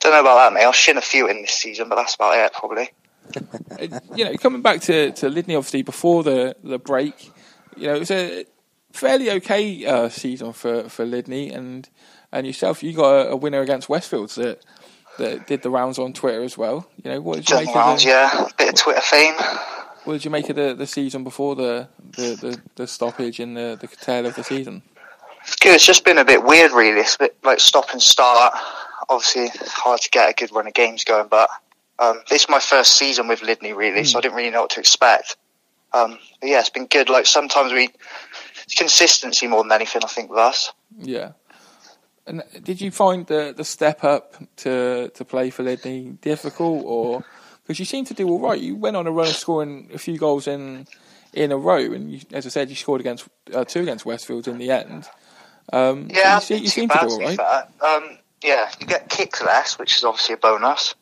don't 0.00 0.12
know 0.12 0.20
about 0.20 0.36
that, 0.36 0.52
mate. 0.52 0.64
I'll 0.64 0.72
shin 0.72 0.96
a 0.96 1.02
few 1.02 1.28
in 1.28 1.42
this 1.42 1.52
season, 1.52 1.88
but 1.88 1.96
that's 1.96 2.14
about 2.14 2.38
it, 2.38 2.52
probably. 2.52 2.90
Uh, 3.36 4.00
you 4.16 4.24
know, 4.24 4.34
coming 4.36 4.62
back 4.62 4.80
to 4.82 5.12
to 5.12 5.28
Lydney, 5.28 5.54
obviously 5.54 5.82
before 5.82 6.22
the 6.22 6.56
the 6.64 6.78
break, 6.78 7.30
you 7.76 7.86
know, 7.86 7.94
it 7.94 8.00
was 8.00 8.10
a 8.10 8.44
fairly 8.92 9.30
okay 9.30 9.84
uh, 9.86 10.08
season 10.08 10.52
for 10.52 10.88
for 10.88 11.04
Lydney 11.04 11.50
and 11.50 11.88
and 12.32 12.46
yourself. 12.46 12.82
You 12.82 12.92
got 12.92 13.26
a, 13.26 13.30
a 13.30 13.36
winner 13.36 13.60
against 13.60 13.88
Westfields 13.88 14.34
that 14.34 14.64
that 15.18 15.46
did 15.46 15.62
the 15.62 15.70
rounds 15.70 15.98
on 15.98 16.12
Twitter 16.12 16.42
as 16.42 16.56
well. 16.56 16.88
You 17.02 17.12
know, 17.12 17.20
what 17.20 17.36
did 17.36 17.50
you 17.50 17.56
Done 17.56 17.64
make 17.66 17.74
rounds, 17.74 18.02
of 18.02 18.06
the, 18.06 18.10
yeah. 18.10 18.48
Bit 18.58 18.68
of 18.70 18.74
Twitter 18.74 19.00
fame. 19.00 19.34
What 20.04 20.14
did 20.14 20.24
you 20.24 20.30
make 20.30 20.48
of 20.48 20.56
the, 20.56 20.74
the 20.74 20.86
season 20.86 21.24
before 21.24 21.54
the, 21.54 21.88
the, 22.12 22.36
the, 22.40 22.60
the 22.76 22.86
stoppage 22.86 23.40
and 23.40 23.56
the, 23.56 23.78
the 23.80 23.86
tail 23.86 24.26
of 24.26 24.34
the 24.34 24.44
season? 24.44 24.82
It's 25.42 25.56
good. 25.56 25.74
It's 25.74 25.86
just 25.86 26.04
been 26.04 26.18
a 26.18 26.24
bit 26.24 26.42
weird, 26.42 26.72
really. 26.72 27.00
It's 27.00 27.14
a 27.16 27.18
bit 27.18 27.36
like 27.42 27.60
stop 27.60 27.90
and 27.92 28.02
start. 28.02 28.54
Obviously, 29.08 29.44
it's 29.44 29.72
hard 29.72 30.00
to 30.00 30.10
get 30.10 30.30
a 30.30 30.34
good 30.34 30.54
run 30.54 30.66
of 30.66 30.74
games 30.74 31.04
going, 31.04 31.28
but 31.28 31.48
um, 31.98 32.20
this 32.28 32.42
is 32.42 32.48
my 32.48 32.60
first 32.60 32.96
season 32.96 33.28
with 33.28 33.42
Lydney, 33.42 33.72
really, 33.72 34.04
so 34.04 34.18
I 34.18 34.22
didn't 34.22 34.36
really 34.36 34.50
know 34.50 34.62
what 34.62 34.70
to 34.70 34.80
expect. 34.80 35.36
Um, 35.92 36.18
but 36.40 36.48
yeah, 36.48 36.60
it's 36.60 36.70
been 36.70 36.86
good. 36.86 37.08
Like 37.08 37.26
sometimes 37.26 37.72
we, 37.72 37.90
it's 38.64 38.74
consistency 38.74 39.46
more 39.46 39.62
than 39.62 39.72
anything, 39.72 40.02
I 40.04 40.08
think, 40.08 40.30
with 40.30 40.38
us. 40.38 40.72
Yeah. 40.98 41.32
And 42.26 42.42
did 42.62 42.80
you 42.80 42.90
find 42.90 43.26
the, 43.26 43.52
the 43.56 43.64
step 43.64 44.04
up 44.04 44.36
to, 44.58 45.10
to 45.14 45.24
play 45.24 45.50
for 45.50 45.62
Lydney 45.62 46.16
difficult, 46.20 46.84
or 46.86 47.24
because 47.70 47.78
you 47.78 47.84
seem 47.84 48.04
to 48.04 48.14
do 48.14 48.28
all 48.28 48.40
right? 48.40 48.60
You 48.60 48.74
went 48.74 48.96
on 48.96 49.06
a 49.06 49.12
run 49.12 49.28
of 49.28 49.36
scoring 49.36 49.88
a 49.94 49.98
few 49.98 50.18
goals 50.18 50.48
in 50.48 50.88
in 51.32 51.52
a 51.52 51.56
row, 51.56 51.76
and 51.76 52.10
you, 52.10 52.20
as 52.32 52.44
I 52.44 52.48
said, 52.48 52.68
you 52.68 52.74
scored 52.74 53.00
against 53.00 53.28
uh, 53.54 53.64
two 53.64 53.82
against 53.82 54.04
Westfield 54.04 54.48
in 54.48 54.58
the 54.58 54.72
end. 54.72 55.08
Um, 55.72 56.08
Yeah, 56.12 56.34
you, 56.34 56.40
se- 56.40 56.54
not 56.54 56.62
you 56.64 56.68
seem 56.68 56.88
to 56.88 56.98
do 57.00 57.06
all 57.08 57.20
right. 57.20 57.38
Um, 57.80 58.18
yeah, 58.42 58.68
you 58.80 58.86
get 58.88 59.08
kicked 59.08 59.40
less, 59.44 59.78
which 59.78 59.96
is 59.98 60.02
obviously 60.02 60.34
a 60.34 60.38
bonus. 60.38 60.96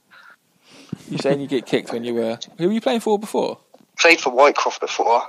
You're 1.08 1.20
saying 1.20 1.40
you 1.40 1.46
get 1.46 1.64
kicked 1.64 1.90
when 1.90 2.04
you 2.04 2.12
were 2.12 2.38
who 2.58 2.66
were 2.66 2.72
you 2.74 2.82
playing 2.82 3.00
for 3.00 3.18
before? 3.18 3.60
Played 3.98 4.20
for 4.20 4.30
Whitecroft 4.30 4.80
before. 4.80 5.22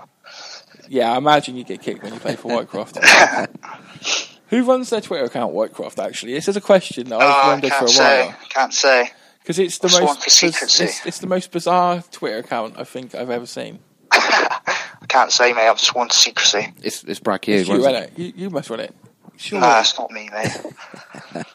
Yeah, 0.90 1.14
I 1.14 1.18
imagine 1.20 1.56
you 1.56 1.64
get 1.64 1.82
kicked 1.82 2.04
when 2.04 2.14
you 2.14 2.20
play 2.20 2.36
for 2.36 2.52
Whitecroft. 2.52 2.98
Who 4.50 4.64
runs 4.66 4.90
their 4.90 5.00
Twitter 5.00 5.26
account, 5.26 5.54
Whitecroft? 5.54 6.04
Actually, 6.04 6.34
this 6.34 6.48
is 6.50 6.58
a 6.58 6.62
question 6.62 7.08
that 7.10 7.22
I've 7.22 7.46
Oh, 7.46 7.48
wondered 7.50 7.72
for 7.72 7.86
a 7.86 7.88
say. 7.88 8.26
while 8.26 8.36
Can't 8.50 8.74
say. 8.74 9.12
Because 9.50 9.58
it's 9.58 9.80
the 9.80 9.90
Sworn 9.90 10.06
most 10.06 10.24
for 10.24 10.30
secrecy. 10.30 10.84
it's, 10.84 11.06
it's 11.08 11.18
the 11.18 11.26
most 11.26 11.52
bizarre 11.52 12.04
Twitter 12.12 12.38
account 12.38 12.76
I 12.78 12.84
think 12.84 13.16
I've 13.16 13.32
ever 13.32 13.48
seen. 13.48 13.80
I 14.12 15.06
can't 15.08 15.32
say, 15.32 15.54
mate. 15.54 15.68
I've 15.68 15.80
sworn 15.80 16.08
to 16.08 16.16
secrecy. 16.16 16.72
It's 16.84 17.04
it's 17.04 17.20
Brad 17.20 17.44
Hughes. 17.44 17.68
You, 17.68 17.84
run 17.84 17.96
it? 17.96 18.14
it. 18.16 18.20
You, 18.20 18.34
you 18.36 18.50
must 18.52 18.70
run 18.70 18.82
it. 18.82 18.96
Sure. 19.38 19.60
Nah, 19.60 19.80
it's 19.80 19.98
not 19.98 20.12
me, 20.12 20.30
mate. 20.32 20.52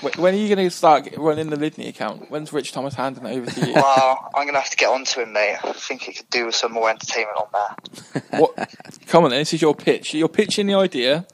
Wh- 0.00 0.18
When 0.18 0.34
are 0.34 0.36
you 0.36 0.52
going 0.52 0.68
to 0.68 0.74
start 0.74 1.08
running 1.16 1.50
the 1.50 1.56
Lydney 1.56 1.86
account? 1.86 2.32
When's 2.32 2.52
Rich 2.52 2.72
Thomas 2.72 2.94
handing 2.94 3.24
it 3.24 3.36
over 3.36 3.48
to 3.48 3.64
you? 3.64 3.74
well, 3.74 4.28
I'm 4.34 4.44
gonna 4.44 4.58
have 4.58 4.70
to 4.70 4.76
get 4.76 4.88
onto 4.88 5.20
him, 5.20 5.32
mate. 5.32 5.56
I 5.62 5.72
think 5.74 6.02
he 6.02 6.12
could 6.12 6.30
do 6.30 6.46
with 6.46 6.56
some 6.56 6.72
more 6.72 6.90
entertainment 6.90 7.36
on 7.38 7.46
there. 7.52 8.22
what? 8.40 8.74
Come 9.06 9.22
on, 9.22 9.30
then. 9.30 9.38
This 9.38 9.54
is 9.54 9.62
your 9.62 9.76
pitch. 9.76 10.14
You're 10.14 10.28
pitching 10.28 10.66
the 10.66 10.74
idea 10.74 11.28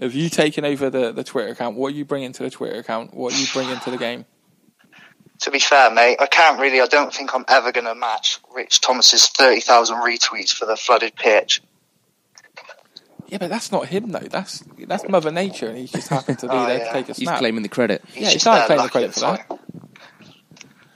of 0.00 0.12
you 0.12 0.28
taking 0.28 0.64
over 0.64 0.90
the, 0.90 1.12
the 1.12 1.22
Twitter 1.22 1.52
account. 1.52 1.76
What 1.76 1.92
are 1.92 1.96
you 1.96 2.04
bringing 2.04 2.32
to 2.32 2.42
the 2.42 2.50
Twitter 2.50 2.80
account? 2.80 3.14
What 3.14 3.32
are 3.32 3.38
you 3.38 3.46
bringing 3.52 3.78
to 3.78 3.92
the 3.92 3.96
game? 3.96 4.24
To 5.40 5.50
be 5.50 5.58
fair, 5.58 5.90
mate, 5.90 6.16
I 6.20 6.26
can't 6.26 6.58
really. 6.60 6.80
I 6.80 6.86
don't 6.86 7.12
think 7.12 7.34
I'm 7.34 7.44
ever 7.48 7.70
gonna 7.72 7.94
match 7.94 8.38
Rich 8.54 8.80
Thomas's 8.80 9.28
thirty 9.28 9.60
thousand 9.60 9.96
retweets 9.98 10.52
for 10.52 10.64
the 10.66 10.76
flooded 10.76 11.14
pitch. 11.14 11.62
Yeah, 13.28 13.38
but 13.38 13.50
that's 13.50 13.72
not 13.72 13.86
him 13.88 14.10
though. 14.12 14.20
That's 14.20 14.62
that's 14.86 15.08
Mother 15.08 15.30
Nature, 15.32 15.66
and 15.68 15.76
he's 15.78 15.92
just 15.92 16.08
happened 16.08 16.38
to 16.40 16.46
be 16.48 16.52
Oh, 16.56 16.66
there 16.66 16.78
yeah. 16.78 16.86
to 16.86 16.92
take 16.92 17.08
a 17.08 17.14
snap. 17.14 17.16
He's 17.16 17.26
snap. 17.28 17.38
claiming 17.38 17.62
the 17.62 17.68
credit. 17.68 18.02
He's 18.08 18.16
Yeah, 18.16 18.22
he's 18.24 18.32
just 18.34 18.44
can't 18.46 18.68
there 18.68 18.76
claim 18.78 18.86
the 18.86 18.90
credit 18.90 19.14
for 19.14 19.20
that. 19.20 19.60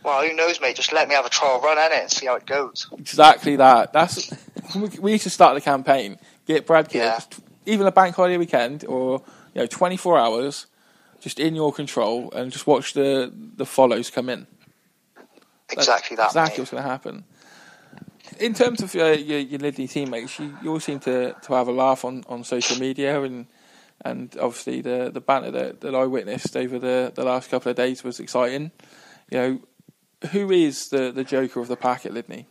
Well, 0.02 0.26
who 0.26 0.34
knows, 0.34 0.60
mate? 0.60 0.76
Just 0.76 0.92
let 0.92 1.08
me 1.08 1.14
have 1.14 1.26
a 1.26 1.30
trial 1.30 1.60
run 1.60 1.76
at 1.78 1.92
it 1.92 2.00
and 2.00 2.10
see 2.10 2.26
how 2.26 2.36
it 2.36 2.46
goes. 2.46 2.88
Exactly 2.98 3.56
that. 3.56 3.92
That's 3.92 4.30
we, 4.74 4.88
we 5.00 5.12
need 5.12 5.18
to 5.20 5.30
start 5.30 5.54
the 5.54 5.60
campaign. 5.60 6.18
Get 6.46 6.66
Brad 6.66 6.88
Kidd, 6.88 7.02
Yeah. 7.02 7.20
even 7.66 7.86
a 7.86 7.92
bank 7.92 8.14
holiday 8.16 8.38
weekend 8.38 8.84
or 8.86 9.22
you 9.54 9.60
know 9.60 9.66
24 9.66 10.18
hours, 10.18 10.66
just 11.20 11.38
in 11.38 11.54
your 11.54 11.72
control, 11.72 12.30
and 12.32 12.50
just 12.50 12.66
watch 12.66 12.94
the 12.94 13.32
the 13.56 13.66
follows 13.66 14.10
come 14.10 14.28
in. 14.28 14.46
That's 15.68 15.86
Exactly 15.86 16.16
that. 16.16 16.26
Exactly 16.26 16.52
mate. 16.52 16.58
what's 16.58 16.70
going 16.70 16.82
to 16.82 16.88
happen. 16.88 17.24
In 18.38 18.54
terms 18.54 18.80
of 18.82 18.94
your, 18.94 19.12
your 19.12 19.58
Lydney 19.58 19.86
teammates, 19.86 20.38
you, 20.38 20.56
you 20.62 20.70
all 20.70 20.80
seem 20.80 21.00
to, 21.00 21.34
to 21.42 21.52
have 21.54 21.68
a 21.68 21.72
laugh 21.72 22.04
on, 22.04 22.24
on 22.28 22.44
social 22.44 22.78
media, 22.78 23.22
and 23.22 23.46
and 24.02 24.34
obviously 24.40 24.80
the, 24.80 25.10
the 25.12 25.20
banter 25.20 25.50
that, 25.50 25.80
that 25.82 25.94
I 25.94 26.06
witnessed 26.06 26.56
over 26.56 26.78
the, 26.78 27.12
the 27.14 27.24
last 27.24 27.50
couple 27.50 27.70
of 27.70 27.76
days 27.76 28.02
was 28.02 28.18
exciting. 28.18 28.70
You 29.30 29.38
know, 29.38 29.60
who 30.30 30.50
is 30.50 30.88
the, 30.88 31.12
the 31.12 31.24
joker 31.24 31.60
of 31.60 31.68
the 31.68 31.76
pack 31.76 32.06
at 32.06 32.14
Lydney? 32.14 32.46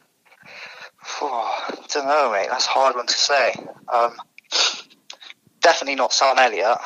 I 1.21 1.75
don't 1.91 2.05
know, 2.05 2.31
mate. 2.31 2.47
That's 2.49 2.67
a 2.67 2.69
hard 2.69 2.95
one 2.95 3.07
to 3.07 3.13
say. 3.13 3.55
Um, 3.91 4.15
definitely 5.61 5.95
not 5.95 6.13
Sam 6.13 6.37
Elliott. 6.37 6.77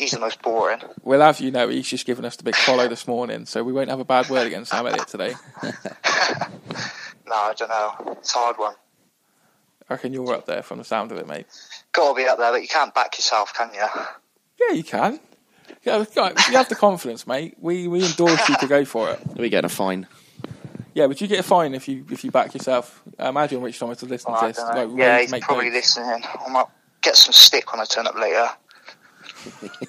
He's 0.00 0.12
the 0.12 0.18
most 0.18 0.40
boring. 0.40 0.80
Well, 1.02 1.22
as 1.22 1.42
you 1.42 1.50
know, 1.50 1.68
he's 1.68 1.86
just 1.86 2.06
given 2.06 2.24
us 2.24 2.34
the 2.36 2.42
big 2.42 2.56
follow 2.56 2.88
this 2.88 3.06
morning, 3.06 3.44
so 3.44 3.62
we 3.62 3.70
won't 3.72 3.90
have 3.90 4.00
a 4.00 4.04
bad 4.04 4.30
word 4.30 4.46
against 4.46 4.70
Sam 4.70 4.86
Elliott 4.86 5.08
today. 5.08 5.34
No, 7.26 7.36
I 7.36 7.52
don't 7.56 7.68
know. 7.68 8.12
It's 8.18 8.34
a 8.34 8.38
hard 8.38 8.58
one. 8.58 8.74
I 9.88 9.94
reckon 9.94 10.12
you're 10.12 10.34
up 10.34 10.46
there 10.46 10.62
from 10.64 10.78
the 10.78 10.84
sound 10.84 11.12
of 11.12 11.18
it, 11.18 11.28
mate. 11.28 11.46
Got 11.92 12.08
to 12.08 12.14
be 12.16 12.26
up 12.26 12.38
there, 12.38 12.50
but 12.50 12.60
you 12.62 12.66
can't 12.66 12.92
back 12.92 13.16
yourself, 13.18 13.54
can 13.54 13.70
you? 13.72 13.84
Yeah, 14.60 14.74
you 14.74 14.82
can. 14.82 15.20
Yeah, 15.84 15.98
you 16.16 16.56
have 16.56 16.68
the 16.68 16.74
confidence, 16.76 17.26
mate. 17.28 17.54
We 17.60 17.86
we 17.86 18.04
endorse 18.04 18.48
you 18.48 18.56
to 18.56 18.66
go 18.66 18.84
for 18.84 19.10
it. 19.10 19.20
We 19.36 19.48
get 19.48 19.64
a 19.64 19.68
fine. 19.68 20.08
Yeah, 20.92 21.06
but 21.06 21.20
you 21.20 21.28
get 21.28 21.38
a 21.38 21.44
fine 21.44 21.72
if 21.74 21.86
you 21.88 22.04
if 22.10 22.24
you 22.24 22.32
back 22.32 22.52
yourself. 22.52 23.00
I 23.16 23.28
imagine 23.28 23.62
Rich 23.62 23.78
Thomas 23.78 24.02
is 24.02 24.08
listening 24.10 24.34
Oh, 24.36 24.40
to 24.40 24.44
I 24.46 24.48
this. 24.48 24.56
don't 24.56 24.90
like, 24.90 24.98
yeah, 24.98 25.20
he's 25.20 25.44
probably 25.44 25.70
notes. 25.70 25.96
listening. 25.96 26.24
I 26.24 26.48
might 26.50 26.66
get 27.00 27.14
some 27.14 27.32
stick 27.32 27.70
when 27.72 27.80
I 27.80 27.84
turn 27.84 28.08
up 28.08 28.16
later. 28.16 28.48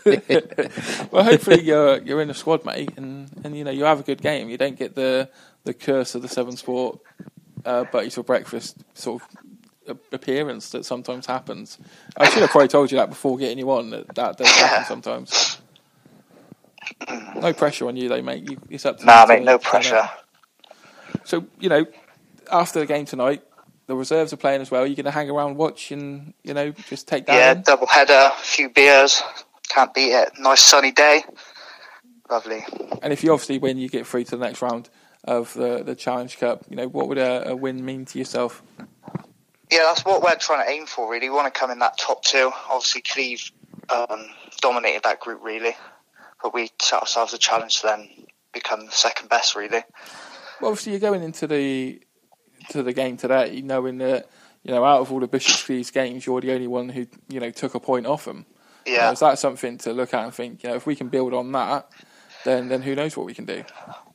well, 1.12 1.24
hopefully 1.24 1.62
you're 1.62 2.02
you're 2.02 2.22
in 2.22 2.28
the 2.28 2.34
squad, 2.34 2.66
mate, 2.66 2.92
and, 2.98 3.30
and 3.44 3.58
you 3.58 3.64
know 3.64 3.72
you 3.72 3.84
have 3.84 4.00
a 4.00 4.04
good 4.04 4.22
game. 4.22 4.50
You 4.50 4.58
don't 4.58 4.78
get 4.78 4.96
the 4.96 5.30
the 5.64 5.74
curse 5.74 6.16
of 6.16 6.22
the 6.22 6.28
Severn 6.28 6.58
sport 6.58 7.00
uh, 7.66 7.86
Buttee's 7.86 8.16
for 8.16 8.24
breakfast 8.24 8.78
sort 8.94 9.22
of 9.88 10.00
appearance 10.12 10.70
that 10.72 10.86
sometimes 10.86 11.26
happens. 11.26 11.78
I 12.18 12.30
should 12.30 12.42
have 12.42 12.52
probably 12.52 12.68
told 12.68 12.92
you 12.92 12.98
that 12.98 13.10
before 13.10 13.38
getting 13.38 13.58
you 13.58 13.70
on. 13.72 13.90
That 13.90 14.16
that 14.16 14.38
does 14.38 14.48
happen 14.48 14.86
sometimes. 14.88 15.58
No 17.36 17.54
pressure 17.54 17.88
on 17.88 17.96
you, 17.96 18.10
though, 18.10 18.22
mate. 18.22 18.50
You, 18.50 18.58
it's 18.70 18.86
up 18.86 18.98
to 19.00 19.06
Nah, 19.06 19.26
to 19.26 19.34
mate, 19.34 19.44
no 19.44 19.58
pressure. 19.58 20.10
So 21.24 21.46
you 21.60 21.70
know, 21.70 21.86
after 22.52 22.80
the 22.80 22.86
game 22.86 23.06
tonight, 23.06 23.44
the 23.92 23.98
reserves 23.98 24.32
are 24.32 24.38
playing 24.38 24.62
as 24.62 24.72
well. 24.72 24.88
You're 24.88 24.96
going 24.96 25.04
to 25.04 25.12
hang 25.12 25.30
around, 25.30 25.58
watch, 25.58 25.92
and 25.92 26.34
you 26.44 26.54
know, 26.54 26.72
just 26.72 27.10
take 27.10 27.26
that. 27.26 27.36
Yeah, 27.36 27.52
in? 27.52 27.62
double 27.62 27.88
header, 27.88 28.32
a 28.34 28.38
few 28.38 28.70
beers. 28.70 29.22
Can't 29.68 29.94
beat 29.94 30.14
it. 30.14 30.32
Nice 30.40 30.62
sunny 30.62 30.94
day. 30.94 31.26
Lovely. 32.30 32.64
And 33.02 33.12
if 33.12 33.22
you 33.22 33.34
obviously 33.34 33.58
win, 33.58 33.78
you 33.78 33.90
get 33.90 34.08
through 34.08 34.24
to 34.24 34.38
the 34.38 34.46
next 34.46 34.62
round 34.62 34.90
of 35.26 35.54
the 35.56 35.84
the 35.84 35.94
Challenge 35.94 36.38
Cup. 36.38 36.64
You 36.70 36.78
know, 36.78 36.88
what 36.88 37.10
would 37.10 37.18
a, 37.18 37.50
a 37.50 37.56
win 37.56 37.84
mean 37.84 38.06
to 38.06 38.18
yourself? 38.18 38.64
Yeah, 39.70 39.80
that's 39.84 40.06
what 40.06 40.24
we're 40.24 40.36
trying 40.36 40.66
to 40.66 40.72
aim 40.72 40.86
for, 40.86 41.12
really. 41.12 41.30
We 41.30 41.36
want 41.36 41.54
to 41.54 41.60
come 41.60 41.70
in 41.70 41.80
that 41.80 41.98
top 41.98 42.24
two. 42.24 42.50
Obviously, 42.70 43.02
Cleeve 43.02 43.52
um, 43.90 44.26
dominated 44.62 45.04
that 45.04 45.20
group, 45.20 45.44
really. 45.44 45.76
But 46.42 46.54
we 46.54 46.72
set 46.82 47.02
ourselves 47.02 47.34
a 47.34 47.38
challenge 47.38 47.82
to 47.82 47.88
then 47.88 48.10
become 48.54 48.86
the 48.86 48.92
second 48.92 49.28
best, 49.28 49.54
really. 49.54 49.84
Well, 50.62 50.72
obviously, 50.72 50.94
you're 50.94 51.02
going 51.02 51.24
into 51.24 51.46
the 51.46 52.02
to 52.72 52.84
the 52.84 52.94
game 52.94 53.18
today, 53.18 53.62
knowing 53.62 53.98
that 54.00 54.30
you 54.64 54.74
know 54.74 54.84
out 54.84 55.02
of 55.02 55.12
all 55.12 55.20
the 55.20 55.28
Bishop's 55.28 55.64
Cleeve 55.64 55.92
games, 55.94 56.26
you're 56.26 56.42
the 56.42 56.54
only 56.54 56.68
one 56.68 56.90
who 56.90 57.08
you 57.30 57.40
know 57.40 57.52
took 57.52 57.76
a 57.76 57.80
point 57.80 58.06
off 58.06 58.26
them. 58.26 58.46
Yeah. 58.86 59.12
is 59.12 59.20
that 59.20 59.38
something 59.38 59.78
to 59.80 59.94
look 59.94 60.14
at 60.14 60.24
and 60.24 60.34
think? 60.34 60.64
You 60.64 60.70
know, 60.70 60.76
if 60.76 60.88
we 60.88 60.96
can 60.96 61.10
build 61.10 61.34
on 61.34 61.52
that, 61.52 61.90
then 62.46 62.68
then 62.68 62.82
who 62.82 62.96
knows 62.96 63.16
what 63.16 63.26
we 63.26 63.34
can 63.34 63.46
do? 63.46 63.64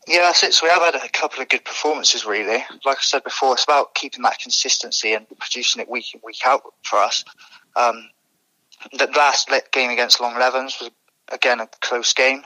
Yeah, 0.07 0.21
that's 0.21 0.43
it. 0.45 0.55
So 0.55 0.67
we 0.67 0.71
have 0.71 0.83
had 0.83 0.95
a 0.95 1.09
couple 1.09 1.43
of 1.43 1.49
good 1.49 1.65
performances, 1.65 2.25
really. 2.25 2.65
Like 2.85 2.99
I 2.99 3.03
said 3.03 3.25
before, 3.25 3.55
it's 3.55 3.65
about 3.65 3.95
keeping 3.95 4.23
that 4.23 4.39
consistency 4.39 5.15
and 5.15 5.27
producing 5.39 5.83
it 5.83 5.89
week 5.89 6.15
in, 6.15 6.21
week 6.25 6.41
out 6.47 6.63
for 6.83 7.01
us. 7.01 7.25
Um, 7.75 8.09
the 8.93 9.09
last 9.17 9.51
game 9.73 9.91
against 9.91 10.21
Long 10.21 10.39
Levens 10.39 10.77
was, 10.81 10.91
again, 11.33 11.59
a 11.59 11.67
close 11.81 12.13
game. 12.13 12.45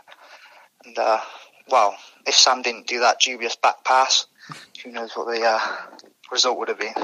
And, 0.87 0.99
uh, 0.99 1.21
well, 1.71 1.97
if 2.27 2.35
Sam 2.35 2.63
didn't 2.63 2.87
do 2.87 3.01
that 3.01 3.21
dubious 3.21 3.57
back 3.57 3.85
pass, 3.85 4.27
who 4.85 4.93
knows 4.93 5.13
what 5.15 5.27
the 5.27 5.43
uh, 5.43 5.61
result 6.33 6.59
would 6.59 6.69
have 6.69 6.79
been. 6.79 6.95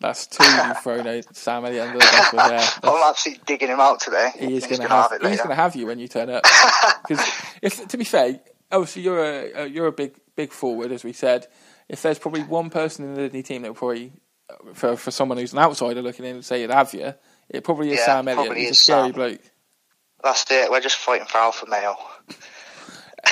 That's 0.00 0.26
two 0.26 0.44
you've 0.44 0.78
thrown 0.82 1.06
out 1.06 1.36
Sam 1.36 1.64
Elliott 1.64 1.86
under 1.88 1.98
the 1.98 2.04
bus 2.04 2.32
with 2.32 2.82
there. 2.82 2.90
I'm 2.90 3.10
absolutely 3.10 3.42
digging 3.46 3.68
him 3.68 3.80
out 3.80 4.00
today. 4.00 4.30
He 4.38 4.56
is 4.56 4.64
He's 4.64 4.78
going 4.78 4.88
to 4.88 4.94
have, 4.94 5.12
it 5.12 5.22
he's 5.26 5.38
going 5.38 5.50
to 5.50 5.54
have 5.54 5.76
you 5.76 5.86
when 5.86 5.98
you 5.98 6.08
turn 6.08 6.30
up. 6.30 6.44
Because 7.06 7.26
if 7.60 7.86
to 7.88 7.98
be 7.98 8.04
fair, 8.04 8.40
obviously 8.72 9.02
you're 9.02 9.22
a 9.22 9.52
uh, 9.52 9.64
you're 9.64 9.86
a 9.86 9.92
big 9.92 10.16
big 10.36 10.52
forward, 10.52 10.90
as 10.90 11.04
we 11.04 11.12
said. 11.12 11.46
If 11.86 12.00
there's 12.00 12.18
probably 12.18 12.42
one 12.42 12.70
person 12.70 13.04
in 13.04 13.14
the 13.14 13.20
Lydney 13.22 13.42
team 13.42 13.60
that 13.62 13.68
would 13.68 13.76
probably 13.76 14.12
uh, 14.48 14.72
for 14.72 14.96
for 14.96 15.10
someone 15.10 15.36
who's 15.36 15.52
an 15.52 15.58
outsider 15.58 16.00
looking 16.00 16.24
in 16.24 16.36
and 16.36 16.44
say 16.44 16.62
it'd 16.62 16.74
have 16.74 16.94
you, 16.94 17.14
it 17.50 17.62
probably 17.62 17.90
is 17.90 17.98
Yeah, 17.98 18.06
Sam 18.06 18.28
Elliott. 18.28 18.56
He's 18.56 18.70
a 18.70 18.74
scary 18.74 19.08
Sam. 19.08 19.12
bloke. 19.12 19.40
That's 20.22 20.50
it. 20.50 20.70
We're 20.70 20.80
just 20.80 20.96
fighting 20.96 21.26
for 21.26 21.36
alpha 21.38 21.66
male. 21.68 21.98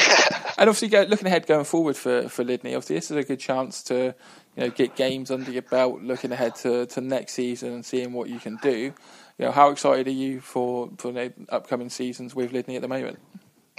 And 0.59 0.69
obviously, 0.69 0.89
go, 0.89 1.03
looking 1.03 1.27
ahead 1.27 1.47
going 1.47 1.65
forward 1.65 1.97
for 1.97 2.29
for 2.29 2.45
Lydney, 2.45 2.75
obviously 2.75 2.97
this 2.97 3.11
is 3.11 3.17
a 3.17 3.25
good 3.25 3.41
chance 3.41 3.83
to 3.85 4.15
you 4.55 4.65
know 4.65 4.71
get 4.71 4.95
games 4.95 5.31
under 5.31 5.51
your 5.51 5.63
belt, 5.63 6.03
looking 6.03 6.31
ahead 6.31 6.55
to, 6.57 6.87
to 6.87 7.01
next 7.01 7.33
season 7.33 7.73
and 7.73 7.85
seeing 7.85 8.13
what 8.13 8.29
you 8.29 8.39
can 8.39 8.57
do. 8.63 8.93
You 9.39 9.47
know, 9.47 9.51
how 9.51 9.71
excited 9.71 10.07
are 10.07 10.11
you 10.11 10.41
for 10.41 10.91
for 10.99 11.11
the 11.11 11.33
upcoming 11.49 11.89
seasons 11.89 12.35
with 12.35 12.53
Lydney 12.53 12.77
at 12.77 12.83
the 12.83 12.89
moment? 12.89 13.19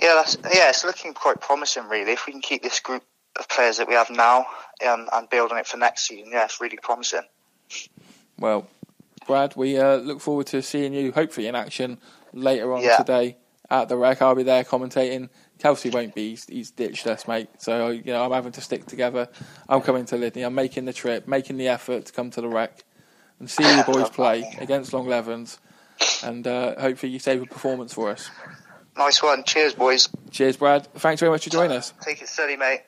Yeah, 0.02 0.16
that's 0.16 0.36
yeah. 0.54 0.70
It's 0.70 0.84
looking 0.84 1.14
quite 1.14 1.40
promising, 1.40 1.88
really. 1.88 2.12
If 2.12 2.26
we 2.26 2.34
can 2.34 2.42
keep 2.42 2.64
this 2.64 2.80
group 2.80 3.04
of 3.40 3.48
players 3.48 3.78
that 3.78 3.88
we 3.88 3.94
have 3.94 4.10
now 4.10 4.48
um, 4.86 5.08
and 5.14 5.30
build 5.30 5.52
on 5.52 5.60
it 5.60 5.68
for 5.68 5.78
next 5.78 6.08
season, 6.08 6.32
yeah, 6.34 6.44
it's 6.46 6.60
really 6.60 6.78
promising. 6.82 7.22
Well, 8.38 8.68
Brad, 9.28 9.56
we 9.56 9.78
uh, 9.78 9.98
look 9.98 10.20
forward 10.20 10.48
to 10.48 10.62
seeing 10.62 10.94
you 10.94 11.12
hopefully 11.12 11.48
in 11.48 11.56
action 11.56 12.00
later 12.34 12.74
on 12.74 12.82
Yeah. 12.82 12.98
today 12.98 13.38
at 13.70 13.90
the 13.90 13.96
rec. 13.98 14.22
I'll 14.22 14.36
be 14.36 14.44
there 14.44 14.64
commentating. 14.64 15.30
Kelsey 15.64 15.90
won't 15.90 16.14
be. 16.14 16.32
He's, 16.32 16.46
he's 16.46 16.72
ditched 16.72 17.08
us, 17.08 17.26
mate. 17.26 17.48
So 17.58 17.88
you 17.88 18.04
know 18.04 18.26
I'm 18.26 18.34
having 18.34 18.52
to 18.52 18.62
stick 18.62 18.86
together. 18.86 19.30
I'm 19.70 19.80
coming 19.80 20.04
to 20.08 20.18
Lydney. 20.18 20.42
I'm 20.42 20.54
making 20.54 20.84
the 20.84 20.92
trip, 20.92 21.26
making 21.26 21.56
the 21.56 21.70
effort 21.70 22.08
to 22.08 22.12
come 22.12 22.32
to 22.32 22.42
the 22.42 22.50
rec 22.50 22.84
and 23.40 23.50
see 23.50 23.64
you 23.64 23.82
boys 23.86 24.10
play 24.10 24.44
against 24.60 24.92
Long 24.92 25.08
Levens, 25.08 25.60
and 26.22 26.46
uh, 26.46 26.78
hopefully 26.78 27.14
you 27.14 27.20
save 27.20 27.42
a 27.42 27.46
performance 27.46 27.94
for 27.94 28.10
us. 28.10 28.30
Nice 28.98 29.24
one. 29.24 29.46
Cheers, 29.46 29.74
boys. 29.74 30.10
Cheers, 30.32 30.58
Brad. 30.58 30.86
Thanks 30.96 31.22
very 31.22 31.32
much 31.32 31.46
for 31.46 31.50
joining 31.50 31.78
us. 31.78 31.94
Take 32.02 32.22
it 32.22 32.28
steady, 32.28 32.58
mate. 32.58 32.82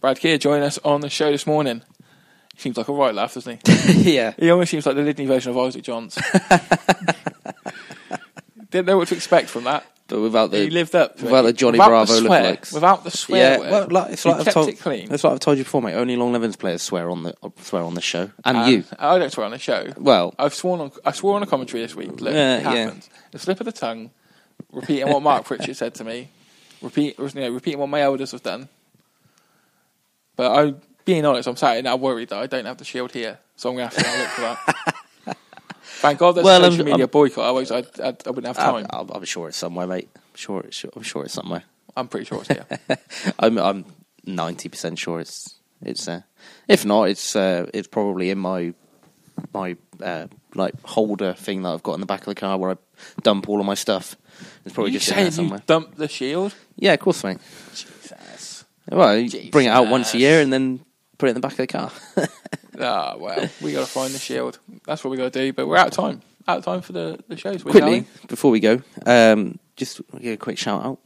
Brad 0.00 0.20
Kear 0.20 0.38
joining 0.38 0.62
us 0.62 0.78
on 0.84 1.00
the 1.00 1.10
show 1.10 1.32
this 1.32 1.44
morning. 1.44 1.82
He 2.54 2.60
seems 2.60 2.76
like 2.76 2.86
a 2.86 2.92
right 2.92 3.12
laugh, 3.12 3.34
doesn't 3.34 3.66
he? 3.66 4.12
yeah. 4.14 4.32
He 4.38 4.48
almost 4.48 4.70
seems 4.70 4.86
like 4.86 4.94
the 4.94 5.02
Lydney 5.02 5.26
version 5.26 5.50
of 5.50 5.58
Isaac 5.58 5.82
Johns. 5.82 6.14
Didn't 8.70 8.86
know 8.86 8.98
what 8.98 9.08
to 9.08 9.16
expect 9.16 9.48
from 9.48 9.64
that. 9.64 9.84
But 10.08 10.20
without 10.20 10.52
he 10.52 10.66
the 10.66 10.70
lived 10.70 10.94
up 10.94 11.20
without 11.20 11.42
the 11.42 11.52
Johnny 11.52 11.78
Without 11.78 11.88
Bravo 11.88 12.12
the 12.12 12.20
swear, 12.20 12.42
lookalikes. 12.56 12.72
Without 12.72 13.02
the 13.04 13.10
swear 13.10 13.40
yeah, 13.54 13.58
word. 13.58 13.70
well, 13.70 14.02
like, 14.02 14.12
it's 14.12 14.22
He 14.22 14.28
like 14.28 14.38
I've 14.38 14.44
kept 14.44 14.54
told, 14.54 14.68
it 14.68 14.78
clean. 14.78 15.08
That's 15.08 15.22
what 15.24 15.32
I've 15.32 15.40
told 15.40 15.58
you 15.58 15.64
before, 15.64 15.82
mate. 15.82 15.94
Only 15.94 16.14
Long 16.14 16.32
Levens 16.32 16.54
players 16.56 16.82
swear 16.82 17.10
on 17.10 17.24
the 17.24 17.34
swear 17.62 17.82
on 17.82 17.94
the 17.94 18.00
show, 18.00 18.30
and 18.44 18.56
Um, 18.56 18.70
you. 18.70 18.84
I 19.00 19.18
don't 19.18 19.32
swear 19.32 19.46
on 19.46 19.50
the 19.52 19.58
show. 19.58 19.92
Well, 19.96 20.32
I've 20.38 20.54
sworn 20.54 20.80
on. 20.80 20.92
I 21.04 21.10
swore 21.10 21.34
on 21.34 21.42
a 21.42 21.46
commentary 21.46 21.82
this 21.82 21.96
week. 21.96 22.20
Look, 22.20 22.32
Yeah, 22.34 22.58
it 22.58 22.62
yeah. 22.62 22.70
happened. 22.84 23.08
The 23.32 23.38
slip 23.40 23.58
of 23.58 23.66
the 23.66 23.72
tongue, 23.72 24.10
repeating 24.72 25.08
what 25.08 25.22
Mark 25.22 25.44
Pritchard 25.44 25.76
said 25.76 25.94
to 25.96 26.04
me, 26.04 26.28
repeat, 26.82 27.18
you 27.18 27.28
know, 27.34 27.50
repeating 27.50 27.80
what 27.80 27.88
my 27.88 28.00
elders 28.02 28.30
have 28.30 28.44
done. 28.44 28.68
But 30.36 30.52
I, 30.52 30.74
being 31.04 31.24
honest, 31.24 31.48
I'm 31.48 31.56
sat 31.56 31.82
now 31.82 31.96
worried 31.96 32.28
that 32.28 32.38
I 32.38 32.46
don't 32.46 32.66
have 32.66 32.76
the 32.78 32.84
shield 32.84 33.10
here, 33.10 33.38
so 33.56 33.70
I'm 33.70 33.76
gonna 33.76 33.88
have 33.88 33.94
to 33.96 34.18
look 34.18 34.28
for 34.28 34.40
that. 34.42 34.94
Thank 36.00 36.18
God 36.18 36.32
there's 36.36 36.44
Well, 36.44 36.60
social 36.60 36.80
I'm- 36.80 36.84
media 36.86 37.04
I'm- 37.04 37.10
boycott. 37.10 37.44
Otherwise, 37.44 37.70
I'd, 37.70 38.00
I'd, 38.00 38.26
I 38.26 38.30
wouldn't 38.30 38.46
have 38.46 38.56
time. 38.56 38.86
I'm, 38.90 39.10
I'm 39.10 39.24
sure 39.24 39.48
it's 39.48 39.56
somewhere, 39.56 39.86
mate. 39.86 40.08
Sure, 40.34 40.60
it's, 40.60 40.84
I'm 40.94 41.02
sure 41.02 41.24
it's 41.24 41.34
somewhere. 41.34 41.62
I'm 41.96 42.08
pretty 42.08 42.26
sure 42.26 42.40
it's 42.42 42.48
here. 42.48 42.66
I'm 43.38 43.56
I'm 43.58 43.84
ninety 44.26 44.68
percent 44.68 44.98
sure 44.98 45.20
it's 45.20 45.54
it's. 45.82 46.06
Uh, 46.06 46.22
if 46.68 46.84
not, 46.84 47.04
it's 47.04 47.34
uh, 47.34 47.70
it's 47.72 47.88
probably 47.88 48.28
in 48.30 48.38
my 48.38 48.74
my 49.54 49.76
uh, 50.02 50.26
like 50.54 50.74
holder 50.84 51.32
thing 51.32 51.62
that 51.62 51.70
I've 51.70 51.82
got 51.82 51.94
in 51.94 52.00
the 52.00 52.06
back 52.06 52.20
of 52.20 52.26
the 52.26 52.34
car 52.34 52.58
where 52.58 52.72
I 52.72 52.76
dump 53.22 53.48
all 53.48 53.60
of 53.60 53.66
my 53.66 53.74
stuff. 53.74 54.16
It's 54.66 54.74
probably 54.74 54.92
you 54.92 54.98
just 54.98 55.10
in 55.10 55.16
there 55.16 55.30
somewhere. 55.30 55.58
you 55.60 55.64
dumped 55.66 55.96
the 55.96 56.08
shield? 56.08 56.54
Yeah, 56.76 56.92
of 56.92 57.00
course, 57.00 57.24
mate. 57.24 57.38
Jesus. 57.70 58.64
Well, 58.90 59.16
you 59.16 59.50
bring 59.50 59.66
it 59.66 59.70
out 59.70 59.88
once 59.88 60.12
a 60.14 60.18
year 60.18 60.40
and 60.42 60.52
then 60.52 60.80
put 61.18 61.26
it 61.28 61.30
in 61.30 61.34
the 61.34 61.40
back 61.40 61.52
of 61.52 61.58
the 61.58 61.66
car. 61.66 61.90
Ah, 62.78 63.16
well, 63.18 63.48
we 63.62 63.72
got 63.72 63.80
to 63.80 63.90
find 63.90 64.12
the 64.12 64.18
shield. 64.18 64.58
That's 64.86 65.02
what 65.02 65.10
we 65.10 65.16
got 65.16 65.32
to 65.32 65.38
do. 65.46 65.50
But 65.54 65.66
we're 65.66 65.78
out 65.78 65.86
of 65.86 65.92
time. 65.94 66.20
Out 66.46 66.58
of 66.58 66.64
time 66.66 66.82
for 66.82 66.92
the 66.92 67.18
the 67.26 67.34
shows. 67.38 67.62
Quickly 67.62 68.04
before 68.28 68.50
we 68.50 68.60
go, 68.60 68.82
um, 69.06 69.58
just 69.76 70.02
give 70.20 70.34
a 70.34 70.36
quick 70.36 70.58
shout 70.58 70.84
out 70.84 70.98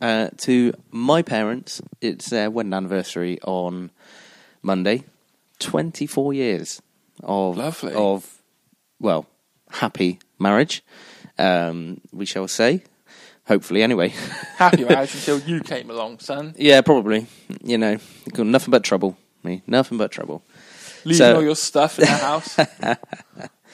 uh, 0.00 0.28
to 0.36 0.72
my 0.92 1.22
parents. 1.22 1.82
It's 2.00 2.30
their 2.30 2.48
wedding 2.48 2.74
anniversary 2.74 3.40
on 3.42 3.90
Monday. 4.62 5.02
Twenty 5.58 6.06
four 6.06 6.32
years 6.32 6.80
of 7.24 7.56
Lovely. 7.56 7.92
of 7.94 8.40
well 9.00 9.26
happy 9.70 10.20
marriage. 10.38 10.84
Um, 11.38 12.00
we 12.12 12.24
shall 12.24 12.46
say, 12.46 12.84
hopefully. 13.48 13.82
Anyway, 13.82 14.10
Happy 14.58 14.84
marriage 14.84 15.12
until 15.14 15.40
you 15.40 15.58
came 15.60 15.90
along, 15.90 16.20
son. 16.20 16.54
yeah, 16.56 16.82
probably. 16.82 17.26
You 17.64 17.78
know, 17.78 17.98
got 18.32 18.46
nothing 18.46 18.70
but 18.70 18.84
trouble. 18.84 19.16
Me, 19.46 19.62
nothing 19.66 19.96
but 19.98 20.10
trouble. 20.10 20.42
Leaving 21.04 21.18
So- 21.18 21.36
all 21.36 21.42
your 21.42 21.56
stuff 21.56 21.98
in 21.98 22.04
the 22.04 22.10
house. 22.30 22.56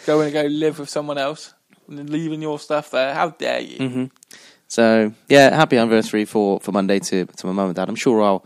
going 0.06 0.32
to 0.32 0.42
go 0.42 0.46
live 0.48 0.78
with 0.78 0.88
someone 0.90 1.18
else. 1.18 1.54
And 1.88 1.98
then 1.98 2.06
leaving 2.06 2.40
your 2.42 2.58
stuff 2.58 2.90
there. 2.90 3.12
How 3.14 3.30
dare 3.30 3.60
you? 3.60 3.88
hmm 3.88 4.04
So 4.68 5.12
yeah, 5.28 5.54
happy 5.54 5.76
anniversary 5.76 6.24
for, 6.24 6.60
for 6.60 6.72
Monday 6.72 6.98
to 7.00 7.26
to 7.26 7.46
my 7.46 7.52
mum 7.52 7.66
and 7.66 7.74
dad. 7.76 7.88
I'm 7.88 7.96
sure 7.96 8.22
I'll 8.22 8.44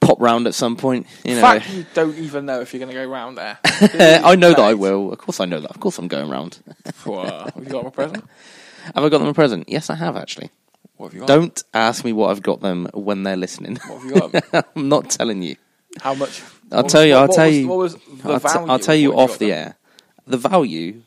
pop 0.00 0.20
round 0.20 0.46
at 0.46 0.54
some 0.54 0.76
point. 0.76 1.06
You 1.24 1.32
In 1.32 1.36
know, 1.36 1.42
fact, 1.42 1.70
you 1.70 1.84
don't 1.94 2.16
even 2.18 2.46
know 2.46 2.60
if 2.60 2.72
you're 2.72 2.78
going 2.80 2.94
to 2.94 3.00
go 3.02 3.06
round 3.10 3.36
there. 3.38 3.58
I 4.24 4.36
know 4.36 4.50
that 4.50 4.60
I 4.60 4.74
will. 4.74 5.12
Of 5.12 5.18
course, 5.18 5.40
I 5.40 5.44
know 5.46 5.60
that. 5.60 5.70
Of 5.70 5.80
course, 5.80 5.98
I'm 5.98 6.08
going 6.08 6.30
round. 6.30 6.58
Have 7.04 7.52
you 7.56 7.64
got 7.68 7.78
them 7.82 7.86
a 7.86 7.90
present? 7.90 8.24
have 8.94 9.04
I 9.04 9.08
got 9.08 9.18
them 9.18 9.28
a 9.28 9.34
present? 9.34 9.68
Yes, 9.68 9.90
I 9.90 9.94
have 9.96 10.16
actually. 10.16 10.50
What 10.96 11.06
have 11.08 11.14
you 11.14 11.20
got? 11.20 11.28
Don't 11.28 11.64
ask 11.74 12.04
me 12.04 12.12
what 12.12 12.30
I've 12.30 12.42
got 12.42 12.60
them 12.60 12.88
when 12.94 13.22
they're 13.24 13.36
listening. 13.36 13.76
What 13.88 14.00
have 14.02 14.32
you 14.32 14.40
got? 14.40 14.66
I'm 14.76 14.88
not 14.88 15.10
telling 15.10 15.42
you. 15.42 15.56
How 16.00 16.14
much? 16.14 16.42
I'll 16.72 16.84
tell 16.84 17.00
was- 17.02 17.08
you. 17.08 17.14
what- 17.14 17.20
I'll 17.22 17.28
what 17.28 17.34
tell 17.36 17.46
was- 17.46 17.56
you. 17.56 17.68
What 17.68 17.78
was 17.78 17.94
the 17.94 18.32
I'll, 18.32 18.38
value? 18.38 18.68
I'll 18.72 18.78
tell 18.78 18.94
you 18.94 19.16
off 19.16 19.38
the 19.38 19.50
them? 19.50 19.58
air. 19.58 19.76
The 20.26 20.36
value 20.38 21.02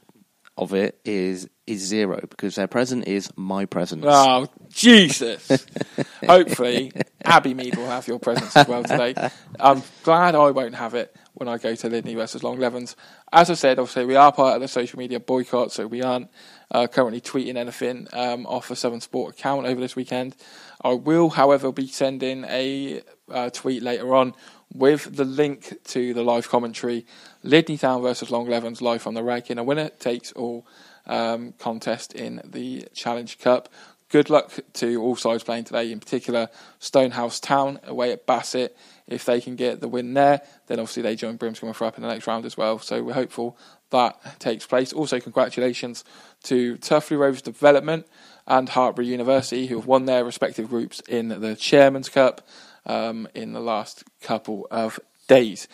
of 0.58 0.74
it 0.74 1.00
is 1.06 1.50
is 1.66 1.82
zero 1.82 2.20
because 2.30 2.56
their 2.56 2.68
present 2.68 3.08
is 3.08 3.30
my 3.36 3.66
present. 3.66 4.04
Oh, 4.08 4.48
Jesus. 4.70 5.66
Hopefully, 6.26 6.94
Abbeymead 7.26 7.76
will 7.76 7.88
have 7.88 8.08
your 8.08 8.20
presents 8.20 8.56
as 8.56 8.68
well 8.68 8.84
today. 8.84 9.14
I'm 9.60 9.84
glad 10.04 10.34
I 10.36 10.50
won't 10.52 10.76
have 10.76 10.94
it 10.94 11.14
when 11.34 11.50
I 11.50 11.58
go 11.58 11.76
to 11.76 11.90
Lydney 11.90 12.16
versus 12.16 12.42
Long 12.42 12.58
Levens. 12.58 12.96
As 13.34 13.50
I 13.50 13.54
said, 13.56 13.80
obviously, 13.80 14.06
we 14.06 14.16
are 14.16 14.32
part 14.32 14.56
of 14.56 14.62
the 14.62 14.70
social 14.70 14.98
media 14.98 15.20
boycott, 15.20 15.74
so 15.74 15.86
we 15.88 16.02
aren't 16.02 16.30
uh, 16.72 16.88
currently 16.88 17.20
tweeting 17.20 17.58
anything 17.58 18.08
um, 18.14 18.46
off 18.46 18.70
the 18.70 18.76
Severn 18.78 19.02
Sport 19.02 19.38
account 19.38 19.66
over 19.68 19.82
this 19.82 19.96
weekend. 19.96 20.36
I 20.82 20.94
will, 20.94 21.30
however, 21.30 21.72
be 21.74 21.88
sending 21.88 22.46
a 22.46 23.02
uh, 23.30 23.50
tweet 23.50 23.84
later 23.84 24.16
on 24.16 24.34
with 24.74 25.16
the 25.16 25.26
link 25.26 25.76
to 25.86 26.14
the 26.14 26.24
live 26.24 26.50
commentary 26.50 27.06
Lydney 27.44 27.78
Town 27.78 28.02
versus 28.02 28.30
Long 28.30 28.48
Levens 28.48 28.82
live 28.82 29.08
on 29.08 29.14
the 29.14 29.24
rag 29.24 29.50
in 29.50 29.58
a 29.58 29.64
winner 29.64 29.90
takes 29.90 30.32
all 30.34 30.66
um, 31.06 31.54
contest 31.54 32.14
in 32.14 32.42
the 32.44 32.86
Challenge 32.94 33.40
Cup. 33.40 33.70
Good 34.10 34.30
luck 34.30 34.54
to 34.74 35.02
all 35.02 35.18
sides 35.18 35.44
playing 35.44 35.66
today, 35.66 35.92
in 35.92 36.00
particular 36.00 36.50
Stonehouse 36.80 37.42
Town 37.42 37.80
away 37.86 38.14
at 38.14 38.26
Bassett. 38.26 38.78
If 39.06 39.26
they 39.26 39.42
can 39.42 39.56
get 39.56 39.82
the 39.82 39.88
win 39.88 40.14
there, 40.14 40.42
then 40.68 40.80
obviously 40.80 41.04
they 41.04 41.16
join 41.16 41.36
Brimscombe 41.36 41.74
for 41.74 41.86
up 41.86 41.98
in 41.98 42.04
the 42.04 42.10
next 42.10 42.28
round 42.28 42.46
as 42.46 42.56
well. 42.56 42.80
So 42.80 43.04
we're 43.04 43.14
hopeful 43.14 43.58
that 43.90 44.40
takes 44.40 44.66
place. 44.66 44.94
Also, 44.94 45.20
congratulations 45.20 46.04
to 46.44 46.78
Tuffley 46.78 47.18
Rovers 47.18 47.42
Development 47.42 48.06
and 48.46 48.70
Hartpury 48.70 49.06
University, 49.06 49.68
who 49.68 49.78
have 49.78 49.88
won 49.88 50.06
their 50.06 50.24
respective 50.24 50.70
groups 50.70 51.02
in 51.08 51.28
the 51.28 51.56
Chairman's 51.56 52.10
Cup 52.10 52.48
um, 52.88 53.28
in 53.36 53.54
the 53.54 53.60
last 53.60 54.04
couple 54.22 54.68
of 54.72 55.00
days. 55.28 55.68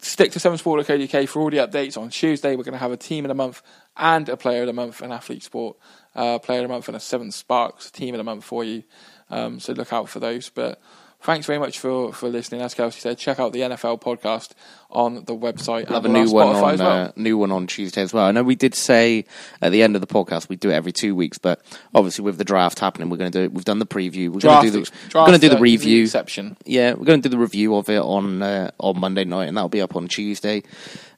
Stick 0.00 0.32
to 0.32 0.38
severnsport.co.uk 0.38 1.28
for 1.28 1.40
all 1.40 1.50
the 1.50 1.58
updates. 1.58 1.96
On 1.96 2.08
Tuesday, 2.08 2.56
we're 2.56 2.64
going 2.64 2.72
to 2.72 2.78
have 2.78 2.90
a 2.90 2.96
team 2.96 3.24
of 3.24 3.28
the 3.28 3.34
month 3.34 3.62
and 3.96 4.28
a 4.28 4.36
player 4.36 4.62
of 4.62 4.66
the 4.66 4.72
month, 4.72 5.00
an 5.02 5.12
athlete 5.12 5.44
sport 5.44 5.76
uh, 6.16 6.38
player 6.40 6.60
of 6.60 6.64
the 6.64 6.72
month, 6.72 6.88
and 6.88 6.96
a 6.96 7.00
Severn 7.00 7.30
Sparks 7.30 7.90
team 7.90 8.14
of 8.14 8.18
the 8.18 8.24
month 8.24 8.44
for 8.44 8.64
you. 8.64 8.82
Um, 9.30 9.60
so 9.60 9.72
look 9.72 9.92
out 9.92 10.08
for 10.08 10.18
those. 10.18 10.48
But 10.48 10.80
thanks 11.24 11.46
very 11.46 11.58
much 11.58 11.78
for, 11.78 12.12
for 12.12 12.28
listening. 12.28 12.60
As 12.60 12.74
Kelsey 12.74 13.00
said, 13.00 13.18
check 13.18 13.40
out 13.40 13.52
the 13.52 13.60
NFL 13.60 14.00
podcast 14.00 14.50
on 14.90 15.24
the 15.24 15.34
website. 15.34 15.88
We'll 15.88 16.00
have 16.00 16.04
a 16.04 16.08
and 16.08 16.16
on 16.16 16.24
new 16.24 16.32
one 16.32 16.48
on 16.48 16.78
well. 16.78 16.80
uh, 16.82 17.12
new 17.16 17.38
one 17.38 17.50
on 17.50 17.66
Tuesday 17.66 18.02
as 18.02 18.12
well. 18.12 18.26
I 18.26 18.30
know 18.30 18.42
we 18.42 18.54
did 18.54 18.74
say 18.74 19.24
at 19.60 19.72
the 19.72 19.82
end 19.82 19.96
of 19.96 20.00
the 20.00 20.06
podcast 20.06 20.48
we 20.48 20.56
do 20.56 20.70
it 20.70 20.74
every 20.74 20.92
two 20.92 21.14
weeks, 21.14 21.38
but 21.38 21.60
obviously 21.94 22.24
with 22.24 22.38
the 22.38 22.44
draft 22.44 22.78
happening, 22.78 23.08
we're 23.08 23.16
going 23.16 23.32
to 23.32 23.38
do 23.38 23.44
it. 23.44 23.52
We've 23.52 23.64
done 23.64 23.78
the 23.78 23.86
preview. 23.86 24.28
We're 24.28 24.40
going 24.40 24.64
to 24.64 24.70
do 24.70 24.80
the 24.80 24.90
draft, 25.08 25.14
we're 25.14 25.26
going 25.26 25.40
to 25.40 25.48
do 25.48 25.54
the 25.54 25.60
review. 25.60 26.04
exception. 26.04 26.56
Yeah, 26.64 26.92
we're 26.92 27.06
going 27.06 27.22
to 27.22 27.28
do 27.28 27.32
the 27.32 27.40
review 27.40 27.74
of 27.74 27.88
it 27.88 28.00
on 28.00 28.42
uh, 28.42 28.70
on 28.78 29.00
Monday 29.00 29.24
night, 29.24 29.48
and 29.48 29.56
that'll 29.56 29.68
be 29.68 29.80
up 29.80 29.96
on 29.96 30.08
Tuesday. 30.08 30.62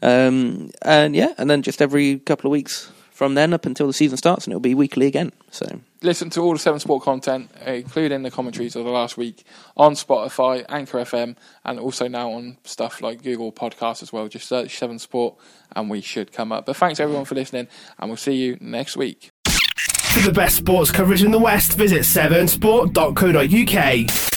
Um, 0.02 0.70
and 0.82 1.16
yeah, 1.16 1.34
and 1.36 1.50
then 1.50 1.62
just 1.62 1.82
every 1.82 2.20
couple 2.20 2.48
of 2.48 2.52
weeks 2.52 2.90
from 3.16 3.34
then 3.34 3.52
up 3.54 3.64
until 3.64 3.86
the 3.86 3.94
season 3.94 4.18
starts, 4.18 4.44
and 4.44 4.52
it'll 4.52 4.60
be 4.60 4.74
weekly 4.74 5.06
again. 5.06 5.32
So 5.50 5.80
Listen 6.02 6.28
to 6.30 6.42
all 6.42 6.52
the 6.52 6.58
Severn 6.58 6.80
Sport 6.80 7.02
content, 7.02 7.50
including 7.64 8.22
the 8.22 8.30
commentaries 8.30 8.76
of 8.76 8.84
the 8.84 8.90
last 8.90 9.16
week, 9.16 9.44
on 9.74 9.94
Spotify, 9.94 10.66
Anchor 10.68 10.98
FM, 10.98 11.34
and 11.64 11.80
also 11.80 12.08
now 12.08 12.30
on 12.30 12.58
stuff 12.64 13.00
like 13.00 13.22
Google 13.22 13.52
Podcasts 13.52 14.02
as 14.02 14.12
well. 14.12 14.28
Just 14.28 14.46
search 14.46 14.76
Severn 14.76 14.98
Sport, 14.98 15.36
and 15.74 15.88
we 15.88 16.02
should 16.02 16.30
come 16.30 16.52
up. 16.52 16.66
But 16.66 16.76
thanks 16.76 17.00
everyone 17.00 17.24
for 17.24 17.34
listening, 17.34 17.68
and 17.98 18.10
we'll 18.10 18.18
see 18.18 18.34
you 18.34 18.58
next 18.60 18.98
week. 18.98 19.30
For 19.46 20.20
the 20.20 20.32
best 20.32 20.56
sports 20.56 20.90
coverage 20.90 21.24
in 21.24 21.30
the 21.30 21.38
West, 21.38 21.72
visit 21.72 22.00
severnsport.co.uk. 22.00 24.35